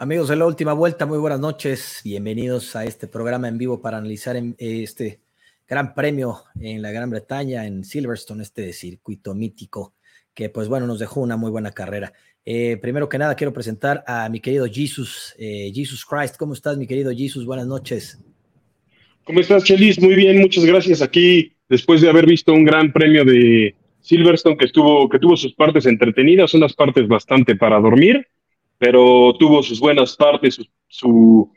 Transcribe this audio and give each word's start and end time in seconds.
Amigos 0.00 0.28
de 0.28 0.36
la 0.36 0.46
última 0.46 0.74
vuelta, 0.74 1.06
muy 1.06 1.18
buenas 1.18 1.40
noches. 1.40 2.02
Bienvenidos 2.04 2.76
a 2.76 2.84
este 2.84 3.08
programa 3.08 3.48
en 3.48 3.58
vivo 3.58 3.82
para 3.82 3.98
analizar 3.98 4.40
este 4.56 5.18
gran 5.66 5.92
premio 5.92 6.38
en 6.60 6.82
la 6.82 6.92
Gran 6.92 7.10
Bretaña, 7.10 7.66
en 7.66 7.82
Silverstone, 7.82 8.44
este 8.44 8.72
circuito 8.72 9.34
mítico 9.34 9.94
que, 10.32 10.50
pues 10.50 10.68
bueno, 10.68 10.86
nos 10.86 11.00
dejó 11.00 11.20
una 11.20 11.36
muy 11.36 11.50
buena 11.50 11.72
carrera. 11.72 12.12
Eh, 12.44 12.76
primero 12.80 13.08
que 13.08 13.18
nada, 13.18 13.34
quiero 13.34 13.52
presentar 13.52 14.04
a 14.06 14.28
mi 14.28 14.38
querido 14.38 14.66
Jesus, 14.72 15.34
eh, 15.36 15.72
Jesus 15.74 16.06
Christ. 16.06 16.36
¿Cómo 16.36 16.52
estás, 16.52 16.78
mi 16.78 16.86
querido 16.86 17.10
Jesus? 17.10 17.44
Buenas 17.44 17.66
noches. 17.66 18.22
¿Cómo 19.24 19.40
estás, 19.40 19.64
Chelis? 19.64 20.00
Muy 20.00 20.14
bien, 20.14 20.38
muchas 20.38 20.64
gracias. 20.64 21.02
Aquí, 21.02 21.54
después 21.68 22.02
de 22.02 22.08
haber 22.08 22.24
visto 22.24 22.52
un 22.52 22.64
gran 22.64 22.92
premio 22.92 23.24
de 23.24 23.74
Silverstone 24.00 24.58
que, 24.58 24.66
estuvo, 24.66 25.08
que 25.08 25.18
tuvo 25.18 25.36
sus 25.36 25.54
partes 25.54 25.86
entretenidas, 25.86 26.54
unas 26.54 26.72
partes 26.72 27.08
bastante 27.08 27.56
para 27.56 27.80
dormir 27.80 28.28
pero 28.78 29.34
tuvo 29.38 29.62
sus 29.62 29.80
buenas 29.80 30.16
partes, 30.16 30.58
su, 30.86 31.52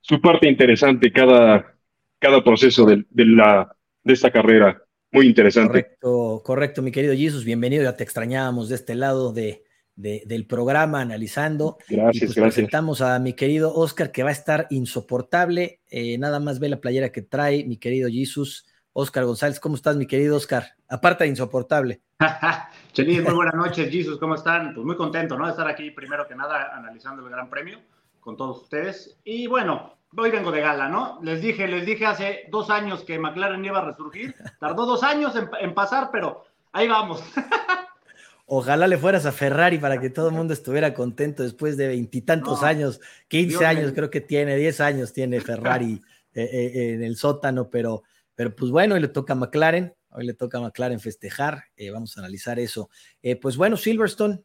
su, 0.00 0.20
parte 0.20 0.48
interesante 0.48 1.12
cada, 1.12 1.74
cada 2.18 2.42
proceso 2.42 2.84
de, 2.84 3.04
de, 3.10 3.24
la, 3.24 3.74
de 4.02 4.12
esta 4.12 4.30
carrera. 4.30 4.82
Muy 5.10 5.26
interesante. 5.26 5.82
Correcto, 5.82 6.42
correcto, 6.44 6.82
mi 6.82 6.90
querido 6.90 7.14
Jesus, 7.14 7.44
bienvenido. 7.44 7.84
Ya 7.84 7.96
te 7.96 8.04
extrañábamos 8.04 8.68
de 8.68 8.74
este 8.74 8.94
lado 8.94 9.32
de, 9.32 9.62
del 9.98 10.46
programa 10.46 11.00
analizando. 11.00 11.78
Gracias, 11.88 12.26
pues 12.26 12.34
gracias. 12.36 12.54
Presentamos 12.54 13.00
a 13.00 13.18
mi 13.18 13.32
querido 13.32 13.74
Oscar 13.74 14.12
que 14.12 14.22
va 14.22 14.28
a 14.28 14.32
estar 14.32 14.66
insoportable. 14.70 15.80
Eh, 15.88 16.18
nada 16.18 16.40
más 16.40 16.58
ve 16.58 16.68
la 16.68 16.80
playera 16.80 17.10
que 17.10 17.22
trae, 17.22 17.64
mi 17.64 17.78
querido 17.78 18.08
Jesus. 18.10 18.66
Oscar 18.92 19.24
González, 19.24 19.60
¿cómo 19.60 19.76
estás, 19.76 19.96
mi 19.96 20.06
querido 20.06 20.36
Oscar? 20.36 20.74
Aparte 20.88 21.24
de 21.24 21.30
insoportable. 21.30 22.00
Chelis, 22.98 23.22
muy 23.22 23.34
buenas 23.34 23.54
noches, 23.54 23.92
Jesus, 23.92 24.18
¿cómo 24.18 24.34
están? 24.34 24.74
Pues 24.74 24.84
muy 24.84 24.96
contento, 24.96 25.38
¿no? 25.38 25.44
De 25.44 25.52
estar 25.52 25.68
aquí, 25.68 25.92
primero 25.92 26.26
que 26.26 26.34
nada, 26.34 26.74
analizando 26.74 27.24
el 27.24 27.30
Gran 27.30 27.48
Premio 27.48 27.78
con 28.18 28.36
todos 28.36 28.62
ustedes. 28.62 29.16
Y 29.22 29.46
bueno, 29.46 29.94
hoy 30.16 30.32
vengo 30.32 30.50
de 30.50 30.62
gala, 30.62 30.88
¿no? 30.88 31.20
Les 31.22 31.40
dije, 31.40 31.68
les 31.68 31.86
dije 31.86 32.06
hace 32.06 32.46
dos 32.50 32.70
años 32.70 33.04
que 33.04 33.16
McLaren 33.16 33.64
iba 33.64 33.78
a 33.78 33.84
resurgir. 33.84 34.34
Tardó 34.58 34.84
dos 34.84 35.04
años 35.04 35.32
en, 35.60 35.74
pasar, 35.74 36.08
pero 36.10 36.42
ahí 36.72 36.88
vamos. 36.88 37.22
Ojalá 38.46 38.88
le 38.88 38.98
fueras 38.98 39.26
a 39.26 39.30
Ferrari 39.30 39.78
para 39.78 40.00
que 40.00 40.10
todo 40.10 40.30
el 40.30 40.34
mundo 40.34 40.52
estuviera 40.52 40.92
contento 40.92 41.44
después 41.44 41.76
de 41.76 41.86
veintitantos 41.86 42.64
años, 42.64 43.00
15 43.28 43.64
años 43.64 43.92
creo 43.94 44.10
que 44.10 44.22
tiene, 44.22 44.56
10 44.56 44.80
años 44.80 45.12
tiene 45.12 45.40
Ferrari 45.40 46.02
eh, 46.34 46.50
eh, 46.52 46.94
en 46.94 47.04
el 47.04 47.14
sótano, 47.14 47.70
pero, 47.70 48.02
pero 48.34 48.56
pues 48.56 48.72
bueno, 48.72 48.96
y 48.96 49.00
le 49.00 49.06
toca 49.06 49.34
a 49.34 49.36
McLaren, 49.36 49.94
Hoy 50.18 50.26
le 50.26 50.34
toca 50.34 50.58
a 50.58 50.60
McLaren 50.60 50.98
festejar, 50.98 51.66
eh, 51.76 51.90
vamos 51.90 52.16
a 52.16 52.20
analizar 52.22 52.58
eso. 52.58 52.90
Eh, 53.22 53.36
pues 53.36 53.56
bueno, 53.56 53.76
Silverstone, 53.76 54.40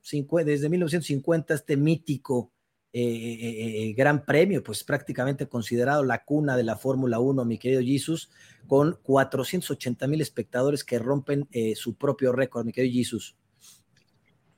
desde 0.45 0.69
1950, 0.69 1.55
este 1.55 1.77
mítico 1.77 2.51
eh, 2.93 3.91
gran 3.97 4.23
premio, 4.23 4.61
pues 4.61 4.83
prácticamente 4.83 5.47
considerado 5.47 6.03
la 6.03 6.23
cuna 6.23 6.55
de 6.55 6.63
la 6.63 6.77
Fórmula 6.77 7.17
1, 7.17 7.43
mi 7.45 7.57
querido 7.57 7.81
Jesus, 7.81 8.29
con 8.67 8.99
480 9.01 10.05
mil 10.05 10.21
espectadores 10.21 10.83
que 10.83 10.99
rompen 10.99 11.49
su 11.73 11.95
propio 11.95 12.31
récord, 12.33 12.67
mi 12.67 12.71
querido 12.71 12.93
Jesus. 12.93 13.35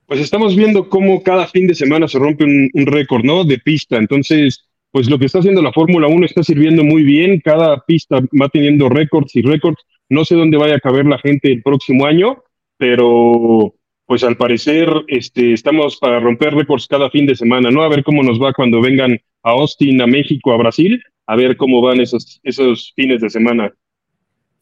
Pues 0.04 0.20
estamos 0.20 0.54
viendo 0.54 0.90
cómo 0.90 1.22
cada 1.22 1.46
fin 1.46 1.66
de 1.66 1.74
semana 1.74 2.08
se 2.08 2.18
rompe 2.18 2.44
un, 2.44 2.68
un 2.74 2.86
récord, 2.86 3.24
¿no? 3.24 3.42
De 3.42 3.58
pista. 3.58 3.96
Entonces, 3.96 4.65
pues 4.96 5.10
lo 5.10 5.18
que 5.18 5.26
está 5.26 5.40
haciendo 5.40 5.60
la 5.60 5.74
Fórmula 5.74 6.06
1 6.08 6.24
está 6.24 6.42
sirviendo 6.42 6.82
muy 6.82 7.02
bien. 7.02 7.42
Cada 7.44 7.84
pista 7.84 8.18
va 8.40 8.48
teniendo 8.48 8.88
récords 8.88 9.36
y 9.36 9.42
récords 9.42 9.76
no 10.08 10.24
sé 10.24 10.36
dónde 10.36 10.56
vaya 10.56 10.76
a 10.76 10.80
caber 10.80 11.04
la 11.04 11.18
gente 11.18 11.52
el 11.52 11.62
próximo 11.62 12.06
año, 12.06 12.42
pero 12.78 13.74
pues 14.06 14.24
al 14.24 14.38
parecer 14.38 14.88
este, 15.08 15.52
estamos 15.52 15.98
para 15.98 16.18
romper 16.18 16.54
récords 16.54 16.86
cada 16.86 17.10
fin 17.10 17.26
de 17.26 17.36
semana, 17.36 17.70
¿no? 17.70 17.82
A 17.82 17.90
ver 17.90 18.04
cómo 18.04 18.22
nos 18.22 18.40
va 18.40 18.54
cuando 18.54 18.80
vengan 18.80 19.20
a 19.42 19.50
Austin, 19.50 20.00
a 20.00 20.06
México, 20.06 20.54
a 20.54 20.56
Brasil, 20.56 21.02
a 21.26 21.36
ver 21.36 21.58
cómo 21.58 21.82
van 21.82 22.00
esos, 22.00 22.40
esos 22.42 22.94
fines 22.96 23.20
de 23.20 23.28
semana. 23.28 23.74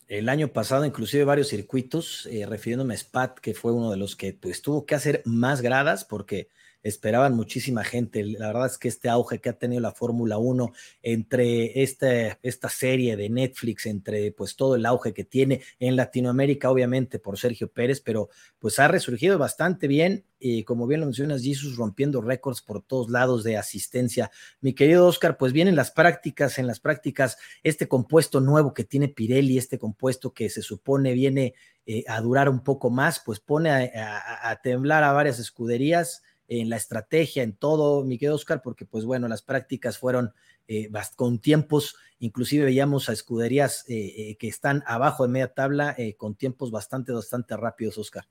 El 0.08 0.28
año 0.28 0.48
pasado, 0.48 0.84
inclusive 0.84 1.22
varios 1.22 1.47
circuitos, 1.47 2.26
eh, 2.26 2.44
refiriéndome 2.44 2.94
a 2.94 2.97
Spat, 2.97 3.38
que 3.38 3.54
fue 3.54 3.70
uno 3.70 3.92
de 3.92 3.98
los 3.98 4.16
que 4.16 4.32
pues, 4.32 4.62
tuvo 4.62 4.84
que 4.84 4.97
hacer 4.97 5.22
más 5.26 5.62
gradas 5.62 6.04
porque 6.04 6.48
esperaban 6.84 7.34
muchísima 7.34 7.82
gente. 7.82 8.22
La 8.24 8.48
verdad 8.48 8.66
es 8.66 8.78
que 8.78 8.88
este 8.88 9.08
auge 9.08 9.40
que 9.40 9.48
ha 9.48 9.58
tenido 9.58 9.80
la 9.80 9.92
Fórmula 9.92 10.38
1 10.38 10.72
entre 11.02 11.82
este, 11.82 12.38
esta 12.42 12.68
serie 12.68 13.16
de 13.16 13.30
Netflix, 13.30 13.86
entre 13.86 14.30
pues 14.32 14.54
todo 14.54 14.76
el 14.76 14.86
auge 14.86 15.14
que 15.14 15.24
tiene 15.24 15.62
en 15.80 15.96
Latinoamérica, 15.96 16.70
obviamente 16.70 17.18
por 17.18 17.38
Sergio 17.38 17.72
Pérez, 17.72 18.02
pero 18.02 18.28
pues 18.58 18.78
ha 18.78 18.86
resurgido 18.86 19.38
bastante 19.38 19.88
bien 19.88 20.26
y 20.38 20.64
como 20.64 20.86
bien 20.86 21.00
lo 21.00 21.06
mencionas, 21.06 21.42
Jesus 21.42 21.76
rompiendo 21.76 22.20
récords 22.20 22.60
por 22.60 22.82
todos 22.82 23.08
lados 23.08 23.44
de 23.44 23.56
asistencia. 23.56 24.30
Mi 24.60 24.74
querido 24.74 25.06
Oscar, 25.06 25.38
pues 25.38 25.54
vienen 25.54 25.76
las 25.76 25.90
prácticas, 25.90 26.58
en 26.58 26.66
las 26.66 26.80
prácticas, 26.80 27.38
este 27.62 27.88
compuesto 27.88 28.40
nuevo 28.40 28.74
que 28.74 28.84
tiene 28.84 29.08
Pirelli, 29.08 29.56
este 29.56 29.78
compuesto 29.78 30.34
que 30.34 30.50
se 30.50 30.60
supone 30.60 31.14
viene 31.14 31.54
eh, 31.86 32.04
a 32.08 32.20
durar 32.20 32.50
un 32.50 32.62
poco 32.62 32.90
más, 32.90 33.22
pues 33.24 33.40
pone 33.40 33.70
a 33.70 34.60
temblar 34.62 35.02
a 35.02 35.12
varias 35.12 35.38
escuderías 35.38 36.22
en 36.49 36.69
la 36.69 36.77
estrategia, 36.77 37.43
en 37.43 37.56
todo, 37.56 38.05
Miguel 38.05 38.32
Oscar, 38.32 38.62
porque 38.62 38.84
pues 38.84 39.05
bueno, 39.05 39.28
las 39.28 39.43
prácticas 39.43 39.99
fueron 39.99 40.32
eh, 40.69 40.91
con 41.16 41.38
tiempos, 41.38 41.97
inclusive 42.19 42.66
veíamos 42.66 43.09
a 43.09 43.12
escuderías 43.12 43.88
eh, 43.88 44.15
eh, 44.16 44.37
que 44.37 44.49
están 44.49 44.82
abajo 44.87 45.25
de 45.25 45.32
media 45.32 45.53
tabla 45.53 45.97
con 46.16 46.34
tiempos 46.34 46.71
bastante, 46.71 47.12
bastante 47.12 47.56
rápidos, 47.56 47.99
Oscar. 47.99 48.25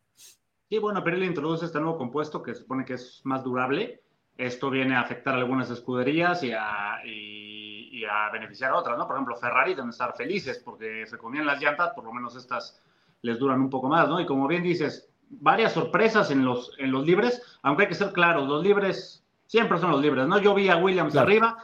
Sí, 0.69 0.79
bueno, 0.79 1.03
él 1.06 1.24
introduce 1.24 1.66
este 1.66 1.79
nuevo 1.79 1.97
compuesto 1.97 2.41
que 2.41 2.53
se 2.53 2.62
supone 2.62 2.85
que 2.85 2.96
es 2.96 3.22
más 3.24 3.44
durable. 3.44 4.01
Esto 4.35 4.72
viene 4.72 4.95
a 4.95 5.01
afectar 5.01 5.35
a 5.35 5.38
algunas 5.38 5.69
escuderías 5.69 6.44
y 6.44 6.51
a, 6.51 6.97
y 7.06 8.03
a 8.06 8.31
beneficiar 8.31 8.72
a 8.72 8.78
otras, 8.78 8.97
¿no? 8.97 9.06
Por 9.06 9.16
ejemplo, 9.16 9.35
Ferrari 9.35 9.75
deben 9.75 9.90
estar 9.90 10.16
felices 10.16 10.59
porque 10.66 11.06
se 11.06 11.19
comían 11.19 11.45
las 11.45 11.62
llantas, 11.62 11.91
por 11.94 12.03
lo 12.03 12.12
menos 12.12 12.35
estas 12.35 12.81
les 13.22 13.38
duran 13.38 13.62
un 13.62 13.69
poco 13.69 13.88
más, 13.88 14.07
¿no? 14.09 14.19
Y 14.19 14.25
como 14.25 14.47
bien 14.47 14.63
dices, 14.63 15.12
varias 15.41 15.73
sorpresas 15.73 16.31
en 16.31 16.45
los, 16.45 16.71
en 16.77 16.91
los 16.91 17.05
libres, 17.05 17.41
aunque 17.61 17.83
hay 17.83 17.89
que 17.89 17.95
ser 17.95 18.11
claros, 18.11 18.47
los 18.47 18.63
libres 18.63 19.23
siempre 19.47 19.77
son 19.79 19.91
los 19.91 20.01
libres, 20.01 20.27
¿no? 20.27 20.39
Yo 20.39 20.53
vi 20.53 20.69
a 20.69 20.77
Williams 20.77 21.16
arriba, 21.16 21.57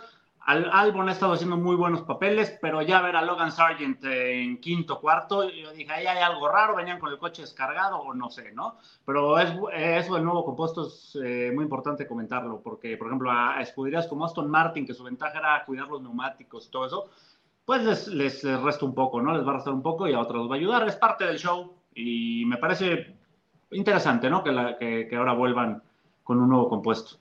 al 0.49 0.67
Albon 0.71 1.09
ha 1.09 1.11
estado 1.11 1.33
haciendo 1.33 1.57
muy 1.57 1.75
buenos 1.75 2.01
papeles, 2.01 2.57
pero 2.59 2.81
ya 2.81 3.01
ver 3.01 3.15
a 3.15 3.21
Logan 3.21 3.51
Sargent 3.51 4.03
en 4.03 4.59
quinto, 4.59 4.99
cuarto, 4.99 5.47
yo 5.47 5.71
dije, 5.73 5.91
ahí 5.91 6.07
hay 6.07 6.23
algo 6.23 6.49
raro, 6.49 6.75
venían 6.75 6.99
con 6.99 7.11
el 7.11 7.19
coche 7.19 7.43
descargado 7.43 7.99
o 7.99 8.15
no 8.15 8.31
sé, 8.31 8.51
¿no? 8.53 8.77
Pero 9.05 9.37
es, 9.37 9.53
eso 9.73 10.15
del 10.15 10.23
nuevo 10.23 10.43
compuesto 10.43 10.87
es 10.87 11.17
eh, 11.23 11.51
muy 11.53 11.63
importante 11.65 12.07
comentarlo, 12.07 12.61
porque, 12.63 12.97
por 12.97 13.07
ejemplo, 13.07 13.29
a, 13.31 13.61
escuderías 13.61 14.07
como 14.07 14.25
Aston 14.25 14.49
Martin, 14.49 14.87
que 14.87 14.95
su 14.95 15.03
ventaja 15.03 15.37
era 15.37 15.63
cuidar 15.65 15.87
los 15.87 16.01
neumáticos 16.01 16.65
y 16.65 16.71
todo 16.71 16.85
eso, 16.87 17.09
pues 17.65 17.83
les, 17.83 18.07
les, 18.07 18.43
les 18.43 18.59
resta 18.59 18.85
un 18.85 18.95
poco, 18.95 19.21
¿no? 19.21 19.33
Les 19.37 19.45
va 19.45 19.51
a 19.51 19.55
restar 19.57 19.73
un 19.73 19.83
poco 19.83 20.07
y 20.07 20.13
a 20.13 20.19
otros 20.19 20.41
les 20.41 20.49
va 20.49 20.55
a 20.55 20.57
ayudar, 20.57 20.87
es 20.87 20.95
parte 20.95 21.25
del 21.25 21.37
show 21.37 21.75
y 21.93 22.43
me 22.47 22.57
parece 22.57 23.18
interesante, 23.71 24.29
¿no? 24.29 24.43
Que, 24.43 24.51
la, 24.51 24.77
que, 24.77 25.09
ahora 25.15 25.33
vuelvan 25.33 25.81
con 26.23 26.39
un 26.39 26.49
nuevo 26.49 26.69
compuesto. 26.69 27.17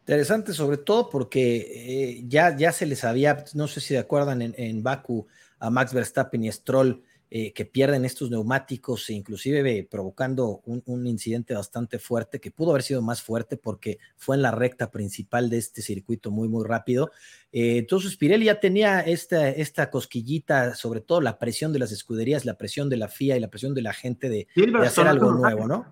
Interesante, 0.00 0.52
sobre 0.52 0.78
todo 0.78 1.08
porque 1.08 1.56
eh, 1.58 2.24
ya, 2.26 2.56
ya 2.56 2.72
se 2.72 2.86
les 2.86 3.04
había, 3.04 3.44
no 3.54 3.68
sé 3.68 3.80
si 3.80 3.88
se 3.88 3.98
acuerdan 3.98 4.42
en, 4.42 4.54
en 4.56 4.82
Baku, 4.82 5.26
a 5.58 5.70
Max 5.70 5.92
Verstappen 5.92 6.42
y 6.44 6.50
Stroll 6.50 7.02
eh, 7.32 7.52
que 7.52 7.64
pierden 7.64 8.04
estos 8.04 8.28
neumáticos, 8.28 9.08
e 9.08 9.12
inclusive 9.12 9.86
provocando 9.88 10.62
un, 10.64 11.06
incidente 11.06 11.54
bastante 11.54 12.00
fuerte, 12.00 12.40
que 12.40 12.50
pudo 12.50 12.70
haber 12.70 12.82
sido 12.82 13.02
más 13.02 13.22
fuerte 13.22 13.56
porque 13.56 13.98
fue 14.16 14.34
en 14.34 14.42
la 14.42 14.50
recta 14.50 14.90
principal 14.90 15.48
de 15.48 15.58
este 15.58 15.80
circuito 15.80 16.32
muy, 16.32 16.48
muy 16.48 16.66
rápido. 16.66 17.12
Eh, 17.52 17.78
entonces, 17.78 18.16
Pirelli 18.16 18.46
ya 18.46 18.58
tenía 18.58 19.00
esta, 19.00 19.48
esta 19.48 19.90
cosquillita, 19.90 20.74
sobre 20.74 21.00
todo 21.00 21.20
la 21.20 21.38
presión 21.38 21.72
de 21.72 21.78
las 21.78 21.92
escuderías, 21.92 22.44
la 22.44 22.58
presión 22.58 22.88
de 22.88 22.96
la 22.96 23.06
FIA 23.06 23.36
y 23.36 23.40
la 23.40 23.48
presión 23.48 23.74
de 23.74 23.82
la 23.82 23.92
gente 23.92 24.28
de, 24.28 24.48
de 24.56 24.86
hacer 24.86 25.06
algo 25.06 25.30
nuevo, 25.32 25.68
¿no? 25.68 25.86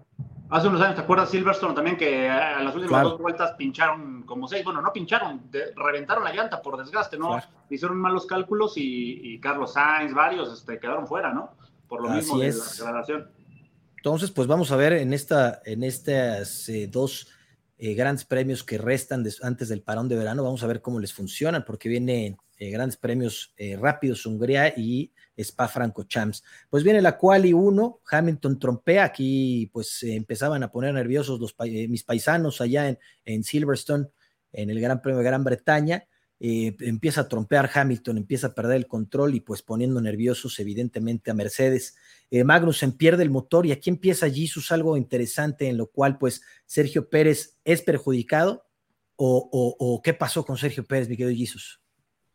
Hace 0.50 0.68
unos 0.68 0.80
años, 0.80 0.94
¿te 0.94 1.02
acuerdas 1.02 1.30
Silverstone 1.30 1.74
también 1.74 1.96
que 1.96 2.28
a 2.28 2.62
las 2.62 2.74
últimas 2.74 3.02
dos 3.02 3.18
vueltas 3.20 3.52
pincharon 3.52 4.22
como 4.22 4.48
seis? 4.48 4.64
Bueno, 4.64 4.80
no 4.80 4.92
pincharon, 4.92 5.42
reventaron 5.76 6.24
la 6.24 6.32
llanta 6.32 6.62
por 6.62 6.78
desgaste, 6.78 7.18
¿no? 7.18 7.38
Hicieron 7.68 7.98
malos 7.98 8.24
cálculos 8.24 8.72
y, 8.76 9.38
Carlos 9.40 9.74
Sainz, 9.74 10.14
varios, 10.14 10.52
este, 10.52 10.78
quedaron 10.78 11.06
fuera, 11.06 11.32
¿no? 11.32 11.50
Por 11.86 12.02
lo 12.02 12.08
mismo 12.10 12.38
de 12.38 12.52
la 12.52 12.64
degradación. 12.78 13.30
Entonces, 13.96 14.30
pues 14.30 14.46
vamos 14.46 14.70
a 14.72 14.76
ver 14.76 14.94
en 14.94 15.12
esta, 15.12 15.60
en 15.64 15.82
estas 15.82 16.68
eh, 16.68 16.86
dos 16.86 17.28
eh, 17.78 17.94
grandes 17.94 18.24
premios 18.24 18.64
que 18.64 18.78
restan 18.78 19.24
antes 19.42 19.68
del 19.68 19.82
parón 19.82 20.08
de 20.08 20.16
verano, 20.16 20.42
vamos 20.42 20.62
a 20.62 20.66
ver 20.66 20.82
cómo 20.82 21.00
les 21.00 21.12
funcionan, 21.12 21.64
porque 21.64 21.88
vienen 21.88 22.36
eh, 22.58 22.70
grandes 22.70 22.96
premios 22.96 23.54
rápidos 23.78 24.26
Hungría 24.26 24.74
y 24.76 25.12
Spa 25.42 25.68
Franco 25.68 26.04
Champs. 26.04 26.42
Pues 26.68 26.82
viene 26.82 27.00
la 27.00 27.16
quali 27.16 27.52
1, 27.52 28.00
Hamilton 28.10 28.58
trompea, 28.58 29.04
aquí 29.04 29.70
pues 29.72 30.02
empezaban 30.02 30.62
a 30.62 30.70
poner 30.70 30.94
nerviosos 30.94 31.54
eh, 31.64 31.88
mis 31.88 32.04
paisanos 32.04 32.60
allá 32.60 32.88
en, 32.88 32.98
en, 33.24 33.44
Silverstone, 33.44 34.08
en 34.52 34.70
el 34.70 34.80
Gran 34.80 35.00
Premio 35.00 35.18
de 35.18 35.24
Gran 35.24 35.44
Bretaña. 35.44 36.06
Eh, 36.40 36.76
empieza 36.80 37.22
a 37.22 37.28
trompear 37.28 37.68
Hamilton, 37.72 38.18
empieza 38.18 38.48
a 38.48 38.54
perder 38.54 38.76
el 38.76 38.86
control 38.86 39.34
y 39.34 39.40
pues 39.40 39.62
poniendo 39.62 40.00
nerviosos 40.00 40.58
evidentemente 40.60 41.30
a 41.30 41.34
Mercedes. 41.34 41.96
Eh, 42.30 42.44
Magnussen 42.44 42.92
pierde 42.92 43.24
el 43.24 43.30
motor 43.30 43.66
y 43.66 43.72
aquí 43.72 43.90
empieza 43.90 44.30
Jesus 44.30 44.70
algo 44.70 44.96
interesante 44.96 45.68
en 45.68 45.76
lo 45.76 45.88
cual 45.88 46.16
pues 46.16 46.42
Sergio 46.64 47.08
Pérez 47.08 47.58
es 47.64 47.82
perjudicado 47.82 48.64
o, 49.20 50.00
qué 50.04 50.14
pasó 50.14 50.44
con 50.44 50.56
Sergio 50.56 50.84
Pérez, 50.84 51.08
mi 51.08 51.16
querido 51.16 51.36
Jesus? 51.36 51.80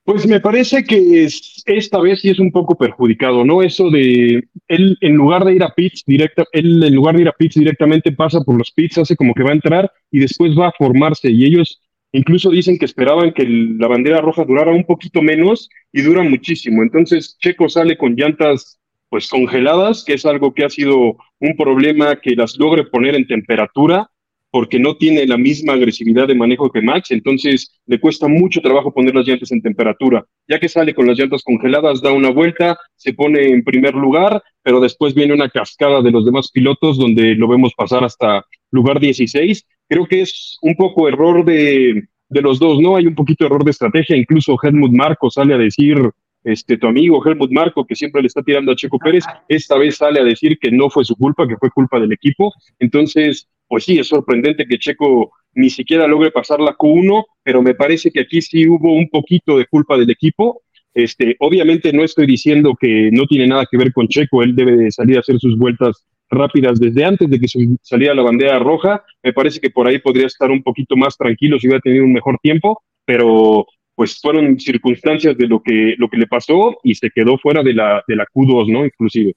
Pues 0.04 0.28
me 0.28 0.42
parece 0.42 0.84
que 0.84 1.26
esta 1.66 2.02
vez 2.02 2.20
sí 2.20 2.30
es 2.30 2.40
un 2.40 2.52
poco 2.52 2.76
perjudicado, 2.76 3.46
¿no? 3.46 3.64
Eso 3.64 3.90
de 3.90 4.44
él 4.68 4.98
en 5.00 5.16
lugar 5.16 5.46
de 5.46 5.54
ir 5.54 5.64
a 5.64 5.74
pits 5.74 6.04
directa, 6.06 6.44
él 6.52 6.84
en 6.84 6.94
lugar 6.94 7.16
de 7.16 7.22
ir 7.22 7.30
a 7.30 7.32
pits 7.32 7.56
directamente 7.56 8.12
pasa 8.12 8.42
por 8.42 8.58
los 8.58 8.70
pits, 8.72 8.98
hace 8.98 9.16
como 9.16 9.34
que 9.34 9.44
va 9.44 9.52
a 9.52 9.54
entrar 9.54 9.90
y 10.12 10.20
después 10.20 10.60
va 10.60 10.68
a 10.68 10.74
formarse 10.78 11.32
y 11.32 11.46
ellos 11.46 11.82
incluso 12.14 12.50
dicen 12.50 12.78
que 12.78 12.86
esperaban 12.86 13.34
que 13.34 13.46
la 13.46 13.88
bandera 13.88 14.22
roja 14.22 14.46
durara 14.46 14.72
un 14.72 14.86
poquito 14.86 15.22
menos 15.22 15.70
y 15.92 16.02
dura 16.02 16.24
muchísimo. 16.24 16.82
Entonces 16.82 17.38
Checo 17.40 17.68
sale 17.68 17.98
con 17.98 18.16
llantas 18.16 18.80
pues 19.10 19.28
congeladas, 19.28 20.04
que 20.04 20.14
es 20.14 20.26
algo 20.26 20.54
que 20.54 20.66
ha 20.66 20.70
sido 20.70 21.18
un 21.40 21.56
problema 21.58 22.16
que 22.20 22.36
las 22.36 22.58
logre 22.58 22.86
poner 22.86 23.16
en 23.16 23.28
temperatura 23.28 24.10
porque 24.54 24.78
no 24.78 24.98
tiene 24.98 25.26
la 25.26 25.36
misma 25.36 25.74
agresividad 25.74 26.28
de 26.28 26.36
manejo 26.36 26.72
que 26.72 26.84
Max, 26.84 27.10
entonces 27.10 27.82
le 27.88 28.00
cuesta 28.00 28.28
mucho 28.28 28.62
trabajo 28.62 28.94
poner 28.94 29.16
las 29.16 29.26
llantas 29.26 29.52
en 29.52 29.64
temperatura. 29.64 30.24
Ya 30.48 30.60
que 30.60 30.70
sale 30.70 30.94
con 30.94 31.08
las 31.08 31.18
llantas 31.18 31.42
congeladas, 31.42 32.04
da 32.04 32.12
una 32.12 32.30
vuelta, 32.30 32.78
se 32.96 33.14
pone 33.14 33.48
en 33.48 33.64
primer 33.64 33.96
lugar, 33.96 34.44
pero 34.62 34.80
después 34.80 35.16
viene 35.16 35.34
una 35.34 35.50
cascada 35.50 36.04
de 36.04 36.12
los 36.12 36.24
demás 36.24 36.52
pilotos 36.52 37.00
donde 37.00 37.34
lo 37.34 37.48
vemos 37.48 37.74
pasar 37.76 38.04
hasta 38.04 38.46
lugar 38.70 39.00
16. 39.00 39.66
Creo 39.94 40.08
que 40.08 40.22
es 40.22 40.58
un 40.64 40.74
poco 40.76 41.08
error 41.08 41.46
de, 41.46 42.06
de 42.28 42.42
los 42.42 42.58
dos, 42.58 42.80
¿no? 42.80 42.96
Hay 42.96 43.06
un 43.06 43.14
poquito 43.14 43.44
de 43.44 43.50
error 43.50 43.64
de 43.64 43.70
estrategia, 43.70 44.18
incluso 44.18 44.58
Helmut 44.60 44.92
Marco 44.92 45.30
sale 45.30 45.54
a 45.54 45.58
decir, 45.60 46.10
este, 46.44 46.80
tu 46.80 46.88
amigo 46.88 47.24
Helmut 47.24 47.52
Marco, 47.52 47.86
que 47.86 47.96
siempre 47.96 48.24
le 48.24 48.28
está 48.28 48.42
tirando 48.42 48.72
a 48.72 48.76
Checo 48.76 48.98
Pérez, 48.98 49.24
esta 49.48 49.78
vez 49.78 49.98
sale 49.98 50.20
a 50.20 50.24
decir 50.24 50.58
que 50.58 50.72
no 50.72 50.90
fue 50.90 51.06
su 51.06 51.16
culpa, 51.16 51.48
que 51.48 51.58
fue 51.58 51.70
culpa 51.70 52.00
del 52.00 52.12
equipo. 52.12 52.52
Entonces, 52.80 53.48
pues 53.68 53.84
sí, 53.84 54.00
es 54.00 54.08
sorprendente 54.08 54.66
que 54.66 54.80
Checo 54.80 55.32
ni 55.54 55.70
siquiera 55.70 56.08
logre 56.08 56.32
pasar 56.32 56.60
la 56.60 56.76
Q1, 56.76 57.26
pero 57.44 57.62
me 57.62 57.76
parece 57.76 58.10
que 58.10 58.22
aquí 58.22 58.42
sí 58.42 58.68
hubo 58.68 58.94
un 58.94 59.10
poquito 59.10 59.60
de 59.60 59.68
culpa 59.68 59.96
del 59.96 60.10
equipo. 60.10 60.64
Este, 60.96 61.36
obviamente 61.38 61.94
no 61.94 62.04
estoy 62.04 62.26
diciendo 62.26 62.74
que 62.80 63.12
no 63.12 63.28
tiene 63.28 63.46
nada 63.46 63.68
que 63.70 63.78
ver 63.78 63.94
con 63.94 64.08
Checo, 64.08 64.42
él 64.42 64.56
debe 64.56 64.76
de 64.76 64.92
salir 64.92 65.18
a 65.18 65.20
hacer 65.20 65.38
sus 65.38 65.56
vueltas 65.56 66.04
rápidas 66.30 66.80
desde 66.80 67.06
antes 67.06 67.30
de 67.30 67.40
que 67.40 67.48
saliera 67.82 68.14
la 68.14 68.24
bandera 68.24 68.60
roja. 68.60 69.04
Me 69.22 69.34
parece 69.34 69.60
que 69.60 69.70
por 69.70 69.88
ahí 69.88 70.00
podría 70.00 70.28
estar 70.28 70.52
un 70.52 70.64
poquito 70.64 70.96
más 70.96 71.18
tranquilo 71.18 71.60
si 71.60 71.68
hubiera 71.68 71.82
tenido 71.82 72.06
un 72.06 72.14
mejor 72.14 72.38
tiempo, 72.42 72.82
pero 73.06 73.66
pues 73.96 74.20
fueron 74.20 74.60
circunstancias 74.60 75.38
de 75.38 75.48
lo 75.48 75.62
que, 75.62 75.96
lo 75.98 76.10
que 76.10 76.18
le 76.18 76.28
pasó 76.28 76.78
y 76.84 76.96
se 76.96 77.10
quedó 77.12 77.38
fuera 77.38 77.62
de 77.62 77.74
la, 77.74 78.04
de 78.08 78.16
la 78.16 78.26
Q2, 78.26 78.72
¿no? 78.72 78.86
Inclusive. 78.86 79.36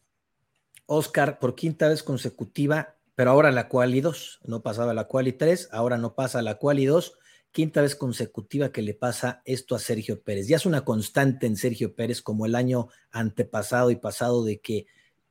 Oscar, 0.86 1.38
por 1.38 1.54
quinta 1.54 1.88
vez 1.88 2.02
consecutiva, 2.02 2.94
pero 3.14 3.30
ahora 3.30 3.50
la 3.50 3.68
quali 3.68 4.00
2, 4.00 4.40
no 4.44 4.62
pasaba 4.62 4.94
la 4.94 5.04
quali 5.04 5.32
3, 5.32 5.70
ahora 5.72 5.98
no 5.98 6.14
pasa 6.14 6.42
la 6.42 6.54
quali 6.54 6.86
2, 6.86 7.18
quinta 7.50 7.82
vez 7.82 7.96
consecutiva 7.96 8.70
que 8.70 8.82
le 8.82 8.94
pasa 8.94 9.42
esto 9.44 9.74
a 9.74 9.78
Sergio 9.78 10.22
Pérez. 10.22 10.46
Ya 10.46 10.56
es 10.56 10.66
una 10.66 10.84
constante 10.84 11.46
en 11.46 11.56
Sergio 11.56 11.94
Pérez 11.94 12.22
como 12.22 12.46
el 12.46 12.54
año 12.54 12.88
antepasado 13.10 13.90
y 13.90 13.96
pasado 13.96 14.44
de 14.44 14.60
que 14.60 14.86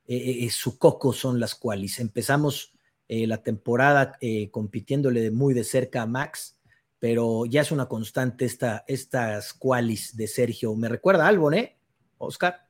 eh, 0.08 0.44
eh, 0.44 0.50
su 0.50 0.78
coco 0.78 1.12
son 1.12 1.40
las 1.40 1.54
qualis. 1.54 1.98
Empezamos 2.00 2.72
eh, 3.08 3.26
la 3.26 3.42
temporada 3.42 4.18
compitiéndole 4.50 5.30
muy 5.30 5.54
de 5.54 5.64
cerca 5.64 6.02
a 6.02 6.06
Max, 6.06 6.60
pero 6.98 7.44
ya 7.46 7.60
es 7.60 7.72
una 7.72 7.86
constante 7.86 8.44
esta, 8.44 8.84
estas 8.86 9.52
qualis 9.52 10.16
de 10.16 10.26
Sergio. 10.26 10.74
Me 10.74 10.88
recuerda 10.88 11.24
a 11.24 11.28
Albon, 11.28 11.54
¿eh? 11.54 11.76
Oscar. 12.18 12.66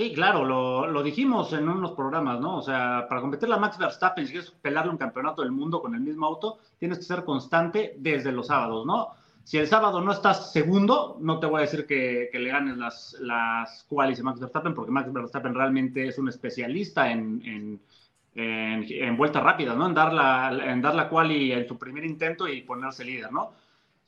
Sí, 0.00 0.14
claro, 0.14 0.46
lo, 0.46 1.02
dijimos 1.02 1.52
en 1.52 1.68
unos 1.68 1.92
programas, 1.92 2.40
¿no? 2.40 2.56
O 2.56 2.62
sea, 2.62 3.04
para 3.06 3.20
competir 3.20 3.50
la 3.50 3.58
Max 3.58 3.76
Verstappen, 3.76 4.24
si 4.24 4.32
quieres 4.32 4.50
pelarle 4.50 4.90
un 4.90 4.96
campeonato 4.96 5.42
del 5.42 5.52
mundo 5.52 5.82
con 5.82 5.94
el 5.94 6.00
mismo 6.00 6.24
auto, 6.24 6.58
tienes 6.78 6.96
que 6.96 7.04
ser 7.04 7.22
constante 7.22 7.96
desde 7.98 8.32
los 8.32 8.46
sábados, 8.46 8.86
¿no? 8.86 9.08
Si 9.44 9.58
el 9.58 9.66
sábado 9.66 10.00
no 10.00 10.12
estás 10.12 10.52
segundo, 10.52 11.16
no 11.20 11.40
te 11.40 11.46
voy 11.46 11.58
a 11.58 11.62
decir 11.62 11.86
que, 11.86 12.30
le 12.32 12.50
ganes 12.50 12.76
las, 12.76 13.16
las 13.20 13.84
qualis 13.88 14.20
a 14.20 14.22
Max 14.22 14.40
Verstappen, 14.40 14.74
porque 14.74 14.92
Max 14.92 15.12
Verstappen 15.12 15.54
realmente 15.54 16.06
es 16.06 16.18
un 16.18 16.28
especialista 16.28 17.10
en, 17.10 17.80
en, 18.34 19.16
vueltas 19.16 19.42
rápidas, 19.42 19.76
¿no? 19.76 19.86
En 19.86 19.94
dar, 19.94 20.12
la, 20.12 20.72
en 20.72 20.80
dar 20.80 20.94
la 20.94 21.08
quali 21.08 21.52
en 21.52 21.66
su 21.66 21.78
primer 21.78 22.04
intento 22.04 22.46
y 22.46 22.62
ponerse 22.62 23.04
líder, 23.04 23.32
¿no? 23.32 23.52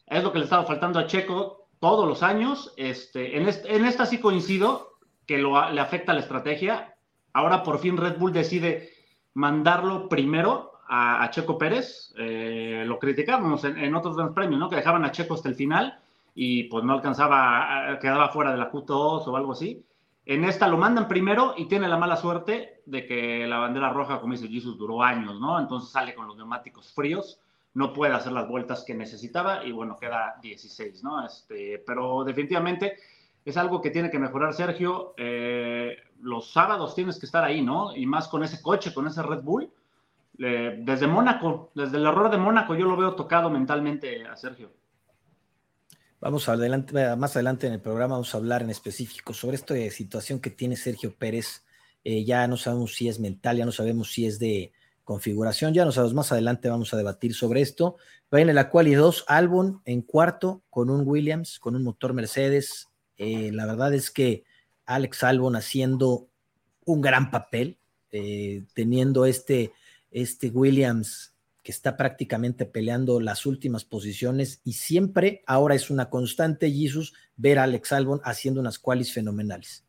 Es 0.06 0.22
lo 0.22 0.32
que 0.32 0.38
le 0.38 0.44
estaba 0.44 0.64
faltando 0.64 0.98
a 0.98 1.06
Checo 1.06 1.66
todos 1.80 2.06
los 2.06 2.22
años. 2.22 2.72
Este, 2.76 3.36
en, 3.36 3.48
en 3.48 3.84
esta 3.84 4.06
sí 4.06 4.18
coincido, 4.18 4.92
que 5.26 5.38
le 5.38 5.80
afecta 5.80 6.12
la 6.12 6.20
estrategia. 6.20 6.94
Ahora 7.32 7.62
por 7.62 7.78
fin 7.78 7.96
Red 7.96 8.18
Bull 8.18 8.32
decide 8.32 8.90
mandarlo 9.34 10.08
primero 10.08 10.71
a, 10.94 11.30
Checo 11.30 11.56
Pérez. 11.56 12.12
Eh, 12.18 12.84
lo 12.86 12.98
criticábamos 12.98 13.64
en, 13.64 13.94
otros 13.94 14.14
grandes 14.14 14.34
premios, 14.34 14.60
¿no? 14.60 14.68
Que 14.68 14.76
dejaban 14.76 15.04
a 15.04 15.10
Checo 15.10 15.34
hasta 15.34 15.48
el 15.48 15.54
final 15.54 15.98
y 16.34 16.64
pues 16.64 16.84
no 16.84 16.92
alcanzaba, 16.92 17.98
quedaba 17.98 18.28
fuera 18.28 18.52
de 18.52 18.58
la 18.58 18.70
Q2 18.70 19.26
o 19.26 19.36
algo 19.36 19.52
así. 19.52 19.82
En 20.26 20.44
esta 20.44 20.68
lo 20.68 20.76
mandan 20.76 21.08
primero 21.08 21.54
y 21.56 21.66
tiene 21.66 21.88
la 21.88 21.96
mala 21.96 22.16
suerte 22.16 22.82
de 22.84 23.06
que 23.06 23.46
la 23.46 23.58
bandera 23.58 23.90
roja, 23.90 24.20
como 24.20 24.34
dice 24.34 24.48
Jesus, 24.48 24.76
duró 24.76 25.02
años, 25.02 25.40
¿no? 25.40 25.58
Entonces 25.58 25.90
sale 25.90 26.14
con 26.14 26.28
los 26.28 26.36
neumáticos 26.36 26.92
fríos, 26.92 27.40
no 27.72 27.94
puede 27.94 28.12
hacer 28.12 28.32
las 28.32 28.46
vueltas 28.46 28.84
que 28.86 28.94
necesitaba 28.94 29.64
y 29.64 29.72
bueno, 29.72 29.96
queda 29.96 30.36
16, 30.42 31.02
¿no? 31.02 31.24
Este, 31.24 31.82
pero 31.86 32.22
definitivamente 32.22 32.98
es 33.46 33.56
algo 33.56 33.80
que 33.80 33.90
tiene 33.90 34.10
que 34.10 34.18
mejorar 34.18 34.52
Sergio. 34.52 35.14
Eh, 35.16 35.96
los 36.20 36.52
sábados 36.52 36.94
tienes 36.94 37.18
que 37.18 37.26
estar 37.26 37.42
ahí, 37.42 37.62
¿no? 37.62 37.96
Y 37.96 38.04
más 38.04 38.28
con 38.28 38.44
ese 38.44 38.60
coche, 38.60 38.92
con 38.92 39.06
ese 39.06 39.22
Red 39.22 39.42
Bull. 39.42 39.70
Desde 40.42 41.06
Mónaco, 41.06 41.70
desde 41.74 41.98
el 41.98 42.06
error 42.06 42.30
de 42.30 42.38
Mónaco, 42.38 42.74
yo 42.74 42.86
lo 42.86 42.96
veo 42.96 43.14
tocado 43.14 43.48
mentalmente 43.48 44.26
a 44.26 44.36
Sergio. 44.36 44.72
Vamos 46.20 46.48
adelante, 46.48 47.16
más 47.16 47.36
adelante 47.36 47.66
en 47.66 47.74
el 47.74 47.80
programa 47.80 48.14
vamos 48.14 48.34
a 48.34 48.38
hablar 48.38 48.62
en 48.62 48.70
específico 48.70 49.34
sobre 49.34 49.56
esta 49.56 49.74
situación 49.90 50.40
que 50.40 50.50
tiene 50.50 50.76
Sergio 50.76 51.14
Pérez. 51.16 51.64
Eh, 52.04 52.24
ya 52.24 52.46
no 52.48 52.56
sabemos 52.56 52.94
si 52.94 53.08
es 53.08 53.20
mental, 53.20 53.56
ya 53.56 53.64
no 53.64 53.72
sabemos 53.72 54.12
si 54.12 54.26
es 54.26 54.38
de 54.38 54.72
configuración, 55.04 55.74
ya 55.74 55.84
no 55.84 55.92
sabemos, 55.92 56.14
más 56.14 56.32
adelante 56.32 56.68
vamos 56.68 56.92
a 56.92 56.96
debatir 56.96 57.34
sobre 57.34 57.60
esto. 57.60 57.96
en 58.30 58.54
la 58.54 58.70
quali 58.70 58.94
2, 58.94 59.24
Albon 59.28 59.82
en 59.84 60.02
cuarto 60.02 60.62
con 60.70 60.90
un 60.90 61.06
Williams, 61.06 61.58
con 61.58 61.76
un 61.76 61.84
motor 61.84 62.14
Mercedes, 62.14 62.88
eh, 63.16 63.50
la 63.52 63.66
verdad 63.66 63.94
es 63.94 64.10
que 64.10 64.44
Alex 64.86 65.22
Albon 65.22 65.54
haciendo 65.54 66.28
un 66.84 67.00
gran 67.00 67.30
papel, 67.30 67.78
eh, 68.10 68.64
teniendo 68.74 69.26
este, 69.26 69.72
este 70.12 70.48
Williams 70.48 71.34
que 71.62 71.72
está 71.72 71.96
prácticamente 71.96 72.66
peleando 72.66 73.20
las 73.20 73.46
últimas 73.46 73.84
posiciones 73.84 74.60
y 74.64 74.72
siempre 74.72 75.42
ahora 75.46 75.74
es 75.74 75.90
una 75.90 76.10
constante, 76.10 76.70
Jesus, 76.70 77.14
ver 77.36 77.58
a 77.58 77.64
Alex 77.64 77.92
Albon 77.92 78.20
haciendo 78.24 78.60
unas 78.60 78.78
qualis 78.78 79.12
fenomenales. 79.12 79.84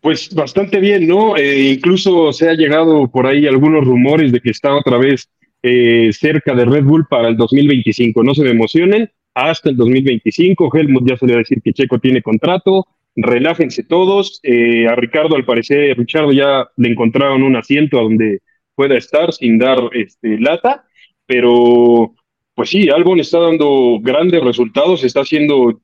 Pues 0.00 0.34
bastante 0.34 0.80
bien, 0.80 1.06
¿no? 1.06 1.36
Eh, 1.36 1.72
incluso 1.72 2.32
se 2.32 2.48
ha 2.48 2.54
llegado 2.54 3.10
por 3.10 3.26
ahí 3.26 3.46
algunos 3.46 3.84
rumores 3.84 4.32
de 4.32 4.40
que 4.40 4.50
está 4.50 4.74
otra 4.74 4.98
vez 4.98 5.28
cerca 5.62 6.54
de 6.54 6.64
Red 6.64 6.84
Bull 6.84 7.06
para 7.06 7.28
el 7.28 7.36
2025. 7.36 8.22
No 8.22 8.34
se 8.34 8.42
me 8.42 8.50
emocionen, 8.50 9.10
hasta 9.34 9.70
el 9.70 9.76
2025. 9.76 10.70
Helmut 10.74 11.08
ya 11.08 11.16
salió 11.16 11.36
a 11.36 11.38
decir 11.38 11.60
que 11.62 11.72
Checo 11.72 11.98
tiene 11.98 12.22
contrato. 12.22 12.86
Relájense 13.16 13.84
todos. 13.84 14.40
Eh, 14.42 14.86
a 14.86 14.94
Ricardo, 14.94 15.36
al 15.36 15.44
parecer, 15.44 15.96
Richardo 15.96 16.32
ya 16.32 16.68
le 16.76 16.88
encontraron 16.88 17.42
un 17.42 17.56
asiento 17.56 17.98
a 17.98 18.02
donde 18.02 18.40
pueda 18.74 18.96
estar 18.96 19.32
sin 19.32 19.58
dar 19.58 19.78
este, 19.92 20.38
lata. 20.38 20.84
Pero, 21.26 22.14
pues 22.54 22.70
sí, 22.70 22.88
Albon 22.88 23.20
está 23.20 23.38
dando 23.38 23.98
grandes 24.00 24.42
resultados. 24.42 25.04
Está 25.04 25.20
haciendo 25.20 25.80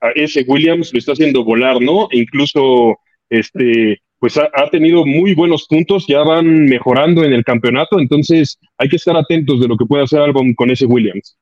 a 0.00 0.10
ese 0.14 0.44
Williams, 0.46 0.92
lo 0.92 0.98
está 0.98 1.12
haciendo 1.12 1.44
volar, 1.44 1.80
¿no? 1.80 2.08
E 2.10 2.18
incluso, 2.18 2.98
este, 3.28 4.00
pues 4.18 4.36
ha, 4.36 4.48
ha, 4.54 4.70
tenido 4.70 5.04
muy 5.04 5.34
buenos 5.34 5.66
puntos, 5.66 6.06
ya 6.06 6.20
van 6.20 6.64
mejorando 6.66 7.24
en 7.24 7.32
el 7.32 7.44
campeonato, 7.44 7.98
entonces 7.98 8.58
hay 8.76 8.88
que 8.88 8.96
estar 8.96 9.16
atentos 9.16 9.60
de 9.60 9.68
lo 9.68 9.76
que 9.76 9.86
puede 9.86 10.04
hacer 10.04 10.20
Albon 10.20 10.54
con 10.54 10.70
ese 10.70 10.86
Williams 10.86 11.36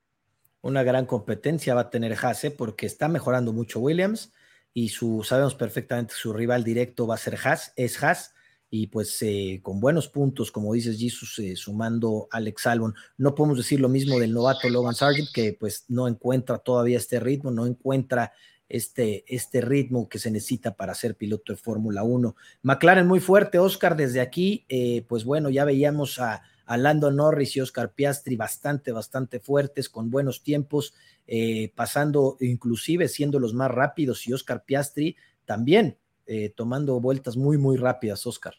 una 0.66 0.82
gran 0.82 1.06
competencia 1.06 1.74
va 1.74 1.82
a 1.82 1.90
tener 1.90 2.16
Haas, 2.20 2.44
¿eh? 2.44 2.50
porque 2.50 2.86
está 2.86 3.08
mejorando 3.08 3.52
mucho 3.52 3.80
Williams 3.80 4.32
y 4.74 4.88
su, 4.88 5.22
sabemos 5.22 5.54
perfectamente 5.54 6.14
su 6.14 6.32
rival 6.32 6.64
directo 6.64 7.06
va 7.06 7.14
a 7.14 7.18
ser 7.18 7.38
Haas, 7.42 7.72
es 7.76 8.02
Haas, 8.02 8.34
y 8.82 8.86
pues 8.88 9.20
eh, 9.22 9.60
con 9.62 9.80
buenos 9.80 10.08
puntos, 10.08 10.50
como 10.50 10.72
dices 10.74 10.98
Jesus, 10.98 11.38
eh, 11.38 11.56
sumando 11.56 12.28
Alex 12.30 12.66
Albon. 12.66 12.94
No 13.16 13.34
podemos 13.34 13.58
decir 13.58 13.80
lo 13.80 13.88
mismo 13.88 14.18
del 14.18 14.32
novato 14.32 14.68
Logan 14.68 14.94
Sargent, 14.94 15.28
que 15.32 15.52
pues 15.52 15.84
no 15.88 16.08
encuentra 16.08 16.58
todavía 16.58 16.96
este 16.96 17.20
ritmo, 17.20 17.50
no 17.50 17.66
encuentra 17.66 18.32
este, 18.68 19.24
este 19.28 19.60
ritmo 19.60 20.08
que 20.08 20.18
se 20.18 20.30
necesita 20.30 20.76
para 20.76 20.94
ser 20.94 21.16
piloto 21.16 21.52
de 21.52 21.58
Fórmula 21.58 22.02
1. 22.02 22.36
McLaren 22.62 23.06
muy 23.06 23.20
fuerte, 23.20 23.58
Oscar, 23.58 23.96
desde 23.96 24.20
aquí, 24.20 24.66
pues 25.08 25.24
bueno, 25.24 25.50
ya 25.50 25.64
veíamos 25.64 26.18
a 26.18 26.42
a 26.66 26.76
Lando 26.76 27.10
Norris 27.12 27.56
y 27.56 27.60
Oscar 27.60 27.92
Piastri 27.92 28.36
bastante, 28.36 28.92
bastante 28.92 29.40
fuertes, 29.40 29.88
con 29.88 30.10
buenos 30.10 30.42
tiempos, 30.42 30.94
eh, 31.26 31.72
pasando, 31.74 32.36
inclusive 32.40 33.08
siendo 33.08 33.38
los 33.38 33.54
más 33.54 33.70
rápidos 33.70 34.26
y 34.26 34.32
Oscar 34.32 34.64
Piastri 34.64 35.16
también 35.44 35.96
eh, 36.26 36.50
tomando 36.50 37.00
vueltas 37.00 37.36
muy, 37.36 37.56
muy 37.56 37.76
rápidas, 37.76 38.26
Oscar. 38.26 38.54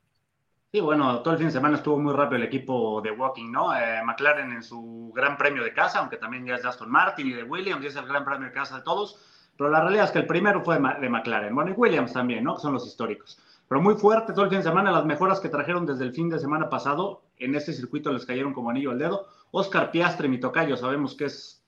Sí, 0.69 0.81
bueno, 0.81 1.21
todo 1.21 1.33
el 1.33 1.37
fin 1.37 1.47
de 1.47 1.53
semana 1.53 1.77
estuvo 1.77 1.97
muy 1.97 2.13
rápido 2.13 2.37
el 2.37 2.43
equipo 2.43 3.01
de 3.01 3.11
Walking, 3.11 3.51
¿no? 3.51 3.73
Eh, 3.73 4.01
McLaren 4.03 4.51
en 4.51 4.61
su 4.61 5.13
gran 5.15 5.37
premio 5.37 5.63
de 5.63 5.73
casa, 5.73 5.99
aunque 5.99 6.17
también 6.17 6.45
ya 6.45 6.55
es 6.55 6.63
de 6.63 6.67
Aston 6.67 6.91
Martin 6.91 7.27
y 7.27 7.33
de 7.33 7.43
Williams, 7.43 7.83
y 7.85 7.87
es 7.87 7.95
el 7.95 8.05
gran 8.05 8.25
premio 8.25 8.47
de 8.47 8.53
casa 8.53 8.77
de 8.77 8.83
todos, 8.83 9.17
pero 9.57 9.69
la 9.69 9.79
realidad 9.79 10.05
es 10.05 10.11
que 10.11 10.19
el 10.19 10.27
primero 10.27 10.61
fue 10.61 10.75
de 10.75 11.09
McLaren, 11.09 11.55
bueno, 11.55 11.71
y 11.71 11.73
Williams 11.73 12.11
también, 12.11 12.43
¿no? 12.43 12.55
Que 12.55 12.61
son 12.61 12.73
los 12.73 12.85
históricos. 12.85 13.39
Pero 13.69 13.81
muy 13.81 13.95
fuerte 13.95 14.33
todo 14.33 14.43
el 14.43 14.49
fin 14.49 14.59
de 14.59 14.65
semana, 14.65 14.91
las 14.91 15.05
mejoras 15.05 15.39
que 15.39 15.47
trajeron 15.47 15.85
desde 15.85 16.03
el 16.03 16.13
fin 16.13 16.29
de 16.29 16.37
semana 16.37 16.69
pasado, 16.69 17.23
en 17.37 17.55
este 17.55 17.71
circuito 17.71 18.11
les 18.11 18.25
cayeron 18.25 18.53
como 18.53 18.69
anillo 18.69 18.91
al 18.91 18.99
dedo. 18.99 19.27
Oscar 19.51 19.89
Piastre, 19.89 20.27
mi 20.27 20.39
tocayo, 20.39 20.75
sabemos 20.75 21.15
que 21.15 21.25
es 21.25 21.65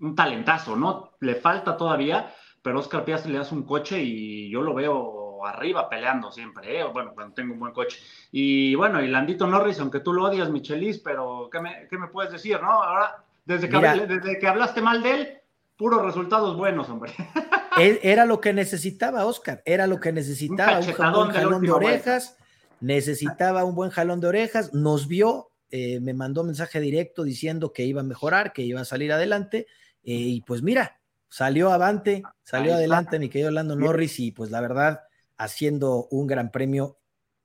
un 0.00 0.16
talentazo, 0.16 0.74
¿no? 0.74 1.12
Le 1.20 1.36
falta 1.36 1.76
todavía, 1.76 2.34
pero 2.60 2.80
Oscar 2.80 3.04
Piastre 3.04 3.30
le 3.30 3.38
das 3.38 3.52
un 3.52 3.62
coche 3.62 4.02
y 4.02 4.50
yo 4.50 4.62
lo 4.62 4.74
veo 4.74 5.21
arriba 5.46 5.88
peleando 5.88 6.30
siempre, 6.30 6.80
¿eh? 6.80 6.84
bueno, 6.84 7.12
cuando 7.14 7.34
tengo 7.34 7.54
un 7.54 7.60
buen 7.60 7.72
coche. 7.72 7.98
Y 8.30 8.74
bueno, 8.74 9.02
y 9.02 9.08
Landito 9.08 9.46
Norris, 9.46 9.80
aunque 9.80 10.00
tú 10.00 10.12
lo 10.12 10.24
odias, 10.24 10.50
Michelis, 10.50 10.98
pero 10.98 11.48
¿qué 11.50 11.60
me, 11.60 11.86
qué 11.88 11.98
me 11.98 12.08
puedes 12.08 12.32
decir, 12.32 12.60
no? 12.60 12.82
Ahora, 12.82 13.24
desde 13.44 13.68
que, 13.68 13.78
desde 13.78 14.38
que 14.38 14.46
hablaste 14.46 14.80
mal 14.80 15.02
de 15.02 15.14
él, 15.14 15.38
puros 15.76 16.02
resultados 16.02 16.56
buenos, 16.56 16.88
hombre. 16.88 17.12
Era 17.76 18.26
lo 18.26 18.40
que 18.40 18.52
necesitaba 18.52 19.24
Oscar, 19.24 19.62
era 19.64 19.86
lo 19.86 19.98
que 19.98 20.12
necesitaba, 20.12 20.78
un, 20.78 21.14
buen 21.14 21.30
jalón 21.30 21.62
de 21.62 21.70
orejas, 21.70 22.36
necesitaba 22.80 23.64
un 23.64 23.74
buen 23.74 23.90
jalón 23.90 24.20
de 24.20 24.26
orejas, 24.26 24.74
nos 24.74 25.08
vio, 25.08 25.50
eh, 25.70 25.98
me 26.00 26.12
mandó 26.12 26.44
mensaje 26.44 26.80
directo 26.80 27.24
diciendo 27.24 27.72
que 27.72 27.84
iba 27.84 28.02
a 28.02 28.04
mejorar, 28.04 28.52
que 28.52 28.60
iba 28.60 28.82
a 28.82 28.84
salir 28.84 29.10
adelante, 29.10 29.66
eh, 30.04 30.12
y 30.12 30.42
pues 30.42 30.62
mira, 30.62 31.00
salió 31.30 31.72
avante, 31.72 32.22
salió 32.42 32.74
adelante 32.74 33.18
mi 33.18 33.30
querido 33.30 33.48
Orlando 33.48 33.74
Norris, 33.74 34.20
y 34.20 34.32
pues 34.32 34.50
la 34.50 34.60
verdad, 34.60 35.00
haciendo 35.36 36.06
un 36.10 36.26
gran 36.26 36.50
premio 36.50 36.98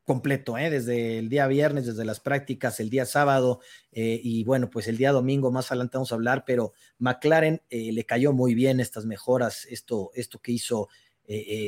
completo, 0.04 0.58
¿eh? 0.58 0.70
desde 0.70 1.20
el 1.20 1.28
día 1.28 1.48
viernes, 1.48 1.86
desde 1.86 2.06
las 2.06 2.22
prácticas, 2.22 2.80
el 2.80 2.90
día 2.90 3.06
sábado 3.06 3.60
eh, 3.92 4.20
y 4.24 4.46
bueno, 4.46 4.70
pues 4.70 4.88
el 4.88 4.96
día 4.96 5.12
domingo 5.12 5.52
más 5.52 5.70
adelante 5.70 5.98
vamos 5.98 6.14
a 6.14 6.16
hablar, 6.16 6.46
pero 6.48 6.72
McLaren 7.00 7.62
eh, 7.70 7.92
le 7.92 8.06
cayó 8.06 8.32
muy 8.32 8.56
bien 8.56 8.80
estas 8.80 9.06
mejoras, 9.06 9.68
esto, 9.70 10.12
esto 10.16 10.40
que 10.40 10.54
hizo 10.54 10.88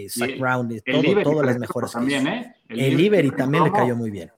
Zach 0.07 0.39
Brown, 0.39 0.69
todo, 0.85 1.21
todas 1.21 1.45
las 1.45 1.59
mejoras. 1.59 1.91
También, 1.91 2.25
El, 2.69 2.79
el 2.79 3.35
también 3.35 3.65
le 3.65 3.71
cayó 3.73 3.93
muy 3.93 4.09
bien. 4.09 4.31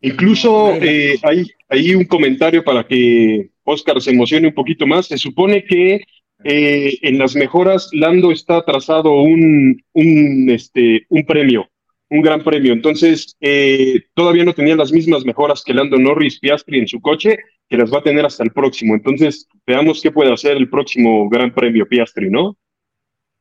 Incluso 0.00 0.72
hay, 0.72 1.46
hay 1.68 1.94
un 1.94 2.04
comentario 2.04 2.64
para 2.64 2.84
que 2.84 3.50
Oscar 3.62 4.00
se 4.00 4.10
emocione 4.10 4.48
un 4.48 4.54
poquito 4.54 4.88
más. 4.88 5.06
Se 5.06 5.16
supone 5.16 5.64
que 5.64 6.04
eh, 6.44 6.98
en 7.02 7.18
las 7.18 7.34
mejoras, 7.34 7.88
Lando 7.92 8.32
está 8.32 8.64
trazado 8.64 9.12
un, 9.12 9.82
un, 9.92 10.50
este, 10.50 11.06
un 11.08 11.24
premio, 11.24 11.68
un 12.08 12.22
gran 12.22 12.42
premio. 12.42 12.72
Entonces, 12.72 13.36
eh, 13.40 14.02
todavía 14.14 14.44
no 14.44 14.54
tenía 14.54 14.76
las 14.76 14.92
mismas 14.92 15.24
mejoras 15.24 15.62
que 15.64 15.74
Lando 15.74 15.98
Norris 15.98 16.38
Piastri 16.38 16.78
en 16.78 16.88
su 16.88 17.00
coche, 17.00 17.38
que 17.68 17.76
las 17.76 17.92
va 17.92 17.98
a 17.98 18.02
tener 18.02 18.24
hasta 18.24 18.42
el 18.42 18.52
próximo. 18.52 18.94
Entonces, 18.94 19.46
veamos 19.66 20.00
qué 20.02 20.10
puede 20.10 20.32
hacer 20.32 20.56
el 20.56 20.68
próximo 20.68 21.28
gran 21.28 21.54
premio 21.54 21.86
Piastri, 21.88 22.30
¿no? 22.30 22.56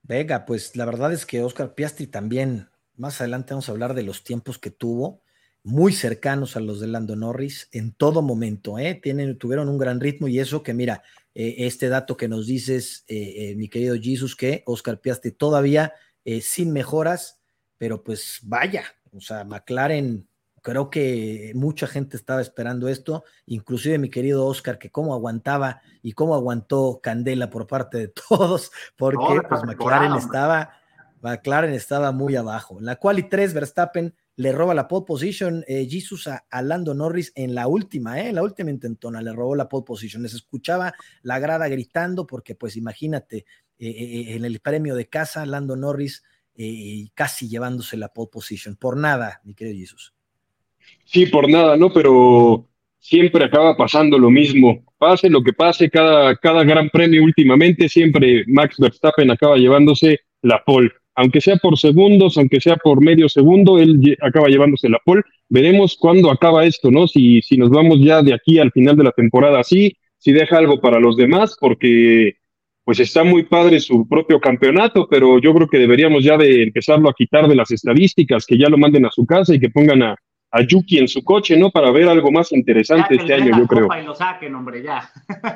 Venga, 0.03 0.45
pues 0.45 0.75
la 0.75 0.85
verdad 0.85 1.13
es 1.13 1.25
que 1.25 1.41
Oscar 1.41 1.75
Piastri 1.75 2.07
también, 2.07 2.67
más 2.95 3.21
adelante 3.21 3.53
vamos 3.53 3.69
a 3.69 3.71
hablar 3.71 3.93
de 3.93 4.03
los 4.03 4.23
tiempos 4.23 4.57
que 4.57 4.71
tuvo 4.71 5.21
muy 5.63 5.93
cercanos 5.93 6.55
a 6.55 6.61
los 6.61 6.79
de 6.79 6.87
Lando 6.87 7.15
Norris 7.15 7.69
en 7.71 7.91
todo 7.93 8.21
momento, 8.21 8.79
¿eh? 8.79 8.95
Tienen, 8.95 9.37
tuvieron 9.37 9.69
un 9.69 9.77
gran 9.77 9.99
ritmo 9.99 10.27
y 10.27 10.39
eso 10.39 10.63
que 10.63 10.73
mira, 10.73 11.03
eh, 11.35 11.55
este 11.59 11.89
dato 11.89 12.17
que 12.17 12.27
nos 12.27 12.47
dices, 12.47 13.05
eh, 13.07 13.53
mi 13.55 13.69
querido 13.69 13.95
Jesus, 13.95 14.35
que 14.35 14.63
Oscar 14.65 14.99
Piastri 14.99 15.31
todavía 15.31 15.93
sin 16.41 16.71
mejoras, 16.71 17.41
pero 17.79 18.03
pues 18.03 18.39
vaya, 18.43 18.83
o 19.11 19.19
sea, 19.19 19.43
McLaren, 19.43 20.29
creo 20.61 20.89
que 20.89 21.51
mucha 21.55 21.87
gente 21.87 22.17
estaba 22.17 22.41
esperando 22.41 22.87
esto, 22.87 23.23
inclusive 23.45 23.97
mi 23.97 24.09
querido 24.09 24.45
Oscar, 24.45 24.77
que 24.77 24.91
cómo 24.91 25.13
aguantaba 25.13 25.81
y 26.01 26.13
cómo 26.13 26.35
aguantó 26.35 26.99
Candela 27.01 27.49
por 27.49 27.67
parte 27.67 27.97
de 27.97 28.07
todos, 28.29 28.71
porque 28.95 29.41
pues 29.47 29.63
McLaren 29.63 30.13
estaba, 30.13 30.73
McLaren 31.21 31.73
estaba 31.73 32.11
muy 32.11 32.35
abajo. 32.35 32.79
En 32.79 32.85
la 32.85 32.97
cual 32.97 33.19
y 33.19 33.23
tres 33.23 33.53
Verstappen 33.53 34.15
le 34.39 34.53
roba 34.53 34.73
la 34.73 34.87
pole 34.87 35.03
position 35.05 35.65
eh, 35.67 35.85
Jesus 35.89 36.27
a, 36.27 36.61
Lando 36.61 36.93
Norris 36.93 37.33
en 37.35 37.53
la 37.53 37.67
última, 37.67 38.21
eh, 38.21 38.29
en 38.29 38.35
la 38.35 38.41
última 38.41 38.69
intentona, 38.71 39.21
le 39.21 39.33
robó 39.33 39.53
la 39.53 39.67
pole 39.67 39.83
position. 39.85 40.23
Les 40.23 40.33
escuchaba 40.33 40.93
la 41.23 41.39
grada 41.39 41.67
gritando 41.67 42.25
porque 42.25 42.55
pues 42.55 42.77
imagínate, 42.77 43.39
eh, 43.77 43.89
eh, 43.89 44.35
en 44.35 44.45
el 44.45 44.61
premio 44.61 44.95
de 44.95 45.09
casa, 45.09 45.45
Lando 45.45 45.75
Norris 45.75 46.23
casi 47.13 47.47
llevándose 47.47 47.95
la 47.95 48.09
pole 48.09 48.29
position. 48.31 48.75
Por 48.75 48.97
nada, 48.97 49.41
mi 49.43 49.53
querido 49.53 49.77
Jesus. 49.77 50.13
Sí, 51.05 51.25
por 51.25 51.49
nada, 51.49 51.77
¿no? 51.77 51.91
Pero 51.91 52.67
siempre 52.97 53.45
acaba 53.45 53.75
pasando 53.75 54.17
lo 54.17 54.29
mismo. 54.29 54.83
Pase 54.97 55.29
lo 55.29 55.41
que 55.41 55.53
pase, 55.53 55.89
cada, 55.89 56.35
cada 56.35 56.63
gran 56.65 56.89
premio 56.89 57.23
últimamente, 57.23 57.87
siempre 57.87 58.43
Max 58.47 58.75
Verstappen 58.77 59.31
acaba 59.31 59.57
llevándose 59.57 60.19
la 60.41 60.61
pole 60.65 60.91
aunque 61.19 61.41
sea 61.41 61.57
por 61.57 61.77
segundos, 61.77 62.37
aunque 62.37 62.61
sea 62.61 62.77
por 62.77 63.03
medio 63.03 63.27
segundo, 63.27 63.77
él 63.77 64.17
acaba 64.21 64.47
llevándose 64.47 64.87
la 64.87 64.99
pole. 65.03 65.21
Veremos 65.49 65.97
cuándo 65.99 66.31
acaba 66.31 66.63
esto, 66.65 66.91
¿no? 66.91 67.09
Si, 67.09 67.41
si 67.41 67.57
nos 67.57 67.69
vamos 67.69 67.99
ya 67.99 68.21
de 68.21 68.33
aquí 68.33 68.57
al 68.57 68.71
final 68.71 68.95
de 68.95 69.03
la 69.03 69.11
temporada 69.11 69.59
así, 69.59 69.97
si 70.17 70.31
deja 70.31 70.57
algo 70.57 70.79
para 70.79 70.97
los 70.97 71.17
demás, 71.17 71.57
porque 71.59 72.35
pues 72.85 73.01
está 73.01 73.25
muy 73.25 73.43
padre 73.43 73.81
su 73.81 74.07
propio 74.07 74.39
campeonato, 74.39 75.09
pero 75.09 75.41
yo 75.41 75.53
creo 75.53 75.67
que 75.67 75.77
deberíamos 75.77 76.23
ya 76.23 76.37
de 76.37 76.63
empezarlo 76.63 77.09
a 77.09 77.13
quitar 77.13 77.49
de 77.49 77.55
las 77.55 77.69
estadísticas, 77.69 78.45
que 78.45 78.57
ya 78.57 78.69
lo 78.69 78.77
manden 78.77 79.05
a 79.05 79.11
su 79.11 79.25
casa 79.25 79.53
y 79.53 79.59
que 79.59 79.69
pongan 79.69 80.01
a, 80.01 80.15
a 80.51 80.61
Yuki 80.61 80.97
en 80.97 81.07
su 81.07 81.23
coche, 81.23 81.57
¿no? 81.57 81.69
Para 81.69 81.91
ver 81.91 82.07
algo 82.07 82.31
más 82.31 82.51
interesante 82.51 83.15
este 83.15 83.33
año, 83.33 83.57
yo 83.57 83.67
creo. 83.67 83.87
Y 83.99 84.03
lo 84.03 84.15
saquen, 84.15 84.55
hombre, 84.55 84.81
ya. 84.81 85.11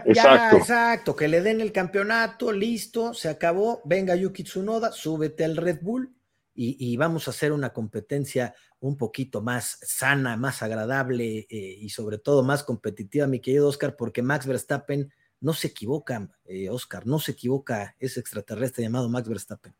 Exacto. 0.05 0.57
exacto, 0.57 1.15
que 1.15 1.27
le 1.27 1.41
den 1.41 1.61
el 1.61 1.71
campeonato, 1.71 2.51
listo, 2.51 3.13
se 3.13 3.29
acabó, 3.29 3.81
venga 3.85 4.15
Yuki 4.15 4.43
Tsunoda, 4.43 4.91
súbete 4.91 5.45
al 5.45 5.57
Red 5.57 5.79
Bull 5.81 6.13
y, 6.55 6.95
vamos 6.97 7.27
a 7.27 7.31
hacer 7.31 7.51
una 7.51 7.73
competencia 7.73 8.53
un 8.79 8.95
poquito 8.95 9.41
más 9.41 9.79
sana, 9.81 10.37
más 10.37 10.61
agradable 10.61 11.47
eh, 11.49 11.77
y 11.79 11.89
sobre 11.89 12.19
todo 12.19 12.43
más 12.43 12.63
competitiva, 12.63 13.25
mi 13.25 13.39
querido 13.39 13.67
Oscar, 13.67 13.95
porque 13.95 14.21
Max 14.21 14.45
Verstappen 14.45 15.11
no 15.39 15.53
se 15.53 15.69
equivoca, 15.69 16.29
eh, 16.45 16.69
Oscar, 16.69 17.07
no 17.07 17.17
se 17.17 17.31
equivoca 17.31 17.95
ese 17.97 18.19
extraterrestre 18.19 18.83
llamado 18.83 19.09
Max 19.09 19.27
Verstappen. 19.27 19.73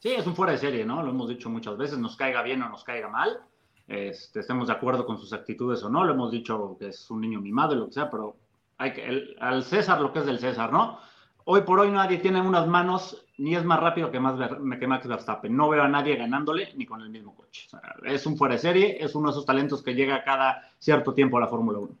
Sí, 0.00 0.10
es 0.10 0.26
un 0.26 0.34
fuera 0.34 0.52
de 0.52 0.58
serie, 0.58 0.84
¿no? 0.84 1.02
Lo 1.02 1.10
hemos 1.10 1.28
dicho 1.28 1.48
muchas 1.48 1.78
veces, 1.78 1.96
nos 1.98 2.16
caiga 2.16 2.42
bien 2.42 2.60
o 2.62 2.68
nos 2.68 2.82
caiga 2.82 3.08
mal 3.08 3.40
este, 3.86 4.40
estemos 4.40 4.68
de 4.68 4.72
acuerdo 4.72 5.04
con 5.04 5.18
sus 5.18 5.32
actitudes 5.32 5.82
o 5.82 5.88
no, 5.88 6.04
lo 6.04 6.12
hemos 6.12 6.30
dicho 6.30 6.76
que 6.78 6.88
es 6.88 7.10
un 7.10 7.20
niño 7.20 7.40
mimado 7.40 7.74
y 7.74 7.78
lo 7.78 7.86
que 7.86 7.92
sea, 7.92 8.10
pero 8.10 8.36
hay 8.78 8.92
que, 8.92 9.34
al 9.40 9.62
César 9.64 10.00
lo 10.00 10.12
que 10.12 10.20
es 10.20 10.26
del 10.26 10.38
César, 10.38 10.72
¿no? 10.72 10.98
Hoy 11.46 11.60
por 11.62 11.78
hoy 11.78 11.90
nadie 11.90 12.18
tiene 12.18 12.40
unas 12.40 12.66
manos 12.66 13.24
ni 13.36 13.54
es 13.54 13.64
más 13.64 13.80
rápido 13.80 14.10
que, 14.10 14.18
más, 14.18 14.34
que 14.78 14.86
Max 14.86 15.06
Verstappen. 15.06 15.54
No 15.54 15.68
veo 15.68 15.82
a 15.82 15.88
nadie 15.88 16.16
ganándole 16.16 16.72
ni 16.76 16.86
con 16.86 17.02
el 17.02 17.10
mismo 17.10 17.34
coche. 17.34 17.68
es 18.04 18.24
un 18.26 18.38
fuera 18.38 18.56
serie, 18.56 18.96
es 19.00 19.14
uno 19.14 19.28
de 19.28 19.32
esos 19.32 19.44
talentos 19.44 19.82
que 19.82 19.94
llega 19.94 20.24
cada 20.24 20.62
cierto 20.78 21.12
tiempo 21.12 21.36
a 21.36 21.40
la 21.40 21.48
Fórmula 21.48 21.78
1. 21.78 21.98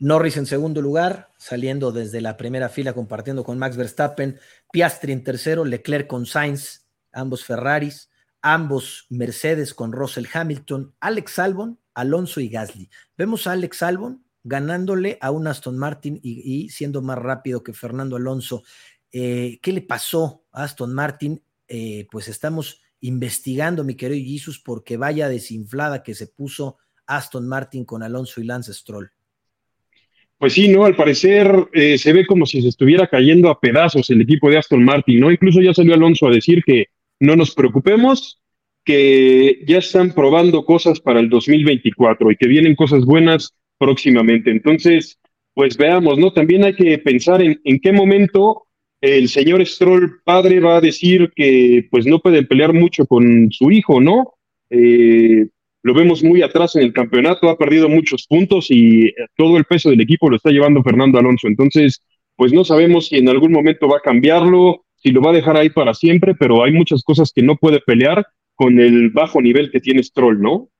Norris 0.00 0.36
en 0.36 0.46
segundo 0.46 0.80
lugar, 0.80 1.28
saliendo 1.36 1.92
desde 1.92 2.20
la 2.20 2.36
primera 2.36 2.68
fila 2.68 2.92
compartiendo 2.92 3.44
con 3.44 3.58
Max 3.58 3.76
Verstappen, 3.76 4.38
Piastri 4.72 5.12
en 5.12 5.22
tercero, 5.22 5.64
Leclerc 5.64 6.08
con 6.08 6.26
Sainz, 6.26 6.86
ambos 7.12 7.44
Ferraris, 7.44 8.10
ambos 8.42 9.06
Mercedes 9.08 9.72
con 9.72 9.92
Russell 9.92 10.26
Hamilton, 10.32 10.94
Alex 11.00 11.38
Albon, 11.38 11.78
Alonso 11.94 12.40
y 12.40 12.48
Gasly. 12.48 12.90
Vemos 13.16 13.46
a 13.46 13.52
Alex 13.52 13.82
Albon 13.82 14.24
ganándole 14.44 15.18
a 15.20 15.30
un 15.30 15.46
Aston 15.46 15.78
Martin 15.78 16.18
y, 16.22 16.68
siendo 16.68 17.00
más 17.00 17.18
rápido 17.18 17.62
que 17.62 17.72
Fernando 17.72 18.16
Alonso. 18.16 18.64
Eh, 19.12 19.58
¿Qué 19.62 19.72
le 19.72 19.82
pasó 19.82 20.44
a 20.52 20.64
Aston 20.64 20.92
Martin? 20.92 21.40
Eh, 21.68 22.06
pues 22.10 22.28
estamos 22.28 22.80
investigando, 23.00 23.84
mi 23.84 23.94
querido 23.94 24.24
Jesus, 24.24 24.58
porque 24.58 24.96
vaya 24.96 25.28
desinflada 25.28 26.02
que 26.02 26.14
se 26.14 26.26
puso 26.26 26.78
Aston 27.06 27.46
Martin 27.46 27.84
con 27.84 28.02
Alonso 28.02 28.40
y 28.40 28.44
Lance 28.44 28.74
Stroll. 28.74 29.10
Pues 30.38 30.54
sí, 30.54 30.68
¿no? 30.68 30.84
Al 30.84 30.96
parecer 30.96 31.68
eh, 31.72 31.96
se 31.98 32.12
ve 32.12 32.26
como 32.26 32.46
si 32.46 32.62
se 32.62 32.68
estuviera 32.68 33.06
cayendo 33.06 33.48
a 33.48 33.60
pedazos 33.60 34.10
el 34.10 34.22
equipo 34.22 34.50
de 34.50 34.58
Aston 34.58 34.84
Martin, 34.84 35.20
¿no? 35.20 35.30
Incluso 35.30 35.60
ya 35.60 35.72
salió 35.72 35.94
Alonso 35.94 36.26
a 36.26 36.32
decir 36.32 36.64
que 36.64 36.86
no 37.22 37.36
nos 37.36 37.54
preocupemos, 37.54 38.40
que 38.84 39.62
ya 39.66 39.78
están 39.78 40.12
probando 40.12 40.64
cosas 40.64 40.98
para 40.98 41.20
el 41.20 41.28
2024 41.28 42.32
y 42.32 42.36
que 42.36 42.48
vienen 42.48 42.74
cosas 42.74 43.04
buenas 43.04 43.54
próximamente. 43.78 44.50
Entonces, 44.50 45.20
pues 45.54 45.76
veamos, 45.76 46.18
¿no? 46.18 46.32
También 46.32 46.64
hay 46.64 46.74
que 46.74 46.98
pensar 46.98 47.40
en, 47.40 47.60
en 47.62 47.78
qué 47.78 47.92
momento 47.92 48.64
el 49.00 49.28
señor 49.28 49.64
Stroll 49.64 50.20
padre 50.24 50.58
va 50.58 50.78
a 50.78 50.80
decir 50.80 51.32
que 51.36 51.86
pues 51.92 52.06
no 52.06 52.18
puede 52.18 52.42
pelear 52.44 52.72
mucho 52.72 53.06
con 53.06 53.52
su 53.52 53.70
hijo, 53.70 54.00
¿no? 54.00 54.34
Eh, 54.70 55.46
lo 55.84 55.94
vemos 55.94 56.24
muy 56.24 56.42
atrás 56.42 56.74
en 56.74 56.82
el 56.82 56.92
campeonato, 56.92 57.50
ha 57.50 57.58
perdido 57.58 57.88
muchos 57.88 58.26
puntos 58.26 58.66
y 58.68 59.12
todo 59.36 59.56
el 59.56 59.64
peso 59.64 59.90
del 59.90 60.00
equipo 60.00 60.28
lo 60.28 60.36
está 60.36 60.50
llevando 60.50 60.82
Fernando 60.82 61.18
Alonso. 61.18 61.46
Entonces, 61.46 62.02
pues 62.34 62.52
no 62.52 62.64
sabemos 62.64 63.08
si 63.08 63.18
en 63.18 63.28
algún 63.28 63.52
momento 63.52 63.88
va 63.88 63.98
a 63.98 64.00
cambiarlo, 64.00 64.84
si 65.02 65.10
lo 65.10 65.20
va 65.20 65.30
a 65.30 65.34
dejar 65.34 65.56
ahí 65.56 65.68
para 65.68 65.94
siempre, 65.94 66.34
pero 66.34 66.62
hay 66.62 66.72
muchas 66.72 67.02
cosas 67.02 67.32
que 67.34 67.42
no 67.42 67.56
puede 67.56 67.80
pelear 67.80 68.24
con 68.54 68.78
el 68.78 69.10
bajo 69.10 69.42
nivel 69.42 69.72
que 69.72 69.80
tiene 69.80 70.02
Stroll, 70.02 70.40
¿no? 70.40 70.70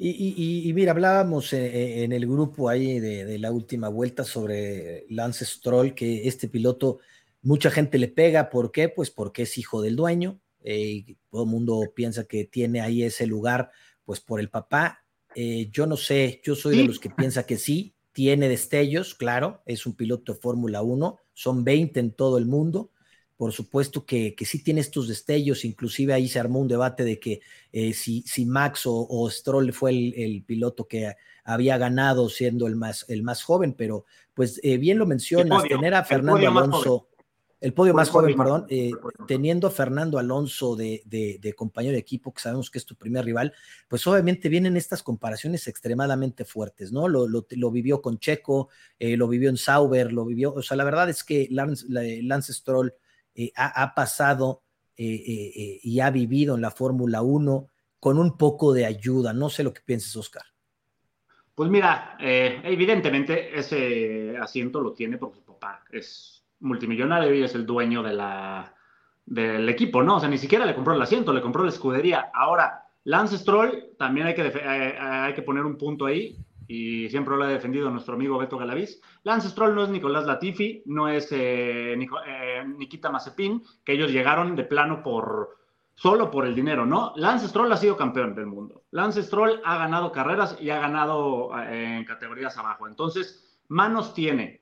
Y, 0.00 0.70
mira, 0.76 0.92
hablábamos 0.92 1.52
eh, 1.52 1.66
eh, 1.66 2.04
en, 2.04 2.12
el 2.12 2.24
grupo 2.24 2.68
ahí 2.68 3.00
de, 3.00 3.36
la 3.40 3.50
última 3.50 3.88
vuelta 3.88 4.22
sobre 4.22 5.04
Lance 5.08 5.44
Stroll, 5.44 5.92
que 5.92 6.28
este 6.28 6.46
piloto, 6.46 7.00
mucha 7.42 7.68
gente 7.72 7.98
le 7.98 8.06
pega. 8.06 8.48
¿Por 8.48 8.70
qué? 8.70 8.88
Pues 8.88 9.10
porque 9.10 9.42
es 9.42 9.58
hijo 9.58 9.82
del 9.82 9.96
dueño. 9.96 10.38
Eh, 10.62 11.16
todo 11.30 11.42
el 11.42 11.50
mundo 11.50 11.82
piensa 11.96 12.28
que 12.28 12.44
tiene 12.44 12.80
ahí 12.80 13.02
ese 13.02 13.26
lugar, 13.26 13.72
pues 14.04 14.20
por 14.20 14.38
el 14.38 14.50
papá. 14.50 15.04
yo 15.34 15.86
no 15.86 15.96
sé, 15.96 16.40
yo 16.44 16.54
soy 16.54 16.76
de 16.76 16.84
los 16.84 17.00
que 17.00 17.10
piensa 17.10 17.44
que 17.44 17.58
sí, 17.58 17.94
tiene 18.12 18.48
destellos, 18.48 19.14
claro, 19.14 19.62
es 19.66 19.86
un 19.86 19.94
piloto 19.94 20.32
de 20.32 20.40
Fórmula 20.40 20.82
1, 20.82 21.18
son 21.32 21.64
20 21.64 22.00
en 22.00 22.12
todo 22.12 22.38
el 22.38 22.46
mundo 22.46 22.90
por 23.38 23.52
supuesto 23.52 24.04
que, 24.04 24.34
sí 24.44 24.64
tiene 24.64 24.80
estos 24.80 25.06
destellos, 25.06 25.64
inclusive 25.64 26.12
ahí 26.12 26.26
se 26.26 26.40
armó 26.40 26.58
un 26.58 26.66
debate 26.66 27.04
de 27.04 27.20
que 27.20 27.40
eh, 27.72 27.92
si, 27.92 28.22
si, 28.22 28.44
Max 28.44 28.82
o, 28.84 29.30
Stroll 29.30 29.72
fue 29.72 29.92
el, 29.92 30.42
piloto 30.44 30.88
que 30.88 31.14
había 31.44 31.78
ganado 31.78 32.28
siendo 32.30 32.66
el 32.66 32.74
más, 32.74 33.06
el 33.08 33.22
más 33.22 33.44
joven, 33.44 33.74
pero 33.74 34.04
pues 34.34 34.60
eh, 34.64 34.76
bien 34.76 34.98
lo 34.98 35.06
mencionas, 35.06 35.62
tener 35.62 35.94
a 35.94 36.02
Fernando 36.02 36.48
Alonso, 36.48 37.06
el 37.60 37.72
podio 37.74 37.94
más 37.94 38.10
joven, 38.10 38.36
perdón, 38.36 38.66
eh, 38.70 38.90
teniendo 39.28 39.68
a 39.68 39.70
Fernando 39.70 40.18
Alonso 40.18 40.74
de, 40.74 41.54
compañero 41.56 41.92
de 41.92 42.00
equipo, 42.00 42.34
que 42.34 42.42
sabemos 42.42 42.72
que 42.72 42.78
es 42.78 42.86
tu 42.86 42.96
primer 42.96 43.24
rival, 43.24 43.52
pues 43.86 44.04
obviamente 44.08 44.48
vienen 44.48 44.76
estas 44.76 45.00
comparaciones 45.04 45.68
extremadamente 45.68 46.44
fuertes, 46.44 46.90
¿no? 46.90 47.06
Lo, 47.06 47.28
lo, 47.28 47.70
vivió 47.70 48.02
con 48.02 48.18
Checo, 48.18 48.68
lo 48.98 49.28
vivió 49.28 49.48
en 49.48 49.58
Sauber, 49.58 50.12
lo 50.12 50.24
vivió, 50.24 50.54
o 50.54 50.62
sea, 50.62 50.76
la 50.76 50.82
verdad 50.82 51.08
es 51.08 51.22
que 51.22 51.46
Lance, 51.52 51.86
Lance 51.88 52.52
Stroll 52.52 52.92
eh, 53.40 53.52
ha, 53.54 53.94
pasado 53.94 54.64
eh, 54.96 55.04
eh, 55.06 55.80
y 55.80 56.00
ha 56.00 56.10
vivido 56.10 56.56
en 56.56 56.60
la 56.60 56.72
Fórmula 56.72 57.22
1 57.22 57.68
con 58.00 58.18
un 58.18 58.36
poco 58.36 58.72
de 58.72 58.84
ayuda. 58.84 59.32
No 59.32 59.48
sé 59.48 59.62
lo 59.62 59.72
que 59.72 59.80
pienses, 59.80 60.16
Oscar. 60.16 60.42
Pues 61.54 61.70
mira, 61.70 62.16
evidentemente 62.18 63.56
ese 63.56 64.36
asiento 64.38 64.80
lo 64.80 64.92
tiene 64.92 65.18
porque 65.18 65.36
su 65.36 65.44
papá 65.44 65.84
es 65.92 66.44
multimillonario 66.58 67.32
y 67.32 67.44
es 67.44 67.54
el 67.54 67.64
dueño 67.64 68.02
del 69.24 69.68
equipo, 69.68 70.02
¿no? 70.02 70.16
O 70.16 70.20
sea, 70.20 70.28
ni 70.28 70.38
siquiera 70.38 70.66
le 70.66 70.74
compró 70.74 70.94
el 70.94 71.02
asiento, 71.02 71.32
le 71.32 71.40
compró 71.40 71.62
la 71.62 71.70
escudería. 71.70 72.30
Ahora, 72.34 72.88
Lance 73.04 73.38
Stroll, 73.38 73.90
también 73.96 74.26
hay 74.26 74.34
que, 74.34 74.42
hay 74.42 75.34
que 75.34 75.42
poner 75.42 75.64
un 75.64 75.78
punto 75.78 76.06
ahí 76.06 76.36
y 76.68 77.08
siempre 77.08 77.34
lo 77.34 77.44
ha 77.44 77.48
defendido 77.48 77.90
nuestro 77.90 78.14
amigo 78.14 78.36
Beto 78.36 78.58
Galaviz. 78.58 79.00
Lance 79.24 79.48
Stroll 79.48 79.74
no 79.74 79.84
es 79.84 79.88
Nicolás 79.88 80.26
Latifi, 80.26 80.82
no 80.84 81.08
es 81.08 81.32
eh, 81.32 81.94
eh, 81.94 82.64
Nikita 82.76 83.10
Mazepin, 83.10 83.64
que 83.82 83.94
ellos 83.94 84.12
llegaron 84.12 84.54
de 84.54 84.64
plano 84.64 85.02
por 85.02 85.56
solo 85.94 86.30
por 86.30 86.46
el 86.46 86.54
dinero, 86.54 86.84
¿no? 86.84 87.14
Lance 87.16 87.48
Stroll 87.48 87.72
ha 87.72 87.76
sido 87.78 87.96
campeón 87.96 88.34
del 88.34 88.46
mundo. 88.46 88.82
Lance 88.90 89.22
Stroll 89.22 89.62
ha 89.64 89.78
ganado 89.78 90.12
carreras 90.12 90.58
y 90.60 90.68
ha 90.68 90.78
ganado 90.78 91.50
eh, 91.58 91.96
en 91.96 92.04
categorías 92.04 92.56
abajo. 92.58 92.86
Entonces, 92.86 93.58
manos 93.68 94.12
tiene, 94.12 94.60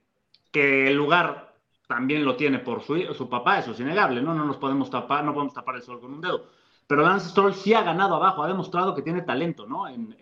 que 0.53 0.87
el 0.87 0.97
lugar 0.97 1.57
también 1.89 2.25
lo 2.25 2.37
tiene 2.37 2.61
por 2.61 2.83
su, 2.83 2.97
su 3.15 3.29
papá, 3.29 3.59
eso 3.59 3.73
es 3.73 3.81
innegable, 3.81 4.23
¿no? 4.23 4.33
No 4.33 4.45
nos 4.45 4.59
podemos 4.59 4.89
tapar, 4.91 5.25
no 5.25 5.35
podemos 5.35 5.55
tapar 5.55 5.75
el 5.75 5.83
sol 5.83 6.01
con 6.01 6.15
un 6.15 6.21
dedo. 6.21 6.47
Pero 6.87 7.03
Lance 7.03 7.31
Stroll 7.31 7.55
sí 7.55 7.75
ha 7.75 7.83
ganado 7.83 8.15
abajo, 8.15 8.43
ha 8.43 8.49
demostrado 8.49 8.95
que 8.95 9.03
tiene 9.03 9.23
talento, 9.23 9.67
¿no? 9.67 9.89
En, 9.89 10.17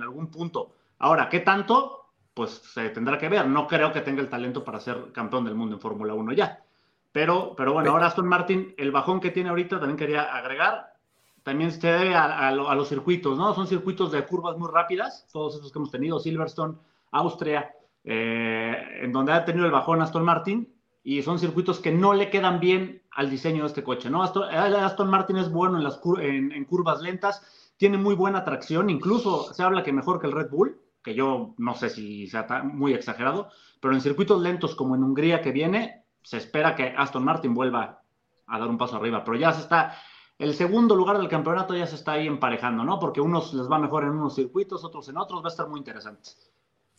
algún 0.00 0.28
punto. 0.28 0.74
Ahora, 1.00 1.28
¿qué 1.28 1.40
tanto? 1.40 2.12
Pues 2.32 2.50
se 2.50 2.88
tendrá 2.90 3.18
que 3.18 3.28
ver. 3.28 3.46
No 3.48 3.66
creo 3.66 3.92
que 3.92 4.00
tenga 4.00 4.22
el 4.22 4.30
talento 4.30 4.62
para 4.62 4.78
ser 4.78 5.10
campeón 5.12 5.44
del 5.44 5.56
mundo 5.56 5.74
en 5.74 5.80
Fórmula 5.80 6.14
1 6.14 6.32
ya. 6.32 6.62
Pero, 7.10 7.54
pero 7.56 7.72
bueno, 7.72 7.90
ahora 7.90 8.06
Aston 8.06 8.28
Martin, 8.28 8.74
el 8.78 8.92
bajón 8.92 9.18
que 9.20 9.32
tiene 9.32 9.48
ahorita, 9.48 9.80
también 9.80 9.96
quería 9.96 10.22
agregar, 10.22 10.94
también 11.42 11.72
se 11.72 11.90
debe 11.90 12.14
a, 12.14 12.50
los 12.52 12.88
circuitos, 12.88 13.36
¿no? 13.36 13.54
Son 13.54 13.66
circuitos 13.66 14.12
de 14.12 14.24
curvas 14.24 14.56
muy 14.56 14.70
rápidas, 14.70 15.26
todos 15.32 15.56
estos 15.56 15.72
que 15.72 15.78
hemos 15.78 15.90
tenido, 15.90 16.20
Silverstone, 16.20 16.76
Austria, 17.10 17.74
eh, 18.04 19.00
en 19.02 19.12
donde 19.12 19.32
ha 19.32 19.44
tenido 19.44 19.66
el 19.66 19.72
bajón 19.72 20.00
Aston 20.00 20.24
Martin, 20.24 20.72
y 21.02 21.22
son 21.22 21.38
circuitos 21.38 21.80
que 21.80 21.90
no 21.90 22.12
le 22.12 22.30
quedan 22.30 22.60
bien 22.60 23.02
al 23.18 23.30
diseño 23.30 23.62
de 23.64 23.66
este 23.66 23.82
coche, 23.82 24.08
¿no? 24.08 24.22
Aston, 24.22 25.10
Martin 25.10 25.38
es 25.38 25.50
bueno 25.50 25.76
en, 25.76 25.82
las 25.82 26.00
en, 26.20 26.64
curvas 26.66 27.02
lentas, 27.02 27.42
tiene 27.76 27.98
muy 27.98 28.14
buena 28.14 28.44
tracción, 28.44 28.90
incluso 28.90 29.52
se 29.52 29.64
habla 29.64 29.82
que 29.82 29.92
mejor 29.92 30.20
que 30.20 30.28
el 30.28 30.32
Red 30.32 30.50
Bull, 30.50 30.80
que 31.02 31.16
yo 31.16 31.52
no 31.58 31.74
sé 31.74 31.90
si 31.90 32.28
sea 32.28 32.46
muy 32.62 32.92
exagerado, 32.94 33.48
pero 33.80 33.92
en 33.92 34.02
circuitos 34.02 34.40
lentos 34.40 34.76
como 34.76 34.94
en 34.94 35.02
Hungría 35.02 35.40
que 35.40 35.50
viene, 35.50 36.04
se 36.22 36.36
espera 36.36 36.76
que 36.76 36.94
Aston 36.96 37.24
Martin 37.24 37.54
vuelva 37.54 38.02
a 38.46 38.58
dar 38.60 38.68
un 38.68 38.78
paso 38.78 38.98
arriba, 38.98 39.24
pero 39.24 39.36
ya 39.36 39.52
se 39.52 39.62
está, 39.62 39.96
el 40.38 40.54
segundo 40.54 40.94
lugar 40.94 41.18
del 41.18 41.28
campeonato 41.28 41.74
ya 41.74 41.88
se 41.88 41.96
está 41.96 42.12
ahí 42.12 42.28
emparejando, 42.28 42.84
¿no? 42.84 43.00
Porque 43.00 43.20
unos 43.20 43.52
les 43.52 43.68
va 43.68 43.80
mejor 43.80 44.04
en 44.04 44.10
unos 44.10 44.36
circuitos, 44.36 44.84
otros 44.84 45.08
en 45.08 45.16
otros, 45.16 45.42
va 45.42 45.46
a 45.46 45.50
estar 45.50 45.68
muy 45.68 45.80
interesante. 45.80 46.30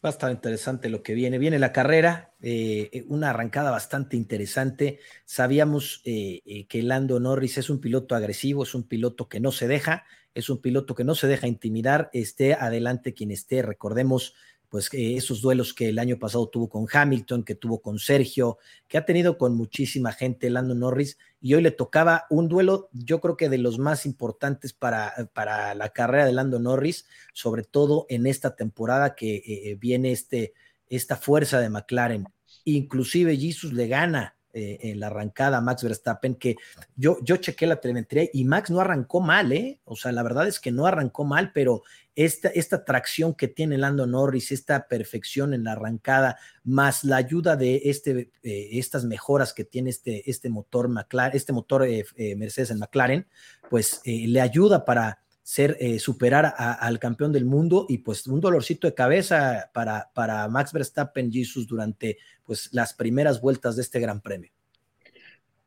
Va 0.03 0.09
a 0.09 0.11
estar 0.13 0.31
interesante 0.31 0.87
lo 0.87 1.03
que 1.03 1.13
viene. 1.13 1.37
Viene 1.37 1.59
la 1.59 1.73
carrera, 1.73 2.33
eh, 2.41 2.89
eh, 2.93 3.05
una 3.09 3.31
arrancada 3.31 3.69
bastante 3.69 4.15
interesante. 4.15 4.99
Sabíamos 5.25 6.01
eh, 6.05 6.65
que 6.69 6.83
Lando 6.83 7.19
Norris 7.19 7.57
es 7.57 7.69
un 7.69 7.81
piloto 7.81 8.15
agresivo, 8.15 8.63
es 8.63 8.73
un 8.75 8.87
piloto 8.87 9.27
que 9.27 9.41
no 9.41 9.51
se 9.51 9.67
deja, 9.67 10.05
es 10.33 10.49
un 10.49 10.61
piloto 10.61 10.95
que 10.95 11.03
no 11.03 11.15
se 11.15 11.27
deja 11.27 11.47
intimidar, 11.47 12.09
esté 12.13 12.53
adelante 12.53 13.13
quien 13.13 13.31
esté. 13.31 13.61
Recordemos 13.61 14.35
pues 14.69 14.89
esos 14.93 15.41
duelos 15.41 15.73
que 15.73 15.89
el 15.89 15.99
año 15.99 16.17
pasado 16.19 16.47
tuvo 16.47 16.69
con 16.69 16.85
Hamilton, 16.91 17.43
que 17.43 17.55
tuvo 17.55 17.81
con 17.81 17.97
Sergio, 17.97 18.59
que 18.87 18.97
ha 18.97 19.05
tenido 19.05 19.37
con 19.37 19.55
muchísima 19.55 20.11
gente 20.11 20.49
Lando 20.49 20.75
Norris, 20.75 21.17
y 21.41 21.55
hoy 21.55 21.63
le 21.63 21.71
tocaba 21.71 22.25
un 22.29 22.47
duelo, 22.47 22.89
yo 22.93 23.19
creo 23.19 23.35
que 23.35 23.49
de 23.49 23.57
los 23.57 23.79
más 23.79 24.05
importantes 24.05 24.73
para, 24.73 25.29
para 25.33 25.73
la 25.73 25.89
carrera 25.89 26.25
de 26.25 26.33
Lando 26.33 26.59
Norris, 26.59 27.05
sobre 27.33 27.63
todo 27.63 28.05
en 28.09 28.27
esta 28.27 28.55
temporada 28.55 29.15
que 29.15 29.37
eh, 29.37 29.43
eh, 29.71 29.75
viene 29.75 30.11
este, 30.11 30.53
esta 30.87 31.15
fuerza 31.15 31.59
de 31.59 31.69
McLaren. 31.69 32.25
Inclusive 32.65 33.37
Jesus 33.37 33.73
le 33.73 33.87
gana 33.87 34.35
eh, 34.53 34.79
en 34.81 34.99
la 34.99 35.07
arrancada 35.07 35.61
Max 35.61 35.83
Verstappen, 35.83 36.35
que 36.35 36.55
yo, 36.95 37.17
yo 37.21 37.37
chequé 37.37 37.67
la 37.67 37.79
telemetría 37.79 38.29
y 38.33 38.45
Max 38.45 38.71
no 38.71 38.79
arrancó 38.79 39.21
mal, 39.21 39.51
¿eh? 39.51 39.79
O 39.85 39.95
sea, 39.95 40.11
la 40.11 40.23
verdad 40.23 40.47
es 40.47 40.59
que 40.59 40.71
no 40.71 40.85
arrancó 40.85 41.23
mal, 41.23 41.51
pero 41.53 41.83
esta, 42.15 42.49
esta 42.49 42.83
tracción 42.83 43.33
que 43.33 43.47
tiene 43.47 43.77
Lando 43.77 44.07
Norris, 44.07 44.51
esta 44.51 44.87
perfección 44.87 45.53
en 45.53 45.63
la 45.63 45.73
arrancada, 45.73 46.37
más 46.63 47.03
la 47.03 47.17
ayuda 47.17 47.55
de 47.55 47.81
este, 47.85 48.31
eh, 48.43 48.69
estas 48.71 49.05
mejoras 49.05 49.53
que 49.53 49.65
tiene 49.65 49.91
este, 49.91 50.29
este 50.29 50.49
motor 50.49 50.87
McLaren, 50.89 51.37
este 51.37 51.53
motor 51.53 51.87
Mercedes 52.35 52.71
en 52.71 52.79
McLaren, 52.79 53.27
pues 53.69 54.01
le 54.05 54.41
ayuda 54.41 54.83
para 54.83 55.19
ser, 55.49 55.99
superar 55.99 56.53
al 56.55 56.99
campeón 56.99 57.31
del 57.31 57.43
mundo 57.43 57.87
y 57.89 57.97
pues 57.97 58.27
un 58.27 58.39
dolorcito 58.39 58.85
de 58.85 58.93
cabeza 58.93 59.71
para, 59.73 60.11
para 60.13 60.47
Max 60.47 60.71
Verstappen 60.71 61.31
Jesus 61.31 61.65
durante 61.65 62.19
pues 62.45 62.69
las 62.71 62.93
primeras 62.93 63.41
vueltas 63.41 63.75
de 63.75 63.81
este 63.81 63.99
Gran 63.99 64.21
Premio. 64.21 64.51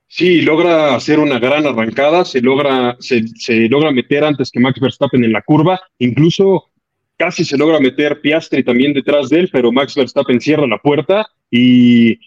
Sí, 0.07 0.43
logra 0.43 0.95
hacer 0.95 1.19
una 1.19 1.41
gran 1.41 1.67
arrancada, 1.67 2.25
se 2.25 2.41
logra, 2.41 2.97
se, 3.01 3.25
logra 3.69 3.91
meter 3.91 4.23
antes 4.23 4.53
que 4.53 4.61
Max 4.61 4.79
Verstappen 4.79 5.25
en 5.25 5.33
la 5.33 5.43
curva, 5.43 5.81
incluso 5.99 6.71
casi 7.17 7.45
se 7.45 7.59
logra 7.59 7.81
meter 7.81 8.21
Piastri 8.21 8.63
también 8.63 8.93
detrás 8.93 9.31
de 9.31 9.41
él, 9.41 9.51
pero 9.53 9.73
Max 9.73 9.97
Verstappen 9.97 10.41
cierra 10.41 10.69
la 10.69 10.79
puerta 10.79 11.27
y 11.51 12.21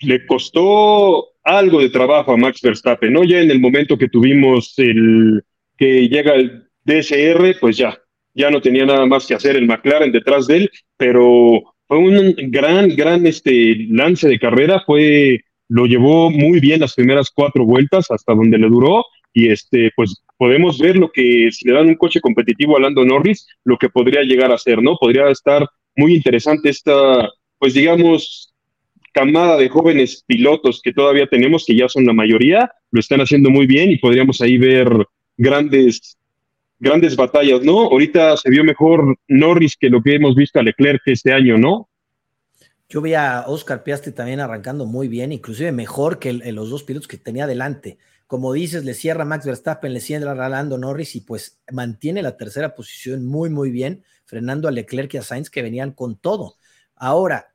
le 0.00 0.24
costó 0.24 1.32
algo 1.44 1.80
de 1.80 1.90
trabajo 1.90 2.32
a 2.32 2.38
Max 2.38 2.62
Verstappen, 2.62 3.12
¿no? 3.12 3.22
Ya 3.22 3.40
en 3.40 3.50
el 3.50 3.60
momento 3.60 3.98
que 3.98 4.08
tuvimos 4.08 4.72
el 4.78 5.44
que 5.76 6.08
llega 6.08 6.34
el 6.34 6.61
DSR, 6.84 7.56
pues 7.60 7.76
ya, 7.76 7.98
ya 8.34 8.50
no 8.50 8.60
tenía 8.60 8.86
nada 8.86 9.06
más 9.06 9.26
que 9.26 9.34
hacer 9.34 9.56
el 9.56 9.66
McLaren 9.66 10.12
detrás 10.12 10.46
de 10.46 10.56
él, 10.56 10.70
pero 10.96 11.62
fue 11.86 11.98
un 11.98 12.34
gran, 12.50 12.88
gran 12.96 13.26
este, 13.26 13.86
lance 13.90 14.28
de 14.28 14.38
carrera, 14.38 14.82
fue, 14.86 15.40
lo 15.68 15.86
llevó 15.86 16.30
muy 16.30 16.60
bien 16.60 16.80
las 16.80 16.94
primeras 16.94 17.30
cuatro 17.30 17.64
vueltas 17.64 18.10
hasta 18.10 18.34
donde 18.34 18.58
le 18.58 18.68
duró 18.68 19.04
y 19.34 19.50
este, 19.50 19.90
pues 19.96 20.22
podemos 20.36 20.78
ver 20.78 20.96
lo 20.96 21.10
que, 21.10 21.48
si 21.52 21.68
le 21.68 21.74
dan 21.74 21.88
un 21.88 21.94
coche 21.94 22.20
competitivo 22.20 22.76
a 22.76 22.80
Lando 22.80 23.04
Norris, 23.04 23.46
lo 23.64 23.78
que 23.78 23.88
podría 23.88 24.22
llegar 24.22 24.52
a 24.52 24.58
ser, 24.58 24.82
¿no? 24.82 24.96
Podría 24.96 25.28
estar 25.28 25.66
muy 25.96 26.14
interesante 26.14 26.68
esta, 26.68 27.28
pues 27.58 27.74
digamos, 27.74 28.52
camada 29.12 29.56
de 29.56 29.68
jóvenes 29.68 30.24
pilotos 30.26 30.80
que 30.82 30.92
todavía 30.92 31.26
tenemos, 31.26 31.64
que 31.64 31.76
ya 31.76 31.88
son 31.88 32.06
la 32.06 32.12
mayoría, 32.12 32.70
lo 32.90 33.00
están 33.00 33.20
haciendo 33.20 33.50
muy 33.50 33.66
bien 33.66 33.90
y 33.90 33.98
podríamos 33.98 34.40
ahí 34.40 34.58
ver 34.58 34.88
grandes 35.36 36.16
grandes 36.82 37.14
batallas, 37.14 37.62
¿no? 37.62 37.82
Ahorita 37.82 38.36
se 38.36 38.50
vio 38.50 38.64
mejor 38.64 39.16
Norris 39.28 39.76
que 39.76 39.88
lo 39.88 40.02
que 40.02 40.16
hemos 40.16 40.34
visto 40.34 40.58
a 40.58 40.64
Leclerc 40.64 41.00
este 41.06 41.32
año, 41.32 41.56
¿no? 41.56 41.88
Yo 42.88 43.00
vi 43.00 43.14
a 43.14 43.44
Oscar 43.46 43.84
Piastri 43.84 44.12
también 44.12 44.40
arrancando 44.40 44.84
muy 44.84 45.06
bien, 45.06 45.30
inclusive 45.30 45.70
mejor 45.70 46.18
que 46.18 46.32
los 46.32 46.70
dos 46.70 46.82
pilotos 46.82 47.06
que 47.06 47.16
tenía 47.16 47.46
delante. 47.46 47.98
Como 48.26 48.52
dices, 48.52 48.84
le 48.84 48.94
cierra 48.94 49.24
Max 49.24 49.46
Verstappen, 49.46 49.94
le 49.94 50.00
cierra 50.00 50.48
Lando 50.48 50.76
Norris 50.76 51.14
y 51.14 51.20
pues 51.20 51.60
mantiene 51.70 52.20
la 52.20 52.36
tercera 52.36 52.74
posición 52.74 53.24
muy, 53.24 53.48
muy 53.48 53.70
bien, 53.70 54.02
frenando 54.24 54.66
a 54.66 54.72
Leclerc 54.72 55.14
y 55.14 55.18
a 55.18 55.22
Sainz 55.22 55.50
que 55.50 55.62
venían 55.62 55.92
con 55.92 56.16
todo. 56.16 56.56
Ahora, 56.96 57.51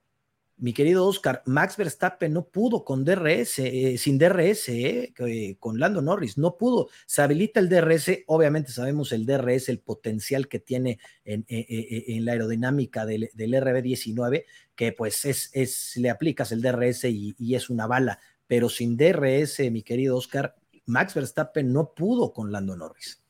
mi 0.58 0.74
querido 0.74 1.06
Oscar, 1.06 1.43
Max 1.46 1.78
Verstappen 1.78 2.34
no 2.34 2.46
pudo 2.48 2.84
con 2.84 3.06
DRS, 3.06 3.60
eh, 3.60 3.98
sin 3.98 4.17
DRS, 4.17 4.70
eh, 4.70 5.58
con 5.60 5.80
Lando 5.80 6.02
Norris, 6.02 6.38
no 6.38 6.58
pudo. 6.58 6.89
Se 7.06 7.22
habilita 7.22 7.60
el 7.60 7.70
DRS, 7.70 8.24
obviamente 8.28 8.72
sabemos 8.72 9.12
el 9.12 9.26
DRS, 9.26 9.70
el 9.70 9.80
potencial 9.80 10.48
que 10.48 10.60
tiene 10.60 11.00
en, 11.24 11.46
en 11.48 12.26
la 12.26 12.34
aerodinámica 12.34 13.06
del, 13.06 13.30
del, 13.34 13.54
RB19, 13.54 14.46
que 14.76 14.91
pues 14.91 15.26
es, 15.26 15.50
es, 15.54 15.96
le 15.98 16.10
aplicas 16.10 16.52
el 16.52 16.62
DRS 16.62 17.06
y 17.06 17.56
es 17.56 17.70
una 17.70 17.88
bala, 17.88 18.20
pero 18.48 18.70
sin 18.70 18.98
DRS, 18.98 19.60
mi 19.72 19.84
querido 19.84 20.17
Oscar, 20.17 20.56
Max 20.86 21.13
Verstappen 21.13 21.72
no 21.72 21.93
pudo 21.93 22.34
con 22.34 22.52
Lando 22.52 22.76
Norris. 22.76 23.22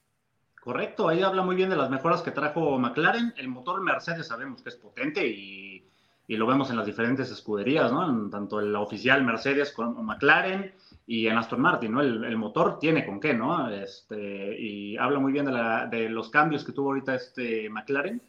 Correcto, 0.68 1.08
ahí 1.08 1.22
habla 1.22 1.44
muy 1.44 1.56
bien 1.56 1.70
de 1.70 1.78
las 1.78 1.90
mejoras 1.90 2.22
que 2.22 2.32
trajo 2.32 2.78
McLaren. 2.78 3.34
El 3.38 3.48
motor 3.48 3.82
Mercedes 3.82 4.28
sabemos 4.28 4.62
que 4.62 4.68
es 4.68 4.76
potente 4.76 5.26
y 5.26 5.87
y 6.28 6.36
lo 6.36 6.46
vemos 6.46 6.70
en 6.70 6.76
las 6.76 6.86
diferentes 6.86 7.32
escuderías, 7.32 7.92
¿no? 7.92 8.08
En 8.08 8.30
tanto 8.30 8.60
el 8.60 8.76
oficial 8.76 9.24
Mercedes 9.24 9.72
como 9.72 10.04
McLaren 10.04 10.74
y 11.06 11.28
en 11.28 11.38
Aston 11.38 11.62
Martin, 11.62 11.94
¿no? 11.94 12.02
El, 12.02 12.36
motor 12.36 12.80
tiene 12.80 13.06
con 13.06 13.20
qué, 13.22 13.34
¿no? 13.34 13.70
Este, 13.70 14.60
y 14.60 14.98
habla 14.98 15.20
muy 15.20 15.32
bien 15.32 15.46
de, 15.46 15.54
la, 15.54 15.86
de, 15.86 16.10
los 16.10 16.30
cambios 16.30 16.66
que 16.66 16.74
tuvo 16.74 16.90
ahorita 16.90 17.16
este 17.16 17.70
McLaren. 17.70 18.22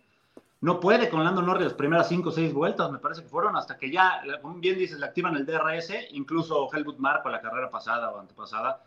No 0.61 0.79
puede 0.81 1.09
con 1.09 1.25
Lando 1.25 1.43
Norris 1.43 1.65
las 1.65 1.75
primeras 1.75 2.09
cinco 2.09 2.31
o 2.31 2.33
seis 2.33 2.53
vueltas, 2.53 2.91
me 2.91 2.99
parece 2.99 3.23
que 3.23 3.29
fueron, 3.29 3.57
hasta 3.57 3.77
que 3.77 3.91
ya, 3.91 4.23
como 4.43 4.55
bien 4.55 4.79
dices, 4.79 4.99
le 4.99 5.07
activan 5.07 5.37
el 5.37 5.47
DRS, 5.47 5.93
incluso 6.13 6.69
Helmut 6.73 6.99
Marko 6.99 7.29
la 7.29 7.41
carrera 7.41 7.71
pasada 7.71 8.11
o 8.11 8.19
antepasada 8.19 8.83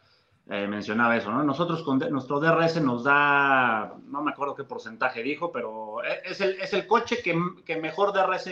eh, 0.50 0.68
mencionaba 0.68 1.16
eso, 1.16 1.32
¿no? 1.32 1.44
Nosotros 1.44 1.84
con 1.84 2.00
nuestro 2.00 2.40
DRS 2.40 2.82
nos 2.82 3.04
da, 3.04 3.94
no 4.08 4.22
me 4.22 4.32
acuerdo 4.32 4.56
qué 4.56 4.64
porcentaje 4.64 5.24
dijo, 5.24 5.52
pero 5.52 6.04
e, 6.04 6.22
es 6.26 6.42
el, 6.42 6.60
es 6.60 6.74
el 6.74 6.88
coche 6.88 7.22
que, 7.24 7.40
que 7.66 7.78
mejor 7.78 8.12
DRS 8.12 8.50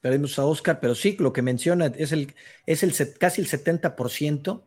perdimos 0.00 0.38
a 0.38 0.46
Oscar, 0.46 0.80
pero 0.80 0.94
sí, 0.94 1.16
lo 1.18 1.32
que 1.32 1.42
menciona 1.42 1.86
es 1.86 2.12
el, 2.12 2.34
es 2.66 2.82
el 2.82 2.94
casi 3.18 3.40
el 3.40 3.48
70% 3.48 4.64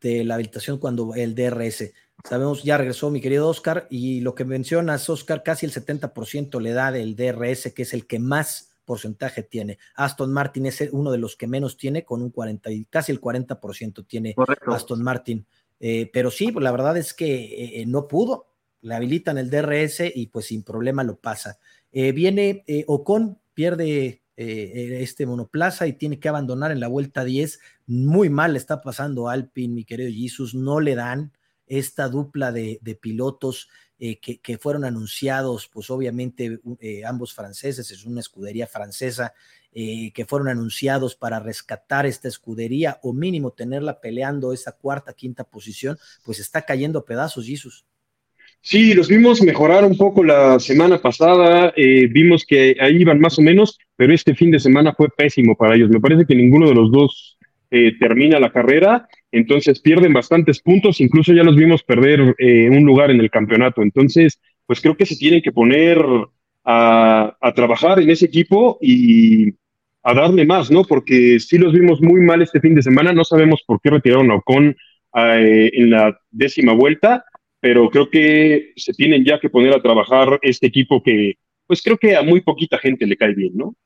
de 0.00 0.24
la 0.24 0.34
habilitación 0.34 0.78
cuando 0.78 1.14
el 1.14 1.34
DRS. 1.34 1.92
Sabemos, 2.28 2.62
ya 2.62 2.76
regresó 2.76 3.10
mi 3.10 3.20
querido 3.20 3.48
Oscar, 3.48 3.86
y 3.90 4.20
lo 4.20 4.34
que 4.34 4.44
mencionas, 4.44 5.08
Oscar, 5.08 5.42
casi 5.42 5.66
el 5.66 5.72
70% 5.72 6.60
le 6.60 6.72
da 6.72 6.92
del 6.92 7.16
DRS, 7.16 7.72
que 7.72 7.82
es 7.82 7.94
el 7.94 8.06
que 8.06 8.18
más 8.18 8.72
porcentaje 8.84 9.42
tiene. 9.42 9.78
Aston 9.94 10.32
Martin 10.32 10.66
es 10.66 10.80
uno 10.92 11.10
de 11.10 11.18
los 11.18 11.36
que 11.36 11.46
menos 11.46 11.76
tiene, 11.76 12.04
con 12.04 12.22
un 12.22 12.30
40, 12.30 12.70
casi 12.90 13.12
el 13.12 13.20
40% 13.20 14.06
tiene 14.06 14.34
Aston 14.66 15.02
Martin. 15.02 15.46
Eh, 15.80 16.10
pero 16.12 16.30
sí, 16.30 16.52
la 16.52 16.70
verdad 16.70 16.96
es 16.96 17.12
que 17.12 17.26
eh, 17.26 17.80
eh, 17.80 17.86
no 17.86 18.06
pudo, 18.06 18.46
le 18.82 18.94
habilitan 18.94 19.38
el 19.38 19.50
DRS 19.50 20.02
y 20.14 20.26
pues 20.28 20.46
sin 20.46 20.62
problema 20.62 21.02
lo 21.04 21.16
pasa. 21.16 21.58
viene 21.92 22.64
Ocon, 22.86 23.38
pierde 23.54 24.21
eh, 24.36 24.98
este 25.02 25.26
monoplaza 25.26 25.86
y 25.86 25.92
tiene 25.92 26.18
que 26.18 26.28
abandonar 26.28 26.72
en 26.72 26.80
la 26.80 26.88
vuelta 26.88 27.24
10. 27.24 27.60
Muy 27.86 28.30
mal 28.30 28.56
está 28.56 28.80
pasando 28.80 29.28
Alpine, 29.28 29.74
mi 29.74 29.84
querido 29.84 30.10
Jesus. 30.10 30.54
No 30.54 30.80
le 30.80 30.94
dan 30.94 31.32
esta 31.66 32.08
dupla 32.08 32.52
de, 32.52 32.98
pilotos 33.00 33.68
eh, 33.98 34.18
que, 34.20 34.58
fueron 34.58 34.84
anunciados, 34.84 35.68
pues 35.68 35.90
obviamente 35.90 36.60
eh, 36.80 37.04
ambos 37.04 37.34
franceses, 37.34 37.90
es 37.90 38.04
una 38.04 38.20
escudería 38.20 38.66
francesa, 38.66 39.32
que 39.74 40.26
fueron 40.28 40.48
anunciados 40.48 41.16
para 41.16 41.40
rescatar 41.40 42.04
esta 42.04 42.28
escudería 42.28 43.00
o 43.02 43.14
mínimo 43.14 43.52
tenerla 43.52 44.02
peleando 44.02 44.52
esa 44.52 44.72
cuarta, 44.72 45.14
quinta 45.14 45.44
posición, 45.44 45.98
pues 46.26 46.40
está 46.40 46.60
cayendo 46.66 46.98
a 46.98 47.04
pedazos, 47.06 47.46
Jesus. 47.46 47.86
Sí, 48.64 48.94
los 48.94 49.08
vimos 49.08 49.42
mejorar 49.42 49.84
un 49.84 49.96
poco 49.96 50.22
la 50.22 50.60
semana 50.60 50.98
pasada, 50.98 51.72
eh, 51.76 52.06
vimos 52.06 52.46
que 52.46 52.76
ahí 52.78 52.98
iban 52.98 53.18
más 53.18 53.36
o 53.40 53.42
menos, 53.42 53.76
pero 53.96 54.14
este 54.14 54.36
fin 54.36 54.52
de 54.52 54.60
semana 54.60 54.94
fue 54.96 55.08
pésimo 55.08 55.56
para 55.56 55.74
ellos. 55.74 55.90
Me 55.90 55.98
parece 55.98 56.26
que 56.26 56.36
ninguno 56.36 56.68
de 56.68 56.74
los 56.76 56.92
dos 56.92 57.38
eh, 57.72 57.90
termina 57.98 58.38
la 58.38 58.52
carrera, 58.52 59.08
entonces 59.32 59.80
pierden 59.80 60.12
bastantes 60.12 60.60
puntos, 60.60 61.00
incluso 61.00 61.32
ya 61.32 61.42
los 61.42 61.56
vimos 61.56 61.82
perder 61.82 62.36
eh, 62.38 62.70
un 62.70 62.84
lugar 62.84 63.10
en 63.10 63.18
el 63.18 63.30
campeonato. 63.30 63.82
Entonces, 63.82 64.40
pues 64.64 64.80
creo 64.80 64.96
que 64.96 65.06
se 65.06 65.16
tienen 65.16 65.42
que 65.42 65.50
poner 65.50 65.98
a, 66.64 67.36
trabajar 67.56 67.98
en 67.98 68.10
ese 68.10 68.26
equipo 68.26 68.78
y 68.80 69.54
a 70.04 70.14
darle 70.14 70.46
más, 70.46 70.70
¿no? 70.70 70.84
Porque 70.84 71.40
sí 71.40 71.58
los 71.58 71.72
vimos 71.72 72.00
muy 72.00 72.20
mal 72.20 72.42
este 72.42 72.60
fin 72.60 72.76
de 72.76 72.82
semana, 72.82 73.12
no 73.12 73.24
sabemos 73.24 73.64
por 73.66 73.80
qué 73.80 73.90
retiraron 73.90 74.30
a 74.30 74.36
Ocon 74.36 74.76
en 75.14 75.90
la 75.90 76.16
décima 76.30 76.74
vuelta 76.74 77.24
pero 77.62 77.88
creo 77.90 78.10
que 78.10 78.72
se 78.74 78.92
tienen 78.92 79.24
ya 79.24 79.38
que 79.38 79.48
poner 79.48 79.72
a 79.72 79.80
trabajar 79.80 80.36
este 80.42 80.66
equipo 80.66 81.00
que, 81.00 81.34
pues 81.64 81.80
creo 81.80 81.96
que 81.96 82.16
a 82.16 82.22
muy 82.22 82.40
poquita 82.40 82.76
gente 82.76 83.06
le 83.06 83.16
cae 83.16 83.34
bien, 83.34 83.52
¿no? 83.54 83.76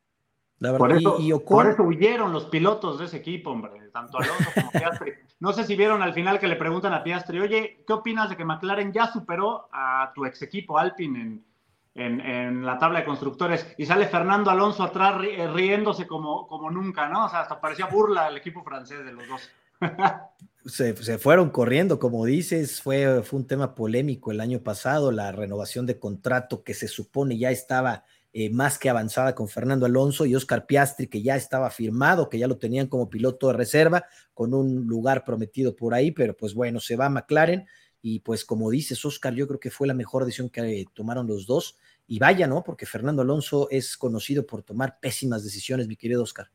por, 0.79 0.93
eso, 0.93 1.19
por 1.47 1.67
eso 1.67 1.83
huyeron 1.83 2.33
los 2.33 2.47
pilotos 2.47 2.99
de 2.99 3.05
ese 3.05 3.19
equipo, 3.19 3.51
hombre, 3.51 3.73
tanto 3.93 4.17
Alonso 4.17 4.51
como 4.55 4.71
Piastri. 4.73 5.13
No 5.41 5.53
sé 5.53 5.65
si 5.65 5.77
vieron 5.77 6.01
al 6.01 6.15
final 6.15 6.39
que 6.41 6.49
le 6.49 6.57
preguntan 6.57 6.95
a 6.95 7.05
Piastri, 7.05 7.39
oye, 7.39 7.85
¿qué 7.87 7.93
opinas 7.93 8.31
de 8.31 8.39
que 8.39 8.47
McLaren 8.47 8.95
ya 8.95 9.13
superó 9.13 9.69
a 9.71 10.11
tu 10.15 10.25
ex 10.25 10.41
equipo 10.41 10.79
Alpine 10.79 11.43
en, 11.95 12.21
en, 12.23 12.65
la 12.65 12.79
tabla 12.79 13.01
de 13.01 13.05
constructores? 13.05 13.75
Y 13.77 13.85
sale 13.85 14.07
Fernando 14.07 14.51
Alonso 14.51 14.85
atrás 14.85 15.21
riéndose 15.53 16.07
como, 16.07 16.47
como 16.47 16.71
nunca, 16.71 17.11
¿no? 17.11 17.27
O 17.27 17.29
sea, 17.29 17.41
hasta 17.41 17.61
parecía 17.61 17.89
burla 17.89 18.29
el 18.29 18.39
equipo 18.39 18.65
francés 18.65 19.05
de 19.05 19.13
los 19.13 19.29
dos. 19.29 19.51
se, 20.67 20.95
fueron 21.19 21.51
corriendo, 21.51 21.99
como 21.99 22.25
dices, 22.25 22.83
fue, 22.83 23.23
fue 23.23 23.41
un 23.41 23.47
tema 23.47 23.75
polémico 23.75 24.31
el 24.33 24.41
año 24.41 24.63
pasado, 24.63 25.13
la 25.13 25.33
renovación 25.33 25.87
de 25.87 25.99
contrato 25.99 26.65
que 26.65 26.75
se 26.75 26.89
supone 26.89 27.39
ya 27.39 27.51
estaba 27.51 28.05
eh, 28.33 28.51
más 28.51 28.79
que 28.79 28.91
avanzada 28.91 29.35
con 29.35 29.49
Fernando 29.49 29.87
Alonso 29.87 30.27
y 30.27 30.35
Oscar 30.35 30.67
Piastri, 30.67 31.07
que 31.07 31.23
ya 31.23 31.37
estaba 31.37 31.71
firmado, 31.71 32.29
que 32.29 32.39
ya 32.39 32.49
lo 32.49 32.59
tenían 32.59 32.89
como 32.89 33.09
piloto 33.09 33.49
de 33.49 33.55
reserva, 33.55 34.07
con 34.35 34.53
un 34.53 34.87
lugar 34.87 35.25
prometido 35.25 35.75
por 35.75 35.95
ahí, 35.95 36.11
pero 36.11 36.37
pues 36.37 36.53
bueno, 36.53 36.81
se 36.81 36.97
va 36.97 37.09
McLaren 37.09 37.67
y 38.03 38.21
pues 38.21 38.45
como 38.45 38.71
dices, 38.71 39.05
Oscar, 39.05 39.35
yo 39.35 39.49
creo 39.49 39.61
que 39.61 39.71
fue 39.71 39.87
la 39.87 39.95
mejor 39.95 40.25
decisión 40.25 40.51
que 40.51 40.85
tomaron 40.95 41.27
los 41.27 41.47
dos. 41.47 41.77
Y 42.07 42.21
vaya, 42.21 42.47
¿no? 42.47 42.63
Porque 42.63 42.87
Fernando 42.87 43.23
Alonso 43.23 43.69
es 43.71 43.97
conocido 43.97 44.47
por 44.47 44.63
tomar 44.63 45.01
pésimas 45.01 45.43
decisiones, 45.43 45.89
mi 45.89 45.97
querido 45.97 46.23
Oscar. 46.23 46.51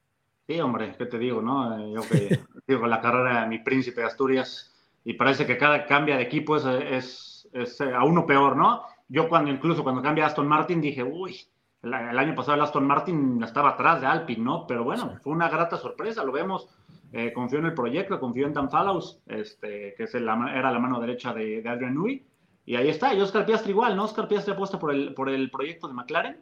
Sí, 0.48 0.60
hombre, 0.60 0.96
¿qué 0.98 1.06
te 1.06 1.18
digo, 1.18 1.42
no? 1.42 1.78
Eh, 1.78 1.92
yo 1.94 2.02
que 2.02 2.40
digo 2.68 2.88
la 2.88 3.02
carrera 3.02 3.42
de 3.42 3.48
mi 3.48 3.60
príncipe 3.60 4.02
de 4.02 4.08
Asturias 4.08 4.72
y 5.04 5.14
parece 5.14 5.46
que 5.46 5.58
cada 5.58 5.86
cambia 5.86 6.18
de 6.18 6.24
equipo 6.24 6.58
es, 6.58 7.48
es, 7.54 7.82
eh, 7.82 7.94
a 7.94 8.04
uno 8.04 8.26
peor, 8.26 8.56
¿no? 8.56 8.84
Yo 9.08 9.28
cuando 9.28 9.52
incluso 9.52 9.84
cuando 9.84 10.02
cambia 10.02 10.26
Aston 10.26 10.48
Martin 10.48 10.82
dije, 10.82 11.04
uy, 11.04 11.36
el, 11.84 11.94
año 11.94 12.36
pasado 12.36 12.56
el 12.56 12.62
Aston 12.62 12.86
Martin 12.86 13.42
estaba 13.44 13.70
atrás 13.70 14.02
de 14.02 14.08
Alpine, 14.08 14.44
¿no? 14.44 14.68
Pero 14.68 14.84
bueno, 14.84 15.18
fue 15.24 15.34
una 15.34 15.50
grata 15.50 15.78
sorpresa, 15.78 16.24
lo 16.24 16.32
vemos. 16.32 16.70
Eh, 17.12 17.34
confió 17.34 17.60
en 17.60 17.66
el 17.66 17.74
proyecto, 17.74 18.20
confió 18.20 18.46
en 18.46 18.54
Dan 18.54 18.70
Fallows, 18.70 19.22
este, 19.26 19.94
que 19.98 20.04
es 20.04 20.16
era 20.16 20.72
la 20.72 20.80
mano 20.80 21.00
derecha 21.00 21.34
de, 21.34 21.64
Adrian 21.68 21.96
Newey. 21.96 22.26
Y 22.66 22.76
ahí 22.76 22.90
está, 22.90 23.14
y 23.14 23.20
Oscar 23.20 23.46
Piastri 23.46 23.72
igual, 23.72 23.96
¿no? 23.96 24.06
Oscar 24.06 24.28
Piastri 24.28 24.54
apuesta 24.54 24.80
por 24.80 24.94
el, 24.94 25.14
por 25.14 25.30
el 25.30 25.50
proyecto 25.50 25.88
de 25.88 25.94
McLaren. 25.94 26.42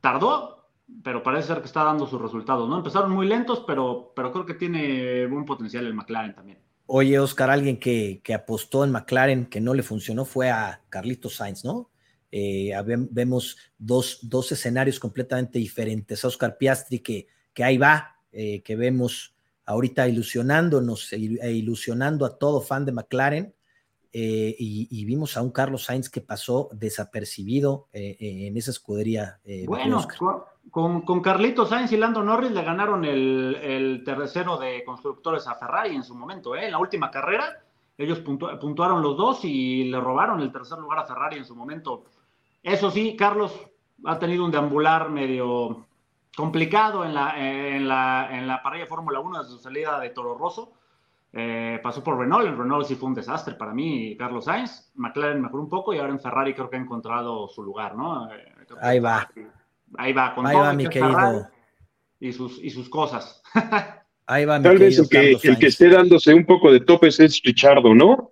Tardó, 0.00 0.63
pero 1.02 1.22
parece 1.22 1.48
ser 1.48 1.60
que 1.60 1.66
está 1.66 1.84
dando 1.84 2.06
sus 2.06 2.20
resultados, 2.20 2.68
¿no? 2.68 2.76
Empezaron 2.76 3.10
muy 3.10 3.26
lentos, 3.26 3.64
pero, 3.66 4.12
pero 4.14 4.32
creo 4.32 4.46
que 4.46 4.54
tiene 4.54 5.26
buen 5.26 5.44
potencial 5.44 5.86
el 5.86 5.94
McLaren 5.94 6.34
también. 6.34 6.58
Oye, 6.86 7.18
Oscar, 7.18 7.50
alguien 7.50 7.78
que, 7.78 8.20
que 8.22 8.34
apostó 8.34 8.84
en 8.84 8.92
McLaren 8.92 9.46
que 9.46 9.60
no 9.60 9.72
le 9.72 9.82
funcionó 9.82 10.24
fue 10.24 10.50
a 10.50 10.82
Carlitos 10.90 11.36
Sainz, 11.36 11.64
¿no? 11.64 11.90
Eh, 12.30 12.72
vemos 13.10 13.56
dos, 13.78 14.18
dos, 14.22 14.50
escenarios 14.50 14.98
completamente 14.98 15.58
diferentes. 15.58 16.24
Oscar 16.24 16.58
Piastri, 16.58 16.98
que, 16.98 17.28
que 17.52 17.62
ahí 17.62 17.78
va, 17.78 18.16
eh, 18.32 18.60
que 18.62 18.74
vemos 18.74 19.36
ahorita 19.64 20.08
ilusionándonos 20.08 21.12
e, 21.12 21.38
e 21.40 21.52
ilusionando 21.52 22.26
a 22.26 22.36
todo 22.36 22.60
fan 22.60 22.84
de 22.84 22.92
McLaren. 22.92 23.54
Eh, 24.16 24.54
y, 24.56 25.04
vimos 25.04 25.36
a 25.36 25.42
un 25.42 25.50
Carlos 25.50 25.86
Sainz 25.86 26.08
que 26.08 26.20
pasó 26.20 26.68
desapercibido 26.72 27.88
en 27.92 28.56
esa 28.56 28.70
escudería. 28.70 29.40
bueno, 29.66 30.06
con, 30.70 31.02
con 31.02 31.20
Carlitos 31.20 31.70
Sainz 31.70 31.90
y 31.90 31.96
Lando 31.96 32.22
Norris 32.22 32.52
le 32.52 32.62
ganaron 32.62 33.04
el, 33.04 33.56
el 33.60 34.04
tercero 34.04 34.56
de 34.56 34.84
constructores 34.84 35.48
a 35.48 35.56
Ferrari 35.56 35.96
en 35.96 36.04
su 36.04 36.14
momento, 36.14 36.54
¿eh? 36.54 36.66
en 36.66 36.70
la 36.70 36.78
última 36.78 37.10
carrera. 37.10 37.60
Ellos 37.98 38.20
puntuaron 38.20 39.02
los 39.02 39.16
dos 39.16 39.44
y 39.44 39.84
le 39.84 40.00
robaron 40.00 40.40
el 40.40 40.52
tercer 40.52 40.78
lugar 40.78 41.00
a 41.00 41.06
Ferrari 41.06 41.38
en 41.38 41.44
su 41.44 41.56
momento. 41.56 42.04
Eso 42.62 42.92
sí, 42.92 43.16
Carlos 43.16 43.52
ha 44.04 44.18
tenido 44.18 44.44
un 44.44 44.50
deambular 44.50 45.10
medio 45.10 45.86
complicado 46.36 47.04
en 47.04 47.14
la, 47.14 47.38
en 47.38 47.86
la, 47.86 48.28
en 48.30 48.46
la 48.46 48.62
parrilla 48.62 48.86
Fórmula 48.86 49.20
1 49.20 49.38
desde 49.42 49.52
su 49.52 49.58
salida 49.58 49.98
de 50.00 50.10
Toro 50.10 50.36
Rosso. 50.36 50.72
Eh, 51.36 51.80
pasó 51.82 52.04
por 52.04 52.16
Renault, 52.16 52.46
en 52.46 52.56
Renault 52.56 52.86
sí 52.86 52.94
fue 52.94 53.08
un 53.08 53.14
desastre 53.14 53.56
para 53.56 53.74
mí, 53.74 54.16
Carlos 54.16 54.44
Sainz. 54.44 54.92
McLaren 54.94 55.42
mejoró 55.42 55.64
un 55.64 55.68
poco 55.68 55.92
y 55.92 55.98
ahora 55.98 56.12
en 56.12 56.20
Ferrari 56.20 56.54
creo 56.54 56.70
que 56.70 56.76
ha 56.76 56.80
encontrado 56.80 57.48
su 57.48 57.64
lugar, 57.64 57.96
¿no? 57.96 58.32
Eh, 58.32 58.44
Ahí 58.80 59.00
va. 59.00 59.28
Ahí 59.96 60.12
va, 60.12 60.34
con 60.34 60.46
Ahí 60.46 60.54
va, 60.54 60.72
mi 60.72 60.88
querido. 60.88 61.48
Y 62.20 62.32
sus, 62.32 62.62
y 62.62 62.70
sus 62.70 62.88
cosas. 62.88 63.42
Ahí 64.26 64.44
va, 64.44 64.58
mi 64.58 64.64
Tal 64.64 64.78
vez 64.78 64.96
el 64.98 65.08
que, 65.08 65.32
el 65.42 65.58
que 65.58 65.66
esté 65.66 65.88
dándose 65.88 66.32
un 66.32 66.46
poco 66.46 66.72
de 66.72 66.80
topes 66.80 67.18
es 67.18 67.42
Richardo, 67.42 67.92
¿no? 67.94 68.30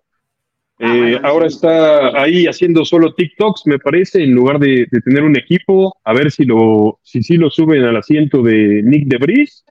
Ah, 0.79 0.97
eh, 0.97 1.21
ahora 1.23 1.47
está 1.47 2.21
ahí 2.21 2.47
haciendo 2.47 2.85
solo 2.85 3.15
TikToks, 3.15 3.67
me 3.67 3.79
parece, 3.79 4.23
en 4.23 4.33
lugar 4.33 4.59
de, 4.59 4.87
tener 5.05 5.23
un 5.23 5.37
equipo, 5.37 5.97
a 6.03 6.13
ver 6.13 6.31
si 6.31 6.45
lo, 6.45 6.99
si 7.03 7.23
sí 7.23 7.37
lo 7.37 7.51
suben 7.51 7.85
al 7.85 7.97
asiento 7.97 8.43
de 8.43 8.83
Nick 8.83 9.07
DeVries. 9.07 9.65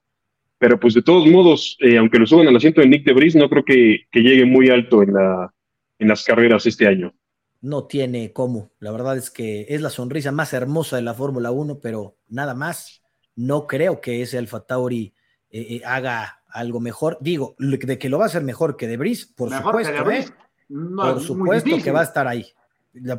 Pero 0.62 0.80
pues 0.80 0.93
de 0.93 1.02
todos 1.02 1.26
modos, 1.26 1.76
eh, 1.80 1.97
aunque 1.97 2.19
lo 2.19 2.28
suban 2.28 2.47
al 2.47 2.56
asiento 2.56 2.82
de 2.82 2.88
Nick 2.88 3.04
DeVries, 3.04 3.36
no 3.36 3.50
creo 3.50 3.65
que, 3.65 4.02
que 4.12 4.19
llegue 4.19 4.45
muy 4.45 4.69
alto 4.69 5.02
en, 5.02 5.12
la, 5.12 5.52
en 5.97 6.08
las 6.08 6.24
carreras 6.24 6.67
este 6.67 6.88
año. 6.88 7.15
No 7.62 7.86
tiene 7.86 8.32
cómo. 8.32 8.69
La 8.78 8.91
verdad 8.91 9.17
es 9.17 9.32
que 9.32 9.65
es 9.69 9.82
la 9.82 9.89
sonrisa 9.89 10.32
más 10.32 10.54
hermosa 10.54 10.97
de 10.97 11.02
la 11.02 11.15
Fórmula 11.15 11.50
1, 11.50 11.80
pero 11.80 12.15
nada 12.30 12.54
más. 12.54 13.02
No 13.36 13.65
creo 13.65 14.02
que 14.02 14.21
ese 14.21 14.38
Alfa 14.38 14.60
Tauri 14.60 15.15
eh, 15.50 15.82
haga 15.84 16.43
algo 16.47 16.80
mejor. 16.80 17.17
Digo, 17.21 17.56
de 17.58 17.97
que 17.97 18.10
lo 18.10 18.19
va 18.19 18.26
a 18.26 18.28
hacer 18.28 18.43
mejor 18.43 18.78
que 18.78 18.88
DeVries, 18.88 19.26
por 19.26 19.50
supuesto. 19.50 20.12
¿eh? 20.12 20.26
por 20.95 21.21
supuesto 21.21 21.78
que 21.84 21.91
va 21.91 22.02
a 22.02 22.04
estar 22.04 22.28
ahí. 22.28 22.45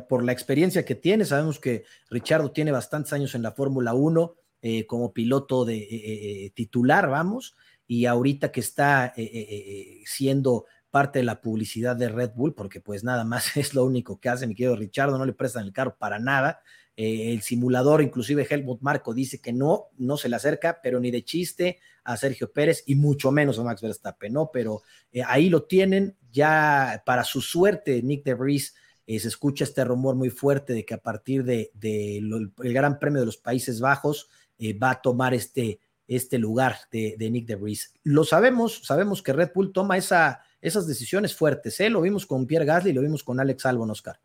por 0.07 0.23
la 0.23 0.31
experiencia 0.31 0.85
que 0.85 0.95
tiene, 0.95 1.25
sabemos 1.25 1.59
que 1.59 1.83
Richardo 2.09 2.51
tiene 2.51 2.71
bastantes 2.71 3.11
años 3.11 3.35
en 3.35 3.41
la 3.41 3.51
Fórmula 3.51 3.93
1 3.93 4.33
eh, 4.65 4.87
como 4.87 5.13
piloto 5.13 5.65
de 5.65 5.77
eh, 5.77 6.51
titular, 6.55 7.09
vamos, 7.09 7.55
y 7.85 8.05
ahorita 8.05 8.51
que 8.51 8.61
está 8.61 9.13
siendo 10.05 10.65
parte 10.89 11.19
de 11.19 11.25
la 11.25 11.41
publicidad 11.41 11.95
de 11.95 12.09
Red 12.09 12.31
Bull, 12.33 12.55
porque 12.55 12.79
pues 12.79 13.03
nada 13.03 13.25
más 13.25 13.57
es 13.57 13.73
lo 13.73 13.83
único 13.85 14.19
que 14.19 14.29
hace, 14.29 14.47
mi 14.47 14.55
querido 14.55 14.75
Richardo, 14.75 15.17
no 15.17 15.25
le 15.25 15.33
prestan 15.33 15.65
el 15.65 15.73
carro 15.73 15.95
para 15.97 16.17
nada. 16.17 16.61
el 16.95 17.41
simulador, 17.41 18.01
inclusive 18.01 18.47
Helmut 18.49 18.81
Marco 18.81 19.13
dice 19.13 19.41
que 19.41 19.53
no, 19.53 19.89
no 19.97 20.17
se 20.17 20.29
le 20.29 20.37
acerca, 20.37 20.79
pero 20.81 20.99
ni 20.99 21.11
de 21.11 21.23
chiste 21.23 21.79
a 22.03 22.17
Sergio 22.17 22.51
Pérez 22.51 22.83
y 22.87 22.95
mucho 22.95 23.31
menos 23.31 23.59
a 23.59 23.63
Max 23.63 23.81
Verstappen, 23.81 24.33
¿no? 24.33 24.49
Pero 24.51 24.81
ahí 25.25 25.49
lo 25.49 25.63
tienen, 25.63 26.15
ya 26.31 27.03
para 27.05 27.23
su 27.23 27.41
suerte, 27.41 28.01
Nick 28.01 28.23
de 28.23 28.35
eh, 29.05 29.19
se 29.19 29.27
escucha 29.27 29.65
este 29.65 29.83
rumor 29.83 30.15
muy 30.15 30.29
fuerte 30.29 30.73
de 30.73 30.85
que 30.85 30.93
a 30.93 31.01
partir 31.01 31.43
de, 31.43 31.71
el 31.81 32.73
Gran 32.73 32.99
Premio 32.99 33.19
de 33.19 33.25
los 33.25 33.37
Países 33.37 33.81
Bajos 33.81 34.29
eh, 34.57 34.77
va 34.77 34.91
a 34.91 35.01
tomar 35.01 35.33
este, 35.33 35.79
este 36.07 36.37
lugar 36.37 36.75
de, 36.91 37.15
Nick 37.31 37.47
de 37.47 37.77
Lo 38.03 38.23
sabemos, 38.23 38.81
sabemos 38.83 39.21
que 39.21 39.33
Red 39.33 39.51
Bull 39.53 39.71
toma 39.71 39.97
esa, 39.97 40.41
esas 40.61 40.87
decisiones 40.87 41.35
fuertes, 41.35 41.79
¿eh? 41.79 41.89
Lo 41.89 42.01
vimos 42.01 42.25
con 42.25 42.45
Pierre 42.45 42.65
Gasly, 42.65 42.93
lo 42.93 43.01
vimos 43.01 43.23
con 43.23 43.39
Alex 43.39 43.65
Albon, 43.65 43.91
Oscar. 43.91 44.19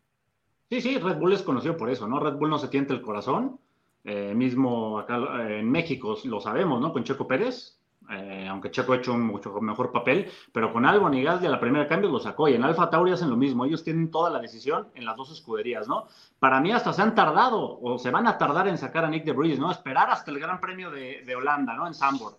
Sí, 0.69 0.81
sí, 0.81 0.97
Red 0.97 1.17
Bull 1.17 1.33
es 1.33 1.41
conocido 1.41 1.75
por 1.75 1.89
eso, 1.89 2.07
¿no? 2.07 2.19
Red 2.19 2.35
Bull 2.35 2.49
no 2.49 2.59
se 2.59 2.67
tiente 2.67 2.93
el 2.93 3.01
corazón. 3.01 3.59
Eh, 4.05 4.33
mismo 4.33 4.97
acá 4.97 5.17
en 5.49 5.69
México 5.69 6.17
lo 6.23 6.39
sabemos, 6.39 6.79
¿no? 6.79 6.93
Con 6.93 7.03
Checo 7.03 7.27
Pérez, 7.27 7.78
eh, 8.09 8.47
aunque 8.49 8.71
Checo 8.71 8.93
ha 8.93 8.97
hecho 8.97 9.13
un 9.13 9.23
mucho 9.23 9.51
mejor 9.61 9.91
papel, 9.91 10.31
pero 10.51 10.73
con 10.73 10.85
Albon 10.85 11.13
y 11.13 11.23
Gasly 11.23 11.47
a 11.47 11.51
la 11.51 11.59
primera 11.59 11.87
cambio 11.87 12.09
lo 12.09 12.19
sacó 12.19 12.47
y 12.47 12.55
en 12.55 12.63
Alfa 12.63 12.89
Tauri 12.89 13.11
hacen 13.11 13.29
lo 13.29 13.37
mismo, 13.37 13.65
ellos 13.65 13.83
tienen 13.83 14.09
toda 14.09 14.29
la 14.29 14.39
decisión 14.39 14.87
en 14.95 15.05
las 15.05 15.15
dos 15.15 15.31
escuderías, 15.31 15.87
¿no? 15.87 16.07
Para 16.39 16.59
mí 16.59 16.71
hasta 16.71 16.91
se 16.93 17.01
han 17.01 17.13
tardado 17.13 17.79
o 17.79 17.99
se 17.99 18.09
van 18.11 18.27
a 18.27 18.37
tardar 18.37 18.67
en 18.67 18.77
sacar 18.77 19.05
a 19.05 19.09
Nick 19.09 19.25
de 19.25 19.33
Vries, 19.33 19.59
¿no? 19.59 19.71
Esperar 19.71 20.09
hasta 20.09 20.31
el 20.31 20.39
Gran 20.39 20.59
Premio 20.59 20.89
de, 20.89 21.23
de 21.25 21.35
Holanda, 21.35 21.73
¿no? 21.75 21.85
En 21.85 21.93
Zandvoort. 21.93 22.37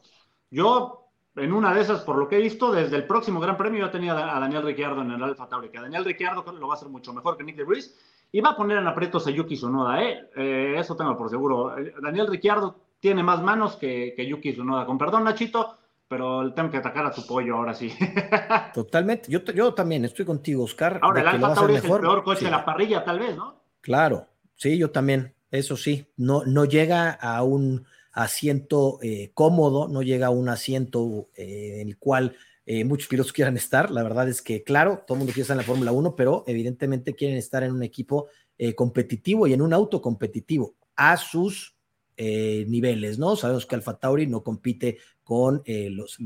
Yo, 0.51 1.07
en 1.37 1.53
una 1.53 1.73
de 1.73 1.81
esas, 1.81 2.01
por 2.01 2.17
lo 2.17 2.29
que 2.29 2.37
he 2.37 2.43
visto, 2.43 2.73
desde 2.73 2.97
el 2.97 3.07
próximo 3.07 3.39
Gran 3.39 3.57
Premio 3.57 3.81
yo 3.81 3.91
tenía 3.91 4.13
a 4.13 4.41
Daniel 4.41 4.65
Ricciardo 4.65 5.03
en 5.03 5.13
el 5.13 5.23
Alfa 5.23 5.49
Tauri, 5.49 5.69
que 5.69 5.79
a 5.79 5.83
Daniel 5.83 6.05
Ricciardo 6.05 6.45
lo 6.53 6.67
va 6.67 6.75
a 6.75 6.77
hacer 6.77 6.89
mucho 6.89 7.13
mejor 7.13 7.37
que 7.37 7.45
Nick 7.45 7.57
de 7.57 7.65
Vries 7.65 7.97
y 8.33 8.41
va 8.41 8.51
a 8.51 8.57
poner 8.57 8.79
en 8.79 8.87
aprietos 8.87 9.27
a 9.27 9.31
Yuki 9.31 9.57
Tsunoda, 9.57 10.03
¿eh? 10.03 10.31
¿eh? 10.37 10.75
Eso 10.79 10.97
tengo 10.97 11.17
por 11.17 11.31
seguro. 11.31 11.75
Daniel 12.03 12.29
Ricciardo 12.29 12.90
tiene 13.01 13.23
más 13.23 13.43
manos 13.43 13.77
que, 13.77 14.15
que 14.15 14.27
Yuki 14.27 14.53
Tsunoda. 14.53 14.87
Con 14.87 14.99
perdón, 14.99 15.25
Nachito, 15.25 15.79
pero 16.07 16.53
tengo 16.53 16.71
que 16.71 16.77
atacar 16.77 17.07
a 17.07 17.11
tu 17.11 17.27
pollo 17.27 17.57
ahora 17.57 17.75
sí. 17.75 17.93
Totalmente. 18.75 19.31
Yo, 19.31 19.43
yo 19.45 19.75
también 19.75 20.05
estoy 20.05 20.25
contigo, 20.25 20.65
Oscar. 20.65 20.99
Ahora, 21.03 21.21
el 21.21 21.29
Alfa 21.29 21.55
Tauri 21.55 21.77
es 21.77 21.85
el 21.85 21.91
peor 21.91 22.23
coche 22.23 22.45
de 22.45 22.51
la 22.51 22.65
parrilla, 22.65 23.03
tal 23.05 23.19
vez, 23.19 23.37
¿no? 23.37 23.61
Claro, 23.81 24.27
sí, 24.57 24.77
yo 24.77 24.91
también. 24.91 25.35
Eso 25.51 25.77
sí, 25.77 26.07
no, 26.17 26.45
no 26.45 26.65
llega 26.65 27.11
a 27.11 27.43
un 27.43 27.85
asiento 28.13 28.99
eh, 29.03 29.31
cómodo, 29.35 29.89
no 29.89 30.03
llega 30.03 30.29
a 30.29 30.31
un 30.31 30.49
asiento 30.49 31.29
eh, 31.35 31.79
en 31.81 31.89
el 31.89 31.99
cual 31.99 32.37
eh, 32.67 32.85
muchos 32.85 33.09
pilotos 33.09 33.33
quieran 33.33 33.57
estar. 33.57 33.91
La 33.91 34.03
verdad 34.03 34.29
es 34.29 34.43
que, 34.43 34.63
claro, 34.63 35.03
todo 35.07 35.17
el 35.17 35.21
mundo 35.21 35.33
quiere 35.33 35.43
estar 35.43 35.55
en 35.55 35.59
la 35.59 35.65
Fórmula 35.65 35.93
1, 35.93 36.15
pero 36.15 36.45
evidentemente 36.47 37.15
quieren 37.15 37.37
estar 37.37 37.63
en 37.63 37.73
un 37.73 37.83
equipo 37.83 38.29
competitivo 38.77 39.47
y 39.47 39.55
en 39.55 39.63
un 39.63 39.73
auto 39.73 40.03
competitivo 40.03 40.75
a 40.95 41.17
sus 41.17 41.80
niveles, 42.21 43.19
¿no? 43.19 43.35
Sabemos 43.35 43.65
que 43.65 43.75
Alfa 43.75 43.99
Tauri 43.99 44.27
no 44.27 44.43
compite 44.43 44.99
con 45.31 45.63
eh, 45.65 45.91
los, 45.91 46.19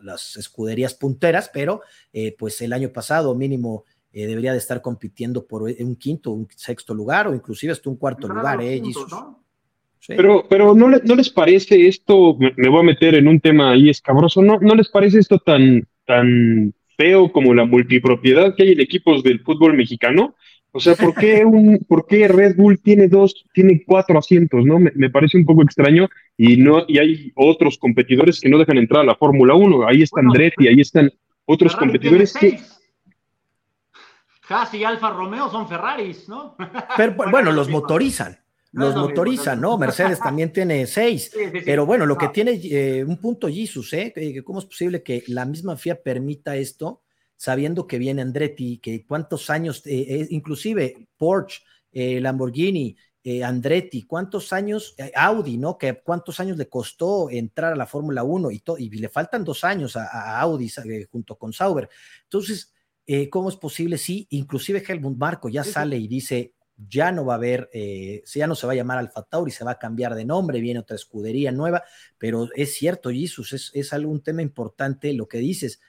las 0.00 0.36
escuderías 0.38 0.94
punteras, 0.94 1.50
pero 1.52 1.82
eh, 2.10 2.34
pues 2.38 2.58
el 2.62 2.72
año 2.72 2.88
pasado 2.88 3.34
mínimo 3.34 3.84
eh, 4.14 4.26
debería 4.26 4.52
de 4.52 4.58
estar 4.58 4.80
compitiendo 4.80 5.46
por 5.46 5.64
un 5.64 5.96
quinto, 5.96 6.30
un 6.30 6.48
sexto 6.56 6.94
lugar 6.94 7.28
o 7.28 7.34
inclusive 7.34 7.74
hasta 7.74 7.90
un 7.90 7.96
cuarto 7.96 8.26
lugar, 8.26 8.62
¿eh? 8.62 8.80
Pero, 10.06 10.46
pero 10.48 10.74
¿no, 10.74 10.88
¿no, 10.88 11.14
les 11.14 11.28
parece 11.28 11.86
esto, 11.86 12.34
me, 12.38 12.68
voy 12.70 12.80
a 12.80 12.84
meter 12.84 13.14
en 13.14 13.28
un 13.28 13.40
tema 13.40 13.72
ahí 13.72 13.90
escabroso, 13.90 14.40
¿no, 14.40 14.58
no 14.58 14.74
les 14.74 14.88
parece 14.88 15.18
esto 15.18 15.38
tan, 15.38 15.86
tan 16.06 16.72
feo 16.96 17.30
como 17.30 17.52
la 17.52 17.66
multipropiedad 17.66 18.54
que 18.56 18.62
hay 18.62 18.72
en 18.72 18.80
equipos 18.80 19.22
del 19.22 19.40
fútbol 19.40 19.74
mexicano? 19.74 20.34
O 20.72 20.78
sea, 20.78 20.94
¿por 20.94 21.14
qué, 21.14 21.44
un, 21.44 21.84
¿por 21.88 22.06
qué 22.06 22.28
Red 22.28 22.56
Bull 22.56 22.80
tiene 22.80 23.08
dos, 23.08 23.44
tiene 23.52 23.82
cuatro 23.84 24.18
asientos? 24.18 24.64
¿no? 24.64 24.78
Me, 24.78 25.10
parece 25.10 25.36
un 25.36 25.44
poco 25.44 25.62
extraño 25.62 26.08
y, 26.36 26.56
no, 26.56 26.84
y 26.86 26.98
hay 26.98 27.32
otros 27.34 27.76
competidores 27.78 28.40
que 28.40 28.48
no 28.48 28.58
dejan 28.58 28.78
entrar 28.78 29.02
a 29.02 29.06
la 29.06 29.16
Fórmula 29.16 29.54
1. 29.54 29.86
Ahí 29.86 30.02
está 30.02 30.20
Andretti, 30.20 30.68
ahí 30.68 30.80
están 30.80 31.10
otros 31.44 31.74
competidores 31.74 32.32
que... 32.34 32.58
Haas 34.48 34.74
y 34.74 34.82
Alfa 34.82 35.10
Romeo 35.10 35.48
son 35.48 35.68
Ferraris, 35.68 36.28
¿no? 36.28 36.56
Pero 36.96 37.14
bueno, 37.30 37.52
los 37.52 37.68
motorizan. 37.68 38.36
Los 38.72 38.94
motorizan, 38.94 39.60
¿no? 39.60 39.76
Mercedes 39.78 40.20
también 40.20 40.52
tiene 40.52 40.86
seis. 40.86 41.32
Pero 41.64 41.86
bueno, 41.86 42.06
lo 42.06 42.16
que 42.16 42.26
ah. 42.26 42.32
tiene 42.32 42.60
eh, 42.64 43.04
un 43.04 43.20
punto 43.20 43.48
Jesus, 43.48 43.92
¿eh? 43.94 44.12
¿Cómo 44.44 44.60
es 44.60 44.66
posible 44.66 45.02
que 45.02 45.24
la 45.28 45.44
misma 45.44 45.76
FIA 45.76 46.00
permita 46.02 46.56
esto? 46.56 47.02
Sabiendo 47.40 47.86
que 47.86 47.96
viene 47.96 48.20
Andretti, 48.20 48.76
que 48.80 49.06
cuántos 49.06 49.48
años, 49.48 49.80
eh, 49.86 50.04
eh, 50.10 50.26
inclusive 50.28 51.08
Porsche, 51.16 51.62
eh, 51.90 52.20
Lamborghini, 52.20 52.94
Andretti, 53.42 54.02
cuántos 54.02 54.52
años, 54.52 54.94
Audi, 55.14 55.56
¿no? 55.56 55.78
Que 55.78 56.02
cuántos 56.02 56.38
años 56.38 56.58
le 56.58 56.68
costó 56.68 57.30
entrar 57.30 57.72
a 57.72 57.76
la 57.76 57.86
Fórmula 57.86 58.24
1 58.24 58.50
y, 58.50 58.62
y, 58.78 58.90
le 58.90 59.08
faltan 59.08 59.42
dos 59.42 59.64
años 59.64 59.96
a, 59.96 60.38
Audi 60.40 60.70
junto 61.10 61.36
con 61.36 61.52
Sauber. 61.52 61.88
Entonces, 62.24 62.74
¿cómo 63.30 63.48
es 63.48 63.56
posible? 63.56 63.96
Sí, 63.98 64.26
inclusive 64.30 64.82
Helmut 64.86 65.18
Marco 65.18 65.48
ya 65.50 65.64
sale 65.64 65.98
y 65.98 66.08
dice, 66.08 66.54
ya 66.76 67.12
no 67.12 67.26
va 67.26 67.34
a 67.34 67.36
haber, 67.36 67.70
ya 68.24 68.46
no 68.46 68.54
se 68.54 68.66
va 68.66 68.72
a 68.72 68.76
llamar 68.76 68.98
Alfa 68.98 69.22
Tauri, 69.22 69.50
se 69.50 69.64
va 69.64 69.72
a 69.72 69.78
cambiar 69.78 70.14
de 70.14 70.24
nombre, 70.24 70.60
viene 70.60 70.80
otra 70.80 70.96
escudería 70.96 71.52
nueva, 71.52 71.84
pero 72.16 72.48
es 72.54 72.74
cierto, 72.74 73.10
Jesus, 73.10 73.52
es, 73.52 73.70
es 73.74 73.92
algún 73.92 74.22
tema 74.22 74.40
importante 74.40 75.12
lo 75.12 75.28
que 75.28 75.38
dices 75.38 75.80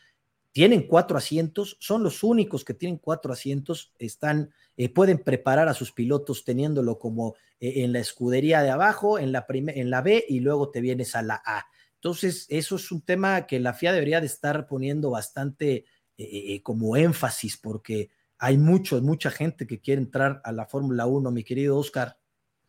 tienen 0.52 0.86
cuatro 0.86 1.18
asientos, 1.18 1.78
son 1.80 2.04
los 2.04 2.24
únicos 2.24 2.66
que 2.66 2.74
tienen 2.74 2.98
cuatro 2.98 3.32
asientos, 3.32 3.94
están, 4.00 4.54
eh, 4.76 4.90
pueden 4.90 5.20
preparar 5.20 5.70
a 5.70 5.74
sus 5.74 5.92
pilotos 5.92 6.44
teniéndolo 6.44 7.00
como 7.00 7.36
eh, 7.60 7.84
en 7.84 7.94
la 7.94 8.00
escudería 8.00 8.62
de 8.62 8.70
abajo, 8.70 9.18
en 9.18 9.32
la, 9.32 9.46
en 9.50 9.90
la 9.90 10.02
B 10.02 10.26
y 10.28 10.42
luego 10.42 10.70
te 10.70 10.82
vienes 10.82 11.16
a 11.16 11.22
la 11.22 11.42
A. 11.46 11.66
Entonces, 11.96 12.48
eso 12.50 12.76
es 12.76 12.92
un 12.92 13.02
tema 13.02 13.46
que 13.46 13.60
la 13.60 13.74
FIA 13.74 13.94
debería 13.94 14.20
de 14.20 14.26
estar 14.26 14.68
poniendo 14.68 15.12
bastante 15.12 15.86
eh, 16.18 16.62
como 16.64 16.98
énfasis 16.98 17.58
porque 17.58 18.10
hay 18.38 18.58
mucho, 18.58 19.02
mucha 19.02 19.32
gente 19.32 19.66
que 19.66 19.80
quiere 19.80 20.02
entrar 20.02 20.42
a 20.44 20.52
la 20.52 20.66
Fórmula 20.66 21.06
1, 21.06 21.32
mi 21.32 21.44
querido 21.44 21.78
Oscar. 21.78 22.18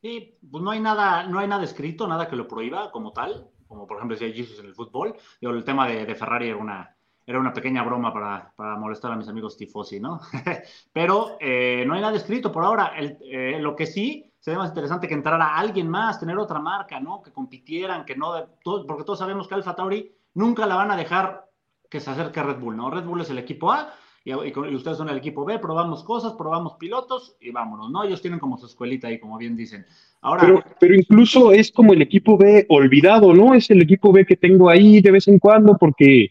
Sí, 0.01 0.39
pues 0.51 0.63
no 0.63 0.71
hay 0.71 0.81
nada, 0.81 1.27
no 1.27 1.39
hay 1.39 1.49
nada 1.49 1.65
escrito, 1.65 2.07
nada 2.07 2.29
que 2.29 2.37
lo 2.37 2.47
prohíba 2.47 2.91
como 2.93 3.13
tal, 3.13 3.49
como 3.67 3.87
por 3.87 3.97
ejemplo 3.97 4.17
si 4.17 4.25
hay 4.25 4.35
Jesus 4.35 4.59
en 4.61 4.67
el 4.67 4.75
fútbol. 4.75 5.17
Digo, 5.41 5.53
el 5.53 5.65
tema 5.65 5.89
de 5.89 6.15
Ferrari 6.15 6.49
era 6.49 6.57
una, 6.59 6.97
era 7.27 7.39
una 7.39 7.53
pequeña 7.53 7.83
broma 7.83 8.13
para, 8.13 8.53
para 8.57 8.77
molestar 8.77 9.13
a 9.13 9.17
mis 9.17 9.29
amigos 9.29 9.57
tifosi, 9.57 10.01
¿no? 10.01 10.21
Pero 10.93 11.37
eh, 11.41 11.85
no 11.87 11.95
hay 11.95 12.01
nada 12.01 12.17
escrito 12.17 12.51
por 12.51 12.65
ahora. 12.65 12.93
Eh, 12.99 13.59
lo 13.61 13.77
que 13.77 13.87
sí 13.87 14.33
sería 14.39 14.59
más 14.59 14.71
interesante 14.71 15.07
que 15.07 15.15
entrara 15.15 15.57
alguien 15.57 15.89
más, 15.89 16.19
tener 16.19 16.37
otra 16.37 16.59
marca, 16.59 16.99
¿no? 16.99 17.23
Que 17.23 17.31
compitieran, 17.31 18.05
que 18.05 18.17
no, 18.17 18.33
porque 18.65 19.05
todos 19.05 19.21
sabemos 19.21 19.47
que 19.47 19.55
Alfa 19.55 19.77
Tauri 19.77 20.13
nunca 20.35 20.67
la 20.67 20.75
van 20.75 20.91
a 20.91 20.97
dejar 20.97 21.49
que 21.89 22.01
se 22.01 22.11
acerque 22.11 22.41
a 22.41 22.45
Red 22.45 22.59
Bull, 22.59 22.77
¿no? 22.77 22.91
Red 22.91 23.05
Bull 23.05 23.21
es 23.21 23.31
el 23.31 23.39
equipo 23.39 23.71
A 23.71 23.95
y, 24.25 24.35
ustedes 24.35 24.97
son 24.97 25.09
el 25.09 25.19
equipo 25.19 25.45
B, 25.45 25.59
probamos 25.59 26.05
cosas, 26.05 26.35
probamos 26.35 26.75
pilotos 26.75 27.37
y 27.41 27.51
vámonos, 27.51 27.91
¿no? 27.91 28.05
Ellos 28.05 28.23
tienen 28.23 28.41
como 28.41 28.57
su 28.57 28.67
escuelita 28.67 29.09
ahí, 29.09 29.19
como 29.19 29.37
bien 29.37 29.57
dicen. 29.57 29.85
Ahora, 30.21 30.43
pero, 30.43 30.65
pero 30.79 30.95
incluso 30.95 31.53
es 31.53 31.73
como 31.73 31.93
el 31.93 32.03
equipo 32.03 32.37
B 32.37 32.67
olvidado, 32.69 33.35
¿no? 33.35 33.55
Es 33.55 33.71
el 33.71 33.83
equipo 33.83 34.13
B 34.13 34.25
que 34.25 34.37
tengo 34.37 34.69
ahí 34.69 35.01
de 35.01 35.11
vez 35.11 35.27
en 35.27 35.39
cuando 35.39 35.77
porque 35.77 36.29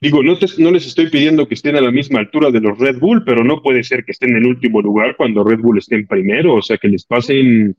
Digo, 0.00 0.22
no, 0.22 0.38
no 0.58 0.70
les 0.70 0.86
estoy 0.86 1.10
pidiendo 1.10 1.48
que 1.48 1.54
estén 1.54 1.74
a 1.74 1.80
la 1.80 1.90
misma 1.90 2.20
altura 2.20 2.52
de 2.52 2.60
los 2.60 2.78
Red 2.78 2.98
Bull, 2.98 3.24
pero 3.24 3.42
no 3.42 3.62
puede 3.62 3.82
ser 3.82 4.04
que 4.04 4.12
estén 4.12 4.36
en 4.36 4.46
último 4.46 4.80
lugar 4.80 5.16
cuando 5.16 5.42
Red 5.42 5.58
Bull 5.58 5.78
esté 5.78 5.96
en 5.96 6.06
primero, 6.06 6.54
o 6.54 6.62
sea, 6.62 6.78
que 6.78 6.88
les 6.88 7.04
pasen 7.04 7.76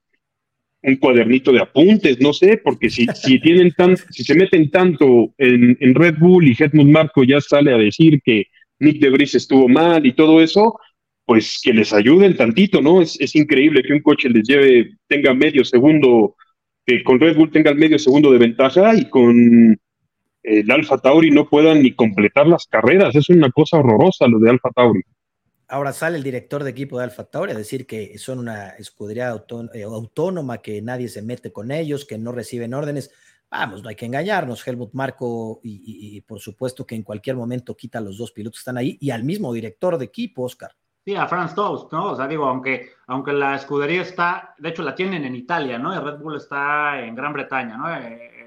un 0.82 0.96
cuadernito 0.98 1.52
de 1.54 1.62
apuntes, 1.62 2.20
no 2.20 2.34
sé, 2.34 2.58
porque 2.58 2.90
si, 2.90 3.06
si 3.16 3.40
tienen 3.40 3.72
tan, 3.72 3.96
si 3.96 4.24
se 4.24 4.36
meten 4.36 4.70
tanto 4.70 5.34
en, 5.38 5.78
en 5.80 5.96
Red 5.96 6.18
Bull 6.20 6.48
y 6.48 6.56
Helmut 6.58 6.88
Marco 6.88 7.24
ya 7.24 7.40
sale 7.40 7.74
a 7.74 7.78
decir 7.78 8.22
que 8.22 8.48
Nick 8.80 9.00
de 9.00 9.10
Vries 9.10 9.36
estuvo 9.36 9.70
mal 9.70 10.06
y 10.06 10.14
todo 10.14 10.42
eso, 10.42 10.78
pues 11.26 11.62
que 11.64 11.74
les 11.74 11.94
ayuden 11.94 12.36
tantito, 12.36 12.82
¿no? 12.82 13.02
Es, 13.02 13.20
es 13.22 13.36
increíble 13.36 13.84
que 13.84 13.94
un 13.94 14.02
coche 14.02 14.30
les 14.30 14.48
lleve, 14.48 14.96
tenga 15.08 15.34
medio 15.34 15.64
segundo, 15.64 16.36
que 16.86 17.02
con 17.04 17.20
Red 17.20 17.38
Bull 17.38 17.52
tenga 17.52 17.72
el 17.72 17.78
medio 17.78 18.00
segundo 18.00 18.32
de 18.32 18.40
ventaja 18.40 18.96
y 18.96 19.10
con 19.10 19.80
el 20.50 20.72
Alfa 20.72 20.98
Tauri 20.98 21.30
no 21.30 21.48
puedan 21.48 21.84
ni 21.84 21.94
completar 21.94 22.48
las 22.48 22.66
carreras. 22.66 23.16
Es 23.16 23.30
una 23.30 23.52
cosa 23.52 23.78
horrorosa 23.78 24.28
lo 24.28 24.40
de 24.40 24.50
Alfa 24.50 24.70
Tauri. 24.72 25.02
Ahora 25.68 25.94
sale 25.94 26.18
el 26.18 26.24
director 26.24 26.64
de 26.64 26.72
equipo 26.72 26.98
de 26.98 27.04
Alfa 27.04 27.26
Tauri 27.26 27.52
a 27.52 27.58
decir 27.58 27.86
que 27.86 28.18
son 28.18 28.40
una 28.40 28.70
escudería 28.70 29.36
eh, 29.74 29.84
autónoma, 29.84 30.58
que 30.58 30.82
nadie 30.82 31.08
se 31.08 31.22
mete 31.22 31.52
con 31.52 31.70
ellos, 31.70 32.06
que 32.06 32.18
no 32.18 32.32
reciben 32.32 32.74
órdenes. 32.74 33.12
Vamos, 33.52 33.84
no 33.84 33.90
hay 33.90 33.96
que 33.96 34.08
engañarnos. 34.08 34.68
Helmut 34.68 34.94
Marco, 34.94 35.60
y, 35.64 36.22
por 36.22 36.40
supuesto 36.40 36.86
que 36.86 36.96
en 36.96 37.04
cualquier 37.04 37.36
momento 37.36 37.78
quita 37.78 38.00
a 38.00 38.02
los 38.02 38.18
dos 38.18 38.32
pilotos 38.32 38.58
que 38.58 38.62
están 38.62 38.78
ahí 38.78 38.98
y 39.00 39.12
al 39.12 39.24
mismo 39.24 39.54
director 39.54 40.00
de 40.00 40.06
equipo, 40.06 40.44
Oscar. 40.44 40.72
Sí, 41.06 41.16
a 41.16 41.28
Franz 41.28 41.54
Toast, 41.56 41.92
¿no? 41.92 42.12
O 42.12 42.16
sea, 42.16 42.28
digo, 42.28 42.46
aunque, 42.46 42.90
aunque 43.08 43.34
la 43.34 43.56
escudería 43.56 44.02
está, 44.02 44.56
de 44.58 44.70
hecho 44.70 44.84
la 44.84 44.94
tienen 44.94 45.24
en 45.26 45.36
Italia, 45.36 45.78
¿no? 45.78 45.96
Y 45.96 46.00
Red 46.00 46.20
Bull 46.20 46.36
está 46.36 47.00
en 47.00 47.16
Gran 47.16 47.34
Bretaña, 47.34 47.78
¿no? 47.78 47.96
Eh, 47.96 48.39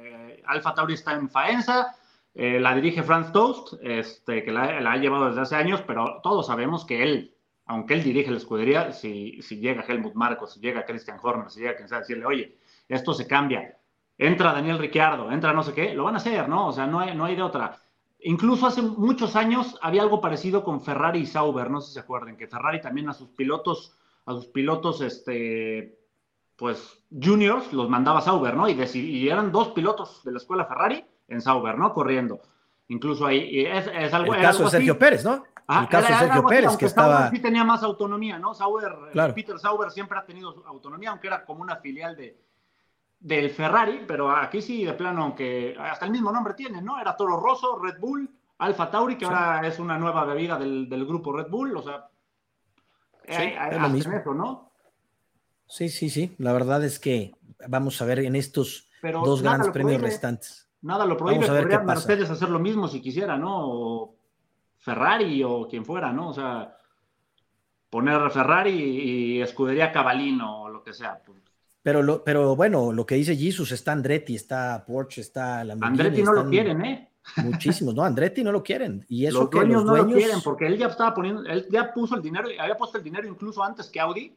Alfa 0.46 0.74
Tauri 0.74 0.94
está 0.94 1.12
en 1.12 1.28
Faenza, 1.28 1.96
eh, 2.34 2.58
la 2.58 2.74
dirige 2.74 3.02
Franz 3.02 3.32
Toast, 3.32 3.74
este, 3.82 4.42
que 4.42 4.50
la, 4.50 4.78
ha 4.78 4.96
llevado 4.96 5.28
desde 5.28 5.42
hace 5.42 5.56
años, 5.56 5.82
pero 5.86 6.20
todos 6.22 6.46
sabemos 6.46 6.84
que 6.84 7.02
él, 7.02 7.34
aunque 7.66 7.94
él 7.94 8.02
dirige 8.02 8.30
la 8.30 8.38
escudería, 8.38 8.92
si, 8.92 9.42
si 9.42 9.58
llega 9.58 9.84
Helmut 9.86 10.14
Marcos, 10.14 10.54
si 10.54 10.60
llega 10.60 10.86
Christian 10.86 11.18
Horner, 11.22 11.50
si 11.50 11.60
llega 11.60 11.76
quien 11.76 11.88
sea, 11.88 11.98
decirle, 11.98 12.24
oye, 12.24 12.58
esto 12.88 13.12
se 13.12 13.26
cambia, 13.26 13.78
entra 14.16 14.52
Daniel 14.52 14.78
Ricciardo, 14.78 15.30
entra 15.30 15.52
no 15.52 15.62
sé 15.62 15.74
qué, 15.74 15.94
lo 15.94 16.04
van 16.04 16.14
a 16.14 16.18
hacer, 16.18 16.48
¿no? 16.48 16.68
O 16.68 16.72
sea, 16.72 16.86
no 16.86 17.00
hay, 17.00 17.14
no 17.14 17.24
hay 17.24 17.36
de 17.36 17.42
otra. 17.42 17.80
Incluso 18.20 18.66
hace 18.66 18.82
muchos 18.82 19.36
años 19.36 19.78
había 19.82 20.02
algo 20.02 20.20
parecido 20.20 20.64
con 20.64 20.80
Ferrari 20.80 21.20
y 21.20 21.26
Sauber, 21.26 21.70
no 21.70 21.80
sé 21.80 21.88
si 21.88 21.94
se 21.94 22.00
acuerdan, 22.00 22.36
que 22.36 22.46
Ferrari 22.46 22.80
también 22.80 23.08
a 23.08 23.14
sus 23.14 23.30
pilotos, 23.30 23.96
a 24.24 24.32
sus 24.32 24.46
pilotos, 24.46 25.00
este, 25.00 25.98
pues, 26.56 27.04
juniors, 27.10 27.72
los 27.72 27.88
mandaba 27.88 28.20
Sauber, 28.20 28.56
¿no? 28.56 28.68
Y, 28.68 28.80
y 28.94 29.28
eran 29.28 29.52
dos 29.52 29.68
pilotos 29.68 30.22
de 30.24 30.32
la 30.32 30.38
escuela 30.38 30.66
Ferrari 30.66 31.04
en 31.28 31.40
Sauber, 31.40 31.78
¿no? 31.78 31.92
Corriendo. 31.92 32.40
Incluso 32.88 33.26
ahí 33.26 33.64
es, 33.66 33.86
es 33.86 34.12
algo. 34.12 34.34
El 34.34 34.42
caso 34.42 34.64
de 34.64 34.70
Sergio 34.70 34.98
Pérez, 34.98 35.24
¿no? 35.24 35.44
el 35.68 35.88
caso 35.88 36.08
de 36.08 36.18
Sergio 36.18 36.44
Pérez, 36.44 36.76
que 36.76 36.86
estaba. 36.86 37.14
Sauber 37.14 37.30
sí 37.30 37.40
tenía 37.40 37.64
más 37.64 37.82
autonomía, 37.82 38.38
¿no? 38.38 38.54
Sauber, 38.54 38.92
Peter 39.34 39.58
Sauber 39.58 39.90
siempre 39.90 40.18
ha 40.18 40.26
tenido 40.26 40.62
autonomía, 40.66 41.10
aunque 41.10 41.28
era 41.28 41.44
como 41.44 41.62
una 41.62 41.76
filial 41.76 42.16
de, 42.16 42.38
del 43.18 43.50
Ferrari, 43.50 44.04
pero 44.06 44.30
aquí 44.30 44.60
sí, 44.60 44.84
de 44.84 44.92
plano, 44.94 45.22
aunque 45.22 45.76
hasta 45.78 46.04
el 46.04 46.12
mismo 46.12 46.32
nombre 46.32 46.54
tiene, 46.54 46.82
¿no? 46.82 47.00
Era 47.00 47.16
Toro 47.16 47.38
Rosso, 47.38 47.78
Red 47.78 47.98
Bull, 47.98 48.28
Alfa 48.58 48.90
Tauri, 48.90 49.16
que 49.16 49.24
ahora 49.24 49.66
es 49.66 49.78
una 49.78 49.96
nueva 49.96 50.24
bebida 50.24 50.58
del, 50.58 50.88
del, 50.88 51.06
grupo 51.06 51.32
Red 51.32 51.48
Bull, 51.48 51.76
o 51.76 51.82
sea. 51.82 52.08
Sí, 53.28 53.54
es 53.70 53.80
lo 53.80 53.88
mismo. 53.88 54.12
Eso, 54.12 54.34
¿no? 54.34 54.71
Sí, 55.72 55.88
sí, 55.88 56.10
sí. 56.10 56.34
La 56.36 56.52
verdad 56.52 56.84
es 56.84 56.98
que 56.98 57.34
vamos 57.66 58.02
a 58.02 58.04
ver 58.04 58.18
en 58.18 58.36
estos 58.36 58.90
dos 59.02 59.40
grandes 59.40 59.70
premios 59.70 60.02
restantes. 60.02 60.68
Nada 60.82 61.06
lo 61.06 61.16
prohíbe, 61.16 61.46
podría 61.46 61.78
Mercedes 61.78 62.28
hacer 62.28 62.50
lo 62.50 62.58
mismo 62.58 62.88
si 62.88 63.00
quisiera, 63.00 63.38
¿no? 63.38 63.70
O 63.70 64.14
Ferrari 64.76 65.42
o 65.42 65.66
quien 65.66 65.86
fuera, 65.86 66.12
¿no? 66.12 66.28
O 66.28 66.34
sea, 66.34 66.76
poner 67.88 68.30
Ferrari 68.30 68.70
y 68.70 69.40
escudería 69.40 69.90
Cabalino 69.90 70.64
o 70.64 70.68
lo 70.68 70.82
que 70.82 70.92
sea. 70.92 71.22
Pero, 71.82 72.02
lo, 72.02 72.22
pero 72.22 72.54
bueno, 72.54 72.92
lo 72.92 73.06
que 73.06 73.14
dice 73.14 73.34
Jesus, 73.34 73.72
está 73.72 73.92
Andretti, 73.92 74.34
está 74.34 74.84
Porsche, 74.86 75.22
está 75.22 75.64
la 75.64 75.72
Andretti 75.80 76.22
no 76.22 76.34
lo 76.34 76.50
quieren, 76.50 76.84
¿eh? 76.84 77.12
Muchísimos, 77.36 77.94
no, 77.94 78.04
Andretti 78.04 78.44
no 78.44 78.52
lo 78.52 78.62
quieren. 78.62 79.06
Y 79.08 79.24
eso 79.24 79.40
los 79.40 79.48
que 79.48 79.60
dueños 79.60 79.84
los 79.84 79.86
dueños 79.86 80.06
no 80.06 80.12
lo 80.12 80.18
quieren 80.18 80.42
porque 80.42 80.66
él 80.66 80.76
ya 80.76 80.88
estaba 80.88 81.14
poniendo, 81.14 81.42
él 81.46 81.66
ya 81.70 81.94
puso 81.94 82.14
el 82.14 82.20
dinero, 82.20 82.48
había 82.60 82.76
puesto 82.76 82.98
el 82.98 83.04
dinero 83.04 83.26
incluso 83.26 83.64
antes 83.64 83.88
que 83.88 83.98
Audi 83.98 84.36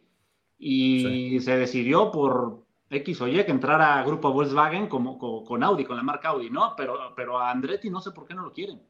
y 0.57 1.39
se 1.41 1.57
decidió 1.57 2.11
por 2.11 2.65
X 2.89 3.21
o 3.21 3.27
Y 3.27 3.43
que 3.43 3.51
entrara 3.51 3.99
a 3.99 4.03
grupo 4.03 4.31
Volkswagen 4.31 4.87
como, 4.87 5.17
con 5.17 5.63
Audi, 5.63 5.85
con 5.85 5.97
la 5.97 6.03
marca 6.03 6.29
Audi, 6.29 6.49
¿no? 6.49 6.73
Pero, 6.75 7.13
pero 7.15 7.39
a 7.39 7.51
Andretti 7.51 7.89
no 7.89 8.01
sé 8.01 8.11
por 8.11 8.25
qué 8.25 8.33
no 8.33 8.43
lo 8.43 8.53
quieren. 8.53 8.81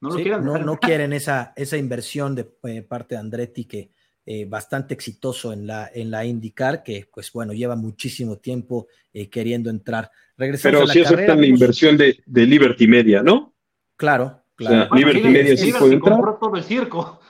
No 0.00 0.10
lo 0.10 0.16
quieren. 0.16 0.44
No, 0.44 0.58
no, 0.58 0.76
quieren 0.80 1.12
esa, 1.12 1.52
esa 1.56 1.76
inversión 1.76 2.34
de 2.34 2.48
eh, 2.64 2.82
parte 2.82 3.14
de 3.14 3.20
Andretti 3.20 3.64
que 3.64 3.90
eh, 4.26 4.46
bastante 4.46 4.94
exitoso 4.94 5.52
en 5.52 5.66
la, 5.66 5.90
en 5.92 6.10
la 6.10 6.24
IndyCar, 6.24 6.82
que 6.82 7.08
pues 7.12 7.32
bueno, 7.32 7.52
lleva 7.52 7.76
muchísimo 7.76 8.38
tiempo 8.38 8.86
eh, 9.12 9.28
queriendo 9.28 9.68
entrar. 9.68 10.10
Regresamos 10.36 10.80
pero 10.80 10.86
si 10.92 11.00
aceptan 11.00 11.40
la 11.40 11.46
inversión 11.46 11.96
de, 11.96 12.22
de, 12.24 12.46
Liberty 12.46 12.86
Media, 12.86 13.22
¿no? 13.22 13.54
Claro, 13.96 14.42
claro. 14.54 14.94
Liberty 14.94 15.28
Media 15.28 15.56
sí 15.56 15.72
puede 15.72 15.94
entrar. 15.94 16.38
todo 16.40 16.56
el 16.56 16.64
circo. 16.64 17.20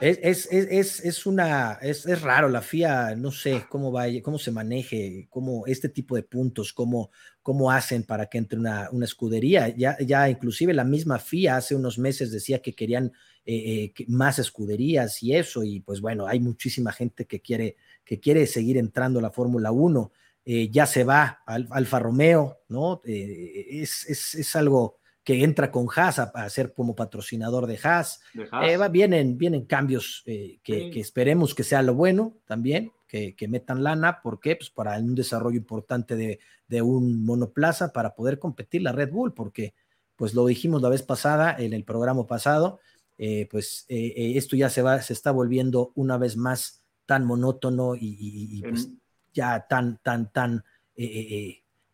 Es, 0.00 0.48
es, 0.50 1.26
una, 1.26 1.78
es, 1.80 2.22
raro, 2.22 2.48
la 2.48 2.60
FIA, 2.60 3.14
no 3.14 3.30
sé 3.30 3.66
cómo 3.68 3.92
va, 3.92 4.06
cómo 4.22 4.38
se 4.38 4.50
maneje, 4.50 5.28
cómo 5.30 5.64
este 5.66 5.88
tipo 5.88 6.16
de 6.16 6.24
puntos, 6.24 6.72
cómo, 6.72 7.10
cómo 7.40 7.70
hacen 7.70 8.02
para 8.02 8.26
que 8.26 8.38
entre 8.38 8.58
una, 8.58 8.88
una 8.90 9.04
escudería. 9.04 9.68
Ya, 9.68 9.96
ya 10.00 10.28
inclusive 10.28 10.74
la 10.74 10.84
misma 10.84 11.18
FIA 11.18 11.56
hace 11.56 11.76
unos 11.76 11.98
meses 11.98 12.32
decía 12.32 12.60
que 12.60 12.74
querían 12.74 13.12
eh, 13.44 13.92
eh, 13.96 14.04
más 14.08 14.38
escuderías 14.38 15.22
y 15.22 15.36
eso, 15.36 15.62
y 15.62 15.80
pues 15.80 16.00
bueno, 16.00 16.26
hay 16.26 16.40
muchísima 16.40 16.92
gente 16.92 17.26
que 17.26 17.40
quiere, 17.40 17.76
que 18.04 18.18
quiere 18.18 18.46
seguir 18.46 18.78
entrando 18.78 19.20
a 19.20 19.22
la 19.22 19.30
Fórmula 19.30 19.70
1. 19.70 20.12
Eh, 20.44 20.68
ya 20.70 20.86
se 20.86 21.04
va 21.04 21.42
al, 21.46 21.68
Alfa 21.70 22.00
Romeo, 22.00 22.58
¿no? 22.68 23.00
es, 23.04 24.34
es 24.34 24.56
algo 24.56 25.01
que 25.24 25.44
entra 25.44 25.70
con 25.70 25.86
Haas 25.94 26.18
a, 26.18 26.50
ser 26.50 26.72
como 26.72 26.96
patrocinador 26.96 27.66
de 27.66 27.78
Haas. 27.82 28.20
Eh, 28.34 28.78
vienen, 28.90 29.38
vienen 29.38 29.66
cambios 29.66 30.22
eh, 30.26 30.58
que, 30.62 30.90
esperemos 30.98 31.54
que 31.54 31.62
sea 31.62 31.82
lo 31.82 31.94
bueno 31.94 32.38
también, 32.44 32.90
que, 33.06 33.36
metan 33.48 33.84
lana, 33.84 34.20
¿por 34.22 34.40
qué? 34.40 34.56
Pues 34.56 34.70
para 34.70 34.96
un 34.96 35.14
desarrollo 35.14 35.56
importante 35.56 36.16
de, 36.16 36.82
un 36.82 37.24
monoplaza 37.24 37.92
para 37.92 38.14
poder 38.14 38.38
competir 38.38 38.82
la 38.82 38.92
Red 38.92 39.10
Bull, 39.10 39.34
porque 39.34 39.74
pues 40.16 40.34
lo 40.34 40.46
dijimos 40.46 40.80
la 40.80 40.88
vez 40.88 41.02
pasada, 41.02 41.54
en 41.58 41.74
el 41.74 41.84
programa 41.84 42.26
pasado, 42.26 42.80
eh, 43.18 43.46
pues 43.50 43.84
esto 43.88 44.56
ya 44.56 44.70
se 44.70 44.82
va, 44.82 45.02
se 45.02 45.12
está 45.12 45.30
volviendo 45.30 45.92
una 45.94 46.16
vez 46.16 46.36
más 46.36 46.82
tan 47.04 47.26
monótono 47.26 47.94
y, 47.94 48.62
pues, 48.62 48.88
ya 49.34 49.66
tan, 49.68 49.98
tan, 50.02 50.32
tan 50.32 50.64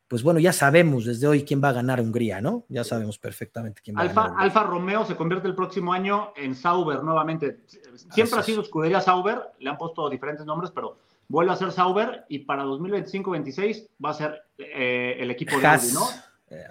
pues 0.08 0.22
bueno, 0.22 0.40
ya 0.40 0.54
sabemos 0.54 1.04
desde 1.04 1.26
hoy 1.26 1.44
quién 1.44 1.62
va 1.62 1.68
a 1.68 1.72
ganar 1.72 2.00
Hungría, 2.00 2.40
¿no? 2.40 2.64
Ya 2.68 2.82
sabemos 2.82 3.18
perfectamente 3.18 3.82
quién 3.84 3.96
va 3.96 4.00
Alfa, 4.00 4.22
a 4.22 4.28
ganar. 4.28 4.42
Alfa 4.42 4.62
Romeo 4.62 5.04
se 5.04 5.14
convierte 5.14 5.46
el 5.46 5.54
próximo 5.54 5.92
año 5.92 6.32
en 6.34 6.54
Sauber 6.54 7.04
nuevamente. 7.04 7.60
Siempre 8.10 8.40
ha 8.40 8.42
sido 8.42 8.62
escudería 8.62 9.02
Sauber, 9.02 9.38
le 9.58 9.68
han 9.68 9.76
puesto 9.76 10.08
diferentes 10.08 10.46
nombres, 10.46 10.70
pero 10.74 10.98
vuelve 11.28 11.52
a 11.52 11.56
ser 11.56 11.72
Sauber 11.72 12.24
y 12.30 12.40
para 12.40 12.64
2025-26 12.64 13.88
va 14.02 14.10
a 14.10 14.14
ser 14.14 14.42
eh, 14.56 15.16
el 15.18 15.30
equipo 15.30 15.58
de 15.58 15.66
Audi, 15.66 15.92
¿no? 15.92 16.06
Eh, 16.50 16.66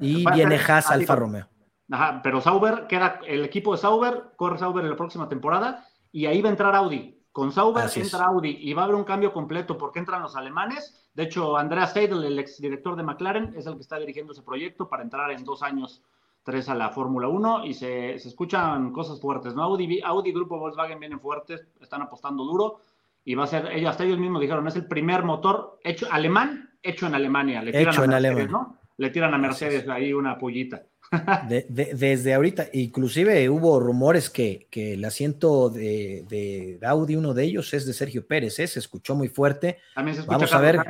y 0.00 0.28
viene 0.32 0.56
Haas 0.56 0.90
Alfa 0.90 1.14
Romeo. 1.14 1.46
Ajá, 1.92 2.20
pero 2.22 2.40
Sauber 2.40 2.86
queda 2.88 3.20
el 3.26 3.44
equipo 3.44 3.72
de 3.72 3.78
Sauber, 3.78 4.32
corre 4.36 4.58
Sauber 4.58 4.84
en 4.84 4.90
la 4.90 4.96
próxima 4.96 5.28
temporada 5.28 5.86
y 6.10 6.26
ahí 6.26 6.42
va 6.42 6.48
a 6.48 6.52
entrar 6.52 6.74
Audi. 6.74 7.19
Con 7.32 7.52
Sauber 7.52 7.88
entra 7.94 8.24
Audi 8.26 8.58
y 8.60 8.72
va 8.74 8.82
a 8.82 8.84
haber 8.86 8.96
un 8.96 9.04
cambio 9.04 9.32
completo 9.32 9.78
porque 9.78 10.00
entran 10.00 10.22
los 10.22 10.36
alemanes 10.36 11.00
de 11.14 11.24
hecho, 11.24 11.56
Andreas 11.56 11.92
Seidel, 11.92 12.24
el 12.24 12.38
exdirector 12.38 12.96
de 12.96 13.02
McLaren, 13.02 13.52
es 13.56 13.66
el 13.66 13.74
que 13.74 13.80
está 13.80 13.98
dirigiendo 13.98 14.32
ese 14.32 14.42
proyecto 14.42 14.88
para 14.88 15.02
entrar 15.02 15.30
en 15.32 15.44
dos 15.44 15.62
años, 15.62 16.02
tres 16.44 16.68
a 16.68 16.74
la 16.74 16.90
Fórmula 16.90 17.28
1 17.28 17.66
y 17.66 17.74
se, 17.74 18.14
escuchan 18.14 18.92
cosas 18.92 19.20
fuertes, 19.20 19.54
¿no? 19.54 19.62
Audi, 19.64 20.00
Audi, 20.02 20.32
Grupo 20.32 20.58
Volkswagen 20.58 21.00
vienen 21.00 21.20
fuertes, 21.20 21.66
están 21.80 22.02
apostando 22.02 22.44
duro 22.44 22.80
y 23.24 23.34
va 23.34 23.44
a 23.44 23.48
ser, 23.48 23.66
ellos, 23.72 23.90
hasta 23.90 24.04
ellos 24.04 24.18
mismos 24.18 24.40
dijeron, 24.40 24.66
es 24.68 24.76
el 24.76 24.86
primer 24.86 25.24
motor 25.24 25.78
hecho 25.82 26.06
alemán, 26.10 26.70
hecho 26.82 27.06
en 27.06 27.16
Alemania. 27.16 27.62
Le 27.62 27.72
tiran 27.72 27.92
hecho 27.92 28.02
a 28.02 28.06
Mercedes, 28.06 28.50
¿no? 28.50 28.78
Le 28.96 29.10
tiran 29.10 29.34
a 29.34 29.38
Mercedes 29.38 29.88
ahí 29.88 30.12
una 30.12 30.38
pollita. 30.38 30.82
Desde 31.68 32.34
ahorita, 32.34 32.68
inclusive 32.72 33.48
hubo 33.48 33.80
rumores 33.80 34.30
que, 34.30 34.68
que 34.70 34.94
el 34.94 35.04
asiento 35.04 35.68
de, 35.68 36.24
de, 36.28 36.78
Audi, 36.86 37.16
uno 37.16 37.34
de 37.34 37.44
ellos, 37.44 37.74
es 37.74 37.86
de 37.86 37.92
Sergio 37.92 38.26
Pérez, 38.26 38.58
¿eh? 38.60 38.66
se 38.66 38.78
escuchó 38.78 39.14
muy 39.14 39.28
fuerte. 39.28 39.78
También 39.94 40.14
se 40.14 40.20
escucha 40.20 40.36
Vamos 40.36 40.52
a 40.52 40.60
ver. 40.60 40.80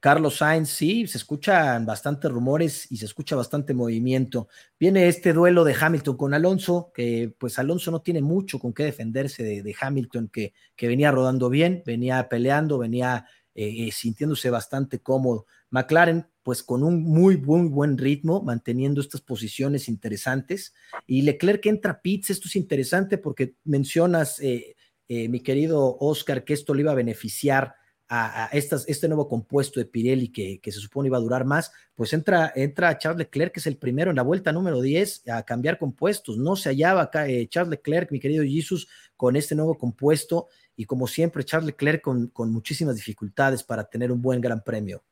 Carlos 0.00 0.38
Sainz, 0.38 0.68
sí, 0.68 1.06
se 1.06 1.16
escuchan 1.16 1.86
bastantes 1.86 2.28
rumores 2.28 2.90
y 2.90 2.96
se 2.96 3.04
escucha 3.04 3.36
bastante 3.36 3.72
movimiento. 3.72 4.48
Viene 4.76 5.06
este 5.06 5.32
duelo 5.32 5.62
de 5.62 5.76
Hamilton 5.80 6.16
con 6.16 6.34
Alonso, 6.34 6.90
que 6.92 7.32
pues 7.38 7.56
Alonso 7.60 7.92
no 7.92 8.00
tiene 8.00 8.20
mucho 8.20 8.58
con 8.58 8.72
qué 8.72 8.82
defenderse 8.82 9.44
de, 9.44 9.76
Hamilton, 9.80 10.26
que, 10.26 10.54
que, 10.74 10.88
venía 10.88 11.12
rodando 11.12 11.48
bien, 11.50 11.84
venía 11.86 12.28
peleando, 12.28 12.78
venía 12.78 13.26
eh, 13.54 13.86
eh, 13.86 13.92
sintiéndose 13.92 14.50
bastante 14.50 14.98
cómodo. 14.98 15.46
McLaren, 15.70 16.26
pues 16.42 16.62
con 16.62 16.82
un 16.82 17.02
muy, 17.02 17.36
buen 17.36 17.98
ritmo, 17.98 18.42
manteniendo 18.42 19.00
estas 19.00 19.20
posiciones 19.20 19.88
interesantes. 19.88 20.74
Y 21.06 21.22
Leclerc 21.22 21.64
entra 21.66 21.92
a 21.92 22.02
pits, 22.02 22.30
esto 22.30 22.48
es 22.48 22.56
interesante 22.56 23.18
porque 23.18 23.56
mencionas, 23.64 24.40
eh, 24.40 24.74
mi 25.08 25.40
querido 25.40 25.96
Oscar, 26.00 26.44
que 26.44 26.54
esto 26.54 26.74
le 26.74 26.82
iba 26.82 26.92
a 26.92 26.96
beneficiar 26.96 27.74
a, 28.14 28.50
este 28.52 29.08
nuevo 29.08 29.26
compuesto 29.26 29.80
de 29.80 29.86
Pirelli 29.86 30.28
que, 30.28 30.60
se 30.62 30.80
supone 30.80 31.08
iba 31.08 31.16
a 31.16 31.20
durar 31.20 31.46
más, 31.46 31.72
pues 31.94 32.12
entra, 32.12 32.52
entra 32.54 32.98
Charles 32.98 33.18
Leclerc, 33.20 33.54
que 33.54 33.60
es 33.60 33.66
el 33.66 33.78
primero 33.78 34.10
en 34.10 34.16
la 34.16 34.22
vuelta 34.22 34.52
número 34.52 34.82
10 34.82 35.28
a 35.28 35.42
cambiar 35.44 35.78
compuestos. 35.78 36.36
No 36.36 36.54
se 36.56 36.68
hallaba 36.68 37.02
acá 37.02 37.26
eh, 37.26 37.48
Charles 37.48 37.70
Leclerc, 37.70 38.10
mi 38.12 38.20
querido 38.20 38.44
Jesus, 38.44 38.86
con 39.16 39.34
este 39.34 39.54
nuevo 39.54 39.78
compuesto 39.78 40.48
y 40.76 40.84
como 40.84 41.06
siempre 41.06 41.44
Charles 41.44 41.68
Leclerc 41.68 42.02
con 42.02 42.52
muchísimas 42.52 42.96
dificultades 42.96 43.62
para 43.62 43.84
tener 43.84 44.12
un 44.12 44.20
buen 44.20 44.40
gran 44.42 44.62
premio. 44.62 45.02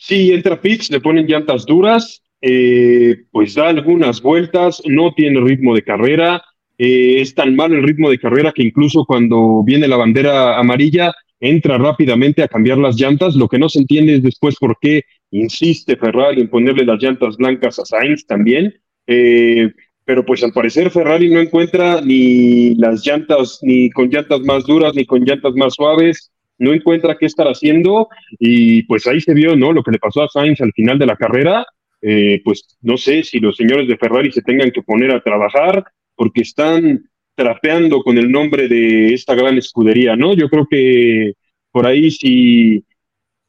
Sí, 0.00 0.30
entra 0.30 0.60
Pitts, 0.60 0.90
le 0.90 1.00
ponen 1.00 1.26
llantas 1.26 1.66
duras, 1.66 2.22
eh, 2.40 3.16
pues 3.32 3.54
da 3.54 3.68
algunas 3.68 4.22
vueltas, 4.22 4.80
no 4.86 5.12
tiene 5.12 5.40
ritmo 5.40 5.74
de 5.74 5.82
carrera, 5.82 6.40
eh, 6.78 7.20
es 7.20 7.34
tan 7.34 7.56
malo 7.56 7.74
el 7.74 7.82
ritmo 7.82 8.08
de 8.08 8.20
carrera 8.20 8.52
que 8.52 8.62
incluso 8.62 9.04
cuando 9.04 9.64
viene 9.64 9.88
la 9.88 9.96
bandera 9.96 10.56
amarilla 10.56 11.12
entra 11.40 11.78
rápidamente 11.78 12.44
a 12.44 12.48
cambiar 12.48 12.78
las 12.78 12.94
llantas. 12.96 13.34
Lo 13.34 13.48
que 13.48 13.58
no 13.58 13.68
se 13.68 13.80
entiende 13.80 14.14
es 14.14 14.22
después 14.22 14.54
por 14.56 14.78
qué 14.80 15.02
insiste 15.32 15.96
Ferrari 15.96 16.42
en 16.42 16.48
ponerle 16.48 16.84
las 16.84 17.02
llantas 17.02 17.36
blancas 17.36 17.80
a 17.80 17.84
Sainz 17.84 18.24
también. 18.24 18.74
Eh, 19.08 19.72
pero 20.04 20.24
pues 20.24 20.42
al 20.44 20.52
parecer 20.52 20.90
Ferrari 20.90 21.28
no 21.28 21.40
encuentra 21.40 22.00
ni 22.00 22.74
las 22.76 23.04
llantas, 23.04 23.58
ni 23.62 23.90
con 23.90 24.08
llantas 24.08 24.40
más 24.40 24.64
duras, 24.64 24.94
ni 24.94 25.04
con 25.04 25.24
llantas 25.24 25.54
más 25.54 25.74
suaves, 25.74 26.30
no 26.58 26.72
encuentra 26.72 27.16
qué 27.16 27.26
estar 27.26 27.46
haciendo 27.46 28.08
y 28.38 28.82
pues 28.82 29.06
ahí 29.06 29.20
se 29.20 29.34
vio, 29.34 29.56
¿no? 29.56 29.72
Lo 29.72 29.82
que 29.82 29.92
le 29.92 29.98
pasó 29.98 30.22
a 30.22 30.28
Sainz 30.28 30.60
al 30.60 30.72
final 30.72 30.98
de 30.98 31.06
la 31.06 31.16
carrera, 31.16 31.66
eh, 32.02 32.40
pues 32.44 32.76
no 32.82 32.96
sé 32.96 33.22
si 33.22 33.40
los 33.40 33.56
señores 33.56 33.88
de 33.88 33.96
Ferrari 33.96 34.30
se 34.32 34.42
tengan 34.42 34.70
que 34.70 34.82
poner 34.82 35.10
a 35.12 35.22
trabajar 35.22 35.84
porque 36.14 36.42
están 36.42 37.08
trapeando 37.34 38.02
con 38.02 38.18
el 38.18 38.30
nombre 38.30 38.68
de 38.68 39.14
esta 39.14 39.34
gran 39.34 39.56
escudería, 39.56 40.16
¿no? 40.16 40.34
Yo 40.34 40.48
creo 40.48 40.66
que 40.68 41.34
por 41.70 41.86
ahí 41.86 42.10
si 42.10 42.84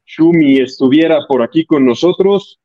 Shumi 0.06 0.58
estuviera 0.58 1.26
por 1.28 1.42
aquí 1.42 1.64
con 1.64 1.84
nosotros, 1.84 2.60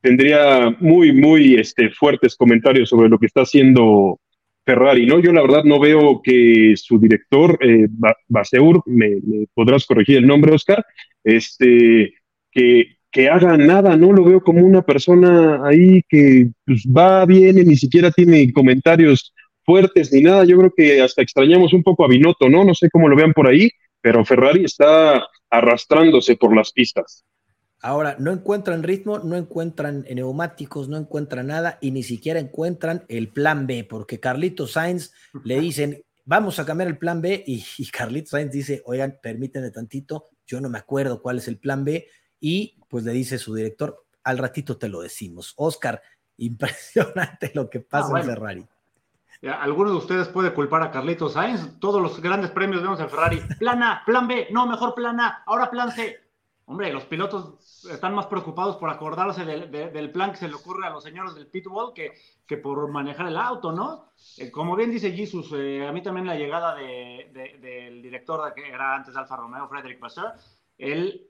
tendría 0.00 0.76
muy, 0.80 1.12
muy 1.12 1.54
este, 1.54 1.90
fuertes 1.90 2.36
comentarios 2.36 2.88
sobre 2.88 3.08
lo 3.08 3.18
que 3.18 3.26
está 3.26 3.42
haciendo 3.42 4.18
Ferrari, 4.64 5.06
¿no? 5.06 5.18
Yo 5.18 5.32
la 5.32 5.42
verdad 5.42 5.64
no 5.64 5.80
veo 5.80 6.20
que 6.22 6.74
su 6.76 6.98
director, 6.98 7.58
eh, 7.60 7.88
Baseur, 8.28 8.82
me, 8.86 9.20
podrás 9.54 9.86
corregir 9.86 10.18
el 10.18 10.26
nombre, 10.26 10.54
Oscar, 10.54 10.84
este, 11.24 12.14
que, 12.50 12.96
que 13.10 13.28
haga 13.28 13.56
nada, 13.56 13.96
¿no? 13.96 14.12
Lo 14.12 14.24
veo 14.24 14.40
como 14.42 14.64
una 14.64 14.82
persona 14.82 15.60
ahí 15.66 16.02
que 16.08 16.50
pues, 16.64 16.84
va, 16.86 17.24
viene, 17.26 17.64
ni 17.64 17.76
siquiera 17.76 18.10
tiene 18.10 18.52
comentarios 18.52 19.34
fuertes 19.64 20.12
ni 20.12 20.22
nada. 20.22 20.44
Yo 20.44 20.58
creo 20.58 20.72
que 20.76 21.02
hasta 21.02 21.22
extrañamos 21.22 21.72
un 21.72 21.82
poco 21.82 22.04
a 22.04 22.08
Binotto, 22.08 22.48
¿no? 22.48 22.64
No 22.64 22.74
sé 22.74 22.88
cómo 22.90 23.08
lo 23.08 23.16
vean 23.16 23.32
por 23.32 23.48
ahí, 23.48 23.70
pero 24.00 24.24
Ferrari 24.24 24.64
está 24.64 25.26
arrastrándose 25.50 26.36
por 26.36 26.54
las 26.56 26.72
pistas. 26.72 27.24
Ahora, 27.82 28.14
no 28.20 28.30
encuentran 28.30 28.84
ritmo, 28.84 29.18
no 29.18 29.36
encuentran 29.36 30.06
neumáticos, 30.08 30.88
no 30.88 30.96
encuentran 30.96 31.48
nada 31.48 31.78
y 31.80 31.90
ni 31.90 32.04
siquiera 32.04 32.38
encuentran 32.38 33.04
el 33.08 33.28
plan 33.28 33.66
B, 33.66 33.84
porque 33.84 34.20
Carlito 34.20 34.68
Sainz 34.68 35.12
le 35.42 35.58
dicen, 35.58 36.04
vamos 36.24 36.60
a 36.60 36.64
cambiar 36.64 36.88
el 36.88 36.96
plan 36.96 37.20
B 37.20 37.42
y, 37.44 37.64
y 37.78 37.86
Carlito 37.86 38.30
Sainz 38.30 38.52
dice, 38.52 38.82
oigan, 38.86 39.18
permítanme 39.20 39.72
tantito, 39.72 40.28
yo 40.46 40.60
no 40.60 40.68
me 40.68 40.78
acuerdo 40.78 41.20
cuál 41.20 41.38
es 41.38 41.48
el 41.48 41.58
plan 41.58 41.84
B 41.84 42.06
y 42.38 42.78
pues 42.88 43.04
le 43.04 43.12
dice 43.12 43.38
su 43.38 43.54
director, 43.54 44.04
al 44.22 44.38
ratito 44.38 44.76
te 44.76 44.88
lo 44.88 45.00
decimos. 45.00 45.54
Oscar, 45.56 46.00
impresionante 46.36 47.50
lo 47.54 47.68
que 47.68 47.80
pasa 47.80 48.12
ah, 48.14 48.20
en 48.20 48.26
Ferrari. 48.26 48.66
¿Alguno 49.42 49.90
de 49.90 49.96
ustedes 49.96 50.28
puede 50.28 50.54
culpar 50.54 50.82
a 50.82 50.92
Carlitos 50.92 51.32
Sainz? 51.32 51.80
Todos 51.80 52.00
los 52.00 52.20
grandes 52.20 52.52
premios 52.52 52.80
vemos 52.80 53.00
en 53.00 53.10
Ferrari. 53.10 53.42
Plan 53.58 53.82
A, 53.82 54.02
plan 54.06 54.28
B, 54.28 54.46
no, 54.52 54.68
mejor 54.68 54.94
plan 54.94 55.18
A, 55.18 55.42
ahora 55.46 55.68
plan 55.68 55.90
C. 55.90 56.21
Hombre, 56.72 56.90
los 56.90 57.04
pilotos 57.04 57.84
están 57.90 58.14
más 58.14 58.24
preocupados 58.28 58.76
por 58.76 58.88
acordarse 58.88 59.44
del, 59.44 60.10
plan 60.10 60.30
que 60.30 60.38
se 60.38 60.48
le 60.48 60.54
ocurre 60.54 60.86
a 60.86 60.90
los 60.90 61.04
señores 61.04 61.34
del 61.34 61.46
pitbull 61.46 61.92
que, 61.92 62.14
que 62.46 62.56
por 62.56 62.88
manejar 62.88 63.26
el 63.26 63.36
auto, 63.36 63.72
¿no? 63.72 64.06
Eh, 64.38 64.50
como 64.50 64.74
bien 64.74 64.90
dice 64.90 65.12
Jesus, 65.12 65.52
eh, 65.54 65.86
a 65.86 65.92
mí 65.92 66.02
también 66.02 66.26
la 66.26 66.34
llegada 66.34 66.74
del 66.74 68.00
director 68.00 68.54
que 68.54 68.70
era 68.70 68.94
antes 68.94 69.14
Alfa 69.14 69.36
Romeo, 69.36 69.68
Frederick 69.68 70.00
Vasseur, 70.00 70.32
él 70.78 71.28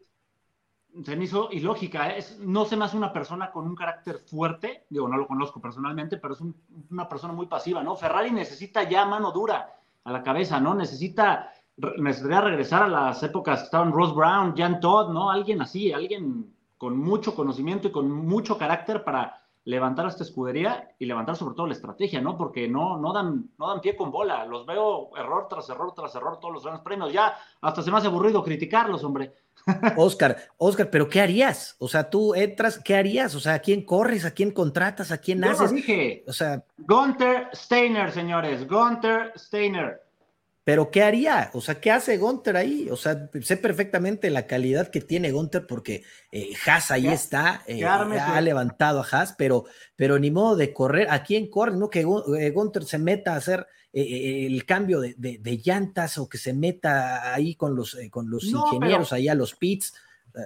se 1.05 1.17
me 1.17 1.25
hizo 1.25 1.49
ilógica. 1.51 2.11
¿eh? 2.11 2.19
Es, 2.19 2.39
no 2.39 2.65
se 2.65 2.77
me 2.77 2.85
hace 2.85 2.97
una 2.97 3.13
persona 3.13 3.51
con 3.51 3.67
un 3.67 3.75
carácter 3.75 4.19
fuerte, 4.19 4.87
digo, 4.91 5.09
no 5.09 5.17
lo 5.17 5.27
conozco 5.27 5.61
personalmente, 5.61 6.19
pero 6.19 6.35
es 6.35 6.41
una 6.89 7.09
persona 7.09 7.33
muy 7.33 7.47
pasiva, 7.47 7.83
¿no? 7.83 7.97
Ferrari 7.97 8.31
necesita 8.31 8.85
ya 8.85 9.05
mano 9.07 9.33
dura 9.33 9.75
a 10.05 10.13
la 10.13 10.23
cabeza, 10.23 10.61
¿no? 10.61 10.73
Necesita, 10.73 11.53
necesitaría 11.99 12.41
regresar 12.41 12.83
a 12.83 12.89
las 12.89 13.23
épocas 13.23 13.61
que 13.61 13.65
estaban 13.67 13.93
Ross 13.93 14.15
Brown, 14.15 14.55
Jan 14.57 14.81
Todd, 14.81 15.13
¿no? 15.13 15.31
Alguien 15.31 15.63
así, 15.63 15.93
alguien 15.93 16.55
con 16.77 16.99
mucho 16.99 17.35
conocimiento 17.35 17.89
y 17.89 17.93
con 17.93 18.11
mucho 18.11 18.59
carácter 18.59 19.05
para 19.05 19.43
levantar 19.65 20.07
esta 20.07 20.25
escudería 20.25 20.91
y 20.99 21.07
levantar 21.07 21.37
sobre 21.37 21.55
todo 21.55 21.67
la 21.69 21.75
estrategia, 21.75 22.21
¿no? 22.21 22.37
Porque 22.37 22.67
no, 22.69 22.99
no, 22.99 23.13
dan, 23.13 23.51
no 23.59 23.69
dan 23.69 23.81
pie 23.81 23.95
con 23.95 24.11
bola. 24.11 24.45
Los 24.45 24.67
veo 24.67 25.17
error 25.17 25.47
tras 25.49 25.69
error 25.71 25.95
tras 25.95 26.15
error 26.17 26.41
todos 26.41 26.55
los 26.55 26.65
grandes 26.65 26.83
premios. 26.83 27.13
Ya 27.13 27.37
hasta 27.61 27.83
se 27.83 27.91
me 27.91 27.99
hace 27.99 28.09
aburrido 28.09 28.43
criticarlos, 28.43 29.05
hombre. 29.05 29.33
Oscar, 29.97 30.37
Oscar, 30.57 30.91
pero 30.91 31.09
¿qué 31.09 31.21
harías? 31.21 31.77
O 31.79 31.87
sea, 31.87 32.11
tú 32.11 32.35
entras, 32.35 32.81
¿qué 32.81 32.97
harías? 32.97 33.35
O 33.37 33.41
sea, 33.41 33.55
¿a 33.55 33.59
quién 33.61 33.85
corres? 33.85 34.25
¿A 34.25 34.33
quién 34.33 34.51
contratas? 34.51 35.13
¿A 35.13 35.19
quién 35.19 35.41
Yo 35.41 35.51
haces? 35.51 35.71
dije. 35.71 36.25
O 36.27 36.33
sea, 36.33 36.65
Gunther 36.79 37.49
Steiner, 37.55 38.11
señores, 38.11 38.67
Gunther 38.67 39.33
Steiner. 39.37 40.02
Pero 40.65 40.93
¿qué 40.93 41.03
haría? 41.03 41.51
O 41.55 41.61
sea, 41.61 41.81
¿qué 41.81 41.91
hace 41.91 42.19
Gunter 42.19 42.57
ahí? 42.57 42.89
O 42.91 42.97
sea, 42.97 43.29
sé 43.41 43.57
perfectamente 43.57 44.31
la 44.31 44.47
calidad 44.47 44.89
que 44.89 45.01
tiene 45.01 45.33
Gunter 45.33 45.67
porque 45.67 46.05
eh, 46.31 46.53
Haas 46.67 46.93
ahí 46.93 47.09
está, 47.09 47.63
eh, 47.67 47.85
ha 47.85 48.41
levantado 48.41 49.01
a 49.01 49.07
Haas, 49.11 49.35
pero, 49.37 49.65
pero 49.97 50.21
ni 50.21 50.31
modo 50.31 50.55
de 50.55 50.73
correr. 50.73 51.09
¿A 51.11 51.25
quién 51.25 51.51
corre? 51.51 51.77
No 51.77 51.91
que 51.91 52.01
eh, 52.01 52.51
Gunter 52.51 52.85
se 52.85 52.99
meta 52.99 53.35
a 53.35 53.37
hacer 53.37 53.67
el 53.93 54.65
cambio 54.65 55.01
de, 55.01 55.61
llantas 55.63 56.17
o 56.17 56.27
que 56.27 56.39
se 56.39 56.55
meta 56.55 57.35
ahí 57.35 57.57
con 57.57 57.77
los, 57.77 57.99
con 58.11 58.31
los 58.31 58.45
ingenieros 58.45 59.13
ahí 59.13 59.29
a 59.29 59.35
los 59.35 59.55
pits. 59.55 59.95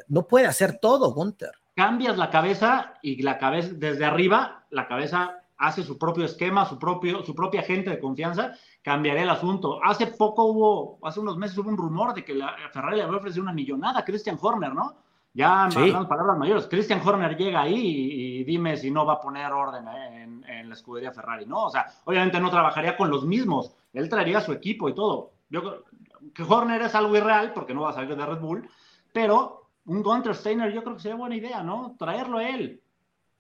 No 0.09 0.27
puede 0.27 0.47
hacer 0.47 0.79
todo, 0.81 1.13
Gunter. 1.13 1.53
Cambias 1.77 2.17
la 2.17 2.31
cabeza 2.31 2.95
y 3.03 3.23
la 3.23 3.39
cabeza 3.39 3.69
desde 3.75 4.05
arriba, 4.05 4.67
la 4.71 4.89
cabeza 4.89 5.43
hace 5.59 5.83
su 5.83 5.99
propio 5.99 6.25
esquema, 6.25 6.69
su, 6.69 6.79
propio, 6.79 7.25
su 7.25 7.35
propia 7.35 7.63
gente 7.63 7.91
de 7.91 7.99
confianza 7.99 8.57
cambiaré 8.87 9.23
el 9.23 9.31
asunto. 9.31 9.81
Hace 9.83 10.07
poco 10.07 10.45
hubo, 10.45 10.99
hace 11.03 11.19
unos 11.19 11.37
meses 11.37 11.59
hubo 11.59 11.69
un 11.69 11.77
rumor 11.77 12.15
de 12.15 12.25
que 12.25 12.37
la, 12.37 12.55
Ferrari 12.73 12.99
le 12.99 13.03
había 13.03 13.17
ofrecido 13.17 13.43
una 13.43 13.53
millonada 13.53 13.99
a 13.99 14.05
Christian 14.05 14.39
Horner, 14.41 14.73
¿no? 14.77 14.95
Ya 15.35 15.69
sí. 15.73 15.93
palabras 16.09 16.39
mayores. 16.39 16.69
Christian 16.69 17.03
Horner 17.05 17.37
llega 17.37 17.63
ahí 17.63 17.75
y, 17.75 18.45
dime 18.45 18.77
si 18.77 18.93
no 18.93 19.05
va 19.05 19.15
a 19.15 19.21
poner 19.21 19.53
orden 19.53 19.89
en, 19.89 20.69
la 20.69 20.73
escudería 20.73 21.11
Ferrari, 21.11 21.47
¿no? 21.47 21.65
O 21.65 21.71
sea, 21.71 21.87
obviamente 22.05 22.39
no 22.39 22.49
trabajaría 22.49 22.97
con 22.97 23.11
los 23.11 23.25
mismos. 23.25 23.75
Él 23.93 24.09
traería 24.09 24.41
su 24.41 24.53
equipo 24.53 24.89
y 24.89 24.95
todo. 24.95 25.33
Yo 25.51 25.83
que 26.33 26.45
Horner 26.45 26.81
es 26.83 26.95
algo 26.95 27.17
irreal 27.17 27.53
porque 27.55 27.75
no 27.75 27.83
va 27.83 27.91
a 27.91 27.95
salir 27.95 28.15
de 28.15 28.25
Red 28.25 28.39
Bull, 28.39 28.71
pero 29.13 29.69
un 29.87 30.01
Gunter 30.05 30.33
Steiner 30.33 30.73
yo 30.73 30.85
creo 30.85 30.95
que 30.95 31.03
sería 31.03 31.17
buena 31.17 31.35
idea, 31.35 31.61
¿no? 31.65 31.97
Traerlo 31.99 32.39
a 32.39 32.49
él. 32.49 32.81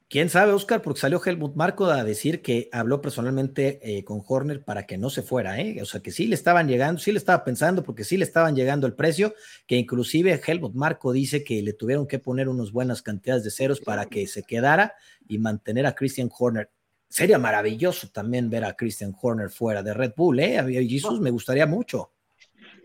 ¿Quién 0.09 0.29
sabe, 0.29 0.53
Oscar? 0.53 0.83
Porque 0.83 1.01
salió 1.01 1.21
Helmut 1.25 1.57
Marco 1.57 1.87
a 1.87 2.05
decir 2.05 2.41
que 2.41 2.69
habló 2.71 3.01
personalmente 3.01 3.81
eh, 3.83 4.05
con 4.05 4.23
Horner 4.25 4.63
para 4.63 4.87
que 4.87 4.99
no 4.99 5.11
se 5.11 5.23
fuera, 5.23 5.61
¿eh? 5.61 5.83
O 5.83 5.85
sea, 5.85 6.01
que 6.01 6.13
sí 6.13 6.29
le 6.29 6.37
estaban 6.37 6.69
llegando, 6.69 7.01
sí 7.01 7.11
le 7.11 7.19
estaba 7.19 7.43
pensando, 7.43 7.83
porque 7.83 8.05
sí 8.05 8.17
le 8.17 8.23
estaban 8.23 8.55
llegando 8.55 8.87
el 8.87 8.95
precio, 8.95 9.35
que 9.67 9.77
inclusive 9.77 10.41
Helmut 10.47 10.75
Marco 10.75 11.13
dice 11.13 11.43
que 11.43 11.61
le 11.61 11.73
tuvieron 11.73 12.07
que 12.07 12.21
poner 12.21 12.49
unas 12.49 12.71
buenas 12.71 13.03
cantidades 13.03 13.43
de 13.43 13.51
ceros 13.51 13.81
para 13.81 14.07
que 14.07 14.29
se 14.29 14.45
quedara 14.45 14.95
y 15.27 15.39
mantener 15.39 15.87
a 15.87 15.95
Christian 15.97 16.31
Horner. 16.39 16.71
Sería 17.09 17.41
maravilloso 17.41 18.09
también 18.13 18.49
ver 18.49 18.65
a 18.65 18.75
Christian 18.75 19.13
Horner 19.21 19.51
fuera 19.51 19.83
de 19.83 19.93
Red 19.93 20.13
Bull, 20.17 20.39
¿eh? 20.39 20.59
A 20.59 20.65
Jesús 20.65 21.21
me 21.21 21.31
gustaría 21.31 21.67
mucho. 21.67 22.13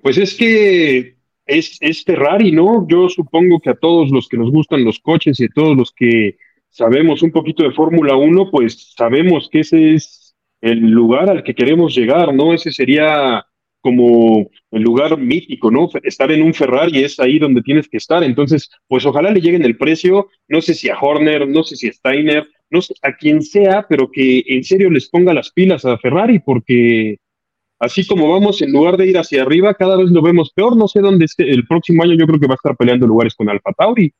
Pues 0.02 0.18
es 0.18 0.34
que 0.34 1.18
es, 1.46 1.78
es 1.82 2.04
Ferrari, 2.04 2.52
¿no? 2.52 2.88
Yo 2.90 3.10
supongo 3.10 3.60
que 3.60 3.70
a 3.70 3.76
todos 3.76 4.10
los 4.10 4.28
que 4.28 4.38
nos 4.38 4.50
gustan 4.50 4.84
los 4.84 5.00
coches 5.00 5.40
y 5.40 5.46
a 5.46 5.50
todos 5.54 5.78
los 5.78 5.92
que 5.92 6.38
sabemos 6.72 7.22
un 7.22 7.32
poquito 7.32 7.64
de 7.64 7.72
Fórmula 7.72 8.16
1, 8.16 8.50
pues 8.50 8.94
sabemos 8.98 9.50
que 9.52 9.60
ese 9.60 9.94
es 9.94 10.36
el 10.62 10.80
lugar 10.80 11.30
al 11.30 11.44
que 11.44 11.54
queremos 11.54 11.96
llegar, 11.96 12.34
¿no? 12.34 12.54
Ese 12.54 12.72
sería 12.72 13.46
como 13.82 14.50
el 14.72 14.82
lugar 14.82 15.18
mítico, 15.18 15.72
¿no? 15.72 15.90
Estar 16.04 16.32
en 16.32 16.44
un 16.44 16.54
Ferrari 16.54 17.04
es 17.04 17.20
ahí 17.20 17.40
donde 17.40 17.62
tienes 17.62 17.90
que 17.90 17.98
estar. 17.98 18.24
Entonces, 18.24 18.70
pues 18.88 19.06
ojalá 19.06 19.32
le 19.32 19.42
lleguen 19.42 19.64
el 19.64 19.78
precio, 19.78 20.30
no 20.48 20.62
sé 20.62 20.74
si 20.74 20.90
a 20.90 20.98
Horner, 21.00 21.48
no 21.48 21.64
sé 21.64 21.76
si 21.76 21.90
a 21.90 21.94
Steiner, 21.94 22.48
no 22.70 22.82
sé 22.82 22.94
a 23.02 23.16
quien 23.16 23.42
sea, 23.42 23.86
pero 23.90 24.10
que 24.12 24.44
en 24.46 24.64
serio 24.64 24.90
les 24.90 25.10
ponga 25.10 25.34
las 25.34 25.52
pilas 25.52 25.84
a 25.84 25.98
Ferrari, 25.98 26.40
porque 26.40 27.18
así 27.80 28.06
como 28.06 28.32
vamos, 28.32 28.62
en 28.62 28.72
lugar 28.72 28.98
de 28.98 29.08
ir 29.08 29.18
hacia 29.18 29.42
arriba, 29.42 29.74
cada 29.74 29.98
vez 29.98 30.12
lo 30.12 30.22
vemos 30.22 30.52
peor. 30.54 30.78
No 30.78 30.88
sé 30.88 31.02
dónde 31.02 31.26
esté. 31.26 31.50
El 31.50 31.66
próximo 31.66 32.04
año 32.04 32.14
yo 32.14 32.28
creo 32.28 32.40
que 32.40 32.48
va 32.48 32.54
a 32.54 32.62
estar 32.62 32.78
peleando 32.78 33.08
lugares 33.08 33.36
con 33.36 33.50
Alfa 33.50 33.74
Tauri. 33.74 34.14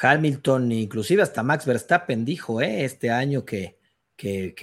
Hamilton, 0.00 0.72
inclusive 0.72 1.22
hasta 1.22 1.42
Max 1.42 1.66
Verstappen 1.66 2.24
dijo 2.24 2.60
eh, 2.60 2.84
este 2.84 3.10
año 3.10 3.44
que, 3.44 3.78
que, 4.16 4.54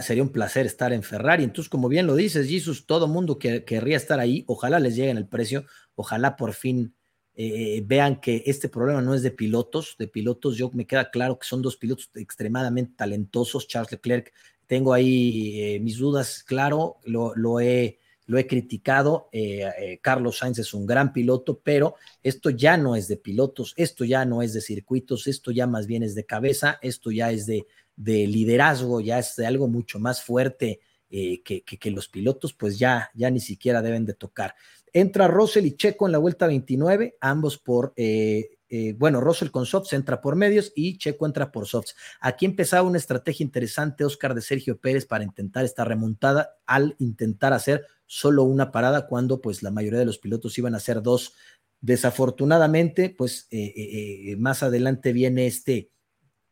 sería 0.00 0.22
un 0.22 0.30
placer 0.30 0.66
estar 0.66 0.92
en 0.92 1.02
Ferrari. 1.02 1.44
Entonces, 1.44 1.68
como 1.68 1.88
bien 1.88 2.06
lo 2.06 2.14
dices, 2.16 2.48
Jesus, 2.48 2.86
todo 2.86 3.08
mundo 3.08 3.38
que, 3.38 3.64
querría 3.64 3.96
estar 3.96 4.20
ahí, 4.20 4.44
ojalá 4.46 4.80
les 4.80 4.96
llegue 4.96 5.10
el 5.10 5.26
precio, 5.26 5.64
ojalá 5.94 6.36
por 6.36 6.52
fin 6.52 6.94
eh, 7.34 7.82
vean 7.86 8.20
que 8.20 8.42
este 8.46 8.68
problema 8.68 9.00
no 9.00 9.14
es 9.14 9.22
de 9.22 9.30
pilotos, 9.30 9.96
de 9.98 10.08
pilotos 10.08 10.56
yo 10.56 10.70
me 10.72 10.86
queda 10.86 11.10
claro 11.10 11.38
que 11.38 11.46
son 11.46 11.62
dos 11.62 11.76
pilotos 11.76 12.10
extremadamente 12.14 12.94
talentosos, 12.96 13.66
Charles 13.66 13.92
Leclerc, 13.92 14.32
tengo 14.66 14.92
ahí 14.92 15.60
eh, 15.60 15.80
mis 15.80 15.98
dudas, 15.98 16.44
claro, 16.44 16.98
lo, 17.04 17.60
he, 17.60 17.98
lo 18.30 18.38
he 18.38 18.46
criticado, 18.46 19.28
eh, 19.32 19.98
Carlos 20.00 20.38
Sainz 20.38 20.60
es 20.60 20.72
un 20.72 20.86
gran 20.86 21.12
piloto, 21.12 21.60
pero 21.64 21.96
esto 22.22 22.50
ya 22.50 22.76
no 22.76 22.94
es 22.94 23.08
de 23.08 23.16
pilotos, 23.16 23.74
esto 23.76 24.04
ya 24.04 24.24
no 24.24 24.40
es 24.40 24.52
de 24.52 24.60
circuitos, 24.60 25.26
esto 25.26 25.50
ya 25.50 25.66
más 25.66 25.88
bien 25.88 26.04
es 26.04 26.14
de 26.14 26.26
cabeza, 26.26 26.78
esto 26.80 27.10
ya 27.10 27.32
es 27.32 27.46
de, 27.46 27.66
de 27.96 28.28
liderazgo, 28.28 29.00
ya 29.00 29.18
es 29.18 29.34
de 29.34 29.46
algo 29.46 29.66
mucho 29.66 29.98
más 29.98 30.22
fuerte 30.22 30.78
que, 31.10 31.40
que, 31.42 31.90
los 31.90 32.08
pilotos, 32.08 32.52
pues 32.52 32.78
ya, 32.78 33.10
ya 33.14 33.30
ni 33.30 33.40
siquiera 33.40 33.82
deben 33.82 34.06
de 34.06 34.14
tocar. 34.14 34.54
Entra 34.92 35.26
Russell 35.26 35.66
y 35.66 35.76
Checo 35.76 36.06
en 36.06 36.12
la 36.12 36.18
vuelta 36.18 36.46
29, 36.46 37.16
ambos 37.20 37.58
por, 37.58 37.92
eh, 37.96 38.58
eh, 38.72 38.94
bueno, 38.96 39.20
Russell 39.20 39.50
con 39.50 39.66
softs 39.66 39.92
entra 39.92 40.20
por 40.20 40.36
medios 40.36 40.72
y 40.76 40.96
Checo 40.96 41.26
entra 41.26 41.50
por 41.50 41.66
softs. 41.66 41.96
Aquí 42.20 42.46
empezaba 42.46 42.86
una 42.86 42.98
estrategia 42.98 43.42
interesante, 43.42 44.04
Oscar, 44.04 44.32
de 44.32 44.42
Sergio 44.42 44.78
Pérez 44.78 45.06
para 45.06 45.24
intentar 45.24 45.64
esta 45.64 45.84
remontada 45.84 46.56
al 46.66 46.94
intentar 47.00 47.52
hacer 47.52 47.84
solo 48.06 48.44
una 48.44 48.70
parada 48.70 49.08
cuando 49.08 49.40
pues 49.40 49.64
la 49.64 49.72
mayoría 49.72 49.98
de 49.98 50.04
los 50.06 50.18
pilotos 50.18 50.56
iban 50.56 50.74
a 50.74 50.76
hacer 50.76 51.02
dos. 51.02 51.34
Desafortunadamente, 51.80 53.10
pues 53.10 53.48
eh, 53.50 54.36
más 54.38 54.62
adelante 54.62 55.12
viene 55.12 55.46
este 55.46 55.90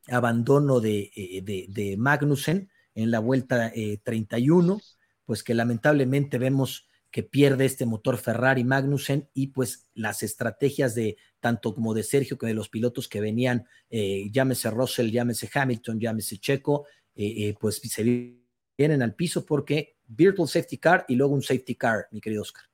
abandono 0.09 0.81
de, 0.81 1.11
de, 1.45 1.67
de 1.69 1.97
Magnussen 1.97 2.69
en 2.95 3.11
la 3.13 3.21
vuelta 3.21 3.73
31, 4.03 4.81
pues 5.25 5.45
que 5.45 5.55
lamentablemente 5.55 6.39
vemos 6.39 6.88
que 7.11 7.23
pierde 7.23 7.65
este 7.65 7.87
motor 7.87 8.19
Ferrari 8.19 8.65
Magnussen 8.65 9.29
y 9.35 9.49
pues 9.49 9.91
las 9.95 10.23
estrategias 10.23 10.95
de 10.95 11.17
tanto 11.41 11.75
como 11.75 11.95
de 11.95 12.03
Sergio 12.03 12.37
que 12.37 12.47
de 12.47 12.55
los 12.55 12.69
pilotos 12.69 13.09
que 13.09 13.21
venían, 13.21 13.67
eh, 13.89 14.29
llámese 14.31 14.71
Russell, 14.71 15.11
llámese 15.11 15.49
Hamilton, 15.53 16.01
llámese 16.01 16.39
Checo, 16.39 16.87
eh, 17.15 17.49
eh, 17.49 17.55
pues 17.59 17.77
se 17.77 18.37
vienen 18.77 19.03
al 19.03 19.15
piso 19.15 19.47
porque 19.47 19.99
virtual 20.07 20.49
safety 20.49 20.79
car 20.79 21.05
y 21.09 21.17
luego 21.17 21.35
un 21.35 21.43
safety 21.43 21.75
car, 21.75 22.09
mi 22.11 22.21
querido 22.21 22.43
Oscar. 22.43 22.65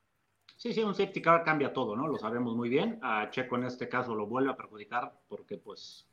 Sí, 0.56 0.72
sí, 0.72 0.82
un 0.82 0.94
safety 0.94 1.20
car 1.20 1.44
cambia 1.44 1.72
todo, 1.72 1.94
¿no? 1.94 2.08
Lo 2.08 2.16
sabemos 2.16 2.56
muy 2.56 2.68
bien. 2.68 2.98
A 3.02 3.28
Checo 3.30 3.56
en 3.56 3.64
este 3.64 3.88
caso 3.88 4.14
lo 4.14 4.26
vuelve 4.26 4.50
a 4.50 4.56
perjudicar 4.56 5.12
porque 5.28 5.58
pues 5.58 6.06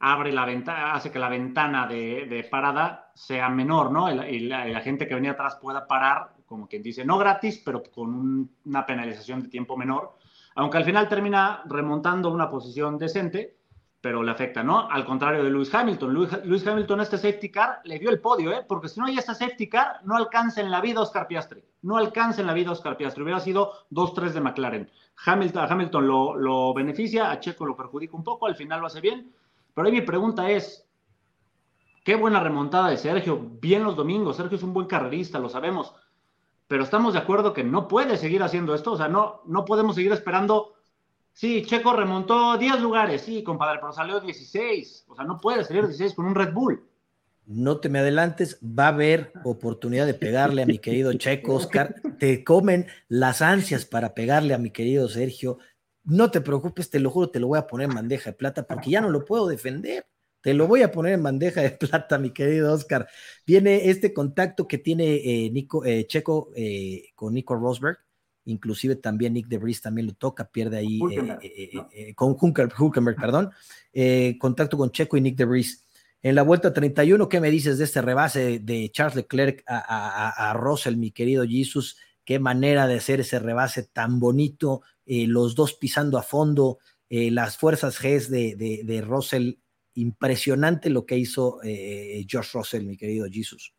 abre 0.00 0.32
la 0.32 0.44
ventana, 0.44 0.94
hace 0.94 1.10
que 1.10 1.18
la 1.18 1.28
ventana 1.28 1.86
de, 1.86 2.46
parada 2.50 3.10
sea 3.14 3.48
menor, 3.48 3.90
¿no? 3.90 4.10
Y 4.26 4.40
la, 4.40 4.80
gente 4.80 5.06
que 5.06 5.14
venía 5.14 5.32
atrás 5.32 5.56
pueda 5.56 5.86
parar, 5.86 6.34
como 6.54 6.68
quien 6.68 6.82
dice, 6.82 7.04
no 7.04 7.18
gratis, 7.18 7.62
pero 7.64 7.82
con 7.82 8.48
una 8.64 8.86
penalización 8.86 9.42
de 9.42 9.48
tiempo 9.48 9.76
menor, 9.76 10.16
aunque 10.54 10.78
al 10.78 10.84
final 10.84 11.08
termina 11.08 11.62
remontando 11.66 12.30
una 12.30 12.48
posición 12.48 12.96
decente, 12.96 13.58
pero 14.00 14.22
le 14.22 14.30
afecta, 14.30 14.62
¿no? 14.62 14.88
Al 14.90 15.04
contrario 15.04 15.42
de 15.42 15.50
Lewis 15.50 15.74
Hamilton. 15.74 16.12
Lewis, 16.44 16.66
Hamilton 16.66 17.00
este 17.00 17.16
safety 17.16 17.50
car 17.50 17.80
le 17.84 17.98
dio 17.98 18.10
el 18.10 18.20
podio, 18.20 18.52
¿eh? 18.52 18.64
Porque 18.68 18.88
si 18.88 19.00
no 19.00 19.06
hay 19.06 19.16
este 19.16 19.34
safety 19.34 19.68
car, 19.68 20.00
no 20.04 20.16
alcanza 20.16 20.60
en 20.60 20.70
la 20.70 20.82
vida 20.82 21.00
Oscar 21.00 21.26
Piastri. 21.26 21.64
No 21.82 21.96
alcanza 21.96 22.42
en 22.42 22.46
la 22.46 22.52
vida 22.52 22.70
Oscar 22.70 22.98
Piastri. 22.98 23.22
Hubiera 23.22 23.40
sido 23.40 23.72
2-3 23.90 24.32
de 24.32 24.40
McLaren. 24.42 24.90
Hamilton, 25.24 25.66
Hamilton 25.70 26.06
lo, 26.06 26.36
lo 26.36 26.74
beneficia, 26.74 27.30
a 27.30 27.40
Checo 27.40 27.64
lo 27.64 27.74
perjudica 27.74 28.14
un 28.14 28.24
poco, 28.24 28.46
al 28.46 28.56
final 28.56 28.80
lo 28.80 28.88
hace 28.88 29.00
bien 29.00 29.32
pero 29.74 29.88
ahí 29.88 29.92
mi 29.92 30.00
pregunta 30.02 30.48
es, 30.50 30.88
qué 32.04 32.14
buena 32.14 32.40
remontada 32.40 32.88
de 32.90 32.96
Sergio, 32.96 33.38
bien 33.60 33.82
los 33.82 33.96
domingos, 33.96 34.36
Sergio 34.36 34.56
es 34.56 34.62
un 34.62 34.72
buen 34.72 34.86
carrerista, 34.86 35.38
lo 35.40 35.48
sabemos, 35.48 35.94
pero 36.66 36.84
estamos 36.84 37.12
de 37.12 37.18
acuerdo 37.18 37.52
que 37.52 37.64
no 37.64 37.88
puede 37.88 38.16
seguir 38.16 38.42
haciendo 38.42 38.74
esto, 38.74 38.92
o 38.92 38.96
sea, 38.96 39.08
no, 39.08 39.42
no 39.46 39.64
podemos 39.64 39.94
seguir 39.96 40.12
esperando, 40.12 40.74
sí, 41.32 41.64
Checo 41.66 41.94
remontó 41.94 42.56
10 42.56 42.80
lugares, 42.80 43.22
sí, 43.22 43.42
compadre, 43.42 43.78
pero 43.80 43.92
salió 43.92 44.20
16, 44.20 45.06
o 45.08 45.14
sea, 45.14 45.24
no 45.24 45.38
puede 45.38 45.64
salir 45.64 45.82
16 45.84 46.14
con 46.14 46.26
un 46.26 46.34
Red 46.34 46.52
Bull. 46.52 46.88
No 47.46 47.76
te 47.76 47.90
me 47.90 47.98
adelantes, 47.98 48.58
va 48.62 48.86
a 48.86 48.88
haber 48.88 49.32
oportunidad 49.44 50.06
de 50.06 50.14
pegarle 50.14 50.62
a 50.62 50.66
mi 50.66 50.78
querido 50.78 51.12
Checo, 51.12 51.56
Oscar. 51.56 51.94
Te 52.18 52.42
comen 52.42 52.86
las 53.08 53.42
ansias 53.42 53.84
para 53.84 54.14
pegarle 54.14 54.54
a 54.54 54.58
mi 54.58 54.70
querido 54.70 55.08
Sergio. 55.10 55.58
No 56.04 56.30
te 56.30 56.40
preocupes, 56.40 56.88
te 56.88 57.00
lo 57.00 57.10
juro, 57.10 57.28
te 57.28 57.40
lo 57.40 57.48
voy 57.48 57.58
a 57.58 57.66
poner 57.66 57.90
en 57.90 57.96
bandeja 57.96 58.30
de 58.30 58.36
plata 58.36 58.62
porque 58.62 58.88
ya 58.88 59.02
no 59.02 59.10
lo 59.10 59.26
puedo 59.26 59.46
defender. 59.46 60.06
Te 60.44 60.52
lo 60.52 60.68
voy 60.68 60.82
a 60.82 60.92
poner 60.92 61.14
en 61.14 61.22
bandeja 61.22 61.62
de 61.62 61.70
plata, 61.90 62.18
mi 62.18 62.30
querido 62.30 62.70
Oscar. 62.74 63.08
Viene 63.46 63.88
este 63.88 64.12
contacto 64.12 64.68
que 64.68 64.76
tiene 64.76 65.14
eh, 65.14 65.50
Nico, 65.50 65.86
eh, 65.86 66.06
Checo 66.06 66.50
eh, 66.54 67.06
con 67.14 67.32
Nico 67.32 67.54
Rosberg, 67.54 67.96
inclusive 68.44 68.96
también 68.96 69.32
Nick 69.32 69.46
DeVries 69.48 69.80
también 69.80 70.08
lo 70.08 70.12
toca, 70.12 70.44
pierde 70.44 70.76
ahí 70.76 71.00
con 72.14 72.36
Hulkenberg, 72.38 73.18
perdón, 73.18 73.52
contacto 74.38 74.76
con 74.76 74.90
Checo 74.90 75.16
y 75.16 75.22
Nick 75.22 75.36
DeVries. 75.36 75.82
En 76.20 76.34
la 76.34 76.42
vuelta 76.42 76.74
31, 76.74 77.26
¿qué 77.30 77.40
me 77.40 77.50
dices 77.50 77.78
de 77.78 77.84
este 77.84 78.02
rebase 78.02 78.58
de 78.58 78.90
Charles 78.90 79.16
Leclerc 79.16 79.62
a, 79.66 79.78
a, 79.78 80.50
a 80.50 80.52
Russell, 80.52 80.96
mi 80.96 81.10
querido 81.10 81.46
Jesus? 81.46 81.96
Qué 82.22 82.38
manera 82.38 82.86
de 82.86 82.96
hacer 82.96 83.20
ese 83.20 83.38
rebase 83.38 83.84
tan 83.84 84.20
bonito, 84.20 84.82
los 85.06 85.54
dos 85.54 85.72
pisando 85.72 86.18
a 86.18 86.22
fondo, 86.22 86.80
las 87.08 87.56
fuerzas 87.56 87.98
G 87.98 88.26
de, 88.28 88.82
de, 88.84 89.00
Russell, 89.00 89.54
impresionante 89.94 90.90
lo 90.90 91.06
que 91.06 91.18
hizo 91.18 91.60
eh, 91.62 92.24
George 92.28 92.50
Russell, 92.54 92.84
mi 92.84 92.96
querido 92.96 93.26
Jesus. 93.30 93.72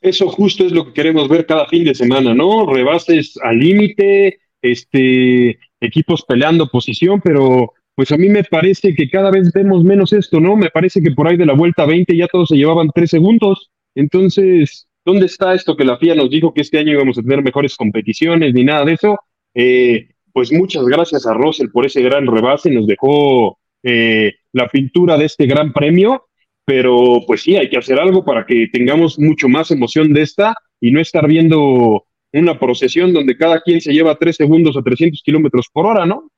Eso 0.00 0.28
justo 0.28 0.64
es 0.64 0.72
lo 0.72 0.86
que 0.86 0.92
queremos 0.92 1.28
ver 1.28 1.46
cada 1.46 1.66
fin 1.66 1.84
de 1.84 1.94
semana, 1.94 2.32
¿no? 2.34 2.72
Rebases 2.72 3.36
al 3.42 3.58
límite, 3.58 4.38
este, 4.62 5.58
equipos 5.80 6.24
peleando 6.24 6.68
posición, 6.68 7.20
pero 7.20 7.72
pues 7.94 8.12
a 8.12 8.16
mí 8.16 8.28
me 8.28 8.44
parece 8.44 8.94
que 8.94 9.10
cada 9.10 9.32
vez 9.32 9.52
vemos 9.52 9.82
menos 9.82 10.12
esto, 10.12 10.38
¿no? 10.38 10.56
Me 10.56 10.70
parece 10.70 11.02
que 11.02 11.10
por 11.10 11.26
ahí 11.26 11.36
de 11.36 11.46
la 11.46 11.54
vuelta 11.54 11.84
20 11.84 12.16
ya 12.16 12.28
todos 12.28 12.50
se 12.50 12.56
llevaban 12.56 12.90
tres 12.94 13.10
segundos. 13.10 13.70
Entonces, 13.96 14.86
¿dónde 15.04 15.26
está 15.26 15.52
esto 15.52 15.76
que 15.76 15.84
la 15.84 15.98
FIA 15.98 16.14
nos 16.14 16.30
dijo 16.30 16.54
que 16.54 16.60
este 16.60 16.78
año 16.78 16.92
íbamos 16.92 17.18
a 17.18 17.22
tener 17.22 17.42
mejores 17.42 17.74
competiciones 17.74 18.54
ni 18.54 18.62
nada 18.62 18.84
de 18.84 18.92
eso? 18.92 19.18
Eh, 19.52 20.10
pues 20.32 20.52
muchas 20.52 20.84
gracias 20.84 21.26
a 21.26 21.34
Russell 21.34 21.70
por 21.72 21.86
ese 21.86 22.00
gran 22.00 22.28
rebase, 22.28 22.70
nos 22.70 22.86
dejó 22.86 23.58
eh, 23.82 24.34
la 24.52 24.68
pintura 24.68 25.16
de 25.16 25.26
este 25.26 25.46
gran 25.46 25.72
premio, 25.72 26.28
pero 26.64 27.22
pues 27.26 27.42
sí, 27.42 27.56
hay 27.56 27.70
que 27.70 27.78
hacer 27.78 27.98
algo 27.98 28.24
para 28.24 28.44
que 28.44 28.68
tengamos 28.72 29.18
mucho 29.18 29.48
más 29.48 29.70
emoción 29.70 30.12
de 30.12 30.22
esta 30.22 30.54
y 30.80 30.90
no 30.90 31.00
estar 31.00 31.26
viendo 31.26 32.04
una 32.32 32.58
procesión 32.58 33.12
donde 33.12 33.36
cada 33.36 33.60
quien 33.62 33.80
se 33.80 33.92
lleva 33.92 34.18
tres 34.18 34.36
segundos 34.36 34.76
a 34.76 34.82
300 34.82 35.22
kilómetros 35.22 35.68
por 35.72 35.86
hora, 35.86 36.04
¿no? 36.04 36.30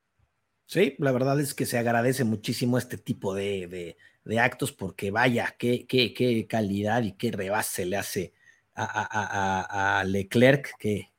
Sí, 0.67 0.95
la 0.99 1.11
verdad 1.11 1.41
es 1.41 1.53
que 1.53 1.67
se 1.67 1.79
agradece 1.79 2.23
muchísimo 2.23 2.79
este 2.79 2.97
tipo 2.97 3.35
de, 3.35 3.97
actos 4.39 4.71
porque 4.71 5.11
vaya, 5.11 5.57
qué, 5.59 5.85
qué, 5.87 6.15
qué, 6.15 6.47
calidad 6.47 7.03
y 7.03 7.17
qué 7.17 7.33
rebase 7.33 7.87
le 7.87 7.97
hace 7.97 8.33
a, 8.75 9.99
a 9.99 10.05
Leclerc 10.05 10.79
que 10.79 11.11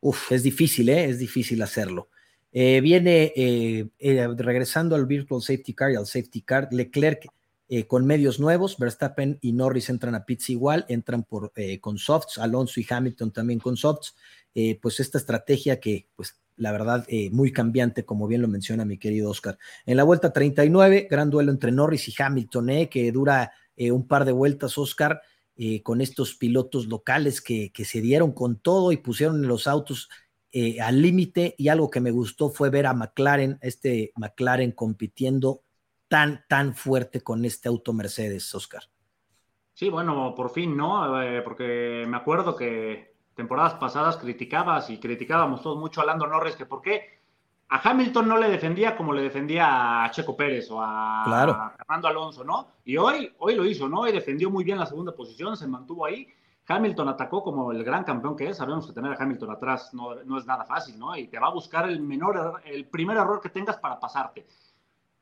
uf, 0.00 0.32
es 0.32 0.42
difícil, 0.42 0.88
¿eh? 0.88 1.04
es 1.04 1.18
difícil 1.18 1.60
hacerlo. 1.62 2.08
Eh, 2.58 2.80
viene 2.80 3.34
eh, 3.36 3.86
eh, 3.98 4.28
regresando 4.34 4.94
al 4.94 5.04
Virtual 5.04 5.42
Safety 5.42 5.74
Car 5.74 5.90
y 5.90 5.96
al 5.96 6.06
Safety 6.06 6.40
Car, 6.40 6.68
Leclerc 6.72 7.26
con 7.86 8.06
medios 8.06 8.40
nuevos, 8.40 8.78
Verstappen 8.78 9.38
y 9.42 9.52
Norris 9.52 9.90
entran 9.90 10.14
a 10.14 10.24
pits 10.24 10.48
igual, 10.48 10.86
entran 10.88 11.24
por, 11.24 11.52
con 11.80 11.98
softs, 11.98 12.38
Alonso 12.38 12.78
y 12.78 12.86
Hamilton 12.88 13.32
también 13.32 13.58
con 13.58 13.76
softs, 13.76 14.14
pues 14.80 15.00
esta 15.00 15.18
estrategia 15.18 15.80
que, 15.80 16.06
pues 16.14 16.38
la 16.54 16.70
verdad, 16.70 17.04
muy 17.32 17.52
cambiante, 17.52 18.04
como 18.04 18.28
bien 18.28 18.40
lo 18.40 18.46
menciona 18.46 18.84
mi 18.84 18.98
querido 18.98 19.30
Oscar. 19.30 19.58
En 19.84 19.96
la 19.96 20.04
vuelta 20.04 20.32
39, 20.32 21.08
gran 21.10 21.28
duelo 21.28 21.50
entre 21.50 21.72
Norris 21.72 22.08
y 22.08 22.14
Hamilton, 22.16 22.86
que 22.88 23.10
dura 23.10 23.50
un 23.76 24.06
par 24.06 24.24
de 24.24 24.32
vueltas, 24.32 24.78
Oscar. 24.78 25.20
Con 25.82 26.02
estos 26.02 26.34
pilotos 26.36 26.86
locales 26.86 27.40
que, 27.40 27.72
se 27.84 28.00
dieron 28.00 28.30
con 28.30 28.60
todo 28.60 28.92
y 28.92 28.98
pusieron 28.98 29.48
los 29.48 29.66
autos 29.66 30.08
eh, 30.52 30.80
al 30.80 31.02
límite 31.02 31.54
y 31.58 31.68
algo 31.68 31.90
que 31.90 32.00
me 32.00 32.10
gustó 32.10 32.50
fue 32.50 32.70
ver 32.70 32.86
a 32.86 32.94
McLaren, 32.94 33.58
este 33.60 34.12
McLaren 34.16 34.72
compitiendo 34.72 35.62
tan, 36.08 36.44
tan 36.48 36.74
fuerte 36.74 37.20
con 37.20 37.44
este 37.44 37.68
auto 37.68 37.92
Mercedes, 37.92 38.54
Oscar. 38.54 38.82
Sí, 39.74 39.90
bueno, 39.90 40.34
por 40.34 40.50
fin, 40.50 40.76
¿no? 40.76 41.20
Eh, 41.20 41.42
porque 41.42 42.04
me 42.08 42.16
acuerdo 42.16 42.56
que 42.56 43.14
temporadas 43.34 43.74
pasadas 43.74 44.16
criticabas 44.16 44.88
y 44.88 44.98
criticábamos 44.98 45.60
todos 45.60 45.78
mucho 45.78 46.00
a 46.00 46.06
Lando 46.06 46.26
Norris, 46.26 46.56
que 46.56 46.64
por 46.64 46.80
qué 46.80 47.20
a 47.68 47.90
Hamilton 47.90 48.28
no 48.28 48.38
le 48.38 48.48
defendía 48.48 48.96
como 48.96 49.12
le 49.12 49.22
defendía 49.22 50.04
a 50.04 50.10
Checo 50.10 50.36
Pérez 50.36 50.70
o 50.70 50.80
a, 50.80 51.74
Fernando 51.76 52.08
Alonso, 52.08 52.44
¿no? 52.44 52.68
Y 52.84 52.96
hoy, 52.96 53.34
hoy 53.38 53.54
lo 53.54 53.66
hizo, 53.66 53.88
¿no? 53.88 54.08
Y 54.08 54.12
defendió 54.12 54.50
muy 54.50 54.64
bien 54.64 54.78
la 54.78 54.86
segunda 54.86 55.14
posición, 55.14 55.56
se 55.56 55.66
mantuvo 55.66 56.06
ahí. 56.06 56.26
Hamilton 56.68 57.08
atacó 57.08 57.42
como 57.42 57.72
el 57.72 57.84
gran 57.84 58.04
campeón 58.04 58.36
que 58.36 58.48
es. 58.48 58.56
Sabemos 58.56 58.86
que 58.86 58.92
tener 58.92 59.12
a 59.12 59.22
Hamilton 59.22 59.50
atrás 59.50 59.94
no, 59.94 60.14
no 60.24 60.38
es 60.38 60.46
nada 60.46 60.64
fácil, 60.64 60.98
¿no? 60.98 61.16
Y 61.16 61.28
te 61.28 61.38
va 61.38 61.48
a 61.48 61.52
buscar 61.52 61.88
el 61.88 62.00
menor, 62.00 62.60
el 62.64 62.86
primer 62.86 63.16
error 63.16 63.40
que 63.40 63.50
tengas 63.50 63.76
para 63.76 64.00
pasarte. 64.00 64.46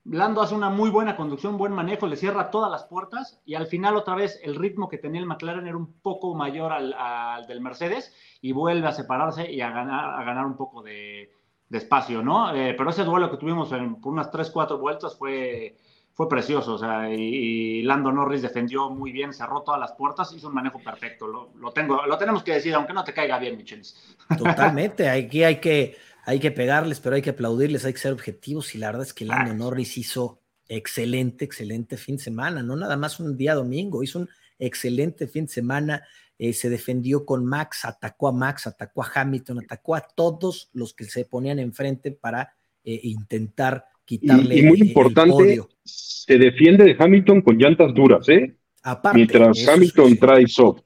Lando 0.04 0.42
hace 0.42 0.54
una 0.54 0.68
muy 0.68 0.90
buena 0.90 1.16
conducción, 1.16 1.56
buen 1.56 1.72
manejo, 1.72 2.06
le 2.06 2.16
cierra 2.16 2.50
todas 2.50 2.70
las 2.70 2.84
puertas 2.84 3.40
y 3.46 3.54
al 3.54 3.66
final 3.66 3.96
otra 3.96 4.14
vez 4.14 4.38
el 4.42 4.54
ritmo 4.54 4.86
que 4.86 4.98
tenía 4.98 5.18
el 5.18 5.26
McLaren 5.26 5.66
era 5.66 5.78
un 5.78 5.94
poco 5.94 6.34
mayor 6.34 6.72
al, 6.72 6.92
al 6.92 7.46
del 7.46 7.62
Mercedes 7.62 8.14
y 8.42 8.52
vuelve 8.52 8.86
a 8.86 8.92
separarse 8.92 9.50
y 9.50 9.62
a 9.62 9.70
ganar, 9.70 10.20
a 10.20 10.24
ganar 10.24 10.44
un 10.44 10.58
poco 10.58 10.82
de, 10.82 11.32
espacio, 11.70 12.22
¿no? 12.22 12.54
Eh, 12.54 12.74
pero 12.76 12.90
ese 12.90 13.04
duelo 13.04 13.30
que 13.30 13.38
tuvimos 13.38 13.72
en, 13.72 13.98
por 14.00 14.12
unas 14.12 14.30
3, 14.30 14.50
4 14.50 14.78
vueltas 14.78 15.16
fue, 15.16 15.78
fue 16.14 16.28
precioso, 16.28 16.74
o 16.74 16.78
sea, 16.78 17.12
y, 17.12 17.82
Lando 17.82 18.12
Norris 18.12 18.40
defendió 18.40 18.88
muy 18.88 19.10
bien, 19.10 19.32
cerró 19.32 19.62
todas 19.62 19.80
las 19.80 19.92
puertas, 19.92 20.32
hizo 20.32 20.46
un 20.46 20.54
manejo 20.54 20.78
perfecto, 20.78 21.26
lo, 21.26 21.72
tengo, 21.72 22.06
lo 22.06 22.16
tenemos 22.16 22.44
que 22.44 22.52
decir, 22.52 22.72
aunque 22.74 22.92
no 22.92 23.02
te 23.02 23.12
caiga 23.12 23.36
bien, 23.40 23.56
Michelis. 23.56 24.16
Totalmente, 24.38 25.08
aquí 25.08 25.42
hay 25.42 25.56
que, 25.56 25.96
hay 26.24 26.38
que 26.38 26.52
pegarles, 26.52 27.00
pero 27.00 27.16
hay 27.16 27.22
que 27.22 27.30
aplaudirles, 27.30 27.84
hay 27.84 27.92
que 27.92 27.98
ser 27.98 28.12
objetivos, 28.12 28.76
y 28.76 28.78
la 28.78 28.86
verdad 28.88 29.02
es 29.02 29.12
que 29.12 29.24
Lando 29.24 29.54
Norris 29.54 29.98
hizo 29.98 30.40
excelente, 30.68 31.44
excelente 31.44 31.96
fin 31.96 32.16
de 32.16 32.22
semana, 32.22 32.62
no 32.62 32.76
nada 32.76 32.96
más 32.96 33.18
un 33.18 33.36
día 33.36 33.56
domingo, 33.56 34.04
hizo 34.04 34.20
un 34.20 34.28
excelente 34.60 35.26
fin 35.26 35.46
de 35.46 35.52
semana, 35.52 36.04
eh, 36.38 36.52
se 36.52 36.70
defendió 36.70 37.26
con 37.26 37.44
Max, 37.44 37.84
atacó 37.84 38.28
a 38.28 38.32
Max, 38.32 38.68
atacó 38.68 39.02
a 39.02 39.10
Hamilton, 39.12 39.64
atacó 39.64 39.96
a 39.96 40.00
todos 40.00 40.70
los 40.72 40.94
que 40.94 41.04
se 41.06 41.24
ponían 41.24 41.58
enfrente 41.58 42.12
para 42.12 42.54
eh, 42.84 43.00
intentar 43.02 43.86
quitarle. 44.04 44.56
Y, 44.56 44.62
muy 44.62 44.80
importante, 44.80 45.60
se 45.84 46.38
defiende 46.38 46.84
de 46.84 46.96
Hamilton 46.98 47.42
con 47.42 47.56
llantas 47.56 47.94
duras, 47.94 48.28
¿eh? 48.28 48.56
Aparte, 48.82 49.16
Mientras 49.16 49.66
Hamilton 49.66 50.16
trae 50.16 50.46
soft. 50.46 50.82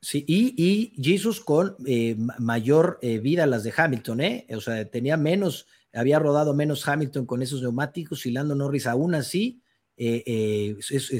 Sí, 0.00 0.24
y, 0.26 0.54
y 0.56 1.02
Jesus 1.02 1.40
con 1.40 1.76
eh, 1.86 2.16
mayor 2.38 2.98
vida 3.00 3.46
las 3.46 3.62
de 3.62 3.72
Hamilton, 3.76 4.20
¿eh? 4.20 4.46
O 4.56 4.60
sea, 4.60 4.84
tenía 4.90 5.16
menos, 5.16 5.66
había 5.92 6.18
rodado 6.18 6.54
menos 6.54 6.86
Hamilton 6.88 7.26
con 7.26 7.42
esos 7.42 7.62
neumáticos 7.62 8.26
y 8.26 8.32
Lando 8.32 8.54
Norris 8.54 8.86
aún 8.86 9.14
así 9.14 9.62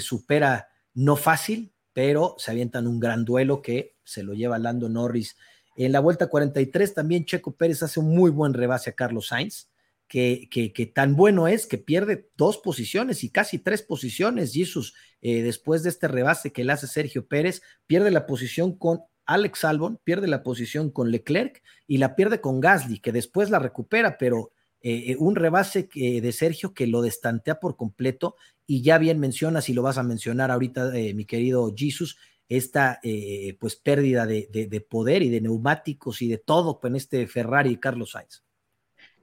supera 0.00 0.68
no 0.94 1.16
fácil, 1.16 1.72
pero 1.92 2.34
se 2.38 2.50
avientan 2.50 2.86
un 2.86 3.00
gran 3.00 3.24
duelo 3.24 3.62
que 3.62 3.96
se 4.04 4.22
lo 4.22 4.34
lleva 4.34 4.58
Lando 4.58 4.88
Norris. 4.88 5.36
En 5.76 5.92
la 5.92 6.00
vuelta 6.00 6.28
43 6.28 6.94
también 6.94 7.24
Checo 7.24 7.52
Pérez 7.52 7.82
hace 7.82 8.00
un 8.00 8.14
muy 8.14 8.30
buen 8.30 8.54
rebase 8.54 8.90
a 8.90 8.94
Carlos 8.94 9.28
Sainz, 9.28 9.68
que, 10.12 10.92
tan 10.94 11.16
bueno 11.16 11.48
es 11.48 11.66
que 11.66 11.78
pierde 11.78 12.28
dos 12.36 12.58
posiciones 12.58 13.24
y 13.24 13.30
casi 13.30 13.58
tres 13.58 13.82
posiciones. 13.82 14.52
Jesús, 14.52 14.94
eh, 15.20 15.42
después 15.42 15.82
de 15.82 15.88
este 15.88 16.08
rebase 16.08 16.52
que 16.52 16.64
le 16.64 16.72
hace 16.72 16.86
Sergio 16.86 17.26
Pérez, 17.26 17.62
pierde 17.86 18.10
la 18.10 18.26
posición 18.26 18.76
con 18.76 19.00
Alex 19.24 19.64
Albon, 19.64 19.98
pierde 20.04 20.26
la 20.26 20.42
posición 20.42 20.90
con 20.90 21.10
Leclerc 21.10 21.62
y 21.86 21.98
la 21.98 22.14
pierde 22.14 22.40
con 22.40 22.60
Gasly, 22.60 23.00
que 23.00 23.12
después 23.12 23.50
la 23.50 23.58
recupera, 23.58 24.18
pero 24.18 24.50
eh, 24.82 25.16
un 25.18 25.36
rebase 25.36 25.88
de 25.94 26.32
Sergio 26.32 26.74
que 26.74 26.88
lo 26.88 27.02
destantea 27.02 27.60
por 27.60 27.76
completo 27.76 28.34
y 28.66 28.82
ya 28.82 28.98
bien 28.98 29.18
mencionas 29.18 29.68
y 29.68 29.74
lo 29.74 29.82
vas 29.82 29.98
a 29.98 30.02
mencionar 30.02 30.50
ahorita, 30.50 30.96
eh, 30.96 31.14
mi 31.14 31.24
querido 31.24 31.72
Jesus, 31.76 32.16
esta 32.48 33.00
eh, 33.02 33.56
pues 33.60 33.76
pérdida 33.76 34.26
de, 34.26 34.86
poder 34.88 35.22
y 35.22 35.30
de 35.30 35.40
neumáticos 35.40 36.22
y 36.22 36.28
de 36.28 36.38
todo 36.38 36.80
con 36.80 36.96
este 36.96 37.26
Ferrari 37.26 37.76
Carlos 37.76 38.12
Sainz. 38.12 38.42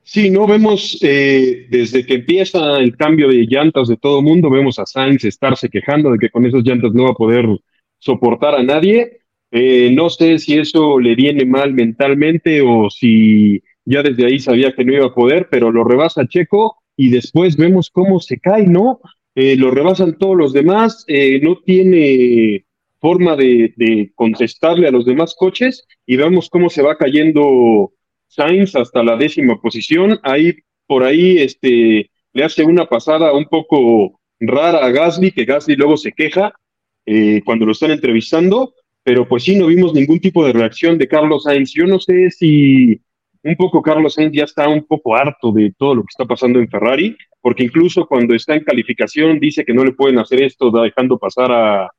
Sí, 0.03 0.29
no 0.29 0.47
vemos 0.47 0.97
desde 1.01 2.05
que 2.05 2.15
empieza 2.15 2.79
el 2.79 2.97
cambio 2.97 3.27
de 3.27 3.45
llantas 3.47 3.87
de 3.87 3.97
todo 3.97 4.21
mundo, 4.21 4.49
vemos 4.49 4.79
a 4.79 4.85
Sainz 4.85 5.23
estarse 5.23 5.69
quejando 5.69 6.11
de 6.11 6.17
que 6.17 6.29
con 6.29 6.45
esas 6.45 6.63
llantas 6.63 6.93
no 6.93 7.03
va 7.03 7.11
a 7.11 7.13
poder 7.13 7.45
soportar 7.99 8.55
a 8.55 8.63
nadie. 8.63 9.19
no 9.51 10.09
sé 10.09 10.39
si 10.39 10.57
eso 10.57 10.99
le 10.99 11.13
viene 11.15 11.45
mal 11.45 11.73
mentalmente 11.73 12.61
o 12.61 12.89
si 12.89 13.61
ya 13.85 14.03
desde 14.03 14.25
ahí 14.25 14.39
sabía 14.39 14.73
que 14.73 14.85
no 14.85 14.93
iba 14.93 15.07
a 15.07 15.13
poder, 15.13 15.47
pero 15.49 15.71
lo 15.71 15.83
rebasa 15.83 16.27
Checo 16.27 16.77
y 16.95 17.09
después 17.09 17.55
vemos 17.55 17.89
cómo 17.89 18.19
se 18.19 18.39
cae, 18.39 18.67
¿no? 18.67 18.99
Eh, 19.33 19.55
lo 19.55 19.71
rebasan 19.71 20.17
todos 20.17 20.35
los 20.35 20.51
demás, 20.51 21.05
eh, 21.07 21.39
no 21.41 21.57
tiene 21.59 22.65
forma 22.99 23.37
de, 23.37 24.11
contestarle 24.15 24.87
a 24.87 24.91
los 24.91 25.05
demás 25.05 25.33
coches 25.37 25.87
y 26.05 26.17
vemos 26.17 26.49
cómo 26.49 26.69
se 26.69 26.81
va 26.81 26.97
cayendo 26.97 27.93
Sainz 28.29 28.75
hasta 28.75 29.03
la 29.03 29.17
décima 29.17 29.59
posición. 29.59 30.19
Ahí, 30.23 30.55
por 30.87 31.03
ahí, 31.03 31.39
este, 31.39 32.09
le 32.31 32.43
hace 32.43 32.63
una 32.63 32.85
pasada 32.85 33.33
un 33.33 33.45
poco 33.45 34.21
rara 34.39 34.85
a 34.85 34.91
Gasly, 34.91 35.31
que 35.31 35.45
Gasly 35.45 35.75
luego 35.75 35.97
se 35.97 36.13
queja 36.13 36.53
eh, 37.05 37.41
cuando 37.43 37.65
lo 37.65 37.73
están 37.73 37.91
entrevistando, 37.91 38.73
pero 39.03 39.27
pues 39.27 39.43
sí, 39.43 39.55
no 39.55 39.67
vimos 39.67 39.93
ningún 39.93 40.19
tipo 40.19 40.45
de 40.45 40.53
reacción 40.53 40.97
de 40.97 41.07
Carlos 41.07 41.43
Sainz. 41.43 41.73
Yo 41.73 41.85
no 41.85 41.99
sé 41.99 42.29
si 42.31 43.01
un 43.43 43.55
poco 43.55 43.81
Carlos 43.81 44.13
Sainz 44.13 44.33
ya 44.33 44.43
está 44.43 44.67
un 44.69 44.85
poco 44.85 45.15
harto 45.15 45.51
de 45.51 45.73
todo 45.77 45.95
lo 45.95 46.01
que 46.03 46.11
está 46.11 46.25
pasando 46.25 46.59
en 46.59 46.69
Ferrari, 46.69 47.17
porque 47.41 47.63
incluso 47.63 48.05
cuando 48.05 48.35
está 48.35 48.55
en 48.55 48.63
calificación 48.63 49.39
dice 49.39 49.65
que 49.65 49.73
no 49.73 49.83
le 49.83 49.93
pueden 49.93 50.19
hacer 50.19 50.43
esto 50.43 50.69
dejando 50.71 51.17
pasar 51.17 51.51
a, 51.51 51.89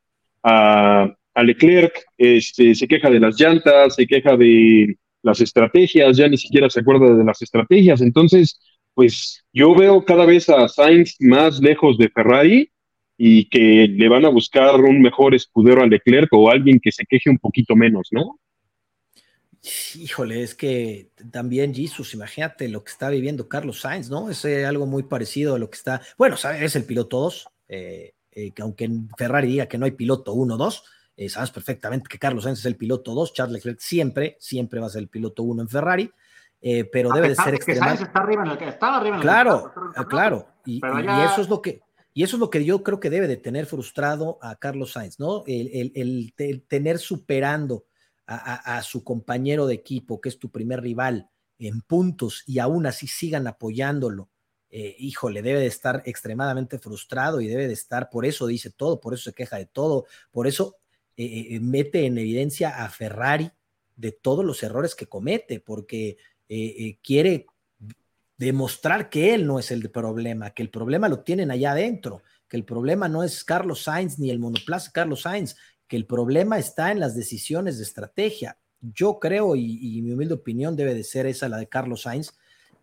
a, 0.43 1.43
Leclerc, 1.43 1.93
este, 2.19 2.75
se 2.75 2.87
queja 2.87 3.09
de 3.09 3.19
las 3.19 3.41
llantas, 3.41 3.95
se 3.95 4.07
queja 4.07 4.37
de 4.37 4.97
las 5.23 5.41
estrategias, 5.41 6.17
ya 6.17 6.29
ni 6.29 6.37
siquiera 6.37 6.71
se 6.71 6.81
acuerda 6.81 7.15
de 7.15 7.25
las 7.25 7.41
estrategias. 7.43 8.01
Entonces, 8.01 8.59
pues 8.95 9.45
yo 9.53 9.75
veo 9.75 10.05
cada 10.05 10.27
vez 10.27 10.49
a 10.49 10.69
Sainz 10.69 11.17
más 11.21 11.61
lejos 11.61 11.99
de 11.99 12.09
Ferrari 12.09 12.71
y 13.17 13.49
que 13.49 13.87
le 13.89 14.09
van 14.09 14.25
a 14.25 14.31
buscar 14.31 14.81
un 14.81 15.01
mejor 15.01 15.35
escudero 15.35 15.83
a 15.83 15.87
Leclerc 15.87 16.33
o 16.33 16.51
alguien 16.51 16.81
que 16.81 16.91
se 16.91 17.05
queje 17.05 17.29
un 17.29 17.39
poquito 17.39 17.77
menos, 17.77 18.09
¿no? 18.11 18.39
Híjole, 19.95 20.43
es 20.43 20.55
que 20.55 21.11
también 21.31 21.75
Jesus, 21.75 22.15
imagínate 22.15 22.67
lo 22.69 22.83
que 22.83 22.93
está 22.93 23.11
viviendo 23.11 23.47
Carlos 23.47 23.81
Sainz, 23.81 24.09
¿no? 24.09 24.31
Es 24.31 24.43
eh, 24.47 24.65
algo 24.65 24.87
muy 24.87 25.03
parecido 25.03 25.55
a 25.55 25.59
lo 25.59 25.69
que 25.69 25.77
está, 25.77 26.01
bueno, 26.17 26.37
es 26.37 26.77
el 26.77 26.85
piloto 26.85 27.21
2, 27.21 27.49
eh, 27.69 28.15
eh, 28.33 28.53
que 28.53 28.63
aunque 28.63 28.89
Ferrari 29.19 29.49
diga 29.49 29.67
que 29.67 29.77
no 29.77 29.85
hay 29.85 29.91
piloto 29.91 30.33
1 30.33 30.57
2, 31.25 31.33
sabes 31.33 31.51
perfectamente 31.51 32.09
que 32.09 32.19
Carlos 32.19 32.45
Sainz 32.45 32.61
es 32.61 32.67
el 32.67 32.77
piloto 32.77 33.15
2, 33.15 33.33
Charles 33.33 33.55
Leclerc 33.55 33.81
siempre, 33.81 34.37
siempre 34.41 34.81
va 34.81 34.87
a 34.87 34.91
ser 34.91 35.03
el 35.03 35.09
piloto 35.09 35.43
1 35.43 35.63
en 35.63 35.69
Ferrari, 35.69 36.11
pero 36.93 37.11
debe 37.13 37.31
de 37.31 37.37
ser 37.37 37.55
extremadamente... 37.55 38.05
está 38.05 38.21
arriba 38.21 38.45
en 38.45 38.51
el 38.51 38.59
que 38.59 38.69
estaba 38.69 38.99
arriba 38.99 39.17
en 39.17 39.21
el 39.21 39.23
Claro, 39.23 39.73
claro, 40.09 40.47
y, 40.65 40.81
eso 41.25 41.41
es 41.41 41.49
lo 41.49 41.63
que... 41.63 41.81
Y 42.13 42.25
eso 42.25 42.37
es 42.37 42.41
lo 42.41 42.51
que 42.51 42.65
yo 42.65 42.83
creo 42.83 42.99
que 42.99 43.09
debe 43.09 43.29
de 43.29 43.37
tener 43.37 43.67
frustrado 43.67 44.39
a 44.43 44.57
Carlos 44.57 44.93
Sainz, 44.93 45.21
¿no? 45.21 45.45
el 45.47 46.35
tener 46.69 46.99
superando 46.99 47.85
a, 48.33 48.83
su 48.83 49.03
compañero 49.03 49.67
de 49.67 49.75
equipo, 49.75 50.21
que 50.21 50.29
es 50.29 50.39
tu 50.39 50.51
primer 50.51 50.81
rival, 50.81 51.29
en 51.59 51.83
puntos 51.83 52.45
y 52.47 52.59
aún 52.59 52.87
así 52.87 53.07
sigan 53.07 53.47
apoyándolo, 53.47 54.31
eh, 54.71 54.95
híjole, 54.99 55.43
debe 55.43 55.59
de 55.59 55.67
estar 55.67 56.03
extremadamente 56.07 56.79
frustrado 56.79 57.41
y 57.41 57.49
debe 57.49 57.67
de 57.67 57.73
estar, 57.75 58.09
por 58.09 58.25
eso 58.25 58.47
dice 58.47 58.71
todo, 58.71 59.01
por 59.01 59.15
eso 59.15 59.25
se 59.25 59.35
queja 59.35 59.57
de 59.57 59.67
todo, 59.67 60.07
por 60.31 60.47
eso 60.47 60.77
eh, 61.25 61.57
eh, 61.57 61.61
mete 61.61 62.07
en 62.07 62.17
evidencia 62.17 62.83
a 62.85 62.89
Ferrari 62.89 63.51
de 63.97 64.13
todos 64.13 64.45
los 64.45 64.63
errores 64.63 64.95
que 64.95 65.07
comete, 65.07 65.61
porque 65.61 66.17
quiere 67.03 67.47
demostrar 68.37 69.09
que 69.09 69.35
él 69.35 69.47
no 69.47 69.59
es 69.59 69.71
el 69.71 69.89
problema, 69.91 70.51
que 70.51 70.63
el 70.63 70.71
problema 70.71 71.09
lo 71.09 71.21
tienen 71.21 71.51
allá 71.51 71.73
adentro, 71.73 72.23
que 72.49 72.57
el 72.57 72.65
problema 72.65 73.07
no 73.07 73.23
es 73.23 73.45
Carlos 73.45 73.85
Sainz 73.85 74.19
ni 74.19 74.31
el 74.31 74.39
monoplaza 74.39 74.91
Carlos 74.93 75.23
Sainz, 75.23 75.57
que 75.87 75.97
el 75.97 76.07
problema 76.07 76.59
está 76.59 76.91
en 76.91 77.01
las 77.01 77.15
decisiones 77.15 77.77
de 77.77 77.85
estrategia. 77.85 78.57
Yo 78.81 79.19
creo, 79.19 79.57
y, 79.57 80.01
mi 80.03 80.13
humilde 80.13 80.35
opinión 80.35 80.75
debe 80.75 80.95
de 80.95 81.05
ser 81.05 81.27
esa, 81.27 81.51
la 81.51 81.59
de 81.59 81.69
Carlos 81.69 82.03
Sainz, 82.03 82.33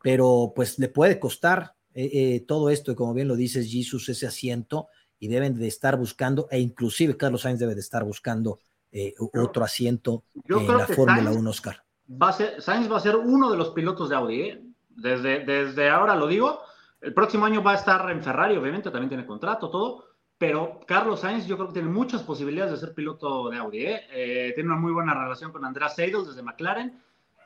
pero 0.04 0.54
pues 0.56 0.78
le 0.78 0.90
puede 0.90 1.20
costar 1.20 1.74
eh, 1.96 2.10
eh, 2.14 2.46
todo 2.48 2.70
esto, 2.70 2.92
y 2.92 2.96
como 2.96 3.16
bien 3.16 3.28
lo 3.28 3.36
dices, 3.36 3.72
Jesus, 3.72 4.10
ese 4.10 4.28
asiento, 4.28 4.90
y 5.20 5.28
deben 5.28 5.58
de 5.58 5.68
estar 5.68 5.98
buscando, 5.98 6.48
e 6.52 6.60
inclusive 6.60 7.18
Carlos 7.18 7.42
Sainz 7.42 7.60
debe 7.60 7.76
de 7.76 7.82
estar 7.82 8.04
buscando 8.04 8.60
eh, 8.92 9.14
otro 9.20 9.64
asiento 9.64 10.24
en 10.48 10.68
la 10.68 10.88
Fórmula 10.88 11.32
1, 11.32 11.50
Oscar. 11.50 11.84
Va 12.10 12.30
a 12.30 12.34
ser, 12.34 12.62
Sainz 12.62 12.92
va 12.92 12.98
a 12.98 13.02
ser 13.02 13.16
uno 13.16 13.52
de 13.52 13.58
los 13.58 13.70
pilotos 13.70 14.10
de 14.10 14.16
Audi, 14.16 14.74
desde, 14.90 15.44
desde 15.46 15.90
ahora 15.90 16.16
lo 16.16 16.28
digo, 16.28 16.60
el 17.02 17.14
próximo 17.14 17.46
año 17.46 17.62
va 17.62 17.74
a 17.74 17.76
estar 17.76 18.10
en 18.10 18.24
Ferrari, 18.24 18.58
obviamente, 18.58 18.90
también 18.90 19.10
tiene 19.10 19.26
contrato, 19.26 19.70
todo, 19.70 20.06
pero 20.38 20.80
Carlos 20.86 21.22
Sainz 21.22 21.48
yo 21.48 21.56
creo 21.58 21.68
que 21.68 21.74
tiene 21.74 21.90
muchas 21.90 22.22
posibilidades 22.22 22.74
de 22.74 22.78
ser 22.78 22.94
piloto 22.94 23.50
de 23.50 23.58
Audi. 23.58 23.86
¿eh? 23.86 24.02
Eh, 24.12 24.52
tiene 24.54 24.70
una 24.70 24.80
muy 24.80 24.92
buena 24.92 25.14
relación 25.14 25.52
con 25.52 25.66
Andrés 25.66 25.94
Seidel 25.96 26.26
desde 26.26 26.44
McLaren. 26.44 27.02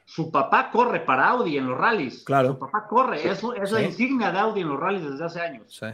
Su 0.06 0.30
papá 0.30 0.70
corre 0.72 1.00
para 1.02 1.30
Audi 1.30 1.58
en 1.58 1.68
los 1.68 1.78
rallies. 1.78 2.24
Claro. 2.24 2.50
Su 2.50 2.60
papá 2.60 2.88
corre. 2.88 3.26
Eso 3.30 3.54
es 3.54 3.72
la 3.72 3.82
insignia 3.82 4.32
de 4.32 4.40
Audi 4.40 4.62
en 4.62 4.70
los 4.70 4.80
rallies 4.80 5.10
desde 5.10 5.24
hace 5.24 5.42
años. 5.42 5.74
Sí. 5.74 5.86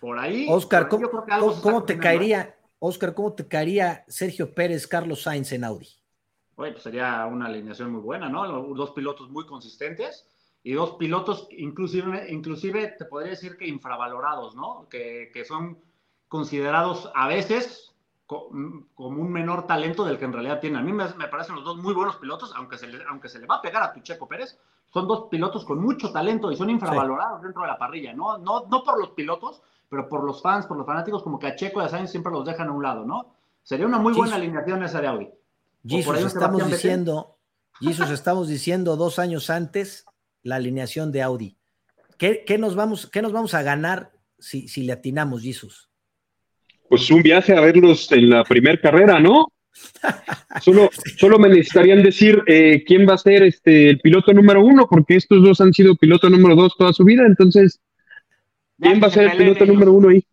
Por 0.00 0.18
ahí. 0.18 0.46
Oscar, 0.48 0.88
¿cómo, 0.88 1.84
te 1.84 1.98
caería, 1.98 2.56
Oscar, 2.78 3.14
¿cómo 3.14 3.32
te 3.34 3.48
caería 3.48 4.04
Sergio 4.08 4.54
Pérez, 4.54 4.86
Carlos 4.86 5.22
Sainz 5.22 5.52
en 5.52 5.64
Audi? 5.64 5.88
Oye, 6.56 6.72
pues 6.72 6.82
sería 6.82 7.26
una 7.26 7.46
alineación 7.46 7.92
muy 7.92 8.00
buena, 8.00 8.28
¿no? 8.28 8.46
Dos 8.74 8.92
pilotos 8.92 9.30
muy 9.30 9.46
consistentes 9.46 10.28
y 10.62 10.72
dos 10.72 10.96
pilotos, 10.96 11.48
inclusive, 11.50 12.30
inclusive 12.30 12.94
te 12.98 13.04
podría 13.04 13.30
decir 13.30 13.56
que 13.56 13.66
infravalorados, 13.66 14.54
¿no? 14.54 14.88
Que, 14.88 15.30
que 15.32 15.44
son 15.44 15.78
considerados 16.28 17.10
a 17.14 17.28
veces 17.28 17.86
como 18.26 19.20
un 19.20 19.30
menor 19.30 19.66
talento 19.66 20.04
del 20.04 20.18
que 20.18 20.24
en 20.24 20.32
realidad 20.32 20.60
tiene. 20.60 20.78
A 20.78 20.82
mí 20.82 20.92
me, 20.92 21.06
parecen 21.28 21.54
los 21.54 21.64
dos 21.64 21.76
muy 21.76 21.94
buenos 21.94 22.16
pilotos, 22.16 22.52
aunque 22.56 22.76
se, 22.76 22.88
le, 22.88 23.04
aunque 23.04 23.28
se 23.28 23.38
le 23.38 23.46
va 23.46 23.56
a 23.56 23.62
pegar 23.62 23.82
a 23.84 23.92
Tucheco 23.92 24.26
Pérez, 24.26 24.58
son 24.92 25.06
dos 25.06 25.28
pilotos 25.30 25.64
con 25.64 25.80
mucho 25.80 26.12
talento 26.12 26.50
y 26.50 26.56
son 26.56 26.70
infravalorados 26.70 27.42
dentro 27.42 27.62
de 27.62 27.68
la 27.68 27.78
parrilla, 27.78 28.12
¿no? 28.12 28.38
¿no? 28.38 28.66
No 28.68 28.82
por 28.82 28.98
los 28.98 29.10
pilotos, 29.10 29.62
pero 29.88 30.08
por 30.08 30.24
los 30.24 30.42
fans, 30.42 30.66
por 30.66 30.76
los 30.76 30.86
fanáticos, 30.86 31.22
como 31.22 31.38
que 31.38 31.46
a 31.46 31.56
Checo 31.56 31.80
y 31.80 31.84
a 31.84 31.88
Sainz 31.88 32.10
siempre 32.10 32.32
los 32.32 32.44
dejan 32.44 32.68
a 32.68 32.72
un 32.72 32.82
lado, 32.82 33.04
¿no? 33.04 33.34
Sería 33.62 33.86
una 33.86 33.98
muy 33.98 34.12
buena 34.12 34.36
alineación 34.36 34.82
esa 34.82 35.00
de 35.00 35.06
Audi. 35.06 35.28
Jesus, 35.86 36.24
estamos 36.24 36.68
diciendo, 36.68 37.36
Jesus, 37.80 38.10
estamos 38.10 38.48
diciendo 38.48 38.96
dos 38.96 39.18
años 39.18 39.50
antes 39.50 40.04
la 40.42 40.56
alineación 40.56 41.12
de 41.12 41.22
Audi. 41.22 41.56
¿Qué, 42.18 42.56
nos, 42.58 42.74
vamos, 42.74 43.08
qué 43.08 43.22
nos 43.22 43.32
vamos 43.32 43.54
a 43.54 43.62
ganar 43.62 44.12
si, 44.38 44.68
si 44.68 44.82
le 44.82 44.92
atinamos, 44.92 45.42
Jesus? 45.42 45.90
Pues 46.88 47.10
un 47.10 47.22
viaje 47.22 47.54
a 47.54 47.60
verlos 47.60 48.10
en 48.12 48.30
la 48.30 48.44
primera 48.44 48.80
carrera, 48.80 49.20
¿no? 49.20 49.48
Solo, 50.62 50.88
solo 51.18 51.38
me 51.38 51.50
necesitarían 51.50 52.02
decir 52.02 52.42
eh, 52.46 52.82
quién 52.86 53.06
va 53.06 53.12
a 53.14 53.18
ser 53.18 53.42
este, 53.42 53.90
el 53.90 53.98
piloto 54.00 54.32
número 54.32 54.64
uno, 54.64 54.86
porque 54.88 55.16
estos 55.16 55.42
dos 55.42 55.60
han 55.60 55.74
sido 55.74 55.96
piloto 55.96 56.30
número 56.30 56.56
dos 56.56 56.74
toda 56.78 56.94
su 56.94 57.04
vida. 57.04 57.26
Entonces, 57.26 57.78
¿quién 58.78 59.02
va 59.02 59.06
a 59.08 59.10
ser 59.10 59.30
el 59.30 59.36
piloto 59.36 59.66
número 59.66 59.92
uno 59.92 60.08
ahí? 60.08 60.26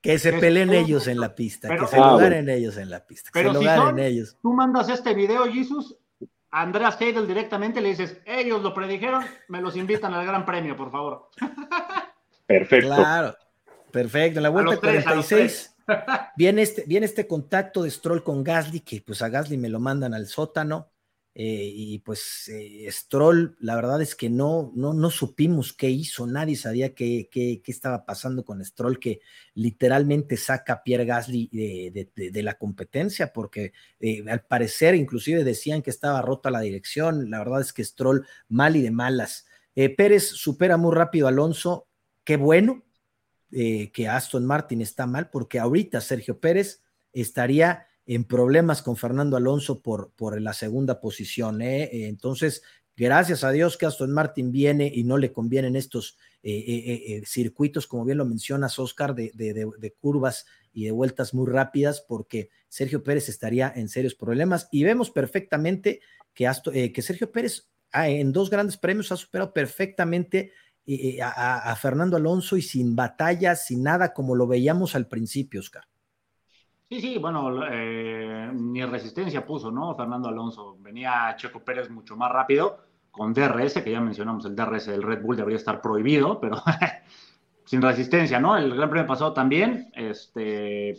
Que 0.00 0.18
se 0.18 0.32
peleen 0.32 0.72
ellos 0.72 1.08
en 1.08 1.20
la 1.20 1.34
pista, 1.34 1.68
que 1.76 1.86
se 1.86 1.96
lo 1.96 2.16
ganen 2.16 2.48
ellos 2.48 2.76
en 2.76 2.90
la 2.90 3.04
pista, 3.04 3.30
que 3.32 3.42
se 3.42 3.52
lo 3.52 3.60
ganen 3.60 3.98
ellos. 3.98 4.36
Tú 4.40 4.52
mandas 4.52 4.88
este 4.88 5.12
video, 5.14 5.44
Jesus, 5.50 5.96
a 6.50 6.62
Andreas 6.62 7.00
Heidel 7.00 7.26
directamente 7.26 7.80
le 7.80 7.90
dices, 7.90 8.18
ellos 8.24 8.62
lo 8.62 8.72
predijeron, 8.72 9.24
me 9.48 9.60
los 9.60 9.76
invitan 9.76 10.14
al 10.14 10.24
Gran 10.24 10.46
Premio, 10.46 10.76
por 10.76 10.90
favor. 10.90 11.30
Perfecto. 12.46 12.94
Claro, 12.94 13.36
perfecto. 13.92 14.38
En 14.38 14.42
la 14.42 14.48
vuelta 14.48 14.78
46 14.78 15.76
viene 16.34 16.62
este, 16.62 16.84
viene 16.86 17.04
este 17.04 17.26
contacto 17.26 17.82
de 17.82 17.90
Stroll 17.90 18.24
con 18.24 18.42
Gasly, 18.42 18.80
que 18.80 19.02
pues 19.06 19.20
a 19.20 19.28
Gasly 19.28 19.58
me 19.58 19.68
lo 19.68 19.80
mandan 19.80 20.14
al 20.14 20.26
sótano. 20.26 20.88
Eh, 21.40 21.70
y 21.72 21.98
pues 22.00 22.48
eh, 22.48 22.88
Stroll, 22.90 23.56
la 23.60 23.76
verdad 23.76 24.02
es 24.02 24.16
que 24.16 24.28
no, 24.28 24.72
no, 24.74 24.92
no 24.92 25.08
supimos 25.08 25.72
qué 25.72 25.88
hizo, 25.88 26.26
nadie 26.26 26.56
sabía 26.56 26.96
qué, 26.96 27.28
qué, 27.30 27.62
qué, 27.62 27.70
estaba 27.70 28.04
pasando 28.04 28.44
con 28.44 28.64
Stroll, 28.64 28.98
que 28.98 29.20
literalmente 29.54 30.36
saca 30.36 30.72
a 30.72 30.82
Pierre 30.82 31.04
Gasly 31.04 31.48
de, 31.52 32.10
de, 32.32 32.42
la 32.42 32.54
competencia, 32.54 33.32
porque 33.32 33.72
eh, 34.00 34.24
al 34.28 34.46
parecer 34.46 34.96
inclusive 34.96 35.44
decían 35.44 35.80
que 35.80 35.90
estaba 35.90 36.22
rota 36.22 36.50
la 36.50 36.58
dirección, 36.58 37.30
la 37.30 37.38
verdad 37.38 37.60
es 37.60 37.72
que 37.72 37.84
Stroll 37.84 38.26
mal 38.48 38.74
y 38.74 38.82
de 38.82 38.90
malas. 38.90 39.46
Pérez 39.96 40.24
supera 40.24 40.76
muy 40.76 40.92
rápido 40.92 41.28
a 41.28 41.30
Alonso, 41.30 41.86
qué 42.24 42.36
bueno, 42.36 42.82
que 43.48 44.08
Aston 44.10 44.44
Martin 44.44 44.80
está 44.80 45.06
mal, 45.06 45.30
porque 45.30 45.60
ahorita 45.60 46.00
Sergio 46.00 46.40
Pérez 46.40 46.82
estaría 47.12 47.87
en 48.08 48.24
problemas 48.24 48.80
con 48.80 48.96
Fernando 48.96 49.36
Alonso 49.36 49.82
por, 49.82 50.12
por 50.16 50.40
la 50.40 50.54
segunda 50.54 50.98
posición. 50.98 51.60
¿eh? 51.60 52.06
Entonces, 52.08 52.62
gracias 52.96 53.44
a 53.44 53.50
Dios 53.50 53.76
que 53.76 53.84
Aston 53.84 54.10
Martin 54.10 54.50
viene 54.50 54.90
y 54.92 55.04
no 55.04 55.18
le 55.18 55.30
convienen 55.30 55.76
estos 55.76 56.16
eh, 56.42 57.22
circuitos, 57.26 57.86
como 57.86 58.06
bien 58.06 58.16
lo 58.16 58.24
mencionas, 58.24 58.78
Oscar, 58.78 59.14
de, 59.14 59.30
de, 59.34 59.92
curvas 60.00 60.46
y 60.72 60.86
de 60.86 60.90
vueltas 60.90 61.34
muy 61.34 61.46
rápidas, 61.50 62.00
porque 62.00 62.48
Sergio 62.68 63.02
Pérez 63.04 63.28
estaría 63.28 63.70
en 63.76 63.90
serios 63.90 64.14
problemas. 64.14 64.68
Y 64.72 64.84
vemos 64.84 65.10
perfectamente 65.10 66.00
que, 66.32 66.50
que 66.94 67.02
Sergio 67.02 67.30
Pérez 67.30 67.68
ah, 67.92 68.08
en 68.08 68.32
dos 68.32 68.48
grandes 68.48 68.78
premios 68.78 69.12
ha 69.12 69.18
superado 69.18 69.52
perfectamente 69.52 70.52
a, 71.22 71.76
Fernando 71.76 72.16
Alonso 72.16 72.56
y 72.56 72.62
sin 72.62 72.96
batallas, 72.96 73.66
sin 73.66 73.82
nada, 73.82 74.14
como 74.14 74.34
lo 74.34 74.46
veíamos 74.46 74.94
al 74.94 75.08
principio, 75.08 75.60
Oscar. 75.60 75.84
Sí, 76.90 77.00
sí, 77.02 77.18
bueno, 77.18 77.66
eh, 77.70 78.50
ni 78.54 78.82
resistencia 78.84 79.44
puso, 79.44 79.70
¿no? 79.70 79.94
Fernando 79.94 80.28
Alonso. 80.28 80.76
Venía 80.80 81.34
Checo 81.36 81.62
Pérez 81.62 81.90
mucho 81.90 82.16
más 82.16 82.32
rápido 82.32 82.78
con 83.10 83.34
DRS, 83.34 83.82
que 83.82 83.90
ya 83.90 84.00
mencionamos, 84.00 84.44
el 84.46 84.56
DRS 84.56 84.86
del 84.86 85.02
Red 85.02 85.22
Bull 85.22 85.36
debería 85.36 85.58
estar 85.58 85.82
prohibido, 85.82 86.40
pero 86.40 86.56
sin 87.64 87.82
resistencia, 87.82 88.40
¿no? 88.40 88.56
El 88.56 88.74
Gran 88.74 88.88
Premio 88.88 89.06
pasado 89.06 89.34
también. 89.34 89.90
Este, 89.94 90.96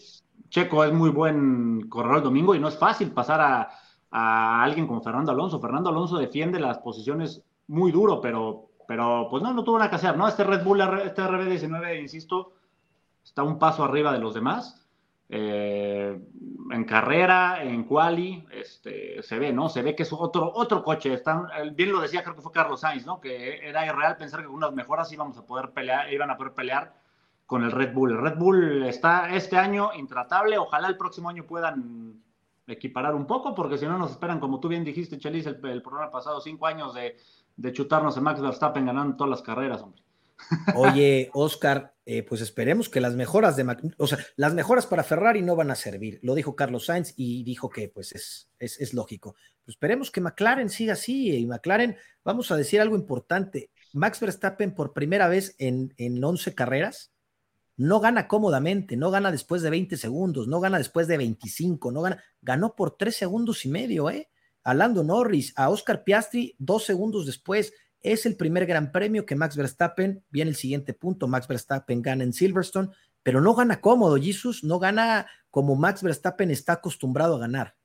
Checo 0.50 0.84
es 0.84 0.94
muy 0.94 1.10
buen 1.10 1.90
corredor 1.90 2.18
el 2.18 2.24
domingo 2.24 2.54
y 2.54 2.60
no 2.60 2.68
es 2.68 2.78
fácil 2.78 3.12
pasar 3.12 3.42
a, 3.42 3.70
a 4.12 4.64
alguien 4.64 4.86
como 4.86 5.02
Fernando 5.02 5.32
Alonso. 5.32 5.60
Fernando 5.60 5.90
Alonso 5.90 6.20
defiende 6.20 6.60
las 6.60 6.78
posiciones 6.80 7.44
muy 7.68 7.92
duro, 7.92 8.22
pero 8.22 8.68
pero 8.88 9.28
pues 9.30 9.44
no, 9.44 9.54
no 9.54 9.64
tuvo 9.64 9.78
nada 9.78 9.90
que 9.92 9.98
hacer, 9.98 10.18
¿no? 10.18 10.28
Este 10.28 10.44
Red 10.44 10.64
Bull, 10.64 10.82
este 10.82 11.22
RB19, 11.22 12.02
insisto, 12.02 12.54
está 13.24 13.44
un 13.44 13.60
paso 13.60 13.84
arriba 13.84 14.12
de 14.12 14.20
los 14.20 14.34
demás. 14.34 14.79
Eh, 15.32 16.20
en 16.72 16.84
carrera, 16.86 17.64
en 17.64 17.84
quali, 17.84 18.46
este, 18.52 19.22
se 19.22 19.38
ve, 19.38 19.54
¿no? 19.54 19.70
Se 19.70 19.84
ve 19.84 19.96
que 19.96 20.04
es 20.04 20.12
otro, 20.12 20.52
otro 20.54 20.84
coche. 20.84 21.14
Están, 21.14 21.48
bien 21.74 21.92
lo 21.92 22.02
decía, 22.02 22.24
creo 22.24 22.36
que 22.36 22.42
fue 22.42 22.52
Carlos 22.52 22.82
Sainz, 22.82 23.06
¿no? 23.06 23.20
Que 23.22 23.68
era 23.68 23.86
irreal 23.86 24.18
pensar 24.18 24.42
que 24.42 24.48
con 24.48 24.56
unas 24.56 24.74
mejoras 24.74 25.12
íbamos 25.14 25.38
a 25.38 25.46
poder 25.46 25.72
pelear, 25.72 26.12
iban 26.12 26.32
a 26.32 26.38
poder 26.38 26.54
pelear 26.54 26.94
con 27.46 27.64
el 27.64 27.72
Red 27.72 27.94
Bull. 27.94 28.12
El 28.12 28.22
Red 28.22 28.38
Bull 28.38 28.84
está 28.84 29.34
este 29.34 29.58
año 29.58 29.92
intratable. 29.96 30.58
Ojalá 30.58 30.88
el 30.88 30.98
próximo 30.98 31.30
año 31.30 31.46
puedan 31.46 32.24
equiparar 32.68 33.16
un 33.16 33.26
poco, 33.26 33.56
porque 33.56 33.78
si 33.78 33.86
no 33.86 33.98
nos 33.98 34.12
esperan, 34.12 34.40
como 34.40 34.60
tú 34.60 34.68
bien 34.68 34.84
dijiste, 34.84 35.18
Chelis, 35.18 35.48
el, 35.48 35.60
el 35.66 35.82
programa 35.82 36.12
pasado, 36.12 36.42
cinco 36.42 36.68
años 36.68 36.94
de 36.94 37.18
de 37.60 37.74
chutarnos 37.74 38.16
a 38.18 38.22
Max 38.22 38.40
Verstappen 38.40 38.86
ganando 38.86 39.18
todas 39.18 39.32
las 39.32 39.42
carreras, 39.42 39.82
hombre. 39.82 40.02
Oye, 40.76 41.30
Oscar, 41.34 41.96
eh, 42.06 42.24
pues 42.24 42.42
esperemos 42.42 42.90
que 42.90 43.02
las 43.02 43.16
mejoras 43.16 43.56
de 43.56 43.94
o 43.98 44.08
sea, 44.08 44.20
las 44.36 44.54
mejoras 44.54 44.88
para 44.88 45.04
Ferrari 45.04 45.42
no 45.42 45.56
van 45.56 45.72
a 45.72 45.76
servir. 45.76 46.20
Lo 46.24 46.36
dijo 46.36 46.56
Carlos 46.56 46.86
Sainz 46.86 47.14
y 47.16 47.44
dijo 47.44 47.70
que 47.70 47.90
pues 47.90 48.14
es, 48.14 48.50
es, 48.60 48.94
lógico. 48.94 49.36
Pues 49.64 49.76
esperemos 49.76 50.12
que 50.12 50.22
McLaren 50.22 50.70
siga 50.70 50.94
así 50.94 51.36
y 51.36 51.46
McLaren, 51.46 51.98
vamos 52.24 52.52
a 52.52 52.58
decir 52.58 52.82
algo 52.82 52.96
importante. 52.96 53.72
Max 53.94 54.20
Verstappen 54.20 54.74
por 54.74 54.94
primera 54.94 55.28
vez 55.28 55.56
en, 55.58 55.94
en 55.98 56.24
11 56.24 56.56
carreras 56.56 57.12
no 57.78 58.00
gana 58.02 58.28
cómodamente, 58.28 58.98
no 58.98 59.10
gana 59.10 59.32
después 59.32 59.62
de 59.62 59.70
20 59.70 59.96
segundos, 59.96 60.48
no 60.48 60.60
gana 60.60 60.78
después 60.78 61.08
de 61.08 61.18
25, 61.18 61.92
no 61.92 62.02
gana, 62.02 62.22
ganó 62.42 62.76
por 62.76 62.98
3 62.98 63.16
segundos 63.16 63.66
y 63.66 63.70
medio, 63.70 64.10
¿eh? 64.10 64.30
a 64.64 64.74
Lando 64.74 65.04
Norris, 65.04 65.54
a 65.56 65.70
Oscar 65.70 66.04
Piastri 66.04 66.56
dos 66.60 66.84
segundos 66.84 67.26
después. 67.26 67.74
Es 68.02 68.26
el 68.26 68.36
primer 68.36 68.66
gran 68.66 68.92
premio 68.92 69.26
que 69.26 69.36
Max 69.36 69.58
Verstappen, 69.58 70.24
viene 70.30 70.52
el 70.52 70.56
siguiente 70.56 70.94
punto, 70.94 71.28
Max 71.28 71.48
Verstappen 71.48 72.02
gana 72.02 72.24
en 72.24 72.34
Silverstone, 72.34 72.90
pero 73.24 73.42
no 73.42 73.54
gana 73.54 73.82
cómodo, 73.82 74.18
Jesus, 74.18 74.64
no 74.64 74.80
gana 74.80 75.28
como 75.50 75.76
Max 75.76 76.04
Verstappen 76.04 76.52
está 76.52 76.74
acostumbrado 76.74 77.36
a 77.36 77.40
ganar. 77.40 77.76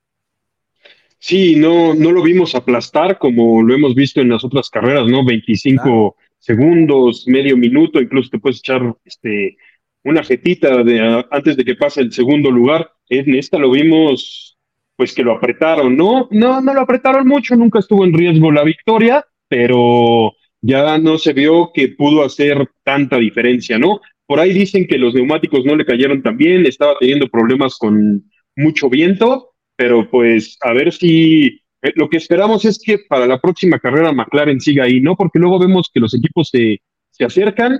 Sí, 1.19 1.55
no, 1.55 1.93
no 1.93 2.11
lo 2.11 2.21
vimos 2.21 2.55
aplastar 2.55 3.17
como 3.17 3.63
lo 3.63 3.73
hemos 3.73 3.95
visto 3.95 4.21
en 4.21 4.29
las 4.29 4.43
otras 4.43 4.69
carreras, 4.69 5.07
¿no? 5.07 5.25
25 5.25 6.15
segundos, 6.37 7.23
medio 7.27 7.57
minuto, 7.57 7.99
incluso 7.99 8.29
te 8.29 8.39
puedes 8.39 8.59
echar 8.59 8.95
este, 9.03 9.57
una 10.03 10.23
jetita 10.23 10.83
de, 10.83 11.25
antes 11.31 11.57
de 11.57 11.65
que 11.65 11.75
pase 11.75 12.01
el 12.01 12.11
segundo 12.11 12.51
lugar. 12.51 12.91
En 13.09 13.33
esta 13.35 13.57
lo 13.57 13.71
vimos 13.71 14.57
pues 14.95 15.13
que 15.13 15.23
lo 15.23 15.33
apretaron. 15.33 15.97
No, 15.97 16.27
no, 16.31 16.61
no 16.61 16.73
lo 16.73 16.81
apretaron 16.81 17.27
mucho, 17.27 17.55
nunca 17.55 17.79
estuvo 17.79 18.05
en 18.05 18.13
riesgo 18.13 18.51
la 18.51 18.63
victoria, 18.63 19.25
pero 19.47 20.33
ya 20.61 20.97
no 20.97 21.17
se 21.17 21.33
vio 21.33 21.71
que 21.73 21.89
pudo 21.89 22.23
hacer 22.23 22.69
tanta 22.83 23.17
diferencia, 23.17 23.77
¿no? 23.77 24.01
Por 24.25 24.39
ahí 24.39 24.53
dicen 24.53 24.87
que 24.87 24.97
los 24.97 25.13
neumáticos 25.13 25.63
no 25.65 25.75
le 25.75 25.85
cayeron 25.85 26.23
tan 26.23 26.37
bien, 26.37 26.65
estaba 26.65 26.95
teniendo 26.99 27.27
problemas 27.27 27.77
con 27.77 28.23
mucho 28.55 28.89
viento, 28.89 29.51
pero 29.75 30.09
pues 30.09 30.57
a 30.61 30.73
ver 30.73 30.91
si 30.91 31.61
eh, 31.81 31.93
lo 31.95 32.09
que 32.09 32.17
esperamos 32.17 32.65
es 32.65 32.81
que 32.83 32.99
para 33.07 33.27
la 33.27 33.39
próxima 33.39 33.79
carrera 33.79 34.11
McLaren 34.11 34.59
siga 34.59 34.85
ahí, 34.85 35.01
¿no? 35.01 35.15
Porque 35.15 35.39
luego 35.39 35.59
vemos 35.59 35.91
que 35.93 35.99
los 35.99 36.13
equipos 36.15 36.49
se, 36.49 36.81
se 37.11 37.25
acercan 37.25 37.77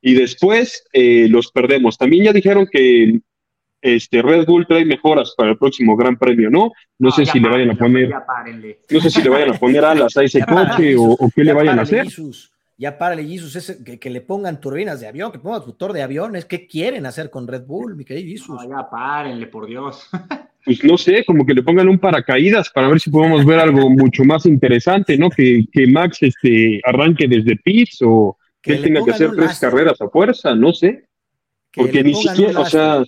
y 0.00 0.14
después 0.14 0.84
eh, 0.92 1.28
los 1.28 1.52
perdemos. 1.52 1.98
También 1.98 2.24
ya 2.24 2.32
dijeron 2.32 2.66
que 2.70 3.20
este, 3.82 4.22
Red 4.22 4.46
Bull 4.46 4.66
trae 4.66 4.84
mejoras 4.84 5.34
para 5.36 5.50
el 5.50 5.58
próximo 5.58 5.96
Gran 5.96 6.16
Premio, 6.16 6.48
¿no? 6.48 6.72
No, 6.98 7.10
sé 7.10 7.26
si 7.26 7.40
le 7.40 7.48
vayan 7.48 7.70
a 7.72 7.74
poner, 7.74 8.10
no 8.90 9.00
sé 9.00 9.10
si 9.10 9.22
le 9.22 9.28
vayan 9.28 9.54
a 9.54 9.58
poner 9.58 9.84
alas 9.84 10.16
a 10.16 10.22
ese 10.22 10.40
coche 10.44 10.94
o, 10.96 11.16
qué 11.34 11.42
le 11.42 11.52
vayan 11.52 11.80
a 11.80 11.82
hacer. 11.82 12.06
ya 12.78 12.96
párale, 12.96 13.24
Jesus, 13.24 13.76
que, 14.00 14.10
le 14.10 14.20
pongan 14.20 14.60
turbinas 14.60 15.00
de 15.00 15.08
avión, 15.08 15.32
que 15.32 15.40
pongan 15.40 15.62
motor 15.66 15.92
de 15.92 16.02
aviones, 16.02 16.44
¿qué 16.44 16.66
quieren 16.68 17.06
hacer 17.06 17.28
con 17.28 17.48
Red 17.48 17.66
Bull, 17.66 17.96
mi 17.96 18.04
querido 18.04 18.28
Jesus? 18.28 18.62
ya 18.68 18.88
párenle, 18.88 19.48
por 19.48 19.66
Dios. 19.66 20.08
Pues 20.64 20.84
no 20.84 20.96
sé, 20.96 21.24
como 21.24 21.44
que 21.44 21.54
le 21.54 21.62
pongan 21.64 21.88
un 21.88 21.98
paracaídas 21.98 22.70
para 22.70 22.86
ver 22.86 23.00
si 23.00 23.10
podemos 23.10 23.44
ver 23.44 23.58
algo 23.58 23.90
mucho 23.90 24.22
más 24.22 24.46
interesante, 24.46 25.18
¿no? 25.18 25.28
Que, 25.28 25.64
que 25.72 25.88
Max 25.88 26.18
este, 26.22 26.80
arranque 26.84 27.26
desde 27.26 27.56
pits 27.56 27.98
o 28.02 28.38
que, 28.60 28.74
él 28.74 28.82
tenga 28.82 29.04
que 29.04 29.10
hacer 29.10 29.32
tres 29.34 29.58
carreras 29.58 30.00
a 30.00 30.08
fuerza, 30.08 30.54
no 30.54 30.72
sé. 30.72 31.04
Porque 31.74 32.04
ni 32.04 32.14
siquiera, 32.14 32.60
o 32.60 32.64
sea, 32.64 33.02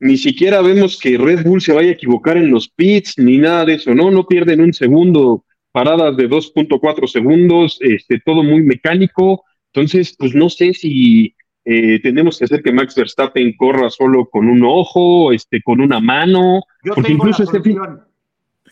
ni 0.00 0.16
siquiera 0.16 0.62
vemos 0.62 0.98
que 0.98 1.18
Red 1.18 1.44
Bull 1.44 1.60
se 1.60 1.74
vaya 1.74 1.90
a 1.90 1.92
equivocar 1.92 2.38
en 2.38 2.50
los 2.50 2.68
pits, 2.68 3.18
ni 3.18 3.36
nada 3.36 3.66
de 3.66 3.74
eso, 3.74 3.94
¿no? 3.94 4.10
No 4.10 4.26
pierden 4.26 4.62
un 4.62 4.72
segundo, 4.72 5.44
paradas 5.72 6.16
de 6.16 6.28
2.4 6.28 7.06
segundos, 7.06 7.78
este, 7.80 8.18
todo 8.20 8.42
muy 8.42 8.62
mecánico. 8.62 9.44
Entonces, 9.72 10.16
pues 10.18 10.34
no 10.34 10.48
sé 10.48 10.72
si 10.72 11.34
eh, 11.64 12.00
tenemos 12.00 12.38
que 12.38 12.46
hacer 12.46 12.62
que 12.62 12.72
Max 12.72 12.94
Verstappen 12.94 13.54
corra 13.56 13.90
solo 13.90 14.28
con 14.28 14.48
un 14.48 14.64
ojo, 14.64 15.32
este, 15.32 15.62
con 15.62 15.80
una 15.80 16.00
mano. 16.00 16.62
Yo 16.82 16.94
tengo 16.94 17.26
la 17.26 17.30
este 17.30 17.44
solución. 17.44 18.00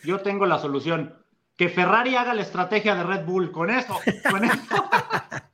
Yo 0.03 0.19
tengo 0.19 0.45
la 0.47 0.57
solución. 0.57 1.13
Que 1.55 1.69
Ferrari 1.69 2.15
haga 2.15 2.33
la 2.33 2.41
estrategia 2.41 2.95
de 2.95 3.03
Red 3.03 3.25
Bull 3.25 3.51
con 3.51 3.69
eso, 3.69 3.95
con 4.31 4.45
eso. 4.45 4.57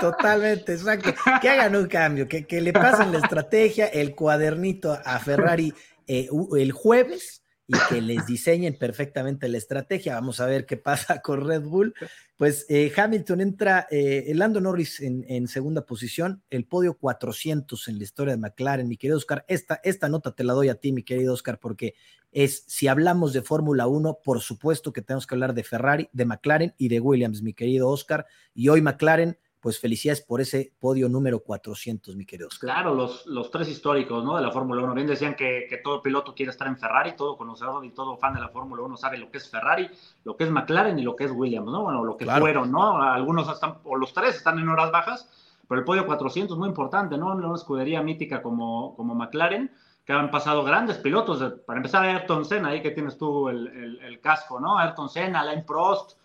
Totalmente, 0.00 0.72
exacto. 0.72 1.14
Que 1.40 1.48
hagan 1.48 1.76
un 1.76 1.86
cambio, 1.86 2.28
que, 2.28 2.60
le 2.60 2.72
pasen 2.72 3.12
la 3.12 3.18
estrategia, 3.18 3.86
el 3.86 4.14
cuadernito 4.14 4.98
a 5.04 5.18
Ferrari 5.18 5.72
eh, 6.06 6.28
el 6.58 6.72
jueves 6.72 7.43
y 7.66 7.74
que 7.88 8.00
les 8.00 8.26
diseñen 8.26 8.76
perfectamente 8.78 9.48
la 9.48 9.58
estrategia. 9.58 10.14
Vamos 10.14 10.40
a 10.40 10.46
ver 10.46 10.66
qué 10.66 10.76
pasa 10.76 11.20
con 11.22 11.46
Red 11.46 11.62
Bull. 11.62 11.94
Pues 12.36 12.66
eh, 12.68 12.92
Hamilton 12.94 13.40
entra, 13.40 13.86
eh, 13.90 14.32
Lando 14.34 14.60
Norris 14.60 15.00
en, 15.00 15.48
segunda 15.48 15.86
posición, 15.86 16.42
el 16.50 16.66
podio 16.66 16.98
400 16.98 17.88
en 17.88 17.98
la 17.98 18.04
historia 18.04 18.34
de 18.34 18.40
McLaren, 18.40 18.88
mi 18.88 18.96
querido 18.96 19.16
Oscar. 19.16 19.44
Esta, 19.48 19.80
esta 19.84 20.08
nota 20.08 20.34
te 20.34 20.44
la 20.44 20.52
doy 20.52 20.68
a 20.68 20.74
ti, 20.74 20.92
mi 20.92 21.04
querido 21.04 21.32
Oscar, 21.32 21.58
porque 21.58 21.94
es, 22.32 22.64
si 22.66 22.88
hablamos 22.88 23.32
de 23.32 23.42
Fórmula 23.42 23.86
1, 23.86 24.18
por 24.24 24.40
supuesto 24.40 24.92
que 24.92 25.02
tenemos 25.02 25.26
que 25.26 25.34
hablar 25.34 25.54
de 25.54 25.62
Ferrari, 25.62 26.08
de 26.12 26.24
McLaren 26.24 26.74
y 26.76 26.88
de 26.88 27.00
Williams, 27.00 27.42
mi 27.42 27.54
querido 27.54 27.88
Oscar. 27.88 28.26
Y 28.52 28.68
hoy 28.68 28.82
McLaren 28.82 29.38
pues 29.64 29.80
felicidades 29.80 30.20
por 30.20 30.42
ese 30.42 30.74
podio 30.78 31.08
número 31.08 31.40
400, 31.40 32.14
mi 32.16 32.26
querido. 32.26 32.50
Claro, 32.60 32.94
los, 32.94 33.24
los 33.24 33.50
tres 33.50 33.66
históricos 33.66 34.22
¿no? 34.22 34.36
de 34.36 34.42
la 34.42 34.50
Fórmula 34.50 34.82
1. 34.82 34.92
Bien 34.92 35.06
decían 35.06 35.34
que, 35.34 35.64
que, 35.70 35.78
todo 35.78 36.02
piloto 36.02 36.34
quiere 36.34 36.50
estar 36.50 36.68
en 36.68 36.76
Ferrari, 36.76 37.16
todo 37.16 37.38
conocedor 37.38 37.82
y 37.82 37.92
todo 37.92 38.18
fan 38.18 38.34
de 38.34 38.40
la 38.40 38.50
Fórmula 38.50 38.82
1 38.82 38.98
sabe 38.98 39.16
lo 39.16 39.30
que 39.30 39.38
es 39.38 39.48
Ferrari, 39.48 39.88
lo 40.24 40.36
que 40.36 40.44
es 40.44 40.50
McLaren 40.50 40.98
y 40.98 41.02
lo 41.02 41.16
que 41.16 41.24
es 41.24 41.30
Williams, 41.30 41.72
¿no? 41.72 41.80
Bueno, 41.80 42.04
lo 42.04 42.14
que 42.18 42.26
fueron, 42.26 42.70
¿no? 42.70 43.02
Algunos 43.02 43.50
están, 43.50 43.78
o 43.84 43.96
los 43.96 44.12
tres 44.12 44.36
están 44.36 44.58
en 44.58 44.68
horas 44.68 44.92
bajas, 44.92 45.30
pero 45.66 45.78
el 45.78 45.86
podio 45.86 46.04
400 46.04 46.54
es 46.54 46.58
muy 46.58 46.68
importante, 46.68 47.16
¿no? 47.16 47.32
Una 47.32 47.54
escudería 47.54 48.02
mítica 48.02 48.42
como, 48.42 48.94
como 48.96 49.14
McLaren, 49.14 49.72
que 50.04 50.12
han 50.12 50.30
pasado 50.30 50.62
grandes 50.62 50.98
pilotos. 50.98 51.42
Para 51.66 51.78
empezar, 51.78 52.04
Ayrton 52.04 52.44
Senna, 52.44 52.68
ahí 52.68 52.82
que 52.82 52.90
tienes 52.90 53.16
tú 53.16 53.48
el, 53.48 53.66
el, 53.68 54.00
el 54.00 54.20
casco, 54.20 54.60
¿no? 54.60 54.76
Ayrton 54.76 55.08
Senna, 55.08 55.40
Alain 55.40 55.64
Prost, 55.64 56.18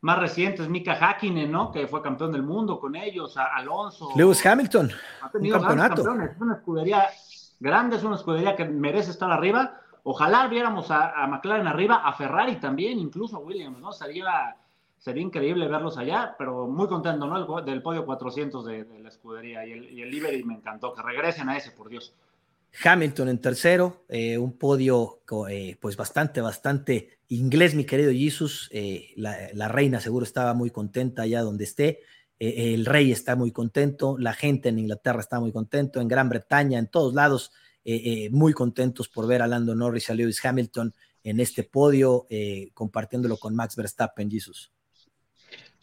más 0.00 0.18
recientes, 0.18 0.68
Mika 0.68 0.94
Hakkinen, 0.94 1.50
¿no? 1.50 1.72
Que 1.72 1.86
fue 1.86 2.02
campeón 2.02 2.32
del 2.32 2.42
mundo 2.42 2.78
con 2.78 2.96
ellos, 2.96 3.36
Alonso. 3.36 4.10
Lewis 4.16 4.44
Hamilton. 4.44 4.90
Ha 5.22 5.30
tenido 5.30 5.56
un 5.56 5.62
campeonato. 5.62 6.02
Es 6.02 6.40
una 6.40 6.54
escudería 6.54 7.08
grande, 7.58 7.96
es 7.96 8.04
una 8.04 8.16
escudería 8.16 8.54
que 8.56 8.64
merece 8.64 9.10
estar 9.10 9.30
arriba. 9.30 9.80
Ojalá 10.02 10.46
viéramos 10.46 10.90
a, 10.90 11.26
McLaren 11.26 11.66
arriba, 11.66 12.02
a 12.04 12.12
Ferrari 12.12 12.56
también, 12.56 12.98
incluso 12.98 13.36
a 13.36 13.40
Williams, 13.40 13.80
¿no? 13.80 13.92
Sería, 13.92 14.56
sería 14.98 15.22
increíble 15.22 15.66
verlos 15.66 15.98
allá, 15.98 16.36
pero 16.38 16.68
muy 16.68 16.86
contento, 16.86 17.26
¿no? 17.26 17.62
del 17.62 17.82
podio 17.82 18.06
400 18.06 18.64
de, 18.64 18.86
la 19.00 19.08
escudería 19.08 19.66
y 19.66 19.72
el, 19.72 19.90
y 19.90 20.02
el 20.02 20.10
Liberty 20.10 20.44
me 20.44 20.54
encantó, 20.54 20.94
que 20.94 21.02
regresen 21.02 21.48
a 21.48 21.56
ese, 21.56 21.72
por 21.72 21.88
Dios. 21.88 22.14
Hamilton 22.84 23.28
en 23.28 23.40
tercero, 23.40 24.04
eh, 24.08 24.38
un 24.38 24.52
podio 24.52 25.20
eh, 25.48 25.76
pues 25.80 25.96
bastante, 25.96 26.40
bastante 26.40 27.15
inglés, 27.28 27.74
mi 27.74 27.84
querido 27.84 28.12
Jesus. 28.12 28.68
Eh, 28.72 29.12
la, 29.16 29.68
reina 29.68 30.00
seguro 30.00 30.24
estaba 30.24 30.54
muy 30.54 30.70
contenta 30.70 31.22
allá 31.22 31.42
donde 31.42 31.64
esté. 31.64 32.00
el 32.38 32.84
rey 32.84 33.12
está 33.12 33.34
muy 33.36 33.50
contento, 33.50 34.16
la 34.18 34.34
gente 34.34 34.68
en 34.68 34.78
Inglaterra 34.78 35.20
está 35.20 35.40
muy 35.40 35.52
contento, 35.52 36.00
en 36.00 36.08
Gran 36.08 36.28
Bretaña, 36.28 36.78
en 36.78 36.88
todos 36.88 37.14
lados, 37.14 37.50
muy 38.30 38.52
contentos 38.52 39.08
por 39.08 39.26
ver 39.26 39.42
a 39.42 39.46
Lando 39.46 39.74
Norris 39.74 40.08
y 40.08 40.12
a 40.12 40.14
Lewis 40.14 40.44
Hamilton 40.44 40.92
en 41.22 41.40
este 41.40 41.62
podio, 41.62 42.26
compartiéndolo 42.74 43.38
con 43.38 43.54
Max 43.54 43.74
Verstappen, 43.76 44.30
Jesus. 44.30 44.70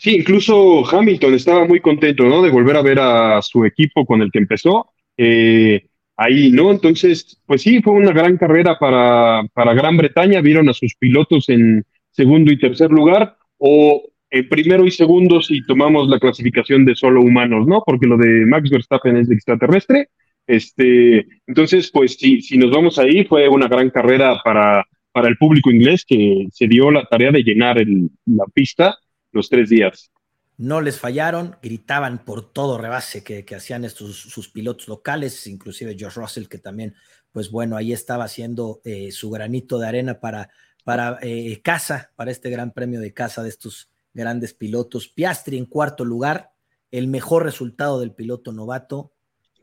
Sí, 0.03 0.17
incluso 0.17 0.85
Hamilton 0.85 1.33
estaba 1.33 1.65
muy 1.65 1.79
contento, 1.79 2.25
¿no? 2.25 2.41
De 2.41 2.49
volver 2.49 2.75
a 2.75 2.81
ver 2.81 2.99
a 2.99 3.41
su 3.41 3.63
equipo 3.63 4.05
con 4.05 4.21
el 4.21 4.31
que 4.31 4.39
empezó. 4.39 4.91
Eh, 5.15 5.87
ahí, 6.17 6.51
¿no? 6.51 6.71
Entonces, 6.71 7.41
pues 7.45 7.61
sí, 7.61 7.81
fue 7.81 7.93
una 7.93 8.11
gran 8.11 8.37
carrera 8.37 8.77
para, 8.79 9.43
para 9.53 9.73
Gran 9.73 9.97
Bretaña, 9.97 10.41
vieron 10.41 10.69
a 10.69 10.73
sus 10.73 10.95
pilotos 10.95 11.49
en 11.49 11.85
segundo 12.11 12.51
y 12.51 12.59
tercer 12.59 12.91
lugar, 12.91 13.35
o 13.57 14.03
en 14.29 14.49
primero 14.49 14.85
y 14.85 14.91
segundo 14.91 15.41
si 15.41 15.65
tomamos 15.65 16.07
la 16.09 16.19
clasificación 16.19 16.85
de 16.85 16.95
solo 16.95 17.21
humanos, 17.21 17.67
¿no? 17.67 17.83
Porque 17.85 18.07
lo 18.07 18.17
de 18.17 18.45
Max 18.45 18.69
Verstappen 18.69 19.17
es 19.17 19.27
de 19.27 19.35
extraterrestre. 19.35 20.09
Este, 20.45 21.25
entonces, 21.47 21.89
pues 21.91 22.15
sí, 22.15 22.41
si 22.41 22.57
nos 22.57 22.71
vamos 22.71 22.99
ahí, 22.99 23.23
fue 23.25 23.47
una 23.47 23.67
gran 23.67 23.89
carrera 23.89 24.41
para, 24.43 24.85
para 25.11 25.27
el 25.27 25.37
público 25.37 25.71
inglés 25.71 26.03
que 26.05 26.47
se 26.51 26.67
dio 26.67 26.91
la 26.91 27.05
tarea 27.05 27.31
de 27.31 27.43
llenar 27.43 27.77
la 28.25 28.45
pista 28.53 28.97
los 29.31 29.49
tres 29.49 29.69
días 29.69 30.12
no 30.63 30.79
les 30.79 30.97
fallaron, 30.97 31.57
gritaban 31.61 32.23
por 32.23 32.53
todo 32.53 32.77
rebase 32.77 33.21
que, 33.21 33.45
hacían 33.53 33.83
estos, 33.83 34.15
sus 34.15 34.47
pilotos 34.47 34.87
locales, 34.87 35.45
inclusive 35.45 35.97
Josh 35.99 36.13
Russell, 36.13 36.47
que 36.47 36.57
también, 36.57 36.95
pues 37.33 37.51
bueno, 37.51 37.75
ahí 37.75 37.91
estaba 37.91 38.23
haciendo 38.23 38.79
eh, 38.85 39.11
su 39.11 39.29
granito 39.29 39.77
de 39.77 39.87
arena 39.89 40.21
para, 40.21 40.51
para 40.85 41.19
eh, 41.21 41.59
casa, 41.61 42.13
para 42.15 42.31
este 42.31 42.49
gran 42.49 42.71
premio 42.71 43.01
de 43.01 43.13
casa 43.13 43.43
de 43.43 43.49
estos 43.49 43.89
grandes 44.13 44.53
pilotos. 44.53 45.09
Piastri 45.09 45.57
en 45.57 45.65
cuarto 45.65 46.05
lugar, 46.05 46.53
el 46.91 47.07
mejor 47.07 47.43
resultado 47.43 47.99
del 47.99 48.13
piloto 48.13 48.53
novato. 48.53 49.11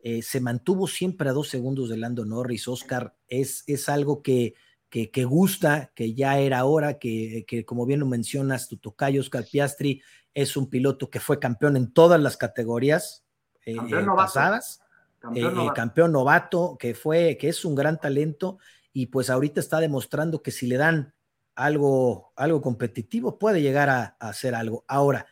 Eh, 0.02 0.20
se 0.20 0.42
mantuvo 0.42 0.86
siempre 0.86 1.30
a 1.30 1.32
dos 1.32 1.48
segundos 1.48 1.88
de 1.88 1.96
Lando 1.96 2.26
Norris. 2.26 2.68
Oscar 2.68 3.14
es, 3.26 3.64
es 3.66 3.88
algo 3.88 4.20
que, 4.20 4.52
que, 4.90 5.10
que, 5.10 5.24
gusta, 5.24 5.92
que 5.94 6.12
ya 6.12 6.38
era 6.40 6.66
hora, 6.66 6.98
que, 6.98 7.46
que 7.48 7.64
como 7.64 7.86
bien 7.86 8.00
lo 8.00 8.06
mencionas, 8.06 8.68
tu 8.68 8.76
tocayo 8.76 9.22
Oscar 9.22 9.46
Piastri 9.50 10.02
es 10.34 10.56
un 10.56 10.68
piloto 10.68 11.10
que 11.10 11.20
fue 11.20 11.38
campeón 11.38 11.76
en 11.76 11.92
todas 11.92 12.20
las 12.20 12.36
categorías 12.36 13.24
eh, 13.66 13.74
eh, 13.74 14.06
pasadas, 14.16 14.80
campeón, 15.18 15.60
eh, 15.60 15.70
campeón, 15.74 16.12
novato, 16.12 16.76
que 16.78 16.94
fue, 16.94 17.36
que 17.38 17.48
es 17.48 17.64
un 17.64 17.74
gran 17.74 18.00
talento 18.00 18.58
y 18.92 19.06
pues 19.06 19.30
ahorita 19.30 19.60
está 19.60 19.80
demostrando 19.80 20.42
que 20.42 20.50
si 20.50 20.66
le 20.66 20.76
dan 20.76 21.14
algo, 21.54 22.32
algo 22.36 22.60
competitivo 22.62 23.38
puede 23.38 23.60
llegar 23.62 23.88
a, 23.88 24.16
hacer 24.18 24.54
algo. 24.54 24.84
Ahora, 24.88 25.26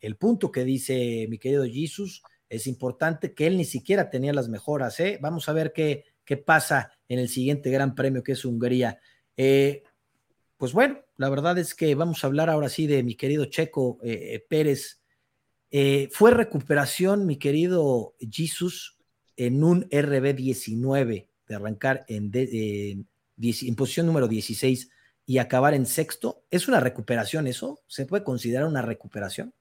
el 0.00 0.16
punto 0.16 0.50
que 0.50 0.64
dice 0.64 1.26
mi 1.28 1.38
querido 1.38 1.64
Jesus 1.64 2.22
es 2.48 2.66
importante 2.66 3.34
que 3.34 3.46
él 3.46 3.56
ni 3.56 3.64
siquiera 3.64 4.10
tenía 4.10 4.32
las 4.32 4.48
mejoras. 4.48 4.96
Vamos 5.20 5.48
a 5.48 5.52
ver 5.52 5.72
qué, 5.72 6.04
qué 6.24 6.36
pasa 6.36 6.92
en 7.08 7.18
el 7.18 7.28
siguiente 7.28 7.70
Gran 7.70 7.94
Premio 7.94 8.22
que 8.22 8.32
es 8.32 8.44
Hungría. 8.44 8.98
Pues 10.56 10.72
bueno, 10.72 10.98
la 11.16 11.28
verdad 11.28 11.58
es 11.58 11.74
que 11.74 11.94
vamos 11.94 12.22
a 12.22 12.26
hablar 12.26 12.48
ahora 12.48 12.68
sí 12.68 12.86
de 12.86 13.02
mi 13.02 13.14
querido 13.14 13.46
Checo 13.46 13.98
eh, 14.02 14.44
Pérez. 14.48 15.00
Eh, 15.70 16.08
fue 16.12 16.30
recuperación, 16.30 17.26
mi 17.26 17.36
querido 17.36 18.14
Jesus, 18.30 18.96
en 19.36 19.64
un 19.64 19.88
RB19 19.90 21.26
de 21.48 21.54
arrancar 21.54 22.04
en, 22.08 22.30
en, 22.32 23.74
posición 23.74 24.06
número 24.06 24.28
16 24.28 24.90
y 25.26 25.38
acabar 25.38 25.74
en 25.74 25.86
sexto. 25.86 26.44
¿Es 26.50 26.68
una 26.68 26.80
recuperación 26.80 27.46
eso? 27.46 27.80
¿Se 27.88 28.06
puede 28.06 28.22
considerar 28.22 28.66
una 28.66 28.82
recuperación? 28.82 29.52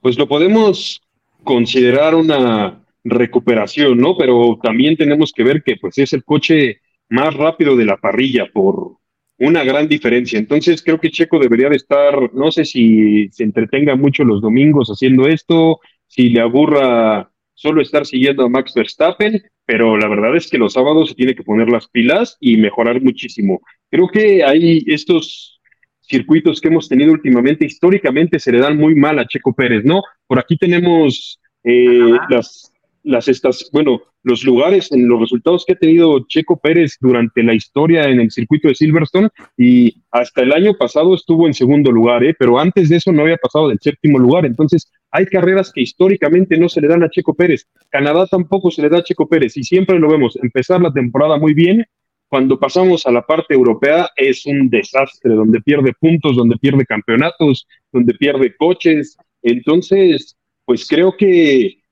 Pues 0.00 0.16
lo 0.16 0.26
podemos 0.26 1.02
considerar 1.42 2.14
una 2.14 2.84
recuperación, 3.04 3.98
¿no? 3.98 4.16
Pero 4.16 4.58
también 4.62 4.96
tenemos 4.96 5.32
que 5.32 5.44
ver 5.44 5.62
que 5.62 5.76
pues 5.76 5.98
es 5.98 6.14
el 6.14 6.24
coche 6.24 6.80
más 7.10 7.34
rápido 7.34 7.76
de 7.76 7.84
la 7.84 7.98
parrilla 7.98 8.50
por, 8.50 8.96
una 9.38 9.64
gran 9.64 9.88
diferencia. 9.88 10.38
Entonces 10.38 10.82
creo 10.82 11.00
que 11.00 11.10
Checo 11.10 11.38
debería 11.38 11.68
de 11.68 11.76
estar, 11.76 12.32
no 12.34 12.52
sé 12.52 12.64
si 12.64 13.28
se 13.30 13.44
entretenga 13.44 13.96
mucho 13.96 14.24
los 14.24 14.40
domingos 14.40 14.88
haciendo 14.88 15.26
esto, 15.26 15.80
si 16.06 16.28
le 16.30 16.40
aburra 16.40 17.30
solo 17.54 17.80
estar 17.80 18.06
siguiendo 18.06 18.44
a 18.44 18.48
Max 18.48 18.72
Verstappen, 18.74 19.42
pero 19.64 19.96
la 19.96 20.08
verdad 20.08 20.36
es 20.36 20.48
que 20.50 20.58
los 20.58 20.74
sábados 20.74 21.08
se 21.08 21.14
tiene 21.14 21.34
que 21.34 21.42
poner 21.42 21.68
las 21.68 21.88
pilas 21.88 22.36
y 22.40 22.56
mejorar 22.56 23.00
muchísimo. 23.00 23.60
Creo 23.90 24.08
que 24.08 24.44
hay 24.44 24.84
estos 24.86 25.60
circuitos 26.00 26.60
que 26.60 26.68
hemos 26.68 26.88
tenido 26.88 27.12
últimamente, 27.12 27.64
históricamente 27.64 28.38
se 28.38 28.52
le 28.52 28.58
dan 28.58 28.76
muy 28.76 28.94
mal 28.94 29.18
a 29.18 29.26
Checo 29.26 29.54
Pérez, 29.54 29.84
¿no? 29.84 30.02
Por 30.26 30.38
aquí 30.38 30.56
tenemos 30.56 31.40
eh, 31.62 32.18
las, 32.28 32.73
las 33.04 33.28
estas, 33.28 33.68
bueno, 33.72 34.02
los 34.22 34.42
lugares, 34.44 34.90
en 34.90 35.06
los 35.06 35.20
resultados 35.20 35.64
que 35.64 35.74
ha 35.74 35.76
tenido 35.76 36.26
Checo 36.26 36.58
Pérez 36.58 36.96
durante 37.00 37.42
la 37.42 37.54
historia 37.54 38.08
en 38.08 38.18
el 38.18 38.30
circuito 38.30 38.68
de 38.68 38.74
Silverstone 38.74 39.28
y 39.56 40.02
hasta 40.10 40.42
el 40.42 40.52
año 40.52 40.74
pasado 40.74 41.14
estuvo 41.14 41.46
en 41.46 41.52
segundo 41.52 41.92
lugar, 41.92 42.24
¿eh? 42.24 42.34
pero 42.36 42.58
antes 42.58 42.88
de 42.88 42.96
eso 42.96 43.12
no 43.12 43.22
había 43.22 43.36
pasado 43.36 43.68
del 43.68 43.78
séptimo 43.80 44.18
lugar. 44.18 44.46
Entonces, 44.46 44.90
hay 45.10 45.26
carreras 45.26 45.70
que 45.72 45.82
históricamente 45.82 46.56
no 46.56 46.68
se 46.70 46.80
le 46.80 46.88
dan 46.88 47.02
a 47.02 47.10
Checo 47.10 47.34
Pérez. 47.34 47.68
Canadá 47.90 48.26
tampoco 48.26 48.70
se 48.70 48.80
le 48.80 48.88
da 48.88 48.98
a 48.98 49.04
Checo 49.04 49.28
Pérez 49.28 49.56
y 49.58 49.62
siempre 49.62 49.98
lo 49.98 50.08
vemos 50.08 50.36
empezar 50.42 50.80
la 50.80 50.92
temporada 50.92 51.38
muy 51.38 51.52
bien. 51.52 51.84
Cuando 52.28 52.58
pasamos 52.58 53.06
a 53.06 53.12
la 53.12 53.22
parte 53.22 53.52
europea 53.54 54.08
es 54.16 54.46
un 54.46 54.70
desastre, 54.70 55.34
donde 55.34 55.60
pierde 55.60 55.92
puntos, 56.00 56.36
donde 56.36 56.56
pierde 56.56 56.86
campeonatos, 56.86 57.68
donde 57.92 58.14
pierde 58.14 58.56
coches. 58.56 59.16
Entonces, 59.42 60.36
pues 60.64 60.88
creo 60.88 61.14
que 61.16 61.83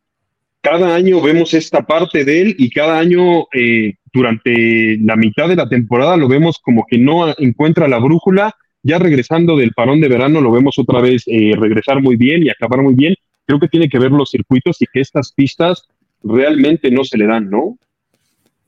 cada 0.63 0.95
año 0.95 1.21
vemos 1.21 1.53
esta 1.55 1.85
parte 1.85 2.25
de 2.25 2.41
él 2.41 2.55
y 2.57 2.71
cada 2.71 2.99
año 2.99 3.47
eh, 3.53 3.95
durante 4.13 4.97
la 4.99 5.17
mitad 5.17 5.49
de 5.49 5.57
la 5.57 5.69
temporada 5.69 6.17
lo 6.17 6.29
vemos 6.29 6.59
como 6.63 6.87
que 6.89 6.99
no 6.99 7.35
encuentra 7.37 7.89
la 7.89 7.99
brújula. 7.99 8.55
Ya 8.85 8.99
regresando 8.99 9.57
del 9.57 9.73
parón 9.73 10.01
de 10.01 10.09
verano 10.09 10.41
lo 10.41 10.53
vemos 10.53 10.79
otra 10.79 11.01
vez 11.01 11.25
eh, 11.27 11.53
regresar 11.59 12.01
muy 12.01 12.17
bien 12.17 12.45
y 12.45 12.51
acabar 12.51 12.81
muy 12.81 12.95
bien. 12.95 13.15
Creo 13.45 13.59
que 13.59 13.69
tiene 13.69 13.89
que 13.89 13.99
ver 13.99 14.13
los 14.13 14.31
circuitos 14.31 14.81
y 14.81 14.87
que 14.87 15.01
estas 15.01 15.33
pistas 15.33 15.89
realmente 16.23 16.91
no 16.91 17.03
se 17.03 17.19
le 17.19 17.27
dan, 17.27 17.51
¿no? 17.51 17.77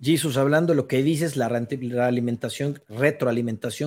Jesus, 0.05 0.37
hablando 0.37 0.75
de 0.75 0.77
lo 0.77 0.87
que 0.87 1.03
dices, 1.03 1.35
la 1.35 1.49
retroalimentación 1.49 2.75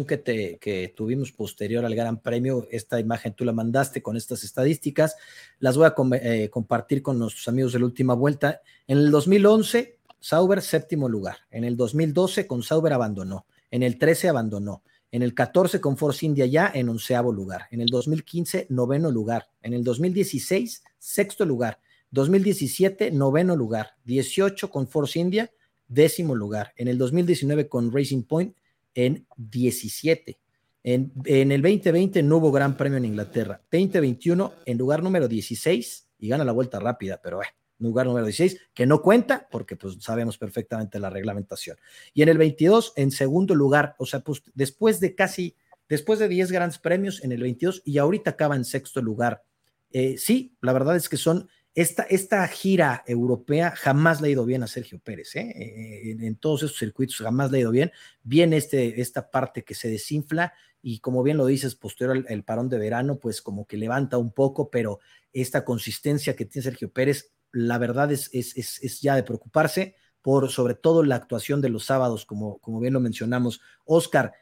que, 0.05 0.17
te, 0.17 0.57
que 0.57 0.91
tuvimos 0.97 1.31
posterior 1.31 1.85
al 1.85 1.93
Gran 1.93 2.19
Premio, 2.19 2.67
esta 2.71 2.99
imagen 2.99 3.35
tú 3.35 3.45
la 3.45 3.51
mandaste 3.53 4.01
con 4.01 4.17
estas 4.17 4.43
estadísticas, 4.43 5.15
las 5.59 5.77
voy 5.77 5.85
a 5.85 5.93
eh, 6.15 6.49
compartir 6.49 7.03
con 7.03 7.19
nuestros 7.19 7.47
amigos 7.47 7.73
de 7.73 7.79
la 7.79 7.85
última 7.85 8.15
vuelta. 8.15 8.61
En 8.87 8.97
el 8.97 9.11
2011, 9.11 9.99
Sauber 10.19 10.63
séptimo 10.63 11.07
lugar. 11.07 11.37
En 11.51 11.63
el 11.63 11.77
2012, 11.77 12.47
con 12.47 12.63
Sauber 12.63 12.93
abandonó. 12.93 13.45
En 13.69 13.83
el 13.83 13.99
13 13.99 14.29
abandonó. 14.29 14.81
En 15.11 15.21
el 15.21 15.35
14 15.35 15.79
con 15.79 15.97
Force 15.97 16.25
India 16.25 16.47
ya 16.47 16.71
en 16.73 16.89
onceavo 16.89 17.31
lugar. 17.31 17.67
En 17.69 17.79
el 17.79 17.89
2015, 17.89 18.65
noveno 18.71 19.11
lugar. 19.11 19.49
En 19.61 19.73
el 19.73 19.83
2016, 19.83 20.83
sexto 20.97 21.45
lugar. 21.45 21.79
2017, 22.09 23.11
noveno 23.11 23.55
lugar. 23.55 23.91
18 24.05 24.71
con 24.71 24.87
Force 24.87 25.19
India, 25.19 25.51
décimo 25.87 26.35
lugar. 26.35 26.73
En 26.75 26.87
el 26.87 26.97
2019 26.97 27.67
con 27.67 27.91
Racing 27.91 28.23
Point, 28.23 28.55
en 28.93 29.25
17. 29.37 30.37
En, 30.83 31.11
en, 31.25 31.51
el 31.51 31.61
2020 31.61 32.23
no 32.23 32.37
hubo 32.37 32.51
gran 32.51 32.77
premio 32.77 32.97
en 32.97 33.05
Inglaterra. 33.05 33.61
2021 33.71 34.53
en 34.65 34.77
lugar 34.77 35.03
número 35.03 35.27
16 35.27 36.07
y 36.19 36.27
gana 36.29 36.45
la 36.45 36.51
vuelta 36.51 36.79
rápida, 36.79 37.19
pero 37.21 37.41
eh, 37.41 37.47
lugar 37.79 38.07
número 38.07 38.25
16, 38.25 38.59
que 38.73 38.85
no 38.85 39.01
cuenta 39.01 39.47
porque 39.51 39.75
pues 39.75 39.97
sabemos 39.99 40.37
perfectamente 40.37 40.99
la 40.99 41.09
reglamentación. 41.09 41.77
Y 42.13 42.21
en 42.21 42.29
el 42.29 42.37
22 42.37 42.93
en 42.95 43.11
segundo 43.11 43.55
lugar, 43.55 43.95
o 43.99 44.05
sea, 44.05 44.21
pues 44.21 44.43
después 44.53 44.99
de 44.99 45.15
casi, 45.15 45.55
después 45.87 46.19
de 46.19 46.27
10 46.27 46.51
grandes 46.51 46.79
premios 46.79 47.23
en 47.23 47.31
el 47.31 47.41
22 47.41 47.83
y 47.85 47.97
ahorita 47.97 48.31
acaba 48.31 48.55
en 48.55 48.65
sexto 48.65 49.01
lugar. 49.01 49.43
Eh, 49.91 50.17
sí, 50.17 50.55
la 50.61 50.73
verdad 50.73 50.95
es 50.95 51.07
que 51.09 51.17
son 51.17 51.49
esta, 51.77 52.07
esta, 52.09 52.47
gira 52.47 53.03
europea 53.05 53.69
jamás 53.75 54.19
le 54.19 54.29
ha 54.29 54.31
ido 54.31 54.45
bien 54.45 54.63
a 54.63 54.67
Sergio 54.67 54.97
Pérez, 54.97 55.35
¿eh? 55.35 55.53
Eh, 55.55 56.17
en, 56.19 56.35
todos 56.35 56.63
esos 56.63 56.79
circuitos 56.79 57.17
jamás 57.17 57.51
le 57.51 57.59
ha 57.59 57.61
ido 57.61 57.69
bien. 57.69 57.91
Viene 58.23 58.57
este, 58.57 58.99
esta 58.99 59.29
parte 59.29 59.63
que 59.63 59.75
se 59.75 59.87
desinfla 59.87 60.53
y 60.81 61.01
como 61.01 61.21
bien 61.21 61.37
lo 61.37 61.45
dices, 61.45 61.75
posterior 61.75 62.25
al 62.27 62.43
parón 62.43 62.67
de 62.67 62.79
verano, 62.79 63.19
pues 63.19 63.43
como 63.43 63.67
que 63.67 63.77
levanta 63.77 64.17
un 64.17 64.31
poco, 64.33 64.71
pero 64.71 64.97
esta 65.31 65.63
consistencia 65.63 66.35
que 66.35 66.45
tiene 66.45 66.63
Sergio 66.63 66.91
Pérez, 66.91 67.31
la 67.51 67.77
verdad 67.77 68.11
es, 68.11 68.31
es, 68.33 68.57
es, 68.57 68.83
es 68.83 68.99
ya 69.01 69.15
de 69.15 69.21
preocuparse 69.21 69.95
por 70.23 70.49
sobre 70.49 70.73
todo 70.73 71.03
la 71.03 71.17
actuación 71.17 71.61
de 71.61 71.69
los 71.69 71.85
sábados, 71.85 72.25
como, 72.25 72.57
como 72.57 72.79
bien 72.79 72.93
lo 72.93 73.01
mencionamos. 73.01 73.61
Oscar, 73.85 74.33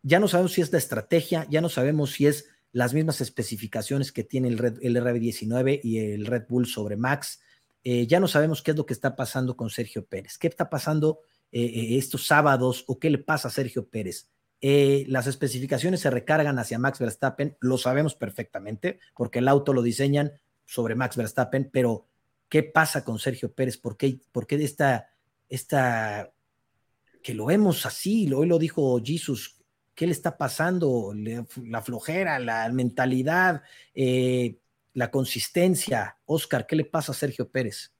ya 0.00 0.18
no 0.18 0.28
sabemos 0.28 0.52
si 0.52 0.62
es 0.62 0.72
la 0.72 0.78
estrategia, 0.78 1.46
ya 1.50 1.60
no 1.60 1.68
sabemos 1.68 2.12
si 2.12 2.26
es 2.26 2.48
las 2.72 2.94
mismas 2.94 3.20
especificaciones 3.20 4.12
que 4.12 4.24
tiene 4.24 4.48
el, 4.48 4.58
Red, 4.58 4.78
el 4.82 4.96
RB19 4.96 5.80
y 5.82 5.98
el 5.98 6.26
Red 6.26 6.44
Bull 6.48 6.66
sobre 6.66 6.96
Max. 6.96 7.40
Eh, 7.84 8.06
ya 8.06 8.20
no 8.20 8.28
sabemos 8.28 8.62
qué 8.62 8.70
es 8.70 8.76
lo 8.76 8.86
que 8.86 8.94
está 8.94 9.14
pasando 9.14 9.56
con 9.56 9.70
Sergio 9.70 10.04
Pérez, 10.04 10.38
qué 10.38 10.46
está 10.46 10.70
pasando 10.70 11.20
eh, 11.50 11.64
eh 11.64 11.98
estos 11.98 12.26
sábados 12.26 12.84
o 12.86 12.98
qué 12.98 13.10
le 13.10 13.18
pasa 13.18 13.48
a 13.48 13.50
Sergio 13.50 13.88
Pérez. 13.88 14.28
Las 14.60 15.26
especificaciones 15.26 15.98
se 15.98 16.10
recargan 16.10 16.56
hacia 16.60 16.78
Max 16.78 17.00
Verstappen, 17.00 17.56
lo 17.60 17.78
sabemos 17.78 18.14
perfectamente, 18.14 19.00
porque 19.16 19.40
el 19.40 19.48
auto 19.48 19.72
lo 19.72 19.82
diseñan 19.82 20.32
sobre 20.64 20.94
Max 20.94 21.16
Verstappen, 21.16 21.68
pero 21.72 22.06
¿qué 22.48 22.62
pasa 22.62 23.04
con 23.04 23.18
Sergio 23.18 23.52
Pérez? 23.52 23.76
¿Por 23.76 23.96
qué, 23.96 24.20
por 24.30 24.46
qué 24.46 24.54
esta, 24.62 25.08
esta, 25.48 26.32
que 27.22 27.34
lo 27.34 27.46
vemos 27.46 27.86
así, 27.86 28.32
hoy 28.32 28.46
lo 28.46 28.58
dijo 28.58 29.00
Jesus, 29.02 29.61
¿qué 29.94 30.06
le 30.06 30.12
está 30.12 30.36
pasando? 30.36 31.12
La 31.14 31.82
flojera, 31.82 32.38
la 32.38 32.68
mentalidad, 32.70 33.62
eh, 33.94 34.58
la 34.94 35.10
consistencia. 35.10 36.18
Oscar, 36.26 36.66
¿qué 36.66 36.76
le 36.76 36.84
pasa 36.84 37.12
a 37.12 37.14
Sergio 37.14 37.48
Pérez? 37.48 37.92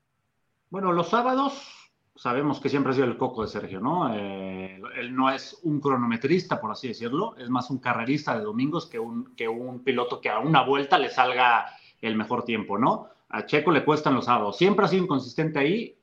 Bueno, 0.71 0.93
los 0.93 1.09
sábados 1.09 1.83
sabemos 2.17 2.61
que 2.61 2.69
siempre 2.69 2.93
ha 2.93 2.95
sido 2.95 3.07
el 3.07 3.17
coco 3.17 3.43
de 3.43 3.49
Sergio, 3.49 3.81
¿no? 3.81 4.15
Eh, 4.15 4.81
él 4.97 5.15
no 5.15 5.31
es 5.31 5.59
un 5.63 5.81
cronometrista, 5.81 6.61
por 6.61 6.71
así 6.71 6.89
decirlo, 6.89 7.35
es 7.37 7.51
más 7.51 7.71
un 7.71 7.79
carrerista 7.79 8.37
de 8.39 8.45
domingos 8.45 8.87
que 8.87 8.99
un, 8.99 9.35
que 9.35 9.49
un 9.49 9.83
piloto 9.83 10.21
que 10.21 10.29
a 10.29 10.39
una 10.39 10.63
vuelta 10.63 10.99
le 10.99 11.11
salga 11.11 11.67
el 12.01 12.17
mejor 12.17 12.45
tiempo, 12.45 12.79
¿no? 12.79 13.09
A 13.29 13.47
Checo 13.47 13.71
le 13.71 13.85
cuestan 13.85 14.15
los 14.15 14.27
sábados. 14.27 14.57
Siempre 14.57 14.85
ha 14.85 14.89
sido 14.89 15.05
inconsistente 15.05 15.59
ahí 15.59 15.99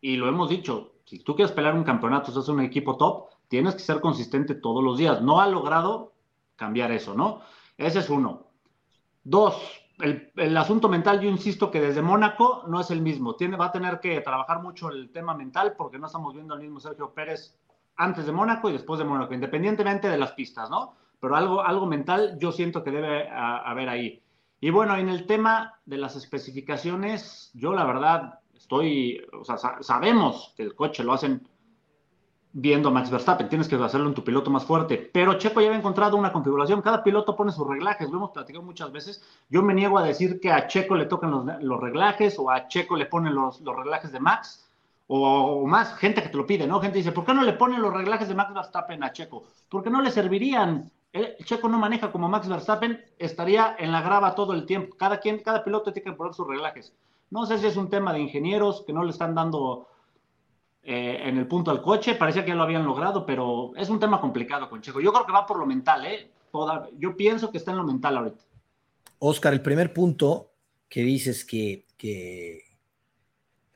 y 0.00 0.16
lo 0.16 0.28
hemos 0.28 0.50
dicho. 0.50 0.92
Si 1.04 1.20
tú 1.20 1.34
quieres 1.34 1.52
pelear 1.52 1.74
un 1.74 1.84
campeonato, 1.84 2.32
si 2.32 2.38
es 2.38 2.48
un 2.48 2.60
equipo 2.60 2.96
top, 2.96 3.30
tienes 3.48 3.74
que 3.74 3.80
ser 3.80 4.00
consistente 4.00 4.54
todos 4.54 4.82
los 4.82 4.98
días. 4.98 5.22
No 5.22 5.40
ha 5.40 5.46
logrado 5.46 6.12
cambiar 6.56 6.90
eso, 6.92 7.14
¿no? 7.14 7.40
Ese 7.76 8.00
es 8.00 8.10
uno. 8.10 8.46
Dos, 9.24 9.56
el, 9.98 10.32
el, 10.36 10.56
asunto 10.56 10.88
mental, 10.88 11.20
yo 11.20 11.28
insisto 11.28 11.70
que 11.70 11.80
desde 11.80 12.02
Mónaco 12.02 12.64
no 12.68 12.80
es 12.80 12.90
el 12.90 13.02
mismo. 13.02 13.34
Tiene, 13.34 13.56
va 13.56 13.66
a 13.66 13.72
tener 13.72 14.00
que 14.00 14.20
trabajar 14.20 14.62
mucho 14.62 14.90
el 14.90 15.10
tema 15.10 15.34
mental 15.34 15.74
porque 15.76 15.98
no 15.98 16.06
estamos 16.06 16.34
viendo 16.34 16.54
al 16.54 16.60
mismo 16.60 16.80
Sergio 16.80 17.12
Pérez 17.12 17.56
antes 17.96 18.26
de 18.26 18.32
Mónaco 18.32 18.68
y 18.68 18.74
después 18.74 18.98
de 18.98 19.04
Mónaco, 19.04 19.34
independientemente 19.34 20.08
de 20.08 20.18
las 20.18 20.32
pistas, 20.32 20.70
¿no? 20.70 20.94
Pero 21.18 21.34
algo, 21.34 21.62
algo 21.62 21.86
mental 21.86 22.36
yo 22.38 22.52
siento 22.52 22.84
que 22.84 22.90
debe 22.90 23.28
a, 23.28 23.58
haber 23.58 23.88
ahí. 23.88 24.22
Y 24.60 24.70
bueno, 24.70 24.96
en 24.96 25.08
el 25.08 25.26
tema 25.26 25.80
de 25.86 25.98
las 25.98 26.16
especificaciones, 26.16 27.50
yo 27.54 27.72
la 27.72 27.84
verdad 27.84 28.40
estoy, 28.54 29.22
o 29.32 29.44
sea, 29.44 29.56
sabemos 29.80 30.54
que 30.56 30.62
el 30.62 30.74
coche 30.74 31.04
lo 31.04 31.12
hacen 31.12 31.48
viendo 32.58 32.88
a 32.88 32.92
Max 32.92 33.10
Verstappen, 33.10 33.50
tienes 33.50 33.68
que 33.68 33.76
hacerlo 33.76 34.08
en 34.08 34.14
tu 34.14 34.24
piloto 34.24 34.50
más 34.50 34.64
fuerte. 34.64 35.10
Pero 35.12 35.34
Checo 35.34 35.60
ya 35.60 35.66
había 35.66 35.78
encontrado 35.78 36.16
una 36.16 36.32
configuración, 36.32 36.80
cada 36.80 37.04
piloto 37.04 37.36
pone 37.36 37.52
sus 37.52 37.68
reglajes, 37.68 38.08
lo 38.08 38.16
hemos 38.16 38.30
platicado 38.30 38.64
muchas 38.64 38.90
veces. 38.90 39.22
Yo 39.50 39.62
me 39.62 39.74
niego 39.74 39.98
a 39.98 40.02
decir 40.02 40.40
que 40.40 40.50
a 40.50 40.66
Checo 40.66 40.96
le 40.96 41.04
tocan 41.04 41.32
los, 41.32 41.44
los 41.62 41.78
reglajes 41.78 42.38
o 42.38 42.50
a 42.50 42.66
Checo 42.66 42.96
le 42.96 43.04
ponen 43.04 43.34
los, 43.34 43.60
los 43.60 43.76
reglajes 43.76 44.10
de 44.10 44.20
Max. 44.20 44.66
O, 45.06 45.18
o, 45.28 45.66
más 45.66 45.94
gente 45.96 46.22
que 46.22 46.30
te 46.30 46.36
lo 46.36 46.46
pide, 46.46 46.66
¿no? 46.66 46.80
Gente 46.80 46.96
dice, 46.96 47.12
¿por 47.12 47.26
qué 47.26 47.34
no 47.34 47.42
le 47.42 47.52
ponen 47.52 47.82
los 47.82 47.92
reglajes 47.92 48.26
de 48.26 48.34
Max 48.34 48.54
Verstappen 48.54 49.04
a 49.04 49.12
Checo? 49.12 49.44
Porque 49.68 49.90
no 49.90 50.00
le 50.00 50.10
servirían. 50.10 50.90
El 51.12 51.36
Checo 51.44 51.68
no 51.68 51.78
maneja 51.78 52.10
como 52.10 52.26
Max 52.26 52.48
Verstappen, 52.48 53.04
estaría 53.18 53.76
en 53.78 53.92
la 53.92 54.00
grava 54.00 54.34
todo 54.34 54.54
el 54.54 54.64
tiempo. 54.64 54.96
Cada 54.96 55.20
quien, 55.20 55.40
cada 55.40 55.62
piloto 55.62 55.92
tiene 55.92 56.10
que 56.10 56.16
poner 56.16 56.32
sus 56.32 56.46
reglajes. 56.46 56.94
No 57.30 57.44
sé 57.44 57.58
si 57.58 57.66
es 57.66 57.76
un 57.76 57.90
tema 57.90 58.14
de 58.14 58.20
ingenieros 58.20 58.82
que 58.86 58.94
no 58.94 59.04
le 59.04 59.10
están 59.10 59.34
dando 59.34 59.88
eh, 60.88 61.28
en 61.28 61.36
el 61.36 61.48
punto 61.48 61.72
al 61.72 61.82
coche. 61.82 62.14
Parecía 62.14 62.44
que 62.44 62.50
ya 62.50 62.54
lo 62.54 62.62
habían 62.62 62.84
logrado, 62.84 63.26
pero 63.26 63.72
es 63.76 63.88
un 63.88 63.98
tema 63.98 64.20
complicado 64.20 64.70
con 64.70 64.80
Checo. 64.80 65.00
Yo 65.00 65.12
creo 65.12 65.26
que 65.26 65.32
va 65.32 65.44
por 65.44 65.58
lo 65.58 65.66
mental, 65.66 66.06
¿eh? 66.06 66.30
Toda, 66.52 66.88
yo 66.96 67.16
pienso 67.16 67.50
que 67.50 67.58
está 67.58 67.72
en 67.72 67.78
lo 67.78 67.84
mental 67.84 68.16
ahorita. 68.16 68.44
Oscar, 69.18 69.52
el 69.52 69.62
primer 69.62 69.92
punto 69.92 70.52
que 70.88 71.02
dices 71.02 71.44
que, 71.44 71.86
que 71.96 72.62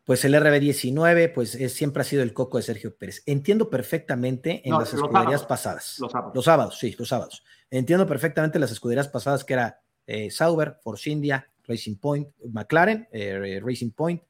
pues 0.05 0.25
el 0.25 0.35
RB19, 0.35 1.33
pues 1.35 1.57
es, 1.57 1.73
siempre 1.73 2.03
ha 2.03 2.05
sido 2.05 2.23
el 2.23 2.33
coco 2.33 2.59
de 2.59 2.63
Sergio 2.63 2.97
Pérez. 2.97 3.25
Entiendo 3.27 3.71
perfectamente 3.71 4.63
en 4.65 4.71
no, 4.71 4.79
las 4.79 4.95
escuderías 4.95 5.41
sábados, 5.41 5.47
pasadas. 5.47 5.97
Los 5.99 6.13
sábados. 6.13 6.35
los 6.37 6.45
sábados. 6.45 6.79
sí, 6.79 6.95
los 6.97 7.09
sábados. 7.09 7.45
Entiendo 7.73 8.07
perfectamente 8.07 8.61
las 8.61 8.71
escuderías 8.71 9.09
pasadas 9.09 9.43
que 9.43 9.55
era 9.55 9.81
eh, 10.07 10.31
Sauber, 10.31 10.77
Force 10.81 11.11
India, 11.11 11.51
Racing 11.67 11.97
Point, 11.97 12.29
McLaren, 12.53 13.09
eh, 13.11 13.61
Racing 13.61 13.91
Point, 13.91 14.23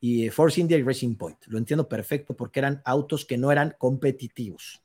y 0.00 0.28
Force 0.30 0.60
India 0.60 0.76
y 0.76 0.82
Racing 0.82 1.16
Point. 1.16 1.38
Lo 1.46 1.58
entiendo 1.58 1.88
perfecto 1.88 2.36
porque 2.36 2.60
eran 2.60 2.82
autos 2.84 3.24
que 3.24 3.38
no 3.38 3.50
eran 3.50 3.74
competitivos. 3.78 4.82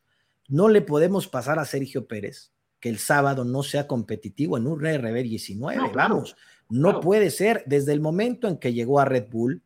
No 0.47 0.69
le 0.69 0.81
podemos 0.81 1.27
pasar 1.27 1.59
a 1.59 1.65
Sergio 1.65 2.07
Pérez 2.07 2.51
que 2.79 2.89
el 2.89 2.97
sábado 2.97 3.45
no 3.45 3.63
sea 3.63 3.87
competitivo 3.87 4.57
en 4.57 4.67
un 4.67 4.79
RB19. 4.79 5.75
No, 5.75 5.91
claro, 5.91 6.15
Vamos, 6.15 6.35
no 6.69 6.89
claro. 6.89 6.99
puede 7.01 7.29
ser. 7.29 7.63
Desde 7.67 7.93
el 7.93 8.01
momento 8.01 8.47
en 8.47 8.57
que 8.57 8.73
llegó 8.73 8.99
a 8.99 9.05
Red 9.05 9.29
Bull, 9.29 9.61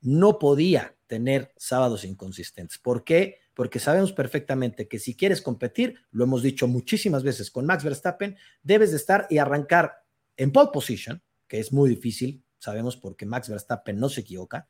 no 0.00 0.38
podía 0.38 0.96
tener 1.06 1.52
sábados 1.56 2.04
inconsistentes. 2.04 2.78
¿Por 2.78 3.04
qué? 3.04 3.38
Porque 3.54 3.78
sabemos 3.78 4.12
perfectamente 4.12 4.88
que 4.88 4.98
si 4.98 5.14
quieres 5.14 5.40
competir, 5.40 6.00
lo 6.10 6.24
hemos 6.24 6.42
dicho 6.42 6.66
muchísimas 6.66 7.22
veces 7.22 7.50
con 7.50 7.64
Max 7.64 7.84
Verstappen, 7.84 8.36
debes 8.62 8.90
de 8.90 8.96
estar 8.96 9.26
y 9.30 9.38
arrancar 9.38 9.94
en 10.36 10.52
pole 10.52 10.70
position, 10.72 11.22
que 11.48 11.60
es 11.60 11.72
muy 11.72 11.88
difícil, 11.88 12.42
sabemos 12.58 12.96
porque 12.96 13.26
Max 13.26 13.48
Verstappen 13.48 13.98
no 13.98 14.08
se 14.08 14.22
equivoca, 14.22 14.68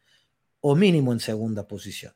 o 0.61 0.75
mínimo 0.75 1.13
en 1.13 1.21
segunda 1.21 1.67
posición. 1.69 2.15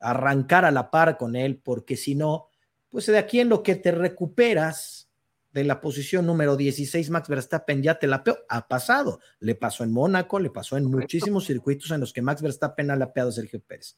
Arrancar 0.00 0.64
a 0.64 0.70
la 0.70 0.90
par 0.90 1.16
con 1.18 1.36
él, 1.36 1.58
porque 1.58 1.96
si 1.96 2.14
no, 2.14 2.48
pues 2.88 3.06
de 3.06 3.18
aquí 3.18 3.40
en 3.40 3.48
lo 3.48 3.62
que 3.62 3.76
te 3.76 3.92
recuperas 3.92 5.06
de 5.52 5.64
la 5.64 5.80
posición 5.80 6.26
número 6.26 6.54
16, 6.54 7.08
Max 7.08 7.28
Verstappen 7.28 7.82
ya 7.82 7.98
te 7.98 8.06
la 8.06 8.22
peó. 8.22 8.36
Ha 8.48 8.68
pasado. 8.68 9.20
Le 9.40 9.54
pasó 9.54 9.84
en 9.84 9.92
Mónaco, 9.92 10.38
le 10.38 10.50
pasó 10.50 10.76
en 10.76 10.84
muchísimos 10.84 11.46
circuitos 11.46 11.90
en 11.90 12.00
los 12.00 12.12
que 12.12 12.20
Max 12.20 12.42
Verstappen 12.42 12.90
ha 12.90 12.96
lapeado 12.96 13.30
a 13.30 13.32
Sergio 13.32 13.60
Pérez. 13.60 13.96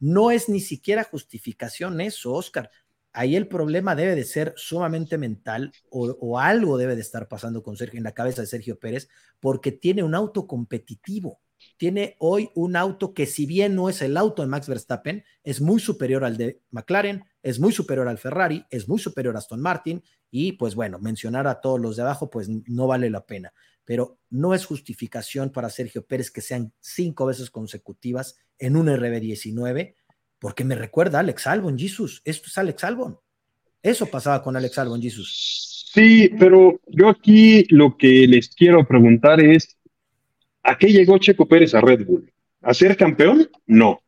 No 0.00 0.32
es 0.32 0.48
ni 0.48 0.58
siquiera 0.58 1.04
justificación 1.04 2.00
eso, 2.00 2.32
Oscar. 2.32 2.70
Ahí 3.16 3.34
el 3.34 3.48
problema 3.48 3.96
debe 3.96 4.14
de 4.14 4.24
ser 4.24 4.52
sumamente 4.56 5.16
mental 5.16 5.72
o, 5.88 6.38
algo 6.38 6.76
debe 6.76 6.94
de 6.94 7.00
estar 7.00 7.28
pasando 7.28 7.62
con 7.62 7.74
Sergio 7.74 7.96
en 7.96 8.04
la 8.04 8.12
cabeza 8.12 8.42
de 8.42 8.46
Sergio 8.46 8.78
Pérez 8.78 9.08
porque 9.40 9.72
tiene 9.72 10.02
un 10.02 10.14
auto 10.14 10.46
competitivo. 10.46 11.40
Tiene 11.78 12.16
hoy 12.18 12.50
un 12.54 12.76
auto 12.76 13.14
que 13.14 13.24
si 13.24 13.46
bien 13.46 13.74
no 13.74 13.88
es 13.88 14.02
el 14.02 14.18
auto 14.18 14.42
de 14.42 14.48
Max 14.48 14.68
Verstappen, 14.68 15.24
es 15.44 15.62
muy 15.62 15.80
superior 15.80 16.24
al 16.24 16.36
de 16.36 16.60
McLaren, 16.70 17.24
es 17.42 17.58
muy 17.58 17.72
superior 17.72 18.06
al 18.06 18.18
Ferrari, 18.18 18.66
es 18.68 18.86
muy 18.86 18.98
superior 18.98 19.34
a 19.34 19.38
Aston 19.38 19.62
Martin 19.62 20.02
y 20.30 20.52
pues 20.52 20.74
bueno, 20.74 20.98
mencionar 20.98 21.46
a 21.46 21.62
todos 21.62 21.80
los 21.80 21.96
de 21.96 22.02
abajo 22.02 22.28
pues 22.28 22.50
no 22.50 22.86
vale 22.86 23.08
la 23.08 23.24
pena. 23.24 23.54
Pero 23.86 24.18
no 24.28 24.52
es 24.52 24.66
justificación 24.66 25.52
para 25.52 25.70
Sergio 25.70 26.04
Pérez 26.04 26.30
que 26.30 26.42
sean 26.42 26.74
cinco 26.80 27.24
veces 27.24 27.50
consecutivas 27.50 28.36
en 28.58 28.76
un 28.76 28.88
RB19 28.88 29.94
porque 30.38 30.64
me 30.64 30.74
recuerda 30.74 31.18
a 31.18 31.20
Alex 31.20 31.46
Albon, 31.46 31.78
Jesus. 31.78 32.22
Esto 32.24 32.48
es 32.48 32.58
Alex 32.58 32.84
Albon. 32.84 33.18
Eso 33.82 34.06
pasaba 34.06 34.42
con 34.42 34.56
Alex 34.56 34.78
Albon, 34.78 35.00
Jesus. 35.00 35.90
Sí, 35.92 36.30
pero 36.38 36.80
yo 36.88 37.08
aquí 37.08 37.64
lo 37.70 37.96
que 37.96 38.26
les 38.26 38.54
quiero 38.54 38.86
preguntar 38.86 39.40
es, 39.40 39.76
¿a 40.62 40.76
qué 40.76 40.88
llegó 40.88 41.18
Checo 41.18 41.46
Pérez 41.46 41.74
a 41.74 41.80
Red 41.80 42.04
Bull? 42.04 42.30
¿A 42.62 42.74
ser 42.74 42.96
campeón? 42.96 43.48
No. 43.66 44.02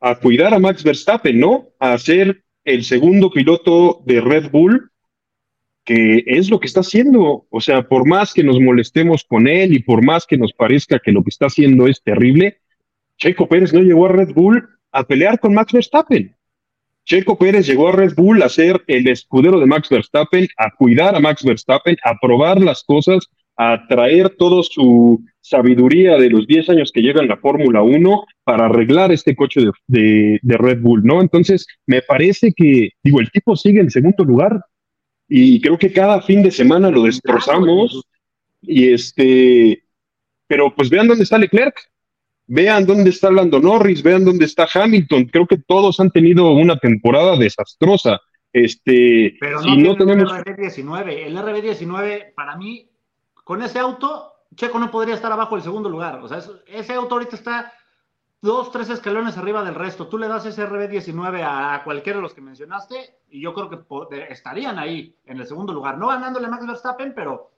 a 0.00 0.16
cuidar 0.16 0.52
a 0.52 0.58
Max 0.58 0.82
Verstappen, 0.82 1.38
¿no? 1.38 1.68
A 1.78 1.96
ser 1.96 2.42
el 2.64 2.84
segundo 2.84 3.30
piloto 3.30 4.02
de 4.04 4.20
Red 4.20 4.50
Bull, 4.50 4.90
que 5.84 6.24
es 6.26 6.50
lo 6.50 6.58
que 6.58 6.66
está 6.66 6.80
haciendo. 6.80 7.46
O 7.50 7.60
sea, 7.60 7.88
por 7.88 8.06
más 8.06 8.34
que 8.34 8.42
nos 8.42 8.58
molestemos 8.60 9.24
con 9.24 9.46
él 9.46 9.72
y 9.74 9.78
por 9.80 10.04
más 10.04 10.26
que 10.26 10.36
nos 10.36 10.52
parezca 10.52 10.98
que 10.98 11.12
lo 11.12 11.22
que 11.22 11.30
está 11.30 11.46
haciendo 11.46 11.86
es 11.86 12.02
terrible, 12.02 12.58
Checo 13.16 13.48
Pérez 13.48 13.72
no 13.72 13.80
llegó 13.80 14.06
a 14.06 14.12
Red 14.12 14.32
Bull 14.34 14.68
a 14.92 15.02
pelear 15.04 15.40
con 15.40 15.54
Max 15.54 15.72
Verstappen. 15.72 16.34
Checo 17.04 17.36
Pérez 17.36 17.66
llegó 17.66 17.88
a 17.88 17.92
Red 17.92 18.14
Bull 18.14 18.42
a 18.42 18.48
ser 18.48 18.82
el 18.86 19.08
escudero 19.08 19.58
de 19.58 19.66
Max 19.66 19.88
Verstappen, 19.88 20.46
a 20.56 20.70
cuidar 20.70 21.16
a 21.16 21.20
Max 21.20 21.42
Verstappen, 21.44 21.96
a 22.04 22.16
probar 22.20 22.60
las 22.60 22.84
cosas, 22.84 23.28
a 23.56 23.86
traer 23.88 24.30
toda 24.36 24.62
su 24.62 25.22
sabiduría 25.40 26.16
de 26.16 26.30
los 26.30 26.46
10 26.46 26.70
años 26.70 26.92
que 26.92 27.02
lleva 27.02 27.20
en 27.20 27.28
la 27.28 27.36
Fórmula 27.36 27.82
1 27.82 28.24
para 28.44 28.66
arreglar 28.66 29.10
este 29.10 29.34
coche 29.34 29.60
de, 29.88 30.38
de, 30.40 30.56
Red 30.56 30.80
Bull, 30.80 31.02
¿no? 31.04 31.20
Entonces, 31.20 31.66
me 31.86 32.02
parece 32.02 32.52
que, 32.54 32.90
digo, 33.02 33.20
el 33.20 33.30
tipo 33.30 33.56
sigue 33.56 33.80
en 33.80 33.90
segundo 33.90 34.24
lugar 34.24 34.64
y 35.28 35.60
creo 35.60 35.78
que 35.78 35.92
cada 35.92 36.22
fin 36.22 36.42
de 36.42 36.50
semana 36.50 36.90
lo 36.90 37.02
destrozamos 37.02 38.02
y 38.60 38.92
este, 38.92 39.82
pero 40.46 40.74
pues 40.74 40.88
vean 40.88 41.08
dónde 41.08 41.24
está 41.24 41.38
Leclerc, 41.38 41.74
vean 42.52 42.84
dónde 42.84 43.08
está 43.08 43.30
Lando 43.30 43.58
Norris, 43.58 44.02
vean 44.02 44.26
dónde 44.26 44.44
está 44.44 44.68
Hamilton. 44.72 45.24
Creo 45.24 45.46
que 45.46 45.56
todos 45.56 45.98
han 46.00 46.10
tenido 46.10 46.52
una 46.52 46.76
temporada 46.76 47.34
desastrosa. 47.36 48.20
Este, 48.52 49.38
Pero 49.40 49.62
no, 49.62 49.74
no 49.76 49.96
tenemos 49.96 50.30
el 50.30 50.44
RB19. 50.44 51.26
El 51.26 51.38
RB19, 51.38 52.34
para 52.34 52.56
mí, 52.56 52.90
con 53.44 53.62
ese 53.62 53.78
auto, 53.78 54.34
Checo 54.54 54.78
no 54.78 54.90
podría 54.90 55.14
estar 55.14 55.32
abajo 55.32 55.54
del 55.54 55.64
segundo 55.64 55.88
lugar. 55.88 56.20
O 56.22 56.28
sea, 56.28 56.42
ese 56.66 56.92
auto 56.92 57.14
ahorita 57.14 57.36
está 57.36 57.72
dos, 58.42 58.70
tres 58.70 58.90
escalones 58.90 59.38
arriba 59.38 59.64
del 59.64 59.74
resto. 59.74 60.08
Tú 60.08 60.18
le 60.18 60.28
das 60.28 60.44
ese 60.44 60.68
RB19 60.68 61.42
a 61.42 61.82
cualquiera 61.84 62.18
de 62.18 62.22
los 62.22 62.34
que 62.34 62.42
mencionaste 62.42 63.16
y 63.30 63.40
yo 63.40 63.54
creo 63.54 63.70
que 63.70 63.78
estarían 64.28 64.78
ahí 64.78 65.16
en 65.24 65.40
el 65.40 65.46
segundo 65.46 65.72
lugar. 65.72 65.96
No 65.96 66.08
ganándole 66.08 66.48
a 66.48 66.50
Max 66.50 66.66
Verstappen, 66.66 67.14
pero 67.14 67.51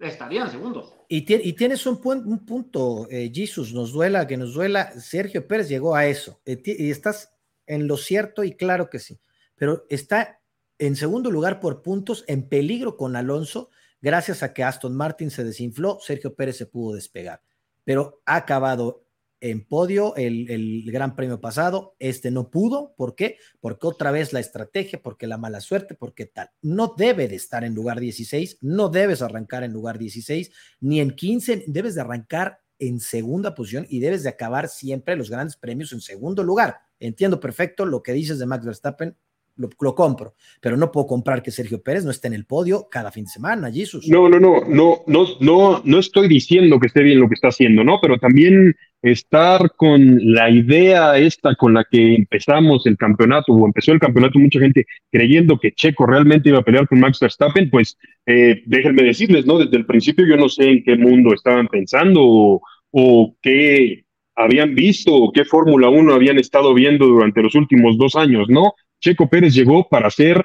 estarían 0.00 0.50
segundos. 0.50 0.94
Y, 1.08 1.18
y 1.48 1.52
tienes 1.54 1.86
un, 1.86 2.00
un 2.04 2.44
punto, 2.44 3.06
eh, 3.10 3.30
Jesus, 3.32 3.72
nos 3.72 3.92
duela, 3.92 4.26
que 4.26 4.36
nos 4.36 4.54
duela. 4.54 4.92
Sergio 5.00 5.46
Pérez 5.46 5.68
llegó 5.68 5.94
a 5.94 6.06
eso. 6.06 6.40
Eh, 6.44 6.60
y 6.64 6.90
estás 6.90 7.32
en 7.66 7.86
lo 7.86 7.96
cierto 7.96 8.44
y 8.44 8.52
claro 8.52 8.90
que 8.90 8.98
sí. 8.98 9.18
Pero 9.54 9.86
está 9.88 10.40
en 10.78 10.96
segundo 10.96 11.30
lugar 11.30 11.60
por 11.60 11.82
puntos, 11.82 12.24
en 12.28 12.48
peligro 12.48 12.96
con 12.96 13.16
Alonso, 13.16 13.70
gracias 14.02 14.42
a 14.42 14.52
que 14.52 14.62
Aston 14.62 14.94
Martin 14.94 15.30
se 15.30 15.44
desinfló, 15.44 15.98
Sergio 16.00 16.34
Pérez 16.34 16.58
se 16.58 16.66
pudo 16.66 16.94
despegar. 16.94 17.42
Pero 17.84 18.20
ha 18.26 18.36
acabado 18.36 19.05
en 19.40 19.66
podio 19.66 20.14
el, 20.16 20.84
Gran 20.86 21.14
Premio 21.14 21.40
pasado, 21.40 21.94
este 21.98 22.30
no 22.30 22.50
pudo, 22.50 22.94
¿por 22.96 23.14
qué? 23.14 23.38
Porque 23.60 23.86
otra 23.86 24.10
vez 24.10 24.32
la 24.32 24.40
estrategia, 24.40 25.02
porque 25.02 25.26
la 25.26 25.38
mala 25.38 25.60
suerte, 25.60 25.94
porque 25.94 26.26
tal. 26.26 26.50
No 26.62 26.94
debe 26.96 27.28
de 27.28 27.36
estar 27.36 27.64
en 27.64 27.74
lugar 27.74 28.00
16, 28.00 28.58
no 28.62 28.88
debes 28.88 29.22
arrancar 29.22 29.62
en 29.64 29.72
lugar 29.72 29.98
16, 29.98 30.50
ni 30.80 31.00
en 31.00 31.14
15, 31.14 31.64
debes 31.66 31.94
de 31.94 32.00
arrancar 32.00 32.60
en 32.78 33.00
segunda 33.00 33.54
posición 33.54 33.86
y 33.88 34.00
debes 34.00 34.22
de 34.22 34.28
acabar 34.28 34.68
siempre 34.68 35.16
los 35.16 35.30
grandes 35.30 35.56
premios 35.56 35.92
en 35.92 36.00
segundo 36.00 36.42
lugar. 36.42 36.80
Entiendo 36.98 37.40
perfecto 37.40 37.84
lo 37.84 38.02
que 38.02 38.12
dices 38.12 38.38
de 38.38 38.46
Max 38.46 38.64
Verstappen, 38.64 39.16
lo, 39.56 39.94
compro, 39.94 40.34
pero 40.60 40.76
no 40.76 40.92
puedo 40.92 41.06
comprar 41.06 41.42
que 41.42 41.50
Sergio 41.50 41.82
Pérez 41.82 42.04
no 42.04 42.10
esté 42.10 42.28
en 42.28 42.34
el 42.34 42.44
podio 42.44 42.88
cada 42.90 43.10
fin 43.10 43.24
de 43.24 43.30
semana, 43.30 43.70
Jesús. 43.72 44.06
No, 44.08 44.28
no, 44.28 44.38
no, 44.38 44.60
no, 44.68 45.02
no, 45.06 45.26
no, 45.40 45.82
no 45.84 45.98
estoy 45.98 46.28
diciendo 46.28 46.78
que 46.78 46.88
esté 46.88 47.02
bien 47.02 47.20
lo 47.20 47.28
que 47.28 47.34
está 47.34 47.48
haciendo, 47.48 47.84
¿no? 47.84 47.98
Pero 48.00 48.18
también 48.18 48.74
estar 49.02 49.72
con 49.76 50.18
la 50.32 50.50
idea 50.50 51.16
esta 51.16 51.54
con 51.54 51.74
la 51.74 51.84
que 51.90 52.14
empezamos 52.14 52.86
el 52.86 52.96
campeonato 52.96 53.52
o 53.52 53.66
empezó 53.66 53.92
el 53.92 54.00
campeonato, 54.00 54.38
mucha 54.38 54.60
gente 54.60 54.86
creyendo 55.10 55.58
que 55.58 55.72
Checo 55.72 56.06
realmente 56.06 56.48
iba 56.48 56.58
a 56.58 56.64
pelear 56.64 56.88
con 56.88 57.00
Max 57.00 57.20
Verstappen, 57.20 57.70
pues 57.70 57.96
eh, 58.26 58.62
déjenme 58.66 59.02
decirles, 59.02 59.46
¿no? 59.46 59.58
Desde 59.58 59.76
el 59.76 59.86
principio 59.86 60.26
yo 60.26 60.36
no 60.36 60.48
sé 60.48 60.70
en 60.70 60.84
qué 60.84 60.96
mundo 60.96 61.32
estaban 61.32 61.68
pensando 61.68 62.20
o, 62.22 62.62
o 62.90 63.36
qué 63.40 64.04
habían 64.36 64.74
visto 64.74 65.14
o 65.14 65.32
qué 65.32 65.44
Fórmula 65.44 65.88
1 65.88 66.12
habían 66.12 66.38
estado 66.38 66.74
viendo 66.74 67.06
durante 67.06 67.42
los 67.42 67.54
últimos 67.54 67.96
dos 67.96 68.16
años, 68.16 68.48
¿no? 68.48 68.74
Checo 69.00 69.28
Pérez 69.28 69.54
llegó 69.54 69.88
para 69.88 70.10
ser, 70.10 70.44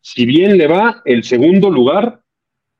si 0.00 0.26
bien 0.26 0.56
le 0.56 0.66
va, 0.66 1.02
el 1.04 1.24
segundo 1.24 1.70
lugar 1.70 2.20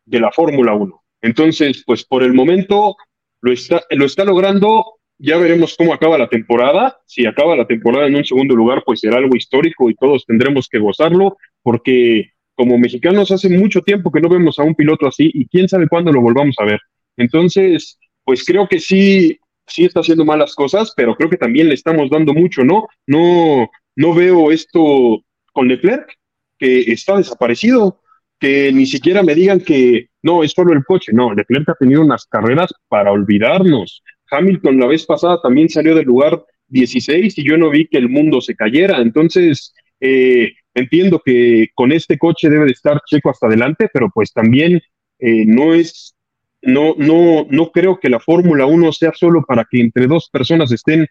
de 0.05 0.20
la 0.20 0.30
Fórmula 0.30 0.74
1. 0.74 1.03
Entonces, 1.22 1.82
pues 1.86 2.05
por 2.05 2.22
el 2.22 2.34
momento 2.34 2.97
lo 3.40 3.53
está, 3.53 3.82
lo 3.90 4.05
está 4.05 4.24
logrando. 4.24 4.95
Ya 5.18 5.36
veremos 5.38 5.76
cómo 5.76 5.95
acaba 5.95 6.18
la 6.18 6.28
temporada. 6.28 6.99
Si 7.07 7.24
acaba 7.24 7.57
la 7.57 7.66
temporada 7.66 8.07
en 8.07 8.16
un 8.16 8.24
segundo 8.24 8.55
lugar, 8.55 8.82
pues 8.84 9.01
será 9.01 9.18
algo 9.18 9.36
histórico 9.36 9.88
y 9.88 9.95
todos 9.95 10.26
tendremos 10.26 10.68
que 10.68 10.78
gozarlo, 10.78 11.36
porque 11.62 12.32
como 12.55 12.78
mexicanos 12.78 13.30
hace 13.30 13.49
mucho 13.49 13.80
tiempo 13.80 14.11
que 14.11 14.20
no 14.20 14.28
vemos 14.28 14.59
a 14.59 14.62
un 14.62 14.74
piloto 14.74 15.07
así 15.07 15.30
y 15.32 15.47
quién 15.47 15.68
sabe 15.68 15.88
cuándo 15.88 16.12
lo 16.12 16.20
volvamos 16.20 16.57
a 16.59 16.64
ver. 16.64 16.80
Entonces, 17.16 17.99
pues 18.24 18.45
creo 18.45 18.68
que 18.68 18.80
sí, 18.80 19.38
sí 19.66 19.84
está 19.84 20.01
haciendo 20.01 20.24
malas 20.24 20.55
cosas, 20.55 20.92
pero 20.97 21.14
creo 21.14 21.30
que 21.30 21.36
también 21.36 21.68
le 21.68 21.74
estamos 21.74 22.11
dando 22.11 22.34
mucho, 22.34 22.64
¿no? 22.64 22.86
No, 23.07 23.70
no 23.97 24.14
veo 24.14 24.51
esto 24.51 25.22
con 25.53 25.68
Leclerc, 25.68 26.12
que 26.59 26.80
está 26.92 27.16
desaparecido, 27.16 28.01
que 28.38 28.72
ni 28.72 28.86
siquiera 28.86 29.22
me 29.22 29.34
digan 29.34 29.61
que 29.61 30.09
no, 30.22 30.42
es 30.42 30.53
solo 30.53 30.72
el 30.72 30.84
coche. 30.84 31.12
No, 31.12 31.32
Leclerc 31.32 31.68
ha 31.68 31.74
tenido 31.74 32.03
unas 32.03 32.26
carreras 32.26 32.72
para 32.88 33.12
olvidarnos. 33.12 34.03
Hamilton 34.30 34.80
la 34.80 34.86
vez 34.86 35.05
pasada 35.07 35.40
también 35.42 35.68
salió 35.68 35.95
del 35.95 36.07
lugar 36.07 36.42
16 36.68 37.38
y 37.38 37.47
yo 37.47 37.57
no 37.57 37.70
vi 37.70 37.86
que 37.86 37.99
el 37.99 38.09
mundo 38.09 38.40
se 38.40 38.55
cayera. 38.55 38.99
Entonces, 38.99 39.74
eh, 40.01 40.53
entiendo 40.74 41.22
que 41.24 41.68
con 41.74 41.92
este 41.92 42.18
coche 42.18 42.51
debe 42.51 42.66
de 42.66 42.72
estar 42.72 43.01
Checo 43.07 43.30
hasta 43.30 43.47
adelante, 43.47 43.88
pero 43.92 44.11
pues 44.12 44.32
también 44.32 44.80
eh, 45.18 45.45
no 45.47 45.74
es, 45.74 46.16
no, 46.62 46.95
no, 46.99 47.47
no 47.49 47.70
creo 47.70 48.01
que 48.01 48.11
la 48.11 48.20
Fórmula 48.20 48.66
1 48.66 48.92
sea 48.92 49.12
solo 49.14 49.45
para 49.47 49.66
que 49.70 49.80
entre 49.80 50.07
dos 50.07 50.28
personas 50.30 50.72
estén 50.72 51.07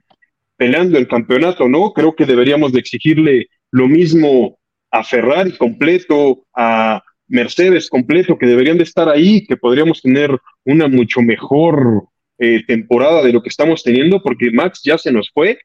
peleando 0.57 0.97
el 0.97 1.07
campeonato, 1.07 1.67
¿no? 1.67 1.93
Creo 1.93 2.15
que 2.15 2.25
deberíamos 2.25 2.71
de 2.71 2.79
exigirle 2.79 3.47
lo 3.71 3.87
mismo 3.87 4.57
a 4.91 5.03
Ferrari 5.03 5.57
completo, 5.57 6.45
a 6.55 7.01
Mercedes 7.27 7.89
completo, 7.89 8.37
que 8.37 8.45
deberían 8.45 8.77
de 8.77 8.83
estar 8.83 9.09
ahí, 9.09 9.45
que 9.45 9.57
podríamos 9.57 10.01
tener 10.01 10.37
una 10.65 10.87
mucho 10.87 11.21
mejor 11.21 12.03
eh, 12.37 12.63
temporada 12.67 13.23
de 13.23 13.33
lo 13.33 13.41
que 13.41 13.49
estamos 13.49 13.83
teniendo, 13.83 14.21
porque 14.21 14.51
Max 14.51 14.81
ya 14.83 14.97
se 14.97 15.11
nos 15.11 15.31
fue, 15.33 15.57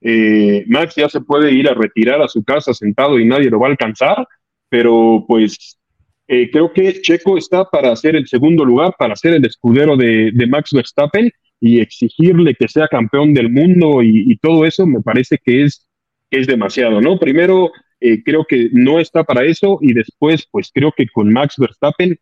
eh, 0.00 0.64
Max 0.66 0.94
ya 0.96 1.08
se 1.08 1.20
puede 1.20 1.52
ir 1.52 1.68
a 1.68 1.74
retirar 1.74 2.22
a 2.22 2.28
su 2.28 2.42
casa 2.42 2.72
sentado 2.72 3.18
y 3.18 3.26
nadie 3.26 3.50
lo 3.50 3.60
va 3.60 3.68
a 3.68 3.70
alcanzar, 3.70 4.26
pero 4.68 5.24
pues 5.28 5.78
eh, 6.26 6.50
creo 6.50 6.72
que 6.72 7.02
Checo 7.02 7.36
está 7.36 7.64
para 7.66 7.92
hacer 7.92 8.16
el 8.16 8.26
segundo 8.26 8.64
lugar, 8.64 8.94
para 8.98 9.14
ser 9.16 9.34
el 9.34 9.44
escudero 9.44 9.96
de, 9.96 10.30
de 10.32 10.46
Max 10.46 10.70
Verstappen 10.72 11.30
y 11.62 11.80
exigirle 11.80 12.56
que 12.56 12.66
sea 12.66 12.88
campeón 12.88 13.32
del 13.32 13.48
mundo 13.48 14.02
y, 14.02 14.36
todo 14.38 14.64
eso 14.64 14.84
me 14.84 15.00
parece 15.00 15.38
que 15.38 15.62
es, 15.62 15.88
es 16.28 16.48
demasiado, 16.48 17.00
¿no? 17.00 17.20
Primero, 17.20 17.70
eh, 18.00 18.20
creo 18.24 18.44
que 18.44 18.68
no 18.72 18.98
está 18.98 19.22
para 19.22 19.44
eso 19.44 19.78
y 19.80 19.94
después, 19.94 20.44
pues 20.50 20.72
creo 20.74 20.90
que 20.90 21.06
con 21.06 21.32
Max 21.32 21.54
Verstappen 21.56 22.18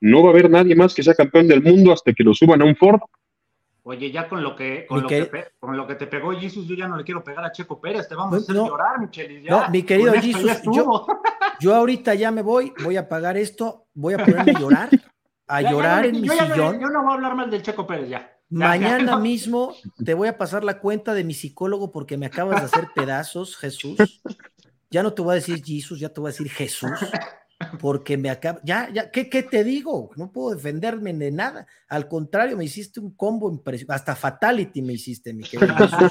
no 0.00 0.24
va 0.24 0.30
a 0.30 0.32
haber 0.32 0.50
nadie 0.50 0.74
más 0.74 0.94
que 0.94 1.04
sea 1.04 1.14
campeón 1.14 1.46
del 1.46 1.62
mundo 1.62 1.92
hasta 1.92 2.12
que 2.12 2.24
lo 2.24 2.34
suban 2.34 2.60
a 2.60 2.64
un 2.64 2.74
Ford. 2.74 2.98
Oye, 3.84 4.10
ya 4.10 4.28
con 4.28 4.42
lo 4.42 4.56
que 4.56 4.84
con, 4.86 5.02
lo 5.02 5.08
que, 5.08 5.30
con 5.60 5.76
lo 5.76 5.86
que, 5.86 5.94
te 5.94 6.08
pegó 6.08 6.32
Jesus, 6.32 6.66
yo 6.66 6.74
ya 6.74 6.88
no 6.88 6.96
le 6.96 7.04
quiero 7.04 7.22
pegar 7.22 7.44
a 7.44 7.52
Checo 7.52 7.80
Pérez, 7.80 8.08
te 8.08 8.16
vamos 8.16 8.34
a 8.34 8.36
hacer 8.38 8.56
llorar, 8.56 8.98
Michelle. 8.98 9.48
no, 9.48 9.68
mi 9.70 9.84
querido 9.84 10.12
Jesus, 10.14 10.60
yo, 10.74 11.06
yo, 11.60 11.74
ahorita 11.74 12.14
ya 12.14 12.32
me 12.32 12.42
voy, 12.42 12.72
voy 12.82 12.96
a 12.96 13.08
pagar 13.08 13.36
esto, 13.36 13.86
voy 13.94 14.14
a 14.14 14.18
ponerme 14.18 14.50
a 14.50 14.58
llorar, 14.58 14.88
a 15.46 15.62
llorar 15.62 16.06
en 16.06 16.20
mi 16.20 16.28
sillón. 16.28 16.80
yo 16.80 16.88
no 16.88 17.02
voy 17.02 17.12
a 17.12 17.14
hablar 17.14 17.36
mal 17.36 17.48
del 17.48 17.62
Checo 17.62 17.86
Pérez 17.86 18.08
ya. 18.08 18.32
Mañana 18.52 19.16
mismo 19.16 19.74
te 20.04 20.12
voy 20.12 20.28
a 20.28 20.36
pasar 20.36 20.62
la 20.62 20.78
cuenta 20.78 21.14
de 21.14 21.24
mi 21.24 21.32
psicólogo 21.32 21.90
porque 21.90 22.18
me 22.18 22.26
acabas 22.26 22.60
de 22.60 22.66
hacer 22.66 22.88
pedazos, 22.94 23.56
Jesús. 23.56 24.22
Ya 24.90 25.02
no 25.02 25.14
te 25.14 25.22
voy 25.22 25.32
a 25.32 25.34
decir 25.36 25.64
Jesús, 25.64 25.98
ya 25.98 26.10
te 26.10 26.20
voy 26.20 26.28
a 26.28 26.32
decir 26.32 26.50
Jesús, 26.50 26.90
porque 27.80 28.18
me 28.18 28.28
acaba. 28.28 28.60
Ya, 28.62 28.90
ya, 28.92 29.10
¿qué, 29.10 29.30
¿qué, 29.30 29.42
te 29.42 29.64
digo? 29.64 30.10
No 30.16 30.30
puedo 30.30 30.54
defenderme 30.54 31.14
de 31.14 31.30
nada. 31.30 31.66
Al 31.88 32.08
contrario, 32.08 32.58
me 32.58 32.66
hiciste 32.66 33.00
un 33.00 33.12
combo 33.12 33.50
impresionante. 33.50 33.94
Hasta 33.94 34.14
Fatality 34.14 34.82
me 34.82 34.92
hiciste, 34.92 35.32
mi 35.32 35.44
querido 35.44 35.74
Jesús. 35.76 36.10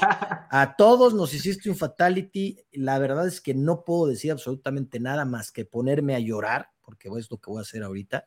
A 0.50 0.74
todos 0.76 1.14
nos 1.14 1.32
hiciste 1.32 1.70
un 1.70 1.76
Fatality. 1.76 2.58
La 2.72 2.98
verdad 2.98 3.28
es 3.28 3.40
que 3.40 3.54
no 3.54 3.84
puedo 3.84 4.08
decir 4.08 4.32
absolutamente 4.32 4.98
nada 4.98 5.24
más 5.24 5.52
que 5.52 5.64
ponerme 5.64 6.16
a 6.16 6.18
llorar, 6.18 6.70
porque 6.84 7.08
es 7.16 7.30
lo 7.30 7.38
que 7.38 7.50
voy 7.50 7.58
a 7.58 7.62
hacer 7.62 7.84
ahorita 7.84 8.26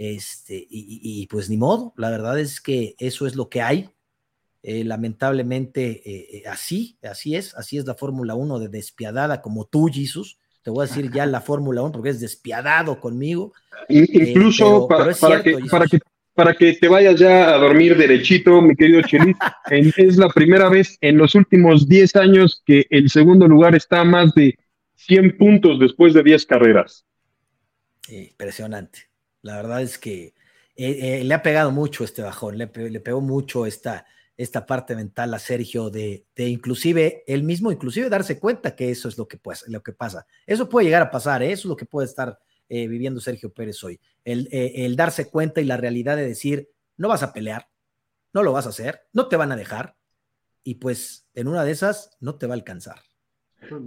este, 0.00 0.66
y, 0.70 1.26
pues 1.26 1.50
ni 1.50 1.58
modo, 1.58 1.92
la 1.98 2.08
verdad 2.08 2.40
es 2.40 2.62
que 2.62 2.94
eso 2.96 3.26
es 3.26 3.36
lo 3.36 3.50
que 3.50 3.60
hay. 3.60 3.90
Eh, 4.62 4.82
lamentablemente 4.82 6.00
eh, 6.06 6.26
eh, 6.38 6.42
así, 6.46 6.96
así 7.02 7.36
es, 7.36 7.54
así 7.54 7.76
es 7.76 7.84
la 7.84 7.94
Fórmula 7.94 8.34
1 8.34 8.60
de 8.60 8.68
despiadada 8.68 9.42
como 9.42 9.66
tú, 9.66 9.90
Jesus. 9.92 10.38
Te 10.62 10.70
voy 10.70 10.84
a 10.84 10.88
decir 10.88 11.10
ya 11.12 11.26
la 11.26 11.42
Fórmula 11.42 11.82
1 11.82 11.92
porque 11.92 12.08
es 12.08 12.20
despiadado 12.20 12.98
conmigo. 12.98 13.52
Incluso 13.90 14.88
para, 14.88 15.42
que, 15.42 15.58
para 16.32 16.54
que 16.54 16.72
te 16.72 16.88
vayas 16.88 17.20
ya 17.20 17.54
a 17.54 17.58
dormir 17.58 17.94
derechito, 17.94 18.62
mi 18.62 18.74
querido 18.74 19.02
Chelis. 19.02 19.36
es 19.98 20.16
la 20.16 20.30
primera 20.30 20.70
vez 20.70 20.96
en 21.02 21.18
los 21.18 21.34
últimos 21.34 21.86
10 21.86 22.16
años 22.16 22.62
que 22.64 22.86
el 22.88 23.10
segundo 23.10 23.46
lugar 23.46 23.74
está 23.74 24.00
a 24.00 24.04
más 24.04 24.32
de 24.32 24.58
100 24.94 25.36
puntos 25.36 25.78
después 25.78 26.14
de 26.14 26.22
10 26.22 26.46
carreras. 26.46 27.04
Impresionante. 28.08 29.09
La 29.42 29.56
verdad 29.56 29.82
es 29.82 29.98
que 29.98 30.34
eh, 30.76 31.20
eh, 31.20 31.24
le 31.24 31.34
ha 31.34 31.42
pegado 31.42 31.70
mucho 31.70 32.04
este 32.04 32.22
bajón, 32.22 32.58
le, 32.58 32.66
pegó 32.66 33.20
mucho 33.20 33.66
esta, 33.66 34.06
esta 34.36 34.66
parte 34.66 34.94
mental 34.94 35.32
a 35.34 35.38
Sergio 35.38 35.90
de, 35.90 36.26
inclusive 36.36 37.24
él 37.26 37.42
mismo, 37.42 37.72
inclusive 37.72 38.08
darse 38.08 38.38
cuenta 38.38 38.76
que 38.76 38.90
eso 38.90 39.08
es 39.08 39.18
lo 39.18 39.28
que, 39.28 39.36
pues, 39.36 39.64
lo 39.68 39.82
que 39.82 39.92
pasa. 39.92 40.26
Eso 40.46 40.68
puede 40.68 40.86
llegar 40.86 41.02
a 41.02 41.10
pasar, 41.10 41.42
¿eh? 41.42 41.52
eso 41.52 41.62
es 41.62 41.70
lo 41.70 41.76
que 41.76 41.86
puede 41.86 42.06
estar 42.06 42.38
viviendo 42.68 43.20
Sergio 43.20 43.52
Pérez 43.52 43.82
hoy. 43.82 44.00
El, 44.24 44.48
el 44.52 44.94
darse 44.94 45.28
cuenta 45.28 45.60
y 45.60 45.64
la 45.64 45.76
realidad 45.76 46.16
de 46.16 46.24
decir, 46.24 46.70
no 46.96 47.08
vas 47.08 47.24
a 47.24 47.32
pelear, 47.32 47.68
no 48.32 48.44
lo 48.44 48.52
vas 48.52 48.66
a 48.66 48.68
hacer, 48.68 49.08
no 49.12 49.26
te 49.26 49.34
van 49.34 49.50
a 49.50 49.56
dejar, 49.56 49.96
y 50.62 50.76
pues 50.76 51.26
en 51.34 51.48
una 51.48 51.64
de 51.64 51.72
esas 51.72 52.16
no 52.20 52.36
te 52.36 52.46
va 52.46 52.54
a 52.54 52.58
alcanzar. 52.58 53.09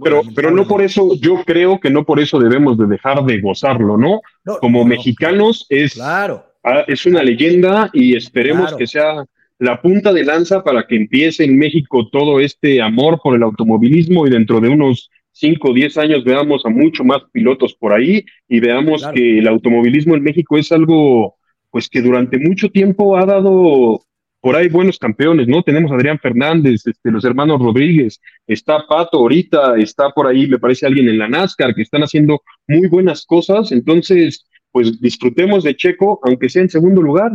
Pero, 0.02 0.22
pero 0.34 0.50
no 0.50 0.66
por 0.66 0.82
eso, 0.82 1.14
yo 1.20 1.42
creo 1.44 1.80
que 1.80 1.90
no 1.90 2.04
por 2.04 2.20
eso 2.20 2.38
debemos 2.38 2.78
de 2.78 2.86
dejar 2.86 3.24
de 3.24 3.40
gozarlo, 3.40 3.96
¿no? 3.96 4.20
Como 4.60 4.84
mexicanos 4.84 5.66
es, 5.68 5.94
claro. 5.94 6.46
es 6.86 7.04
una 7.06 7.22
leyenda 7.22 7.90
y 7.92 8.16
esperemos 8.16 8.74
que 8.74 8.86
sea 8.86 9.24
la 9.58 9.80
punta 9.80 10.12
de 10.12 10.24
lanza 10.24 10.62
para 10.62 10.86
que 10.86 10.96
empiece 10.96 11.44
en 11.44 11.58
México 11.58 12.08
todo 12.10 12.40
este 12.40 12.82
amor 12.82 13.20
por 13.22 13.36
el 13.36 13.42
automovilismo 13.42 14.26
y 14.26 14.30
dentro 14.30 14.60
de 14.60 14.68
unos 14.68 15.10
5 15.32 15.70
o 15.70 15.74
10 15.74 15.98
años 15.98 16.24
veamos 16.24 16.64
a 16.64 16.70
mucho 16.70 17.04
más 17.04 17.22
pilotos 17.32 17.74
por 17.74 17.92
ahí 17.92 18.24
y 18.48 18.60
veamos 18.60 19.06
que 19.14 19.38
el 19.38 19.48
automovilismo 19.48 20.14
en 20.14 20.22
México 20.22 20.56
es 20.56 20.70
algo 20.72 21.36
pues 21.70 21.88
que 21.88 22.00
durante 22.02 22.38
mucho 22.38 22.70
tiempo 22.70 23.16
ha 23.16 23.26
dado 23.26 24.04
por 24.44 24.56
ahí 24.56 24.68
buenos 24.68 24.98
campeones, 24.98 25.48
¿no? 25.48 25.62
Tenemos 25.62 25.90
a 25.90 25.94
Adrián 25.94 26.18
Fernández, 26.18 26.86
este, 26.86 27.10
los 27.10 27.24
hermanos 27.24 27.58
Rodríguez, 27.62 28.20
está 28.46 28.86
Pato 28.86 29.16
ahorita, 29.16 29.76
está 29.78 30.10
por 30.10 30.26
ahí, 30.26 30.46
me 30.46 30.58
parece 30.58 30.84
alguien 30.84 31.08
en 31.08 31.16
la 31.16 31.30
NASCAR, 31.30 31.74
que 31.74 31.80
están 31.80 32.02
haciendo 32.02 32.42
muy 32.68 32.86
buenas 32.88 33.24
cosas, 33.24 33.72
entonces, 33.72 34.46
pues 34.70 35.00
disfrutemos 35.00 35.64
de 35.64 35.74
Checo, 35.74 36.20
aunque 36.24 36.50
sea 36.50 36.60
en 36.60 36.68
segundo 36.68 37.00
lugar. 37.00 37.32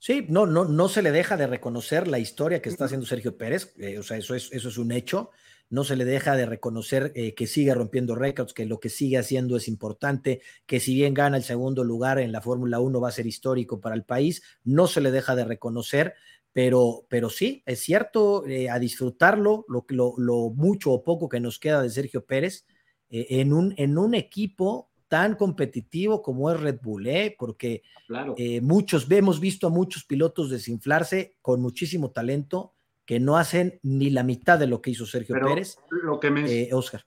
Sí, 0.00 0.26
no, 0.28 0.46
no, 0.46 0.64
no 0.64 0.88
se 0.88 1.00
le 1.00 1.12
deja 1.12 1.36
de 1.36 1.46
reconocer 1.46 2.08
la 2.08 2.18
historia 2.18 2.60
que 2.60 2.70
está 2.70 2.86
haciendo 2.86 3.06
Sergio 3.06 3.36
Pérez, 3.36 3.72
eh, 3.78 3.96
o 3.96 4.02
sea, 4.02 4.16
eso 4.16 4.34
es, 4.34 4.50
eso 4.50 4.68
es 4.68 4.78
un 4.78 4.90
hecho 4.90 5.30
no 5.68 5.84
se 5.84 5.96
le 5.96 6.04
deja 6.04 6.36
de 6.36 6.46
reconocer 6.46 7.12
eh, 7.14 7.34
que 7.34 7.46
sigue 7.46 7.74
rompiendo 7.74 8.14
récords, 8.14 8.54
que 8.54 8.66
lo 8.66 8.78
que 8.78 8.88
sigue 8.88 9.18
haciendo 9.18 9.56
es 9.56 9.68
importante, 9.68 10.40
que 10.64 10.80
si 10.80 10.94
bien 10.94 11.14
gana 11.14 11.36
el 11.36 11.42
segundo 11.42 11.84
lugar 11.84 12.18
en 12.18 12.32
la 12.32 12.40
Fórmula 12.40 12.80
1 12.80 13.00
va 13.00 13.08
a 13.08 13.12
ser 13.12 13.26
histórico 13.26 13.80
para 13.80 13.94
el 13.94 14.04
país, 14.04 14.42
no 14.64 14.86
se 14.86 15.00
le 15.00 15.10
deja 15.10 15.34
de 15.34 15.44
reconocer, 15.44 16.14
pero, 16.52 17.06
pero 17.08 17.30
sí, 17.30 17.62
es 17.66 17.80
cierto, 17.80 18.46
eh, 18.46 18.70
a 18.70 18.78
disfrutarlo, 18.78 19.64
lo, 19.68 19.84
lo, 19.88 20.14
lo, 20.16 20.50
mucho 20.50 20.92
o 20.92 21.02
poco 21.02 21.28
que 21.28 21.40
nos 21.40 21.58
queda 21.58 21.82
de 21.82 21.90
Sergio 21.90 22.24
Pérez, 22.24 22.64
eh, 23.10 23.26
en, 23.30 23.52
un, 23.52 23.74
en 23.76 23.98
un 23.98 24.14
equipo 24.14 24.90
tan 25.08 25.36
competitivo 25.36 26.22
como 26.22 26.50
es 26.50 26.58
Red 26.58 26.80
Bull, 26.82 27.08
porque 27.38 27.82
claro. 28.08 28.34
muchos, 28.62 29.08
hemos 29.10 29.38
visto 29.38 29.68
a 29.68 29.70
muchos 29.70 30.04
pilotos 30.04 30.50
desinflarse 30.50 31.36
con 31.42 31.60
muchísimo 31.60 32.10
talento, 32.10 32.75
que 33.06 33.20
no 33.20 33.36
hacen 33.36 33.78
ni 33.82 34.10
la 34.10 34.24
mitad 34.24 34.58
de 34.58 34.66
lo 34.66 34.82
que 34.82 34.90
hizo 34.90 35.06
Sergio 35.06 35.36
Pérez. 35.40 35.78
Lo 35.90 36.18
que 36.18 36.28
eh, 36.28 36.74
Oscar. 36.74 37.06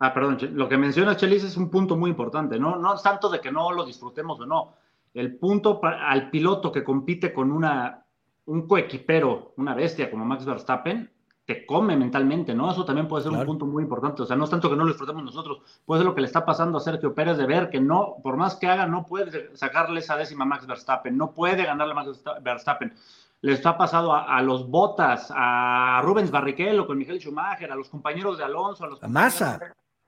Ah, 0.00 0.12
perdón, 0.12 0.38
lo 0.52 0.68
que 0.68 0.76
menciona 0.76 1.16
Chelis 1.16 1.44
es 1.44 1.56
un 1.56 1.70
punto 1.70 1.96
muy 1.96 2.10
importante, 2.10 2.58
¿no? 2.58 2.76
No 2.76 2.94
es 2.94 3.02
tanto 3.02 3.30
de 3.30 3.40
que 3.40 3.52
no 3.52 3.72
lo 3.72 3.86
disfrutemos 3.86 4.38
o 4.40 4.44
no. 4.44 4.74
El 5.14 5.38
punto 5.38 5.80
para, 5.80 6.10
al 6.10 6.28
piloto 6.28 6.70
que 6.70 6.84
compite 6.84 7.32
con 7.32 7.50
una, 7.50 8.04
un 8.46 8.66
coequipero, 8.66 9.54
una 9.56 9.74
bestia 9.74 10.10
como 10.10 10.26
Max 10.26 10.44
Verstappen, 10.44 11.10
te 11.46 11.64
come 11.64 11.96
mentalmente, 11.96 12.54
¿no? 12.54 12.70
Eso 12.70 12.84
también 12.84 13.06
puede 13.06 13.22
ser 13.22 13.32
un 13.32 13.46
punto 13.46 13.64
muy 13.64 13.84
importante. 13.84 14.22
O 14.22 14.26
sea, 14.26 14.36
no 14.36 14.44
es 14.44 14.50
tanto 14.50 14.68
que 14.68 14.74
no 14.74 14.82
lo 14.82 14.90
disfrutemos 14.90 15.22
nosotros, 15.22 15.60
puede 15.86 16.00
ser 16.00 16.06
lo 16.06 16.14
que 16.14 16.20
le 16.20 16.26
está 16.26 16.44
pasando 16.44 16.76
a 16.76 16.80
Sergio 16.80 17.14
Pérez 17.14 17.38
de 17.38 17.46
ver 17.46 17.70
que 17.70 17.80
no, 17.80 18.16
por 18.22 18.36
más 18.36 18.56
que 18.56 18.66
haga, 18.66 18.86
no 18.86 19.06
puede 19.06 19.56
sacarle 19.56 20.00
esa 20.00 20.16
décima 20.16 20.44
a 20.44 20.48
Max 20.48 20.66
Verstappen, 20.66 21.16
no 21.16 21.32
puede 21.32 21.64
ganarle 21.64 21.92
a 21.92 21.94
Max 21.94 22.22
Verstappen 22.42 22.92
les 23.42 23.64
ha 23.64 23.76
pasado 23.76 24.14
a, 24.14 24.40
los 24.42 24.68
Botas, 24.68 25.28
a 25.34 26.00
Rubens 26.02 26.30
Barrichello 26.30 26.86
con 26.86 26.98
Miguel 26.98 27.20
Schumacher, 27.20 27.70
a 27.70 27.76
los 27.76 27.88
compañeros 27.88 28.38
de 28.38 28.44
Alonso, 28.44 28.84
a 28.84 28.88
los 28.88 29.02
a 29.02 29.08
Massa. 29.08 29.60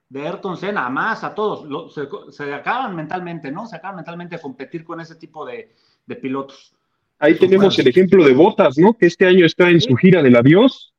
De 0.09 0.27
Ayrton 0.27 0.57
Senna, 0.57 0.87
a 0.87 0.91
Massa, 0.91 1.29
a 1.29 1.35
todos. 1.35 1.95
se, 2.35 2.55
acaban 2.55 2.97
mentalmente, 2.97 3.53
¿no? 3.53 3.67
Se 3.67 3.77
acaban 3.77 3.97
mentalmente 3.97 4.37
a 4.37 4.41
competir 4.41 4.85
con 4.85 5.01
ese 5.01 5.17
tipo 5.17 5.45
de, 5.45 5.75
pilotos. 6.21 6.75
Ahí 7.19 7.35
tenemos 7.35 7.79
el 7.79 7.89
ejemplo 7.89 8.25
de 8.25 8.33
Botas, 8.33 8.79
¿no? 8.79 8.95
Que 8.95 9.07
este 9.07 9.27
año 9.27 9.45
está 9.45 9.69
en 9.69 9.81
su 9.81 9.95
gira 9.97 10.23
del 10.23 10.37
adiós, 10.37 10.95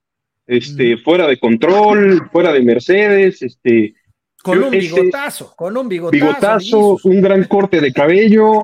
este, 0.45 0.97
fuera 0.97 1.27
de 1.27 1.39
control, 1.39 2.29
fuera 2.31 2.53
de 2.53 2.61
Mercedes, 2.61 3.41
este. 3.41 3.95
Con 4.41 4.59
un 4.59 4.73
este 4.73 4.79
bigotazo, 4.79 5.53
con 5.55 5.75
un 5.75 5.89
bigotazo. 5.89 6.25
Bigotazo, 6.25 6.97
un 7.03 7.21
gran 7.21 7.43
corte 7.45 7.81
de 7.81 7.91
cabello, 7.91 8.63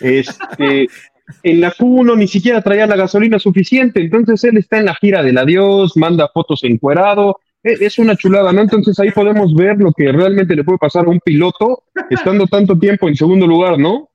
este, 0.00 0.88
en 1.42 1.60
la 1.60 1.72
Q1 1.72 2.16
ni 2.16 2.28
siquiera 2.28 2.62
traía 2.62 2.86
la 2.86 2.96
gasolina 2.96 3.38
suficiente, 3.38 4.00
entonces 4.00 4.42
él 4.44 4.58
está 4.58 4.78
en 4.78 4.86
la 4.86 4.94
gira 4.94 5.22
del 5.22 5.38
adiós, 5.38 5.96
manda 5.96 6.28
fotos 6.28 6.64
encuerado, 6.64 7.40
e, 7.62 7.84
es 7.84 7.98
una 7.98 8.16
chulada, 8.16 8.52
¿no? 8.52 8.62
Entonces 8.62 8.98
ahí 9.00 9.10
podemos 9.10 9.54
ver 9.54 9.76
lo 9.78 9.92
que 9.92 10.12
realmente 10.12 10.54
le 10.54 10.64
puede 10.64 10.78
pasar 10.78 11.06
a 11.06 11.10
un 11.10 11.20
piloto 11.20 11.84
estando 12.10 12.46
tanto 12.46 12.78
tiempo 12.78 13.08
en 13.08 13.16
segundo 13.16 13.46
lugar, 13.46 13.78
¿no? 13.78 14.10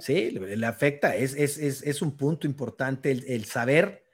Sí, 0.00 0.30
le 0.30 0.66
afecta, 0.66 1.16
es, 1.16 1.34
es, 1.34 1.58
es, 1.58 1.82
es 1.82 2.00
un 2.00 2.16
punto 2.16 2.46
importante 2.46 3.10
el, 3.10 3.44
saber 3.44 4.04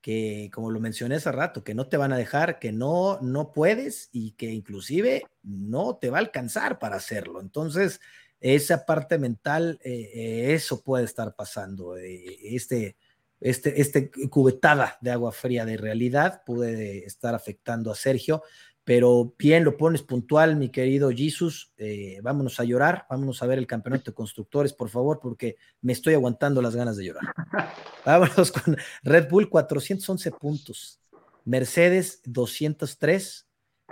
que, 0.00 0.50
como 0.52 0.70
lo 0.70 0.80
mencioné 0.80 1.16
hace 1.16 1.30
rato, 1.32 1.62
que 1.62 1.74
no 1.74 1.86
te 1.86 1.98
van 1.98 2.12
a 2.12 2.16
dejar, 2.16 2.58
que 2.58 2.72
no, 2.72 3.18
no 3.20 3.52
puedes 3.52 4.08
y 4.12 4.32
que 4.32 4.50
inclusive 4.50 5.24
no 5.42 5.96
te 5.96 6.10
va 6.10 6.18
a 6.18 6.20
alcanzar 6.20 6.78
para 6.78 6.96
hacerlo. 6.96 7.40
Entonces, 7.40 8.00
esa 8.40 8.84
parte 8.84 9.18
mental, 9.18 9.78
eh, 9.82 10.10
eh, 10.14 10.54
eso 10.54 10.82
puede 10.82 11.04
estar 11.04 11.34
pasando. 11.34 11.96
Eh, 11.96 12.54
este, 12.54 12.96
este, 13.40 13.80
este 13.80 14.10
cubetada 14.30 14.98
de 15.00 15.10
agua 15.10 15.32
fría 15.32 15.64
de 15.64 15.76
realidad 15.76 16.42
puede 16.44 17.04
estar 17.04 17.34
afectando 17.34 17.90
a 17.90 17.94
Sergio, 17.94 18.42
pero 18.84 19.34
bien 19.38 19.64
lo 19.64 19.76
pones 19.76 20.02
puntual, 20.02 20.56
mi 20.56 20.70
querido 20.70 21.10
Jesus. 21.10 21.72
vámonos 22.22 22.60
a 22.60 22.64
llorar, 22.64 23.06
vámonos 23.10 23.42
a 23.42 23.46
ver 23.46 23.58
el 23.58 23.66
campeonato 23.66 24.12
de 24.12 24.14
constructores, 24.14 24.72
por 24.72 24.88
favor, 24.88 25.18
porque 25.20 25.56
me 25.80 25.92
estoy 25.92 26.14
aguantando 26.14 26.62
las 26.62 26.76
ganas 26.76 26.96
de 26.96 27.06
llorar. 27.06 27.24
Vámonos 28.04 28.52
con 28.52 28.76
Red 29.02 29.28
Bull, 29.28 29.48
411 29.50 30.30
puntos. 30.30 31.00
Mercedes, 31.44 32.20
203. 32.24 33.45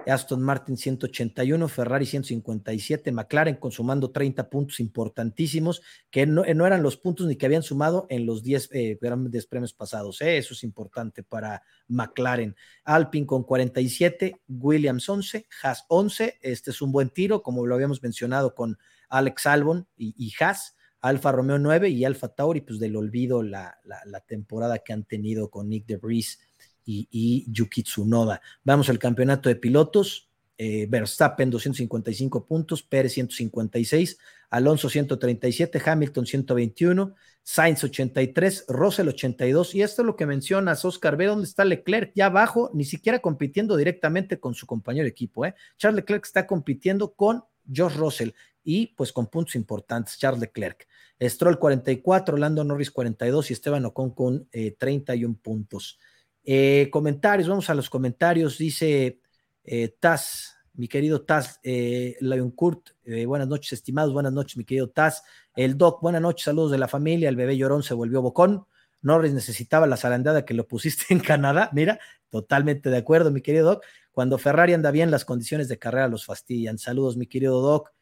Aston 0.07 0.43
Martin 0.43 0.77
181, 0.77 1.69
Ferrari 1.69 2.07
157, 2.07 3.13
McLaren 3.13 3.57
consumando 3.57 4.11
30 4.11 4.51
puntos 4.51 4.81
importantísimos, 4.81 5.83
que 6.11 6.27
no, 6.27 6.45
eran 6.45 6.83
los 6.83 6.97
puntos 6.97 7.27
ni 7.27 7.37
que 7.37 7.47
habían 7.47 7.63
sumado 7.63 8.07
en 8.11 8.27
los 8.27 8.43
10 8.43 8.71
eh, 8.73 8.99
grandes 9.01 9.47
premios 9.47 9.73
pasados. 9.73 10.21
¿eh? 10.21 10.37
Eso 10.37 10.55
es 10.55 10.65
importante 10.65 11.23
para 11.23 11.63
McLaren. 11.89 12.57
Alpine 12.85 13.27
con 13.27 13.45
47, 13.45 14.43
Williams 14.49 15.09
11, 15.09 15.47
Haas 15.63 15.85
11. 15.89 16.39
Este 16.43 16.71
es 16.71 16.83
un 16.83 16.93
buen 16.93 17.11
tiro, 17.11 17.43
como 17.43 17.67
lo 17.67 17.75
habíamos 17.75 18.03
mencionado 18.03 18.55
con 18.55 18.79
Alex 19.09 19.47
Albon 19.47 19.87
y, 19.97 20.15
y 20.19 20.33
Haas. 20.43 20.77
Alfa 21.01 21.33
Romeo 21.33 21.59
9 21.59 21.91
y 21.91 22.07
Alfa 22.07 22.29
Tauri, 22.29 22.63
pues 22.63 22.79
del 22.81 22.97
olvido 22.97 23.43
la, 23.43 23.79
la, 23.85 24.21
temporada 24.21 24.79
que 24.79 24.95
han 24.95 25.05
tenido 25.05 25.51
con 25.51 25.69
Nick 25.69 25.85
de 25.85 25.99
Vries 25.99 26.41
y, 26.85 27.09
y 27.11 27.45
Yuki 27.51 27.83
Tsunoda. 27.83 28.41
Vamos 28.63 28.89
al 28.89 28.99
campeonato 28.99 29.49
de 29.49 29.57
pilotos. 29.57 30.29
Eh, 30.57 30.87
Verstappen 30.89 31.51
255 31.51 32.47
puntos, 32.47 32.85
Pérez 32.85 33.15
156, 33.15 34.19
Alonso 34.51 34.89
137, 34.89 35.83
Hamilton 35.85 36.27
121, 36.27 37.15
Sainz 37.43 37.83
83, 37.83 38.67
Russell 38.69 39.09
82. 39.09 39.75
Y 39.75 39.83
esto 39.83 40.03
es 40.03 40.07
lo 40.07 40.15
que 40.15 40.27
mencionas, 40.27 40.85
Oscar. 40.85 41.17
Ve 41.17 41.27
dónde 41.27 41.47
está 41.47 41.65
Leclerc, 41.65 42.13
ya 42.15 42.27
abajo, 42.27 42.71
ni 42.73 42.85
siquiera 42.85 43.19
compitiendo 43.19 43.77
directamente 43.77 44.39
con 44.39 44.55
su 44.55 44.65
compañero 44.67 45.05
de 45.05 45.11
equipo. 45.11 45.45
¿eh? 45.45 45.57
Charles 45.77 45.97
Leclerc 45.97 46.25
está 46.25 46.47
compitiendo 46.47 47.15
con 47.15 47.43
George 47.71 47.99
Russell 47.99 48.31
y 48.63 48.89
pues 48.95 49.13
con 49.13 49.27
puntos 49.27 49.57
importantes, 49.57 50.19
Charles 50.19 50.41
Leclerc. 50.41 50.87
Stroll 51.21 51.59
44, 51.59 52.37
Lando 52.37 52.63
Norris 52.63 52.91
42 52.91 53.51
y 53.51 53.53
Esteban 53.55 53.85
Ocon 53.87 54.11
con 54.13 54.49
31 54.79 55.35
eh, 55.35 55.39
puntos. 55.43 55.99
Eh, 56.45 56.89
comentarios, 56.91 57.49
vamos 57.49 57.71
a 57.71 57.75
los 57.75 57.89
comentarios. 57.89 58.59
Dice 58.59 59.21
eh, 59.65 59.97
Taz, 59.99 60.57
mi 60.75 60.89
querido 60.89 61.23
Taz, 61.23 61.61
eh, 61.63 62.17
eh, 62.21 63.27
buenas 63.27 63.49
noches, 63.49 63.73
estimados, 63.73 64.13
buenas 64.13 64.33
noches, 64.33 64.57
mi 64.57 64.65
querido 64.65 64.91
Taz. 64.91 65.23
El 65.57 65.79
Doc, 65.79 66.03
buenas 66.03 66.21
noches, 66.21 66.45
saludos 66.45 66.71
de 66.71 66.79
la 66.79 66.89
familia. 66.89 67.29
El 67.29 67.37
bebé 67.37 67.57
llorón 67.57 67.83
se 67.83 67.95
volvió 67.95 68.21
bocón. 68.23 68.67
Norris 69.01 69.33
necesitaba 69.33 69.87
la 69.87 69.97
zarandada 69.97 70.45
que 70.45 70.55
lo 70.55 70.67
pusiste 70.67 71.05
en 71.15 71.21
Canadá. 71.21 71.71
Mira, 71.73 71.99
totalmente 72.29 72.91
de 72.91 72.97
acuerdo, 72.97 73.31
mi 73.31 73.41
querido 73.41 73.67
Doc. 73.67 73.85
Cuando 74.13 74.39
Ferrari 74.39 74.75
anda 74.75 74.91
bien, 74.91 75.11
las 75.11 75.25
condiciones 75.25 75.69
de 75.69 75.79
carrera 75.79 76.09
los 76.09 76.25
fastidian. 76.25 76.79
Saludos, 76.79 77.17
mi 77.17 77.27
querido 77.27 77.61
Doc. 77.61 77.93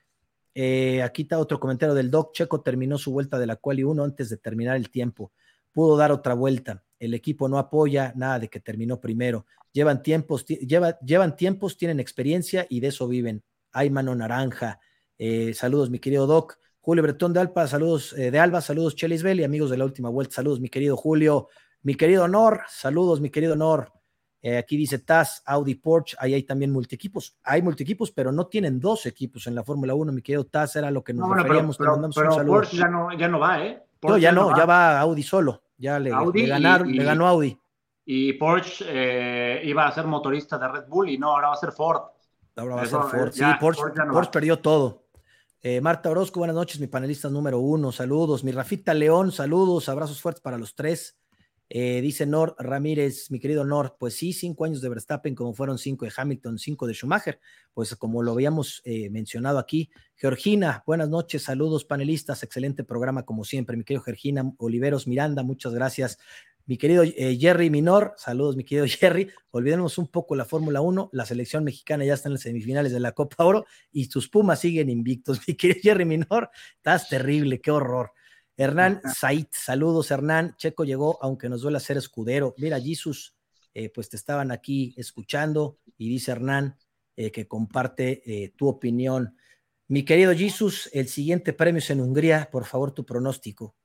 Eh, 0.54 1.02
aquí 1.02 1.22
está 1.22 1.38
otro 1.38 1.60
comentario 1.60 1.94
del 1.94 2.10
Doc. 2.10 2.32
Checo 2.34 2.60
terminó 2.60 2.98
su 2.98 3.12
vuelta 3.12 3.38
de 3.38 3.46
la 3.46 3.56
quali 3.56 3.84
1 3.84 4.02
antes 4.02 4.28
de 4.28 4.36
terminar 4.36 4.76
el 4.76 4.90
tiempo. 4.90 5.32
Pudo 5.72 5.96
dar 5.96 6.12
otra 6.12 6.34
vuelta. 6.34 6.82
El 7.02 7.14
equipo 7.14 7.48
no 7.48 7.58
apoya 7.58 8.12
nada 8.14 8.38
de 8.38 8.48
que 8.48 8.60
terminó 8.60 9.00
primero. 9.00 9.44
Llevan 9.72 10.04
tiempos, 10.04 10.46
llevan 10.46 11.34
tiempos, 11.34 11.76
tienen 11.76 11.98
experiencia 11.98 12.64
y 12.70 12.78
de 12.78 12.86
eso 12.86 13.08
viven. 13.08 13.42
Hay 13.72 13.90
mano 13.90 14.14
naranja. 14.14 14.78
Eh, 15.18 15.52
saludos, 15.52 15.90
mi 15.90 15.98
querido 15.98 16.28
Doc. 16.28 16.58
Julio 16.80 17.02
Bretón 17.02 17.32
de 17.32 17.40
Alba, 17.40 17.66
saludos 17.66 18.12
eh, 18.12 18.30
de 18.30 18.38
Alba, 18.38 18.60
saludos 18.60 18.94
Chelis 18.94 19.24
y 19.24 19.42
amigos 19.42 19.70
de 19.70 19.78
la 19.78 19.84
última 19.84 20.10
vuelta, 20.10 20.36
saludos, 20.36 20.60
mi 20.60 20.68
querido 20.68 20.96
Julio, 20.96 21.48
mi 21.82 21.96
querido 21.96 22.28
Nor, 22.28 22.60
saludos, 22.68 23.20
mi 23.20 23.30
querido 23.30 23.56
Nor. 23.56 23.92
Eh, 24.40 24.56
aquí 24.56 24.76
dice 24.76 25.00
Taz, 25.00 25.42
Audi 25.44 25.74
Porsche, 25.74 26.16
ahí 26.20 26.34
hay 26.34 26.44
también 26.44 26.70
multiequipos. 26.70 27.36
Hay 27.42 27.62
multiequipos, 27.62 28.12
pero 28.12 28.30
no 28.30 28.46
tienen 28.46 28.78
dos 28.78 29.06
equipos 29.06 29.48
en 29.48 29.56
la 29.56 29.64
Fórmula 29.64 29.94
1, 29.94 30.12
mi 30.12 30.22
querido 30.22 30.44
Taz, 30.44 30.76
era 30.76 30.88
lo 30.92 31.02
que 31.02 31.12
nos 31.12 31.28
referíamos. 31.34 31.76
Pero, 31.76 32.00
Porsche 32.46 32.76
ya 32.76 32.86
no, 32.86 33.12
ya 33.18 33.26
no 33.26 33.40
va, 33.40 33.64
¿eh? 33.64 33.82
no, 34.02 34.18
ya 34.18 34.30
no, 34.30 34.56
ya 34.56 34.66
va 34.66 35.00
Audi 35.00 35.24
solo, 35.24 35.62
ya 35.82 35.98
le, 35.98 36.10
ganaron, 36.46 36.92
le 36.92 37.02
ganó 37.02 37.26
Audi. 37.26 37.58
Y 38.04 38.34
Porsche 38.34 38.84
eh, 38.88 39.62
iba 39.64 39.86
a 39.86 39.92
ser 39.92 40.06
motorista 40.06 40.56
de 40.56 40.68
Red 40.68 40.86
Bull 40.86 41.10
y 41.10 41.18
no, 41.18 41.30
ahora 41.30 41.48
va 41.48 41.54
a 41.54 41.56
ser 41.56 41.72
Ford. 41.72 42.02
Ahora 42.54 42.76
va 42.76 42.82
a 42.82 42.86
ser 42.86 43.00
Ford. 43.00 43.32
sí, 43.32 43.42
Porsche, 43.58 43.82
Porsche 44.10 44.30
perdió 44.30 44.60
todo. 44.60 45.02
Eh, 45.60 45.80
Marta 45.80 46.10
Orozco, 46.10 46.38
buenas 46.38 46.54
noches, 46.54 46.80
mi 46.80 46.86
panelista 46.86 47.28
número 47.28 47.58
uno, 47.58 47.90
saludos. 47.90 48.44
Mi 48.44 48.52
Rafita 48.52 48.94
León, 48.94 49.32
saludos, 49.32 49.88
abrazos 49.88 50.20
fuertes 50.20 50.40
para 50.40 50.56
los 50.56 50.74
tres. 50.74 51.18
Eh, 51.74 52.02
dice 52.02 52.26
Nor 52.26 52.54
Ramírez, 52.58 53.30
mi 53.30 53.40
querido 53.40 53.64
Nor, 53.64 53.96
pues 53.98 54.14
sí, 54.14 54.34
cinco 54.34 54.66
años 54.66 54.82
de 54.82 54.90
Verstappen, 54.90 55.34
como 55.34 55.54
fueron 55.54 55.78
cinco 55.78 56.04
de 56.04 56.12
Hamilton, 56.14 56.58
cinco 56.58 56.86
de 56.86 56.92
Schumacher, 56.92 57.40
pues 57.72 57.96
como 57.96 58.22
lo 58.22 58.32
habíamos 58.32 58.82
eh, 58.84 59.08
mencionado 59.08 59.58
aquí. 59.58 59.88
Georgina, 60.14 60.82
buenas 60.86 61.08
noches, 61.08 61.44
saludos 61.44 61.86
panelistas, 61.86 62.42
excelente 62.42 62.84
programa 62.84 63.22
como 63.24 63.42
siempre, 63.42 63.78
mi 63.78 63.84
querido 63.84 64.02
Georgina 64.02 64.52
Oliveros 64.58 65.06
Miranda, 65.06 65.42
muchas 65.44 65.72
gracias. 65.72 66.18
Mi 66.66 66.76
querido 66.76 67.04
eh, 67.04 67.38
Jerry 67.40 67.70
Minor, 67.70 68.12
saludos, 68.18 68.54
mi 68.54 68.64
querido 68.64 68.86
Jerry. 69.00 69.30
Olvidemos 69.50 69.96
un 69.96 70.08
poco 70.08 70.36
la 70.36 70.44
Fórmula 70.44 70.82
1. 70.82 71.08
La 71.14 71.24
selección 71.24 71.64
mexicana 71.64 72.04
ya 72.04 72.12
está 72.12 72.28
en 72.28 72.34
las 72.34 72.42
semifinales 72.42 72.92
de 72.92 73.00
la 73.00 73.12
Copa 73.12 73.46
Oro 73.46 73.64
y 73.90 74.08
tus 74.08 74.28
Pumas 74.28 74.60
siguen 74.60 74.90
invictos. 74.90 75.40
Mi 75.48 75.54
querido 75.54 75.80
Jerry 75.82 76.04
Minor, 76.04 76.50
estás 76.76 77.08
terrible, 77.08 77.62
qué 77.62 77.70
horror. 77.70 78.12
Hernán 78.56 79.00
Said, 79.04 79.46
saludos, 79.52 80.10
Hernán. 80.10 80.54
Checo 80.56 80.84
llegó, 80.84 81.18
aunque 81.22 81.48
nos 81.48 81.62
duele 81.62 81.80
ser 81.80 81.96
escudero. 81.96 82.54
Mira, 82.58 82.80
Jesus, 82.80 83.34
eh, 83.74 83.90
pues 83.90 84.08
te 84.08 84.16
estaban 84.16 84.50
aquí 84.50 84.94
escuchando 84.96 85.78
y 85.96 86.08
dice 86.08 86.32
Hernán 86.32 86.76
eh, 87.16 87.30
que 87.30 87.46
comparte 87.46 88.52
tu 88.56 88.68
opinión. 88.68 89.36
Mi 89.88 90.04
querido 90.04 90.34
Jesus, 90.34 90.88
el 90.92 91.08
siguiente 91.08 91.52
premio 91.52 91.78
es 91.78 91.90
en 91.90 92.00
Hungría. 92.00 92.48
Por 92.50 92.64
favor, 92.64 92.92
tu 92.92 93.04
pronóstico. 93.04 93.76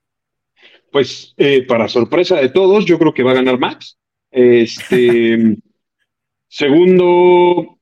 Pues 0.91 1.33
eh, 1.37 1.65
para 1.65 1.87
sorpresa 1.87 2.37
de 2.37 2.49
todos, 2.49 2.85
yo 2.85 2.97
creo 2.97 3.13
que 3.13 3.23
va 3.23 3.31
a 3.31 3.35
ganar 3.35 3.59
Max. 3.59 3.97
Este, 4.31 5.57
segundo, 6.47 7.79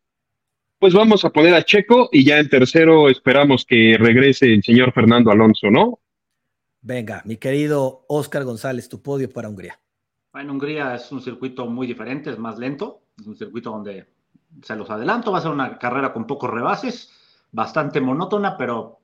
pues 0.79 0.93
vamos 0.93 1.23
a 1.23 1.29
poner 1.29 1.53
a 1.53 1.63
Checo 1.63 2.09
y 2.11 2.25
ya 2.25 2.39
en 2.39 2.49
tercero 2.49 3.09
esperamos 3.09 3.65
que 3.65 3.95
regrese 3.97 4.53
el 4.53 4.63
señor 4.63 4.91
Fernando 4.93 5.31
Alonso, 5.31 5.69
¿no? 5.69 5.99
Venga, 6.85 7.23
mi 7.25 7.37
querido 7.37 8.05
Oscar 8.07 8.43
González, 8.43 8.87
tu 8.87 9.01
podio 9.01 9.27
para 9.27 9.49
Hungría. 9.49 9.79
En 10.35 10.51
Hungría 10.51 10.93
es 10.93 11.11
un 11.11 11.19
circuito 11.19 11.65
muy 11.65 11.87
diferente, 11.87 12.29
es 12.29 12.37
más 12.37 12.59
lento, 12.59 13.01
es 13.19 13.25
un 13.25 13.35
circuito 13.35 13.71
donde 13.71 14.05
se 14.61 14.75
los 14.75 14.87
adelanto, 14.91 15.31
va 15.31 15.39
a 15.39 15.41
ser 15.41 15.49
una 15.49 15.79
carrera 15.79 16.13
con 16.13 16.27
pocos 16.27 16.47
rebases, 16.47 17.09
bastante 17.51 17.99
monótona, 18.01 18.55
pero 18.55 18.99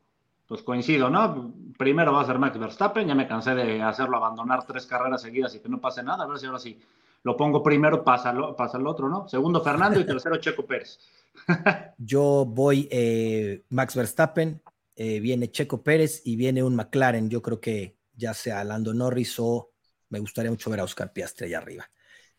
pues 0.45 0.61
coincido, 0.61 1.09
¿no? 1.09 1.55
Primero 1.75 2.13
va 2.13 2.21
a 2.21 2.25
ser 2.25 2.37
Max 2.37 2.59
Verstappen, 2.59 3.07
ya 3.07 3.15
me 3.15 3.27
cansé 3.27 3.55
de 3.55 3.81
hacerlo 3.81 4.17
abandonar 4.17 4.63
tres 4.63 4.85
carreras 4.85 5.23
seguidas 5.23 5.55
y 5.55 5.59
que 5.59 5.69
no 5.69 5.81
pase 5.81 6.03
nada, 6.03 6.25
a 6.25 6.27
ver 6.27 6.37
si 6.37 6.45
ahora 6.45 6.59
sí 6.59 6.79
lo 7.23 7.35
pongo 7.35 7.63
primero, 7.63 8.03
pasa, 8.03 8.31
lo, 8.31 8.55
pasa 8.55 8.77
el 8.77 8.85
otro, 8.85 9.09
¿no? 9.09 9.27
Segundo 9.27 9.59
Fernando 9.61 9.99
y 9.99 10.05
tercero 10.05 10.37
Checo 10.37 10.67
Pérez. 10.67 10.99
Yo 11.97 12.45
voy 12.45 12.87
eh, 12.91 13.63
Max 13.69 13.95
Verstappen, 13.95 14.61
eh, 14.95 15.19
viene 15.19 15.51
Checo 15.51 15.83
Pérez 15.83 16.21
y 16.25 16.35
viene 16.35 16.63
un 16.63 16.75
McLaren, 16.75 17.29
yo 17.29 17.41
creo 17.41 17.59
que 17.59 17.97
ya 18.13 18.33
sea 18.33 18.63
Lando 18.63 18.93
Norris 18.93 19.35
o 19.39 19.71
me 20.09 20.19
gustaría 20.19 20.51
mucho 20.51 20.69
ver 20.69 20.81
a 20.81 20.83
Oscar 20.83 21.13
Piastri 21.13 21.47
allá 21.47 21.59
arriba. 21.59 21.89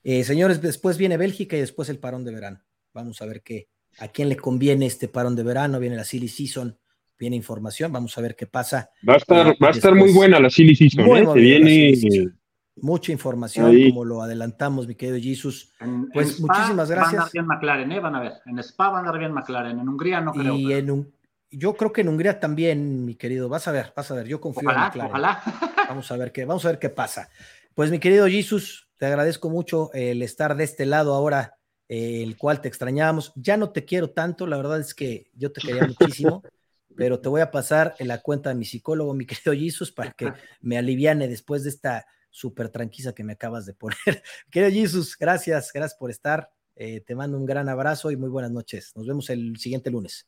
Eh, 0.03 0.25
señores, 0.25 0.61
después 0.61 0.99
viene 0.99 1.17
Bélgica 1.17 1.57
y 1.57 1.61
después 1.61 1.89
el 1.89 1.99
parón 1.99 2.25
de 2.25 2.33
verano. 2.33 2.63
Vamos 2.93 3.23
a 3.23 3.27
ver 3.27 3.43
qué, 3.43 3.69
a 3.99 4.09
quién 4.09 4.29
le 4.29 4.37
conviene 4.37 4.87
este 4.87 5.09
parón 5.09 5.37
de 5.37 5.43
verano, 5.43 5.81
viene 5.81 5.97
la 5.97 6.05
Silly 6.05 6.29
Season 6.29 6.79
viene 7.23 7.37
información, 7.37 7.93
vamos 7.93 8.19
a 8.19 8.21
ver 8.21 8.35
qué 8.35 8.49
pasa. 8.49 8.91
Va 9.09 9.15
a 9.15 9.17
estar, 9.19 9.47
va 9.63 9.69
a 9.69 9.71
estar 9.71 9.95
muy 9.95 10.13
buena 10.13 10.41
la 10.41 10.51
Silly 10.51 10.75
Season, 10.75 11.07
¿eh? 11.17 11.27
viene... 11.35 12.33
Mucha 12.75 13.13
información, 13.13 13.91
como 13.91 14.05
lo 14.05 14.23
adelantamos, 14.23 14.89
mi 14.89 14.95
querido 14.95 15.19
Jesus. 15.21 15.73
pues 16.13 16.41
muchísimas 16.41 16.91
gracias. 16.91 17.13
Van 17.13 17.21
a 17.21 17.23
andar 17.25 17.33
bien 17.33 17.47
McLaren, 17.47 17.93
¿eh? 17.93 18.01
van 18.01 18.15
a 18.17 18.21
ver. 18.21 18.33
En 18.47 18.59
Spa 18.61 18.89
van 18.89 18.97
a 18.97 18.99
andar 19.01 19.19
bien 19.19 19.33
McLaren, 19.33 19.79
en 19.79 19.89
Hungría 19.89 20.23
no 20.23 20.33
creo. 20.33 20.57
Y 20.57 20.73
en 20.73 20.91
un, 20.91 21.15
yo 21.53 21.75
creo 21.75 21.93
que 21.93 22.01
en 22.01 22.09
Hungría 22.09 22.41
también, 22.41 23.05
mi 23.05 23.15
querido. 23.15 23.49
Vas 23.49 23.69
a 23.69 23.73
ver, 23.73 23.93
vas 23.95 24.11
a 24.11 24.15
ver. 24.15 24.27
Yo 24.27 24.41
confío 24.41 24.71
en 24.71 24.77
McLaren. 24.77 25.11
Ojalá. 25.11 25.43
Vamos 25.89 26.11
a 26.11 26.17
ver 26.17 26.33
qué, 26.33 26.47
vamos 26.47 26.65
a 26.65 26.69
ver 26.69 26.79
qué 26.79 26.89
pasa. 26.89 27.29
Pues 27.75 27.91
mi 27.91 27.99
querido 27.99 28.27
Jesus, 28.27 28.89
te 28.97 29.05
agradezco 29.05 29.51
mucho 29.51 29.91
el 29.93 30.23
estar 30.23 30.57
de 30.57 30.65
este 30.65 30.87
lado 30.87 31.13
ahora, 31.13 31.59
eh, 31.89 32.23
el 32.23 32.39
cual 32.39 32.63
te 32.63 32.69
extrañábamos. 32.69 33.33
Ya 33.35 33.59
no 33.59 33.73
te 33.73 33.85
quiero 33.85 34.09
tanto, 34.09 34.47
la 34.47 34.57
verdad 34.57 34.81
es 34.81 34.95
que 34.95 35.31
yo 35.35 35.53
te 35.53 35.61
quería 35.61 35.87
muchísimo 35.87 36.43
pero 36.97 37.21
te 37.21 37.29
voy 37.29 37.41
a 37.41 37.51
pasar 37.51 37.95
en 37.99 38.09
la 38.09 38.19
cuenta 38.19 38.51
de 38.51 38.55
mi 38.55 38.65
psicólogo, 38.65 39.13
mi 39.15 39.27
querido 39.27 39.53
Jesus, 39.53 39.93
para 39.93 40.13
que 40.13 40.33
me 40.61 40.79
aliviane 40.79 41.29
después 41.29 41.65
de 41.65 41.71
esta 41.71 42.07
súper 42.31 42.71
tranquila 42.71 43.13
que 43.13 43.25
me 43.25 43.35
acabas 43.35 43.67
de 43.67 43.75
poner. 43.75 44.23
querido 44.51 44.73
Jesus, 44.73 45.17
gracias, 45.19 45.71
gracias 45.73 45.99
por 45.99 46.11
estar. 46.11 46.51
Eh, 46.75 47.01
te 47.01 47.15
mando 47.15 47.37
un 47.37 47.45
gran 47.45 47.69
abrazo 47.69 48.11
y 48.11 48.17
muy 48.17 48.31
buenas 48.31 48.51
noches. 48.51 48.93
Nos 48.97 49.07
vemos 49.07 49.29
el 49.29 49.59
siguiente 49.59 49.91
lunes. 49.91 50.27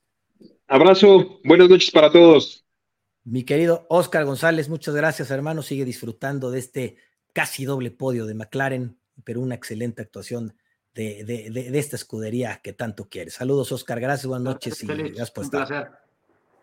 Abrazo, 0.66 1.40
buenas 1.44 1.68
noches 1.68 1.90
para 1.90 2.10
todos. 2.10 2.64
Mi 3.24 3.44
querido 3.44 3.86
Oscar 3.88 4.24
González, 4.24 4.68
muchas 4.68 4.94
gracias, 4.94 5.30
hermano. 5.30 5.62
Sigue 5.62 5.84
disfrutando 5.84 6.50
de 6.50 6.58
este 6.58 6.96
casi 7.32 7.64
doble 7.64 7.90
podio 7.90 8.26
de 8.26 8.34
McLaren, 8.34 8.98
pero 9.24 9.40
una 9.40 9.54
excelente 9.54 10.02
actuación 10.02 10.56
de, 10.94 11.24
de, 11.24 11.78
esta 11.78 11.96
escudería 11.96 12.60
que 12.62 12.72
tanto 12.72 13.08
quieres. 13.08 13.34
Saludos, 13.34 13.72
Oscar. 13.72 14.00
Gracias, 14.00 14.26
buenas 14.26 14.44
noches 14.44 14.82
y 14.82 14.86
gracias 14.86 15.30
por 15.30 15.44
estar. 15.44 16.00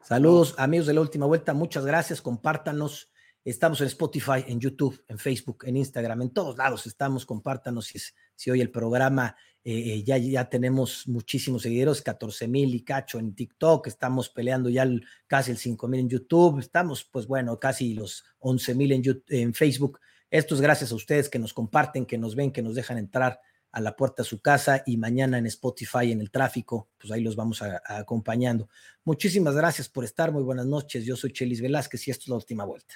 Saludos, 0.01 0.55
amigos 0.57 0.87
de 0.87 0.93
la 0.93 1.01
última 1.01 1.25
vuelta. 1.25 1.53
Muchas 1.53 1.85
gracias. 1.85 2.21
Compártanos. 2.21 3.11
Estamos 3.43 3.81
en 3.81 3.87
Spotify, 3.87 4.45
en 4.47 4.59
YouTube, 4.59 5.03
en 5.07 5.17
Facebook, 5.17 5.63
en 5.65 5.77
Instagram, 5.77 6.21
en 6.21 6.29
todos 6.29 6.57
lados 6.57 6.85
estamos. 6.85 7.25
Compártanos 7.25 7.87
si, 7.87 7.99
si 8.35 8.51
hoy 8.51 8.61
el 8.61 8.69
programa 8.69 9.35
eh, 9.63 9.93
eh, 9.93 10.03
ya, 10.03 10.17
ya 10.17 10.49
tenemos 10.49 11.07
muchísimos 11.07 11.61
seguidores, 11.61 12.01
14 12.01 12.47
mil 12.47 12.73
y 12.73 12.83
cacho 12.83 13.19
en 13.19 13.35
TikTok. 13.35 13.85
Estamos 13.87 14.29
peleando 14.29 14.69
ya 14.69 14.89
casi 15.27 15.51
el 15.51 15.57
5 15.57 15.87
mil 15.87 15.99
en 15.99 16.09
YouTube. 16.09 16.59
Estamos, 16.59 17.03
pues 17.03 17.27
bueno, 17.27 17.59
casi 17.59 17.93
los 17.93 18.23
11 18.39 18.75
mil 18.75 18.91
en, 19.29 19.53
Facebook. 19.53 19.99
Esto 20.31 20.55
es 20.55 20.61
gracias 20.61 20.91
a 20.91 20.95
ustedes 20.95 21.29
que 21.29 21.37
nos 21.37 21.53
comparten, 21.53 22.05
que 22.05 22.17
nos 22.17 22.35
ven, 22.35 22.51
que 22.51 22.63
nos 22.63 22.73
dejan 22.73 22.97
entrar 22.97 23.39
a 23.71 23.79
la 23.79 23.95
puerta 23.95 24.23
de 24.23 24.29
su 24.29 24.41
casa 24.41 24.83
y 24.85 24.97
mañana 24.97 25.37
en 25.37 25.45
Spotify, 25.45 26.11
en 26.11 26.21
el 26.21 26.31
tráfico, 26.31 26.89
pues 26.97 27.11
ahí 27.11 27.21
los 27.21 27.35
vamos 27.35 27.61
a, 27.61 27.81
acompañando. 27.85 28.67
Muchísimas 29.05 29.55
gracias 29.55 29.87
por 29.87 30.03
estar, 30.03 30.31
muy 30.31 30.43
buenas 30.43 30.65
noches. 30.65 31.05
Yo 31.05 31.15
soy 31.15 31.31
Chelis 31.31 31.61
Velázquez 31.61 32.07
y 32.07 32.11
esto 32.11 32.23
es 32.23 32.29
la 32.29 32.35
última 32.35 32.65
vuelta. 32.65 32.95